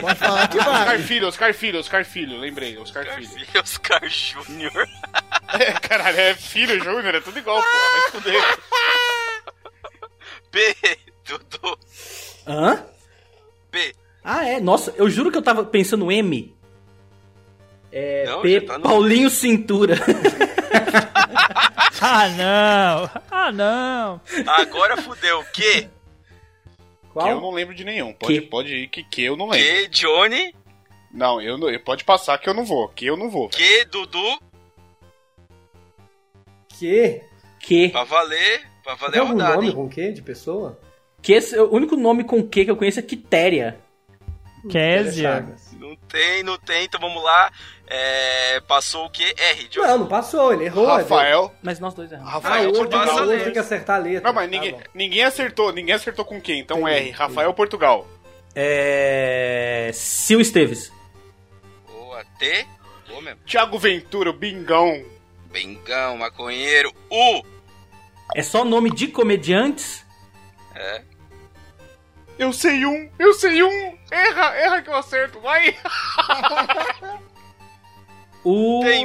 Pode 0.00 0.18
falar 0.18 0.48
que 0.48 0.58
Oscar 0.58 0.86
vai. 0.86 0.98
Filho, 0.98 1.28
Oscar 1.28 1.54
Filho, 1.54 1.78
Oscar 1.78 2.04
Filho, 2.04 2.38
lembrei, 2.38 2.76
Oscar 2.78 3.04
Filho. 3.16 3.46
Oscar 3.62 4.02
Júnior. 4.08 4.72
É, 5.48 5.72
caralho, 5.74 6.18
é 6.18 6.34
filho 6.34 6.82
Júnior, 6.82 7.14
é 7.14 7.20
tudo 7.20 7.38
igual, 7.38 7.62
porra, 7.62 7.92
vai 7.92 8.10
fuder. 8.10 8.58
P. 10.50 10.76
Dudu. 11.24 11.78
Hã? 12.46 12.84
P. 13.70 13.94
Ah, 14.24 14.44
é. 14.44 14.58
Nossa, 14.58 14.92
eu 14.96 15.08
juro 15.08 15.30
que 15.30 15.38
eu 15.38 15.42
tava 15.42 15.64
pensando 15.64 16.10
M. 16.10 16.55
É. 17.98 18.24
Não, 18.26 18.42
P. 18.42 18.60
tá 18.60 18.76
no- 18.76 18.84
Paulinho 18.84 19.30
Cintura. 19.30 19.94
Ah, 21.98 22.28
não. 22.28 23.10
Ah, 23.30 23.50
não. 23.52 24.20
Agora 24.46 24.98
fudeu. 25.00 25.42
Q. 25.44 25.62
Que 25.62 25.88
Qual? 27.10 27.28
eu 27.30 27.40
não 27.40 27.50
lembro 27.50 27.74
de 27.74 27.84
nenhum. 27.84 28.12
Pode, 28.12 28.34
Que? 28.34 28.46
pode 28.46 28.74
ir 28.76 28.88
que 28.88 29.02
que 29.02 29.22
eu 29.24 29.34
não 29.34 29.48
lembro. 29.48 29.66
Q. 29.66 29.88
Johnny. 29.88 30.54
Não, 31.10 31.40
eu 31.40 31.56
não, 31.56 31.68
pode 31.80 32.04
passar 32.04 32.36
que 32.36 32.48
eu 32.48 32.52
não 32.54 32.66
vou. 32.66 32.86
Que 32.90 33.06
eu 33.06 33.16
não 33.16 33.30
vou. 33.30 33.48
Q. 33.48 33.86
Dudu. 33.86 34.38
Que? 36.78 37.22
Que? 37.60 37.88
Pra 37.88 38.04
valer. 38.04 38.62
Pra 38.84 38.94
valer 38.94 39.12
Tem 39.12 39.20
a 39.20 39.24
algum 39.24 39.32
rodada, 39.34 39.54
nome 39.54 39.68
hein? 39.68 39.74
com 39.74 39.88
que 39.88 40.12
de 40.12 40.20
pessoa? 40.22 40.78
Que 41.22 41.32
esse, 41.32 41.58
o 41.58 41.72
único 41.72 41.96
nome 41.96 42.24
com 42.24 42.42
Q 42.46 42.64
que 42.66 42.70
eu 42.70 42.76
conheço 42.76 42.98
é 43.00 43.02
Quitéria. 43.02 43.78
Késia. 44.70 45.46
Não 45.88 45.96
tem, 46.08 46.42
não 46.42 46.58
tem, 46.58 46.84
então 46.84 47.00
vamos 47.00 47.22
lá. 47.22 47.50
É, 47.86 48.60
passou 48.66 49.06
o 49.06 49.10
quê? 49.10 49.34
R, 49.36 49.68
Johnny. 49.68 49.86
Não, 49.86 49.98
não 49.98 50.06
passou, 50.06 50.52
ele 50.52 50.64
errou. 50.64 50.86
Rafael. 50.86 51.54
Mas 51.62 51.78
nós 51.78 51.94
dois 51.94 52.10
erramos. 52.10 52.28
Ah, 52.28 52.32
Rafael 52.34 52.72
passa 52.72 53.14
o 53.14 53.20
outro 53.28 53.44
tem 53.44 53.52
que 53.52 53.58
acertar 53.58 53.96
a 53.96 53.98
letra. 54.00 54.22
Não, 54.28 54.32
mas 54.34 54.44
Tá 54.44 54.50
ninguém, 54.50 54.72
bom. 54.72 54.80
ninguém 54.94 55.24
acertou, 55.24 55.72
ninguém 55.72 55.94
acertou 55.94 56.24
com 56.24 56.40
quem. 56.40 56.58
Então 56.60 56.80
Entendi, 56.88 57.08
R, 57.08 57.10
Rafael 57.12 57.54
Portugal. 57.54 58.06
É. 58.54 59.90
Sil 59.94 60.40
Esteves. 60.40 60.90
Boa. 61.86 62.24
T. 62.38 62.66
Boa 63.08 63.22
mesmo. 63.22 63.40
Thiago 63.46 63.78
Ventura, 63.78 64.32
Bingão. 64.32 65.04
Bengão, 65.52 66.16
maconheiro. 66.18 66.92
U. 67.10 67.42
É 68.34 68.42
só 68.42 68.64
nome 68.64 68.90
de 68.90 69.06
comediantes? 69.08 70.04
É. 70.74 71.02
Eu 72.38 72.52
sei 72.52 72.84
um, 72.84 73.08
eu 73.18 73.32
sei 73.34 73.62
um. 73.62 73.98
Erra, 74.10 74.54
erra 74.56 74.82
que 74.82 74.90
eu 74.90 74.94
acerto, 74.96 75.40
vai. 75.40 75.76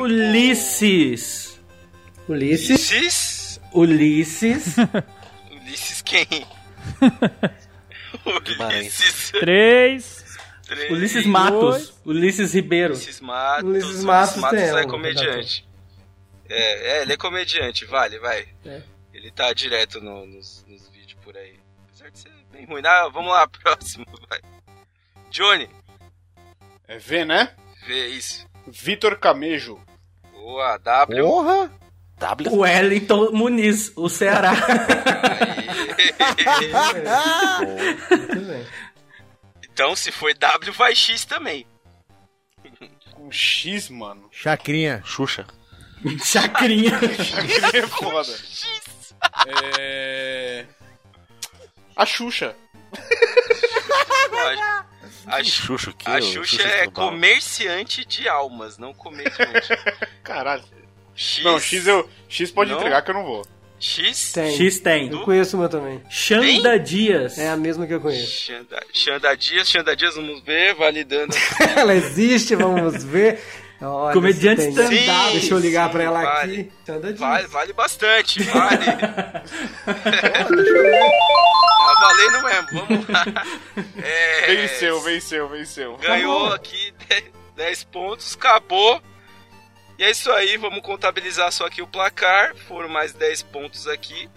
Ulisses. 0.01 1.59
Ulisses. 2.27 2.91
Ulisses. 3.73 3.73
Ulisses. 3.73 4.75
Ulisses 5.51 6.01
quem? 6.01 6.27
Ulisses. 8.25 9.31
Três. 9.31 10.23
Três. 10.67 10.91
Ulisses 10.91 11.25
Matos. 11.25 11.93
Ulisses 12.05 12.53
Ribeiro. 12.53 12.93
Ulisses 12.93 13.19
Matos. 13.19 13.69
Ulisses 13.69 14.03
Matos 14.03 14.49
tem, 14.51 14.59
é 14.61 14.73
ó, 14.73 14.87
comediante. 14.87 15.67
É, 16.49 16.97
é, 16.97 17.01
ele 17.03 17.13
é 17.13 17.17
comediante, 17.17 17.85
vale, 17.85 18.19
vai. 18.19 18.45
É. 18.65 18.81
Ele 19.13 19.31
tá 19.31 19.53
direto 19.53 20.01
no- 20.01 20.25
nos, 20.25 20.65
nos 20.67 20.89
vídeos 20.89 21.17
por 21.23 21.35
aí. 21.37 21.55
Bem 22.61 22.65
ruim. 22.75 22.81
Ah, 22.85 23.07
vamos 23.09 23.31
lá, 23.31 23.47
próximo, 23.63 24.05
vai. 24.29 24.39
Johnny, 25.29 25.69
É 26.87 26.97
V, 26.97 27.25
né? 27.25 27.55
vê 27.87 28.07
isso. 28.09 28.47
Vitor 28.67 29.17
Camejo. 29.17 29.79
Boa, 30.33 30.77
W. 30.77 31.23
Porra! 31.23 31.71
W. 32.19 32.55
Wellington 32.59 33.31
Muniz, 33.31 33.91
o 33.95 34.07
Ceará. 34.07 34.51
Muito 38.09 38.41
bem. 38.45 38.67
então, 39.63 39.95
se 39.95 40.11
foi 40.11 40.33
W, 40.35 40.71
vai 40.73 40.93
X 40.93 41.25
também. 41.25 41.65
Com 43.13 43.31
X, 43.31 43.89
mano. 43.89 44.27
Chacrinha. 44.31 45.01
Xuxa. 45.03 45.45
Chacrinha. 46.23 46.91
é 47.73 47.87
foda. 47.87 48.35
É... 49.79 50.65
A 51.95 52.05
Xuxa. 52.05 52.55
A, 55.27 55.43
Xuxa, 55.43 55.93
que 55.93 56.09
a 56.09 56.21
Xuxa 56.21 56.57
Xuxa 56.57 56.67
é 56.67 56.87
comerciante 56.87 58.03
de 58.05 58.27
almas, 58.27 58.77
não 58.77 58.93
comediante. 58.93 59.69
Caralho. 60.23 60.63
X. 61.15 61.43
Não, 61.43 61.59
X 61.59 61.87
eu. 61.87 62.09
X 62.27 62.51
pode 62.51 62.71
Não? 62.71 62.77
entregar 62.79 63.01
que 63.01 63.11
eu 63.11 63.15
não 63.15 63.23
vou. 63.23 63.45
X. 63.79 64.31
Tem. 64.33 64.55
X 64.57 64.79
tem. 64.79 65.09
Eu 65.11 65.21
conheço 65.23 65.57
uma 65.57 65.67
também. 65.67 66.01
Xanda 66.09 66.77
Dias. 66.79 67.37
É 67.37 67.49
a 67.49 67.57
mesma 67.57 67.87
que 67.87 67.93
eu 67.93 67.99
conheço. 68.01 68.45
Xanda, 68.45 68.79
Xanda 68.93 69.35
Dias, 69.35 69.69
Xanda 69.69 69.95
Dias, 69.95 70.15
vamos 70.15 70.43
ver, 70.43 70.75
validando. 70.75 71.35
ela 71.75 71.93
existe, 71.95 72.55
vamos 72.55 73.03
ver. 73.03 73.41
Olha, 73.81 74.13
Comediante 74.13 74.61
stand-up. 74.61 75.31
Deixa 75.31 75.53
eu 75.53 75.59
ligar 75.59 75.87
Sim, 75.87 75.91
pra 75.91 76.03
ela 76.03 76.21
vale. 76.23 76.71
aqui. 76.85 77.13
Vale, 77.17 77.47
vale 77.47 77.73
bastante, 77.73 78.43
vale. 78.43 78.85
tá 79.85 79.93
valendo 81.99 82.43
mesmo, 82.43 82.67
vamos 82.87 83.07
lá. 83.07 83.25
É, 84.03 84.55
Venceu, 84.55 85.01
venceu, 85.01 85.49
venceu. 85.49 85.97
Ganhou 85.97 86.53
aqui 86.53 86.93
10 87.55 87.83
pontos, 87.85 88.35
acabou. 88.35 89.01
E 89.97 90.03
é 90.03 90.11
isso 90.11 90.31
aí, 90.31 90.57
vamos 90.57 90.81
contabilizar 90.81 91.51
só 91.51 91.65
aqui 91.65 91.81
o 91.81 91.87
placar. 91.87 92.55
Foram 92.67 92.89
mais 92.89 93.13
10 93.13 93.43
pontos 93.43 93.87
aqui 93.87 94.29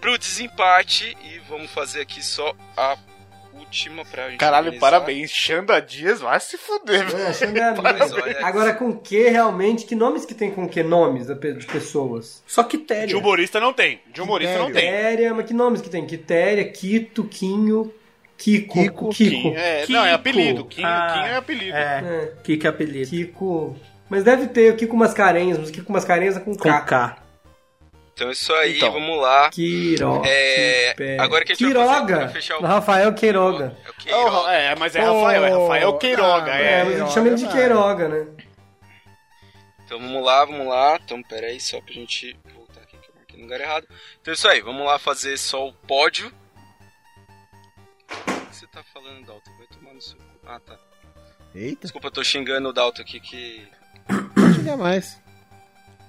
pro 0.00 0.18
desempate. 0.18 1.16
E 1.24 1.38
vamos 1.48 1.70
fazer 1.70 2.00
aqui 2.02 2.24
só 2.24 2.54
a 2.76 2.96
última 3.76 4.04
pra 4.04 4.30
gente 4.30 4.38
Caralho, 4.38 4.78
parabéns. 4.78 5.30
Xanda 5.30 5.80
Dias 5.80 6.20
vai 6.20 6.40
se 6.40 6.56
fuder, 6.56 7.02
É, 7.02 7.04
velho. 7.04 7.34
Xanda 7.34 7.74
Mas 7.82 7.96
Dias. 7.96 8.12
olha- 8.12 8.46
Agora 8.46 8.72
com 8.74 8.92
que 8.96 9.28
realmente? 9.28 9.84
Que 9.84 9.94
nomes 9.94 10.24
que 10.24 10.34
tem 10.34 10.50
com 10.50 10.68
que 10.68 10.82
nomes 10.82 11.26
de 11.26 11.34
pessoas? 11.66 12.42
Só 12.46 12.62
Quitéria. 12.64 13.06
De 13.06 13.16
humorista 13.16 13.60
não 13.60 13.72
tem. 13.72 14.00
De 14.12 14.20
humorista 14.20 14.58
não 14.58 14.66
tem. 14.72 14.74
Quitéria, 14.86 15.34
mas 15.34 15.46
que 15.46 15.54
nomes 15.54 15.80
que 15.82 15.90
tem? 15.90 16.06
Quitéria, 16.06 16.64
Quito, 16.70 17.24
Quinho, 17.24 17.92
Kiko. 18.38 18.74
Kiko. 18.74 19.08
Kiko. 19.10 19.48
É, 19.56 19.80
Kiko. 19.82 19.92
não, 19.92 20.04
é 20.04 20.12
apelido. 20.12 20.64
Kim, 20.64 20.82
Ah, 20.84 21.26
é 21.28 21.36
apelido. 21.36 21.76
É. 21.76 21.98
É, 22.04 22.32
Kiko 22.42 22.66
é 22.66 22.70
apelido. 22.70 23.10
Kiko. 23.10 23.76
Mas 24.08 24.22
deve 24.24 24.46
ter 24.46 24.72
o 24.72 24.76
Kiko 24.76 24.96
Mascarenhas, 24.96 25.58
mas 25.58 25.68
o 25.68 25.72
Kiko 25.72 25.92
Mascarenhas 25.92 26.36
é 26.36 26.40
com 26.40 26.54
Com 26.54 26.62
K. 26.68 26.80
K. 26.82 27.16
Então 28.16 28.28
é 28.28 28.32
isso 28.32 28.50
aí, 28.54 28.78
Então. 28.78 28.90
vamos 28.92 29.20
lá. 29.20 29.50
Quiro. 29.50 30.22
É, 30.24 31.18
agora 31.20 31.44
que 31.44 31.52
a 31.52 31.54
gente 31.54 31.70
vai 31.70 31.84
fazer 31.86 31.96
Quiroga. 32.06 32.16
pra 32.16 32.28
fechar 32.30 32.56
o- 32.58 32.62
Rafael 32.62 33.12
Queiroga. 33.12 33.76
É 33.84 33.90
o 33.90 33.92
Queiroga. 33.92 34.36
Oh, 34.38 34.48
é, 34.48 34.74
mas 34.74 34.96
é 34.96 35.00
Rafael, 35.00 35.44
é 35.44 35.50
Rafael 35.50 35.98
Queiroga. 35.98 36.50
Ah, 36.52 36.58
É, 36.58 36.80
É, 36.80 36.84
mas 36.84 36.94
a 36.94 36.98
gente 37.04 37.12
chama 37.12 37.26
ele 37.26 37.36
de 37.36 37.46
Queiroga, 37.48 38.08
né? 38.08 38.26
Então 39.84 39.98
vamos 40.00 40.24
lá, 40.24 40.44
vamos 40.46 40.66
lá. 40.66 40.98
Então 41.04 41.22
pera 41.22 41.48
aí, 41.48 41.60
só 41.60 41.78
pra 41.82 41.92
gente 41.92 42.34
voltar 42.54 42.80
aqui 42.80 42.96
que 42.96 43.10
eu 43.10 43.14
marquei 43.16 43.36
no 43.36 43.42
lugar 43.44 43.60
errado. 43.60 43.86
Então 44.22 44.32
é 44.32 44.34
isso 44.34 44.48
aí, 44.48 44.62
vamos 44.62 44.86
lá 44.86 44.98
fazer 44.98 45.36
só 45.36 45.68
o 45.68 45.72
pódio. 45.74 46.32
O 48.10 48.46
que 48.48 48.56
você 48.56 48.66
tá 48.68 48.82
falando, 48.94 49.26
Dalton? 49.26 49.50
Vai 49.58 49.66
tomar 49.66 49.92
no 49.92 50.00
seu. 50.00 50.16
cu. 50.16 50.22
Ah, 50.46 50.58
tá. 50.58 50.78
Eita. 51.54 51.82
Desculpa, 51.82 52.06
eu 52.06 52.12
tô 52.12 52.24
xingando 52.24 52.70
o 52.70 52.72
Dalton 52.72 53.02
aqui 53.02 53.20
que. 53.20 53.68
Não 54.34 54.54
xinga 54.54 54.76
mais. 54.78 55.20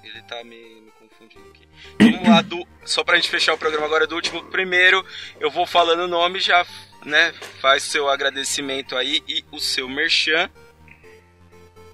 Ele 0.04 0.22
tá 0.24 0.44
me, 0.44 0.56
me 0.56 0.92
confundindo 1.00 1.48
aqui. 1.50 1.68
Vamos 2.00 2.28
lá, 2.28 2.42
do, 2.42 2.66
só 2.86 3.04
pra 3.04 3.16
gente 3.16 3.30
fechar 3.30 3.54
o 3.54 3.58
programa 3.58 3.86
agora 3.86 4.08
do 4.08 4.16
último. 4.16 4.44
Primeiro, 4.46 5.06
eu 5.40 5.52
vou 5.52 5.66
falando 5.66 6.02
o 6.02 6.08
nome, 6.08 6.40
já 6.40 6.66
né, 7.06 7.34
faz 7.62 7.84
seu 7.84 8.10
agradecimento 8.10 8.96
aí 8.96 9.24
e 9.28 9.44
o 9.52 9.60
seu 9.60 9.88
merchan. 9.88 10.50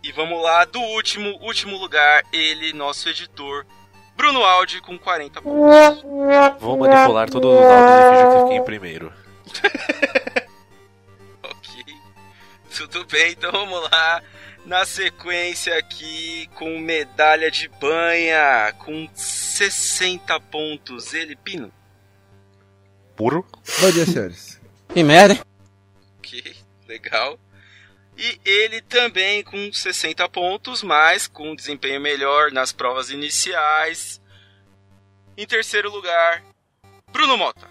E 0.04 0.12
vamos 0.12 0.42
lá, 0.42 0.66
do 0.66 0.82
último, 0.82 1.30
último 1.42 1.78
lugar, 1.78 2.24
ele, 2.34 2.74
nosso 2.74 3.08
editor, 3.08 3.66
Bruno 4.16 4.44
Aldi, 4.44 4.82
com 4.82 4.98
40 5.00 5.42
pontos. 5.42 6.04
Vou 6.60 6.78
manipular 6.78 7.30
todos 7.30 7.52
os 7.52 7.66
áudios 7.66 8.00
e 8.00 8.10
fingir 8.10 8.28
que 8.28 8.42
fiquei 8.44 8.58
em 8.58 8.66
primeiro. 8.66 9.14
Ok. 11.44 11.96
Tudo 12.76 13.06
bem, 13.06 13.32
então 13.32 13.52
vamos 13.52 13.82
lá. 13.92 14.24
Na 14.66 14.86
sequência 14.86 15.78
aqui, 15.78 16.48
com 16.56 16.80
medalha 16.80 17.52
de 17.52 17.68
banha, 17.68 18.74
com 18.80 19.10
60 19.14 20.40
pontos, 20.40 21.14
ele, 21.14 21.36
Pino. 21.36 21.72
Puro. 23.16 23.46
Bom 23.82 23.92
dia, 23.92 24.06
senhores. 24.06 24.60
Que 24.94 25.04
merda, 25.04 25.38
Ok, 26.20 26.56
legal. 26.88 27.38
E 28.18 28.40
ele 28.46 28.82
também 28.82 29.44
com 29.44 29.72
60 29.74 30.30
pontos, 30.30 30.82
mas 30.82 31.28
com 31.28 31.52
um 31.52 31.56
desempenho 31.56 32.00
melhor 32.00 32.52
nas 32.52 32.72
provas 32.72 33.10
iniciais. 33.10 34.22
Em 35.36 35.46
terceiro 35.46 35.92
lugar, 35.92 36.44
Bruno 37.12 37.38
Mota. 37.38 37.68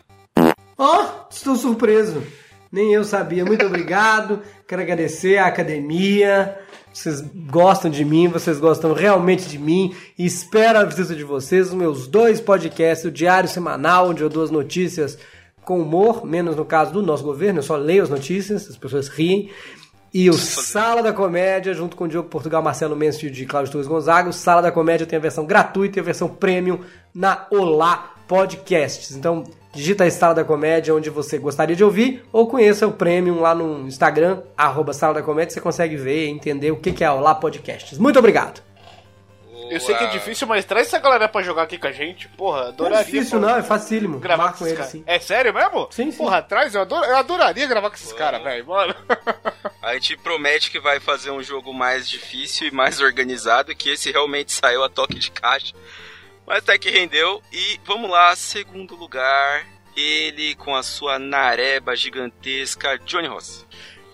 Ó, 0.77 1.27
estou 1.31 1.56
surpreso. 1.56 2.27
Nem 2.70 2.93
eu 2.93 3.05
sabia. 3.05 3.44
Muito 3.44 3.64
obrigado. 3.66 4.43
Quero 4.66 4.82
agradecer 4.82 5.39
à 5.39 5.47
academia. 5.47 6.59
Vocês 6.93 7.20
gostam 7.20 7.90
de 7.90 8.05
mim, 8.05 8.28
vocês 8.28 8.59
gostam 8.59 8.93
realmente 8.93 9.48
de 9.48 9.59
mim. 9.59 9.94
E 10.19 10.27
espero 10.27 10.78
a 10.78 10.85
visita 10.85 11.14
de 11.14 11.24
vocês 11.24 11.69
nos 11.69 11.74
meus 11.74 12.06
dois 12.06 12.40
podcasts, 12.40 13.06
o 13.06 13.10
Diário 13.10 13.48
Semanal, 13.48 14.10
onde 14.10 14.23
eu 14.23 14.28
dou 14.28 14.43
as 14.43 14.51
notícias 14.51 15.19
com 15.64 15.81
humor, 15.81 16.27
menos 16.27 16.56
no 16.56 16.64
caso 16.64 16.93
do 16.93 17.02
nosso 17.02 17.23
governo, 17.23 17.60
eu 17.60 17.62
só 17.62 17.77
leio 17.77 18.02
as 18.02 18.10
notícias, 18.10 18.69
as 18.69 18.77
pessoas 18.77 19.09
riem. 19.09 19.51
E 20.14 20.28
o 20.28 20.35
Sala 20.35 21.02
da 21.02 21.12
Comédia, 21.12 21.73
junto 21.73 21.97
com 21.97 22.05
o 22.05 22.09
Diogo 22.09 22.28
Portugal, 22.28 22.62
Marcelo 22.62 22.94
Mansfield 22.94 23.43
e 23.43 23.47
Cláudio 23.47 23.73
Torres 23.73 23.86
Gonzaga. 23.86 24.28
O 24.28 24.32
Sala 24.32 24.60
da 24.60 24.70
Comédia 24.70 25.06
tem 25.06 25.16
a 25.16 25.23
versão 25.23 25.47
gratuita 25.47 25.98
e 25.98 26.01
a 26.01 26.05
versão 26.05 26.28
premium 26.28 26.81
na 27.14 27.47
Olá 27.51 28.12
Podcasts. 28.28 29.16
Então, 29.16 29.44
digita 29.73 30.05
aí 30.05 30.11
Sala 30.11 30.35
da 30.35 30.44
Comédia 30.44 30.94
onde 30.94 31.11
você 31.11 31.39
gostaria 31.39 31.74
de 31.74 31.82
ouvir 31.85 32.23
ou 32.32 32.47
conheça 32.47 32.86
o 32.86 32.93
premium 32.93 33.40
lá 33.40 33.55
no 33.55 33.86
Instagram, 33.86 34.43
arroba 34.57 34.93
Sala 34.93 35.15
da 35.15 35.23
Comédia, 35.23 35.55
você 35.55 35.61
consegue 35.61 35.97
ver 35.97 36.27
e 36.27 36.31
entender 36.31 36.70
o 36.70 36.77
que 36.77 37.03
é 37.03 37.11
Olá 37.11 37.35
Podcasts. 37.35 37.99
Muito 37.99 38.19
obrigado! 38.19 38.62
Eu 39.70 39.81
sei 39.81 39.94
que 39.94 40.05
é 40.05 40.09
difícil, 40.09 40.47
mas 40.47 40.66
traz 40.66 40.89
essa 40.89 40.99
galera 40.99 41.27
pra 41.27 41.40
jogar 41.40 41.62
aqui 41.62 41.78
com 41.78 41.86
a 41.86 41.93
gente. 41.93 42.28
Porra, 42.28 42.69
adoraria. 42.69 42.90
Não 42.99 43.01
é 43.01 43.05
difícil 43.05 43.40
pô, 43.40 43.47
não, 43.47 43.57
é 43.57 43.62
facílimo. 43.62 44.19
Gravar 44.19 44.53
com 44.53 44.59
com 44.59 44.65
esses 44.66 44.66
ele, 44.66 44.77
caras. 44.77 44.93
sim. 44.93 45.03
É 45.07 45.19
sério 45.19 45.55
mesmo? 45.55 45.89
Sim, 45.90 46.11
sim. 46.11 46.19
Porra, 46.19 46.43
traz, 46.43 46.74
eu, 46.74 46.82
ador- 46.82 47.05
eu 47.05 47.16
adoraria 47.16 47.66
gravar 47.66 47.89
com 47.89 47.97
esses 47.97 48.12
caras, 48.12 48.43
velho. 48.43 48.66
Bora. 48.66 48.94
A 49.81 49.94
gente 49.94 50.15
promete 50.19 50.70
que 50.70 50.78
vai 50.78 51.01
fazer 51.01 51.31
um 51.31 51.43
jogo 51.43 51.73
mais 51.73 52.07
difícil 52.07 52.69
e 52.69 52.70
mais 52.70 53.01
organizado, 53.01 53.74
que 53.74 53.89
esse 53.89 54.12
realmente 54.12 54.53
saiu 54.53 54.85
a 54.85 54.90
toque 54.90 55.19
de 55.19 55.31
caixa. 55.31 55.73
Mas 56.53 56.65
até 56.65 56.77
que 56.77 56.91
rendeu. 56.91 57.43
E 57.51 57.81
vamos 57.87 58.11
lá, 58.11 58.37
segundo 58.37 58.95
lugar, 58.95 59.66
ele 59.97 60.55
com 60.57 60.77
a 60.77 60.83
sua 60.83 61.19
nareba 61.19 61.97
gigantesca, 61.97 62.99
Johnny 63.07 63.27
Ross. 63.27 63.66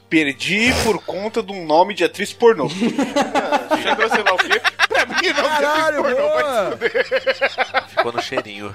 Perdi 0.08 0.72
por 0.84 1.02
conta 1.04 1.42
de 1.42 1.50
um 1.50 1.66
nome 1.66 1.94
de 1.94 2.04
atriz 2.04 2.32
pornô. 2.32 2.68
Chegou 2.68 4.08
sei 4.08 4.22
lá 4.22 4.34
o 4.34 4.38
quê? 4.38 4.60
Pra 4.88 5.04
mim, 5.04 5.28
não 5.36 5.48
Caralho, 5.48 6.02
pornô, 6.04 6.28
vai 6.28 6.44
se 6.44 6.84
fuder. 6.84 7.88
Ficou 7.88 8.12
no 8.12 8.22
cheirinho. 8.22 8.72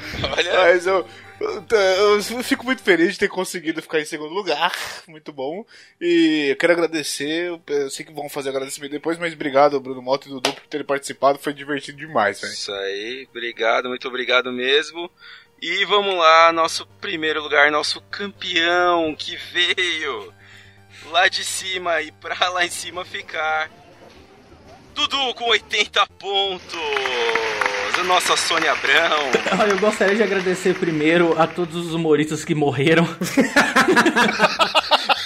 Mas 0.58 0.86
eu, 0.86 1.08
eu, 1.40 2.44
fico 2.44 2.66
muito 2.66 2.82
feliz 2.82 3.14
de 3.14 3.20
ter 3.20 3.28
conseguido 3.28 3.82
ficar 3.82 4.00
em 4.00 4.06
segundo 4.06 4.34
lugar. 4.34 4.72
Muito 5.08 5.32
bom. 5.34 5.66
E 6.00 6.50
eu 6.52 6.56
quero 6.56 6.74
agradecer. 6.74 7.48
eu- 7.68 7.90
sei 7.90 8.06
que 8.06 8.14
vão 8.14 8.30
fazer 8.30 8.50
agradecimento 8.50 8.92
depois, 8.92 9.18
mas 9.18 9.34
obrigado, 9.34 9.80
Bruno 9.80 10.02
Mota 10.02 10.28
e 10.28 10.32
Dudu, 10.32 10.54
por 10.54 10.68
terem 10.68 10.86
participado. 10.86 11.40
Foi 11.40 11.54
divertido 11.54 11.98
demais, 11.98 12.40
velho. 12.42 12.54
Isso 12.54 12.72
aí, 12.72 13.28
obrigado, 13.30 13.90
muito 13.90 14.08
obrigado 14.08 14.52
mesmo. 14.52 15.10
E 15.62 15.86
vamos 15.86 16.16
lá, 16.16 16.52
nosso 16.52 16.86
primeiro 17.00 17.42
lugar, 17.42 17.72
nosso 17.72 18.02
campeão 18.02 19.16
que 19.16 19.38
veio 19.38 20.34
lá 21.10 21.28
de 21.28 21.44
cima 21.44 22.02
e 22.02 22.12
pra 22.12 22.50
lá 22.50 22.66
em 22.66 22.70
cima 22.70 23.06
ficar. 23.06 23.70
Dudu 24.94 25.34
com 25.36 25.50
80 25.50 26.08
pontos. 26.20 26.80
A 28.00 28.04
nossa 28.04 28.36
Sônia 28.36 28.72
Abrão. 28.72 29.32
Eu 29.70 29.80
gostaria 29.80 30.16
de 30.16 30.24
agradecer 30.24 30.76
primeiro 30.76 31.40
a 31.40 31.48
todos 31.48 31.76
os 31.76 31.94
humoristas 31.94 32.44
que 32.44 32.54
morreram. 32.54 33.06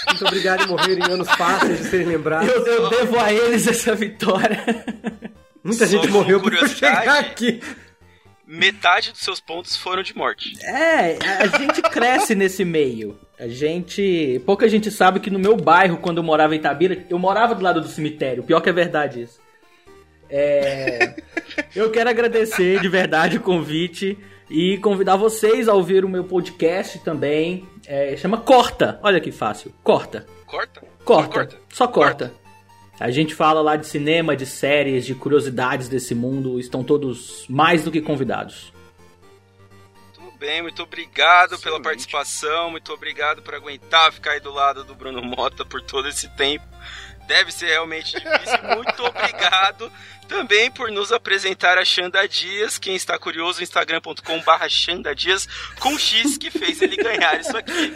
Muito 0.08 0.26
obrigado 0.26 0.60
por 0.60 0.70
morrerem 0.70 1.04
em 1.04 1.12
anos 1.12 1.30
fáceis 1.32 1.80
de 1.80 1.86
serem 1.86 2.08
lembrados. 2.08 2.50
Eu, 2.50 2.66
eu 2.66 2.90
devo 2.90 3.20
a 3.20 3.34
eles 3.34 3.68
essa 3.68 3.96
vitória. 3.96 4.64
Muita 5.64 5.86
gente 5.86 6.08
Só 6.08 6.14
morreu 6.14 6.40
por 6.40 6.52
chegar 6.52 7.04
curiosidade, 7.04 7.10
aqui. 7.10 7.60
Metade 8.46 9.12
dos 9.12 9.22
seus 9.22 9.40
pontos 9.40 9.76
foram 9.76 10.04
de 10.04 10.16
morte. 10.16 10.58
É, 10.64 11.18
a 11.44 11.58
gente 11.58 11.82
cresce 11.82 12.34
nesse 12.36 12.64
meio. 12.64 13.20
A 13.40 13.48
gente. 13.48 14.42
Pouca 14.46 14.70
gente 14.70 14.90
sabe 14.90 15.20
que 15.20 15.30
no 15.30 15.40
meu 15.40 15.58
bairro, 15.58 15.98
quando 15.98 16.18
eu 16.18 16.24
morava 16.24 16.56
em 16.56 16.60
Itabira, 16.60 17.06
eu 17.10 17.20
morava 17.20 17.54
do 17.54 17.64
lado 17.64 17.82
do 17.82 17.88
cemitério. 17.88 18.44
Pior 18.44 18.62
que 18.62 18.70
é 18.70 18.74
verdade 18.74 19.24
isso. 19.24 19.47
É. 20.30 21.16
Eu 21.76 21.92
quero 21.92 22.10
agradecer 22.10 22.80
de 22.80 22.90
verdade 22.90 23.38
o 23.38 23.42
convite 23.42 24.18
e 24.50 24.78
convidar 24.78 25.16
vocês 25.16 25.68
a 25.68 25.74
ouvir 25.74 26.06
o 26.06 26.10
meu 26.10 26.24
podcast 26.24 27.00
também. 27.00 27.68
É, 27.86 28.16
chama 28.18 28.38
Corta. 28.38 29.00
Olha 29.04 29.20
que 29.20 29.32
fácil. 29.32 29.74
Corta. 29.84 30.26
Corta? 30.46 30.82
Corta. 31.04 31.58
Só 31.70 31.88
corta. 31.88 32.34
A 33.00 33.12
gente 33.12 33.36
fala 33.36 33.62
lá 33.62 33.76
de 33.76 33.86
cinema, 33.86 34.36
de 34.36 34.46
séries, 34.46 35.06
de 35.06 35.14
curiosidades 35.14 35.88
desse 35.88 36.16
mundo. 36.16 36.60
Estão 36.60 36.84
todos 36.84 37.46
mais 37.48 37.84
do 37.84 37.92
que 37.92 38.02
convidados. 38.02 38.74
Muito 40.18 40.38
bem, 40.40 40.62
muito 40.62 40.84
obrigado 40.84 41.60
pela 41.60 41.82
participação, 41.82 42.70
muito 42.70 42.94
obrigado 42.94 43.42
por 43.42 43.56
aguentar 43.56 44.12
ficar 44.14 44.32
aí 44.32 44.40
do 44.40 44.52
lado 44.52 44.84
do 44.84 44.94
Bruno 44.94 45.22
Mota 45.22 45.66
por 45.66 45.82
todo 45.82 46.08
esse 46.08 46.30
tempo. 46.36 46.66
Deve 47.28 47.52
ser 47.52 47.68
realmente 47.68 48.14
difícil. 48.14 48.76
Muito 48.76 49.02
obrigado 49.06 49.92
também 50.28 50.70
por 50.70 50.92
nos 50.92 51.12
apresentar 51.12 51.78
a 51.78 51.86
Xanda 51.86 52.28
Dias. 52.28 52.78
Quem 52.78 52.96
está 52.96 53.18
curioso, 53.18 53.64
instagram.com/barra 53.64 54.70
Xanda 54.70 55.16
Dias 55.16 55.48
com 55.80 55.98
X 55.98 56.38
que 56.38 56.52
fez 56.52 56.82
ele 56.82 56.98
ganhar 56.98 57.40
isso 57.40 57.56
aqui. 57.58 57.94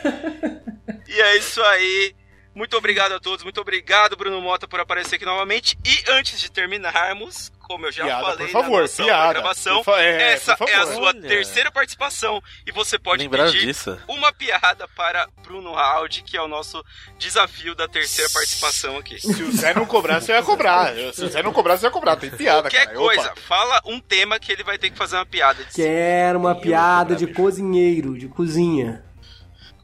E 1.08 1.22
é 1.22 1.38
isso 1.38 1.62
aí. 1.62 2.16
Muito 2.54 2.76
obrigado 2.76 3.14
a 3.14 3.20
todos, 3.20 3.44
muito 3.44 3.62
obrigado, 3.62 4.18
Bruno 4.18 4.42
Mota, 4.42 4.68
por 4.68 4.80
aparecer 4.80 5.16
aqui 5.16 5.26
novamente. 5.26 5.78
E 5.86 6.12
antes 6.12 6.40
de 6.40 6.52
terminarmos, 6.52 7.52
como 7.72 7.86
eu 7.86 7.92
já 7.92 8.04
Piada, 8.04 8.22
falei 8.26 8.48
por 8.48 8.52
favor, 8.52 8.82
na 8.84 9.06
piada. 9.06 9.34
gravação, 9.34 9.76
Por 9.78 9.86
fa- 9.86 10.02
é, 10.02 10.34
essa 10.34 10.58
por 10.58 10.68
é 10.70 10.76
a 10.76 10.86
sua 10.88 11.08
Olha. 11.08 11.22
terceira 11.22 11.72
participação. 11.72 12.42
E 12.68 12.72
você 12.72 13.00
pode 13.00 13.24
Lembrar 13.24 13.46
pedir 13.46 13.66
disso. 13.68 13.98
uma 14.10 14.34
piada 14.34 14.88
para 14.90 15.28
Bruno 15.42 15.78
Aldi, 15.78 16.22
que 16.24 16.36
é 16.36 16.42
o 16.42 16.48
nosso 16.50 16.84
desafio 17.18 17.74
da 17.74 17.88
terceira 17.88 18.30
participação 18.30 18.98
aqui. 18.98 19.20
Se 19.22 19.42
o 19.44 19.52
Zé 19.54 19.74
não 19.74 19.86
cobrar, 19.86 20.20
você 20.22 20.34
vai 20.34 20.44
cobrar. 20.44 20.94
Se 21.14 21.24
o 21.24 21.30
Zé 21.30 21.42
não 21.42 21.54
cobrar, 21.54 21.78
você 21.78 21.84
vai 21.84 21.92
cobrar. 21.92 22.16
Tem 22.18 22.30
piada, 22.30 22.64
Qualquer 22.64 22.86
cara. 22.88 22.98
coisa, 22.98 23.22
Opa. 23.32 23.36
fala 23.48 23.82
um 23.86 24.00
tema 24.02 24.38
que 24.38 24.52
ele 24.52 24.64
vai 24.64 24.78
ter 24.78 24.90
que 24.90 24.98
fazer 24.98 25.16
uma 25.16 25.26
piada. 25.26 25.64
De 25.64 25.74
Quero 25.74 26.38
uma 26.40 26.54
piada 26.56 27.16
de 27.16 27.28
cozinheiro, 27.28 28.18
de 28.18 28.28
cozinha. 28.28 29.04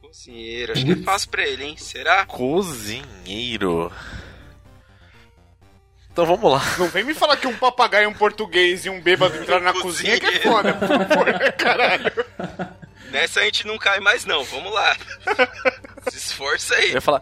cozinheiro. 0.01 0.73
Acho 0.73 0.85
que 0.85 0.91
é 0.91 0.95
fácil 0.97 1.29
pra 1.29 1.43
ele, 1.47 1.63
hein? 1.63 1.77
Será? 1.77 2.25
Cozinheiro. 2.25 3.91
Então 6.17 6.25
vamos 6.25 6.51
lá. 6.51 6.63
Não 6.79 6.87
vem 6.87 7.03
me 7.03 7.13
falar 7.13 7.37
que 7.37 7.45
um 7.45 7.55
papagaio, 7.55 8.09
um 8.09 8.13
português 8.13 8.83
e 8.87 8.89
um 8.89 8.99
bêbado 8.99 9.37
entraram 9.37 9.63
na 9.63 9.71
cozinha 9.71 10.19
que 10.19 10.25
é 10.25 10.39
foda, 10.39 10.73
por 10.73 10.87
favor, 10.87 11.27
né, 11.27 11.51
caralho? 11.51 12.11
Nessa 13.11 13.41
a 13.41 13.43
gente 13.43 13.67
não 13.67 13.77
cai 13.77 13.99
mais, 13.99 14.25
não. 14.25 14.43
Vamos 14.45 14.73
lá. 14.73 14.97
Se 16.09 16.17
esforça 16.17 16.73
aí. 16.73 16.87
Eu 16.87 16.95
ia 16.95 17.01
falar, 17.01 17.21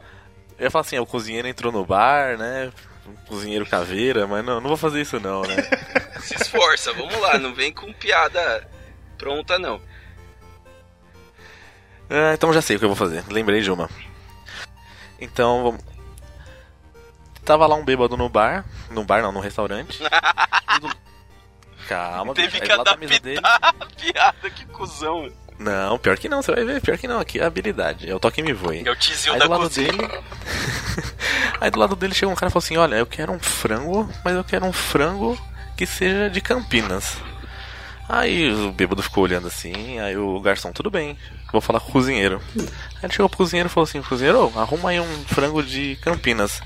eu 0.57 0.63
ia 0.63 0.71
falar 0.71 0.83
assim, 0.83 0.97
o 0.97 1.05
cozinheiro 1.05 1.45
entrou 1.45 1.73
no 1.73 1.85
bar, 1.85 2.37
né? 2.37 2.71
Um 3.05 3.15
cozinheiro 3.27 3.65
caveira, 3.65 4.25
mas 4.27 4.45
não, 4.45 4.61
não 4.61 4.69
vou 4.69 4.77
fazer 4.77 5.01
isso 5.01 5.19
não, 5.19 5.41
né? 5.41 5.57
Se 6.21 6.35
esforça, 6.35 6.93
vamos 6.93 7.19
lá. 7.19 7.37
Não 7.37 7.53
vem 7.53 7.73
com 7.73 7.91
piada 7.91 8.65
pronta, 9.17 9.59
não. 9.59 9.81
Ah, 12.09 12.31
então 12.33 12.53
já 12.53 12.61
sei 12.61 12.77
o 12.77 12.79
que 12.79 12.85
eu 12.85 12.89
vou 12.89 12.95
fazer. 12.95 13.25
Lembrei 13.27 13.59
de 13.59 13.69
uma. 13.69 13.89
Então, 15.19 15.63
vamos... 15.63 15.94
Tava 17.45 17.67
lá 17.67 17.75
um 17.75 17.85
bêbado 17.85 18.17
no 18.17 18.27
bar. 18.27 18.65
No 18.89 19.03
bar 19.05 19.21
não, 19.21 19.31
no 19.31 19.39
restaurante. 19.39 19.99
Calma, 21.87 22.33
Teve 22.33 22.59
que 22.59 22.97
mesa 22.97 23.19
dele. 23.19 23.39
adaptar 23.43 23.75
a 23.79 23.85
piada, 23.95 24.49
que 24.49 24.65
cuzão. 24.65 25.31
Não, 25.59 25.97
pior 25.99 26.17
que 26.17 26.27
não, 26.27 26.41
você 26.41 26.51
vai 26.51 26.65
ver, 26.65 26.81
pior 26.81 26.97
que 26.97 27.07
não, 27.07 27.19
aqui 27.19 27.39
é 27.39 27.45
habilidade, 27.45 28.09
é 28.09 28.13
o 28.15 28.19
toque 28.19 28.41
me 28.41 28.51
voe. 28.51 28.83
É 28.85 28.91
o 28.91 28.95
tizio 28.95 29.31
Aí 29.33 29.39
da 29.39 29.45
do 29.45 29.51
lado 29.51 29.61
cozinha. 29.63 29.91
dele. 29.91 30.09
Aí 31.61 31.71
do 31.71 31.79
lado 31.79 31.95
dele 31.95 32.13
chegou 32.13 32.33
um 32.33 32.35
cara 32.35 32.49
e 32.49 32.51
falou 32.51 32.63
assim: 32.63 32.75
Olha, 32.77 32.95
eu 32.95 33.05
quero 33.05 33.31
um 33.31 33.39
frango, 33.39 34.09
mas 34.23 34.35
eu 34.35 34.43
quero 34.43 34.65
um 34.65 34.73
frango 34.73 35.37
que 35.77 35.85
seja 35.85 36.29
de 36.29 36.41
Campinas. 36.41 37.17
Aí 38.09 38.51
o 38.51 38.71
bêbado 38.71 39.01
ficou 39.01 39.23
olhando 39.23 39.47
assim, 39.47 39.99
aí 39.99 40.15
o 40.15 40.39
garçom, 40.39 40.71
tudo 40.71 40.91
bem, 40.91 41.17
vou 41.51 41.61
falar 41.61 41.79
com 41.79 41.89
o 41.89 41.91
cozinheiro. 41.91 42.39
Aí 42.57 42.65
ele 43.03 43.13
chegou 43.13 43.29
pro 43.29 43.37
cozinheiro 43.37 43.67
e 43.67 43.71
falou 43.71 43.85
assim: 43.87 44.01
Cozinheiro, 44.01 44.51
arruma 44.55 44.89
aí 44.89 44.99
um 44.99 45.23
frango 45.25 45.63
de 45.63 45.95
Campinas. 46.01 46.61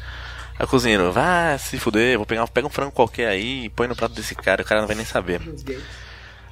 O 0.60 0.68
cozinheiro, 0.68 1.12
vai 1.12 1.58
se 1.58 1.80
fuder, 1.80 2.18
vou 2.18 2.26
pegar, 2.26 2.46
pega 2.48 2.68
um 2.68 2.70
frango 2.70 2.92
qualquer 2.92 3.30
aí 3.30 3.66
e 3.66 3.70
põe 3.70 3.88
no 3.88 3.96
prato 3.96 4.14
desse 4.14 4.36
cara, 4.36 4.62
o 4.62 4.66
cara 4.66 4.82
não 4.82 4.88
vai 4.88 4.96
nem 4.96 5.06
saber. 5.06 5.42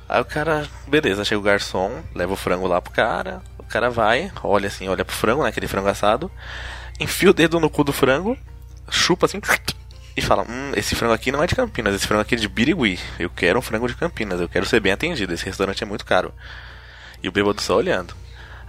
Aí 0.08 0.22
o 0.22 0.26
cara, 0.26 0.66
beleza, 0.88 1.26
chega 1.26 1.40
o 1.40 1.44
garçom, 1.44 2.02
leva 2.16 2.32
o 2.32 2.38
frango 2.38 2.66
lá 2.68 2.82
pro 2.82 2.94
cara, 2.94 3.42
o 3.58 3.64
cara 3.64 3.90
vai, 3.90 4.32
olha 4.42 4.68
assim, 4.68 4.88
olha 4.88 5.04
pro 5.04 5.14
frango, 5.14 5.44
né, 5.44 5.50
aquele 5.50 5.68
frango 5.68 5.90
assado, 5.90 6.32
enfia 6.98 7.30
o 7.30 7.34
dedo 7.34 7.60
no 7.60 7.70
cu 7.70 7.84
do 7.84 7.92
frango, 7.92 8.38
chupa 8.90 9.26
assim, 9.26 9.42
e 10.16 10.22
fala, 10.22 10.44
hum, 10.44 10.72
esse 10.76 10.96
frango 10.96 11.14
aqui 11.14 11.30
não 11.30 11.44
é 11.44 11.48
de 11.48 11.54
Campinas, 11.54 11.94
esse 11.94 12.08
frango 12.08 12.22
aqui 12.22 12.36
é 12.36 12.38
de 12.38 12.48
Birigui, 12.48 12.98
eu 13.20 13.30
quero 13.30 13.60
um 13.60 13.62
frango 13.62 13.90
de 13.90 13.96
Campinas, 13.96 14.40
eu 14.40 14.48
quero 14.48 14.66
ser 14.66 14.80
bem 14.80 14.94
atendido, 14.94 15.34
esse 15.34 15.46
restaurante 15.46 15.84
é 15.84 15.86
muito 15.86 16.06
caro. 16.06 16.34
E 17.22 17.28
o 17.28 17.32
bêbado 17.32 17.62
só 17.62 17.76
olhando. 17.76 18.16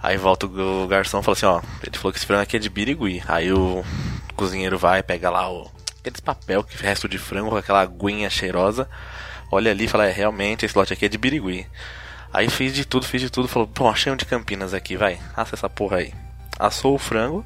Aí 0.03 0.17
volta 0.17 0.45
o 0.45 0.87
garçom 0.87 1.21
e 1.21 1.23
fala 1.23 1.37
assim, 1.37 1.45
ó, 1.45 1.61
ele 1.81 1.97
falou 1.97 2.11
que 2.11 2.19
esse 2.19 2.25
frango 2.25 2.43
aqui 2.43 2.57
é 2.57 2.59
de 2.59 2.69
Birigui. 2.69 3.23
Aí 3.27 3.51
o 3.51 3.83
cozinheiro 4.39 4.77
vai, 4.77 5.03
pega 5.03 5.29
lá 5.29 5.51
o 5.51 5.69
aqueles 5.99 6.21
papel 6.21 6.63
que 6.63 6.81
resto 6.81 7.09
de 7.09 7.17
frango 7.17 7.49
com 7.49 7.57
aquela 7.57 7.81
aguinha 7.81 8.29
cheirosa, 8.29 8.89
olha 9.51 9.69
ali 9.69 9.83
e 9.83 9.87
fala, 9.87 10.07
é, 10.07 10.11
realmente 10.11 10.65
esse 10.65 10.77
lote 10.77 10.93
aqui 10.93 11.05
é 11.05 11.09
de 11.09 11.17
Birigui. 11.17 11.67
Aí 12.31 12.49
fiz 12.49 12.73
de 12.73 12.85
tudo, 12.85 13.05
fiz 13.05 13.21
de 13.21 13.29
tudo, 13.29 13.49
falou, 13.49 13.67
pô, 13.67 13.89
achei 13.89 14.09
um 14.09 14.15
de 14.15 14.25
Campinas 14.25 14.73
aqui, 14.73 14.95
vai, 14.95 15.19
assa 15.35 15.55
essa 15.55 15.69
porra 15.69 15.97
aí. 15.97 16.13
Assou 16.57 16.95
o 16.95 16.97
frango, 16.97 17.45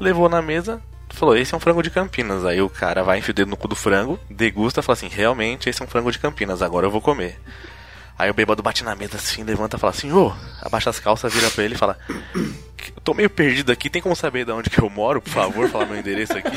levou 0.00 0.28
na 0.28 0.42
mesa, 0.42 0.82
falou, 1.10 1.36
esse 1.36 1.54
é 1.54 1.56
um 1.56 1.60
frango 1.60 1.80
de 1.80 1.90
Campinas. 1.90 2.44
Aí 2.44 2.60
o 2.60 2.68
cara 2.68 3.04
vai, 3.04 3.18
enfia 3.18 3.30
o 3.30 3.34
dedo 3.34 3.50
no 3.50 3.56
cu 3.56 3.68
do 3.68 3.76
frango, 3.76 4.18
degusta, 4.28 4.82
fala 4.82 4.94
assim, 4.94 5.08
realmente 5.08 5.68
esse 5.68 5.80
é 5.80 5.84
um 5.84 5.88
frango 5.88 6.10
de 6.10 6.18
Campinas, 6.18 6.60
agora 6.60 6.86
eu 6.86 6.90
vou 6.90 7.00
comer. 7.00 7.38
Aí 8.18 8.30
o 8.30 8.34
bêbado 8.34 8.62
bate 8.62 8.82
na 8.82 8.94
mesa 8.96 9.16
assim, 9.16 9.42
levanta 9.44 9.76
e 9.76 9.80
fala 9.80 9.92
assim, 9.92 10.10
ô, 10.10 10.32
abaixa 10.62 10.88
as 10.88 10.98
calças, 10.98 11.32
vira 11.32 11.50
pra 11.50 11.64
ele 11.64 11.74
e 11.74 11.78
fala, 11.78 11.98
eu 12.34 13.00
tô 13.04 13.12
meio 13.12 13.28
perdido 13.28 13.70
aqui, 13.70 13.90
tem 13.90 14.00
como 14.00 14.16
saber 14.16 14.46
de 14.46 14.52
onde 14.52 14.70
que 14.70 14.80
eu 14.80 14.88
moro, 14.88 15.20
por 15.20 15.30
favor, 15.30 15.68
falar 15.68 15.84
meu 15.84 15.98
endereço 15.98 16.32
aqui? 16.36 16.48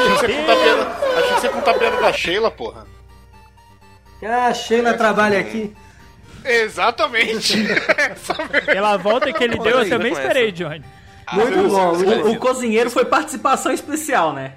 Achei 0.00 0.10
que 0.12 0.18
você 0.18 0.28
contar 0.32 0.52
a 0.52 0.56
piada, 0.56 0.82
achei 1.18 1.34
que 1.34 1.40
você 1.40 1.48
contar 1.50 1.70
a 1.72 1.74
piada 1.74 2.00
da 2.00 2.12
Sheila, 2.12 2.50
porra. 2.50 2.86
Ah, 4.22 4.46
a 4.46 4.54
Sheila 4.54 4.94
trabalha 4.94 5.38
aqui. 5.38 5.74
Exatamente. 6.44 7.58
Pela 8.64 8.96
volta 8.96 9.32
que 9.32 9.44
ele 9.44 9.58
deu, 9.58 9.80
eu 9.80 9.88
também 9.88 10.12
esperei, 10.12 10.52
Johnny. 10.52 10.84
Muito 11.32 11.68
bom. 11.68 11.92
O, 11.92 12.32
o 12.32 12.36
cozinheiro 12.38 12.90
foi 12.90 13.04
participação 13.04 13.72
especial, 13.72 14.32
né? 14.32 14.54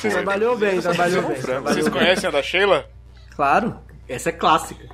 Trabalhou 0.00 0.56
bem, 0.56 0.80
trabalhou 0.80 1.22
bem. 1.22 1.40
trabalhou 1.40 1.74
Vocês 1.74 1.88
bem. 1.88 1.92
conhecem 2.00 2.28
a 2.28 2.32
da 2.32 2.42
Sheila? 2.42 2.86
Claro, 3.36 3.78
essa 4.08 4.30
é 4.30 4.32
clássica. 4.32 4.88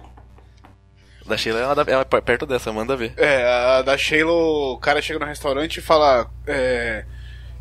Da 1.27 1.37
Sheila 1.39 1.61
ela, 1.61 1.85
ela 1.89 2.07
é 2.11 2.21
perto 2.21 2.45
dessa, 2.45 2.73
manda 2.73 2.97
ver. 2.97 3.15
É, 3.17 3.45
a 3.79 3.83
da 3.83 3.97
Sheila, 3.97 4.31
o 4.31 4.79
cara 4.79 5.01
chega 5.01 5.19
no 5.19 5.27
restaurante 5.27 5.79
e 5.79 5.83
fala: 5.83 6.31
é, 6.47 7.07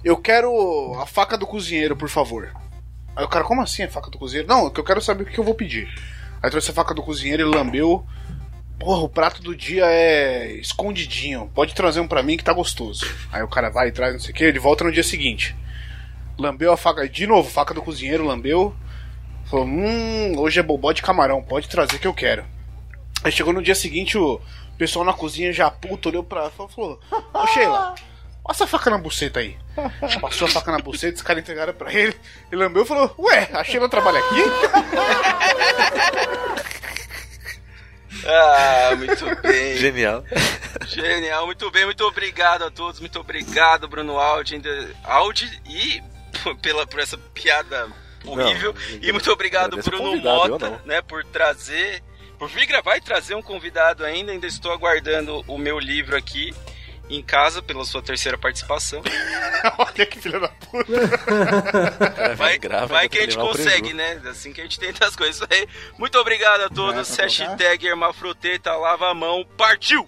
Eu 0.03 0.17
quero 0.17 0.93
a 0.99 1.05
faca 1.05 1.37
do 1.37 1.47
cozinheiro, 1.47 1.95
por 1.95 2.09
favor. 2.09 2.51
Aí 3.15 3.23
o 3.23 3.29
cara, 3.29 3.45
como 3.45 3.61
assim 3.61 3.83
a 3.83 3.89
faca 3.89 4.09
do 4.09 4.17
cozinheiro? 4.17 4.47
Não, 4.47 4.69
que 4.69 4.79
eu 4.79 4.83
quero 4.83 5.01
saber 5.01 5.23
o 5.23 5.25
que 5.27 5.39
eu 5.39 5.43
vou 5.43 5.55
pedir. 5.55 5.87
Aí 6.41 6.49
trouxe 6.49 6.71
a 6.71 6.73
faca 6.73 6.93
do 6.93 7.01
cozinheiro, 7.01 7.43
ele 7.43 7.55
lambeu. 7.55 8.05
Porra, 8.77 9.01
o 9.03 9.07
prato 9.07 9.41
do 9.41 9.55
dia 9.55 9.85
é 9.85 10.51
escondidinho. 10.55 11.49
Pode 11.53 11.73
trazer 11.73 12.01
um 12.01 12.07
pra 12.07 12.23
mim 12.23 12.35
que 12.35 12.43
tá 12.43 12.51
gostoso. 12.51 13.05
Aí 13.31 13.41
o 13.41 13.47
cara 13.47 13.69
vai 13.69 13.87
e 13.87 13.91
traz, 13.93 14.11
não 14.11 14.19
sei 14.19 14.31
o 14.31 14.33
que, 14.33 14.43
ele 14.43 14.59
volta 14.59 14.83
no 14.83 14.91
dia 14.91 15.03
seguinte. 15.03 15.55
Lambeu 16.37 16.73
a 16.73 16.75
faca, 16.75 17.07
de 17.07 17.25
novo, 17.25 17.49
faca 17.49 17.73
do 17.73 17.81
cozinheiro, 17.81 18.25
lambeu. 18.25 18.75
Falou, 19.53 19.67
hum, 19.67 20.33
hoje 20.39 20.59
é 20.59 20.63
bobó 20.63 20.91
de 20.91 21.03
camarão, 21.03 21.43
pode 21.43 21.69
trazer 21.69 21.99
que 21.99 22.07
eu 22.07 22.13
quero. 22.13 22.43
Aí 23.23 23.31
chegou 23.31 23.53
no 23.53 23.61
dia 23.61 23.75
seguinte, 23.75 24.17
o 24.17 24.41
pessoal 24.79 25.05
na 25.05 25.13
cozinha 25.13 25.53
já 25.53 25.69
puto 25.69 26.09
olhou 26.09 26.23
pra 26.23 26.39
ela 26.41 26.51
e 26.69 26.73
falou: 26.73 26.99
Ô 27.31 27.45
Sheila, 27.45 27.93
passa 28.43 28.63
a 28.63 28.67
faca 28.67 28.89
na 28.89 28.97
buceta 28.97 29.41
aí. 29.41 29.55
Passou 30.19 30.47
a 30.47 30.49
faca 30.49 30.71
na 30.71 30.79
buceta, 30.79 31.17
os 31.17 31.21
caras 31.21 31.43
entregaram 31.43 31.71
pra 31.71 31.93
ele. 31.93 32.15
Ele 32.51 32.63
lambeu 32.63 32.81
e 32.81 32.87
falou: 32.87 33.13
Ué, 33.19 33.47
a 33.53 33.63
Sheila 33.63 33.87
trabalha 33.87 34.17
aqui? 34.17 34.41
Ah, 38.25 38.95
muito 38.97 39.23
bem. 39.43 39.77
Genial. 39.77 40.23
Genial, 40.87 41.45
muito 41.45 41.69
bem, 41.69 41.85
muito 41.85 42.03
obrigado 42.05 42.63
a 42.63 42.71
todos, 42.71 42.99
muito 42.99 43.19
obrigado, 43.19 43.87
Bruno 43.87 44.17
Aldi, 44.17 44.55
ainda- 44.55 44.95
Aldi 45.03 45.61
e 45.69 46.01
pela, 46.59 46.87
por 46.87 46.99
essa 46.99 47.19
piada 47.19 47.87
horrível. 48.25 48.73
Não, 48.73 48.99
e 49.01 49.11
muito 49.11 49.31
obrigado, 49.31 49.77
Bruno 49.77 50.15
Mota, 50.17 50.81
né, 50.85 51.01
por 51.01 51.23
trazer, 51.25 52.03
por 52.37 52.49
vir 52.49 52.65
gravar 52.65 52.97
e 52.97 53.01
trazer 53.01 53.35
um 53.35 53.41
convidado 53.41 54.05
ainda. 54.05 54.31
Ainda 54.31 54.47
estou 54.47 54.71
aguardando 54.71 55.43
o 55.47 55.57
meu 55.57 55.79
livro 55.79 56.15
aqui 56.15 56.53
em 57.09 57.21
casa 57.21 57.61
pela 57.61 57.85
sua 57.85 58.01
terceira 58.01 58.37
participação. 58.37 59.01
Olha 59.77 60.05
que 60.05 60.19
filha 60.19 60.39
da 60.39 60.47
puta. 60.47 60.93
Vai, 62.35 62.57
grava, 62.57 62.87
vai 62.87 63.07
que 63.07 63.17
a 63.17 63.21
gente 63.21 63.37
consegue, 63.37 63.93
né? 63.93 64.21
Assim 64.25 64.51
que 64.51 64.59
a 64.59 64.63
gente 64.63 64.79
tenta 64.79 65.05
as 65.05 65.15
coisas. 65.15 65.47
Aí. 65.49 65.67
Muito 65.97 66.17
obrigado 66.17 66.61
a 66.61 66.69
todos. 66.69 67.15
Hashtag 67.15 67.87
Hermafroteta, 67.87 68.75
lava 68.75 69.09
a 69.09 69.13
mão, 69.13 69.45
partiu! 69.57 70.07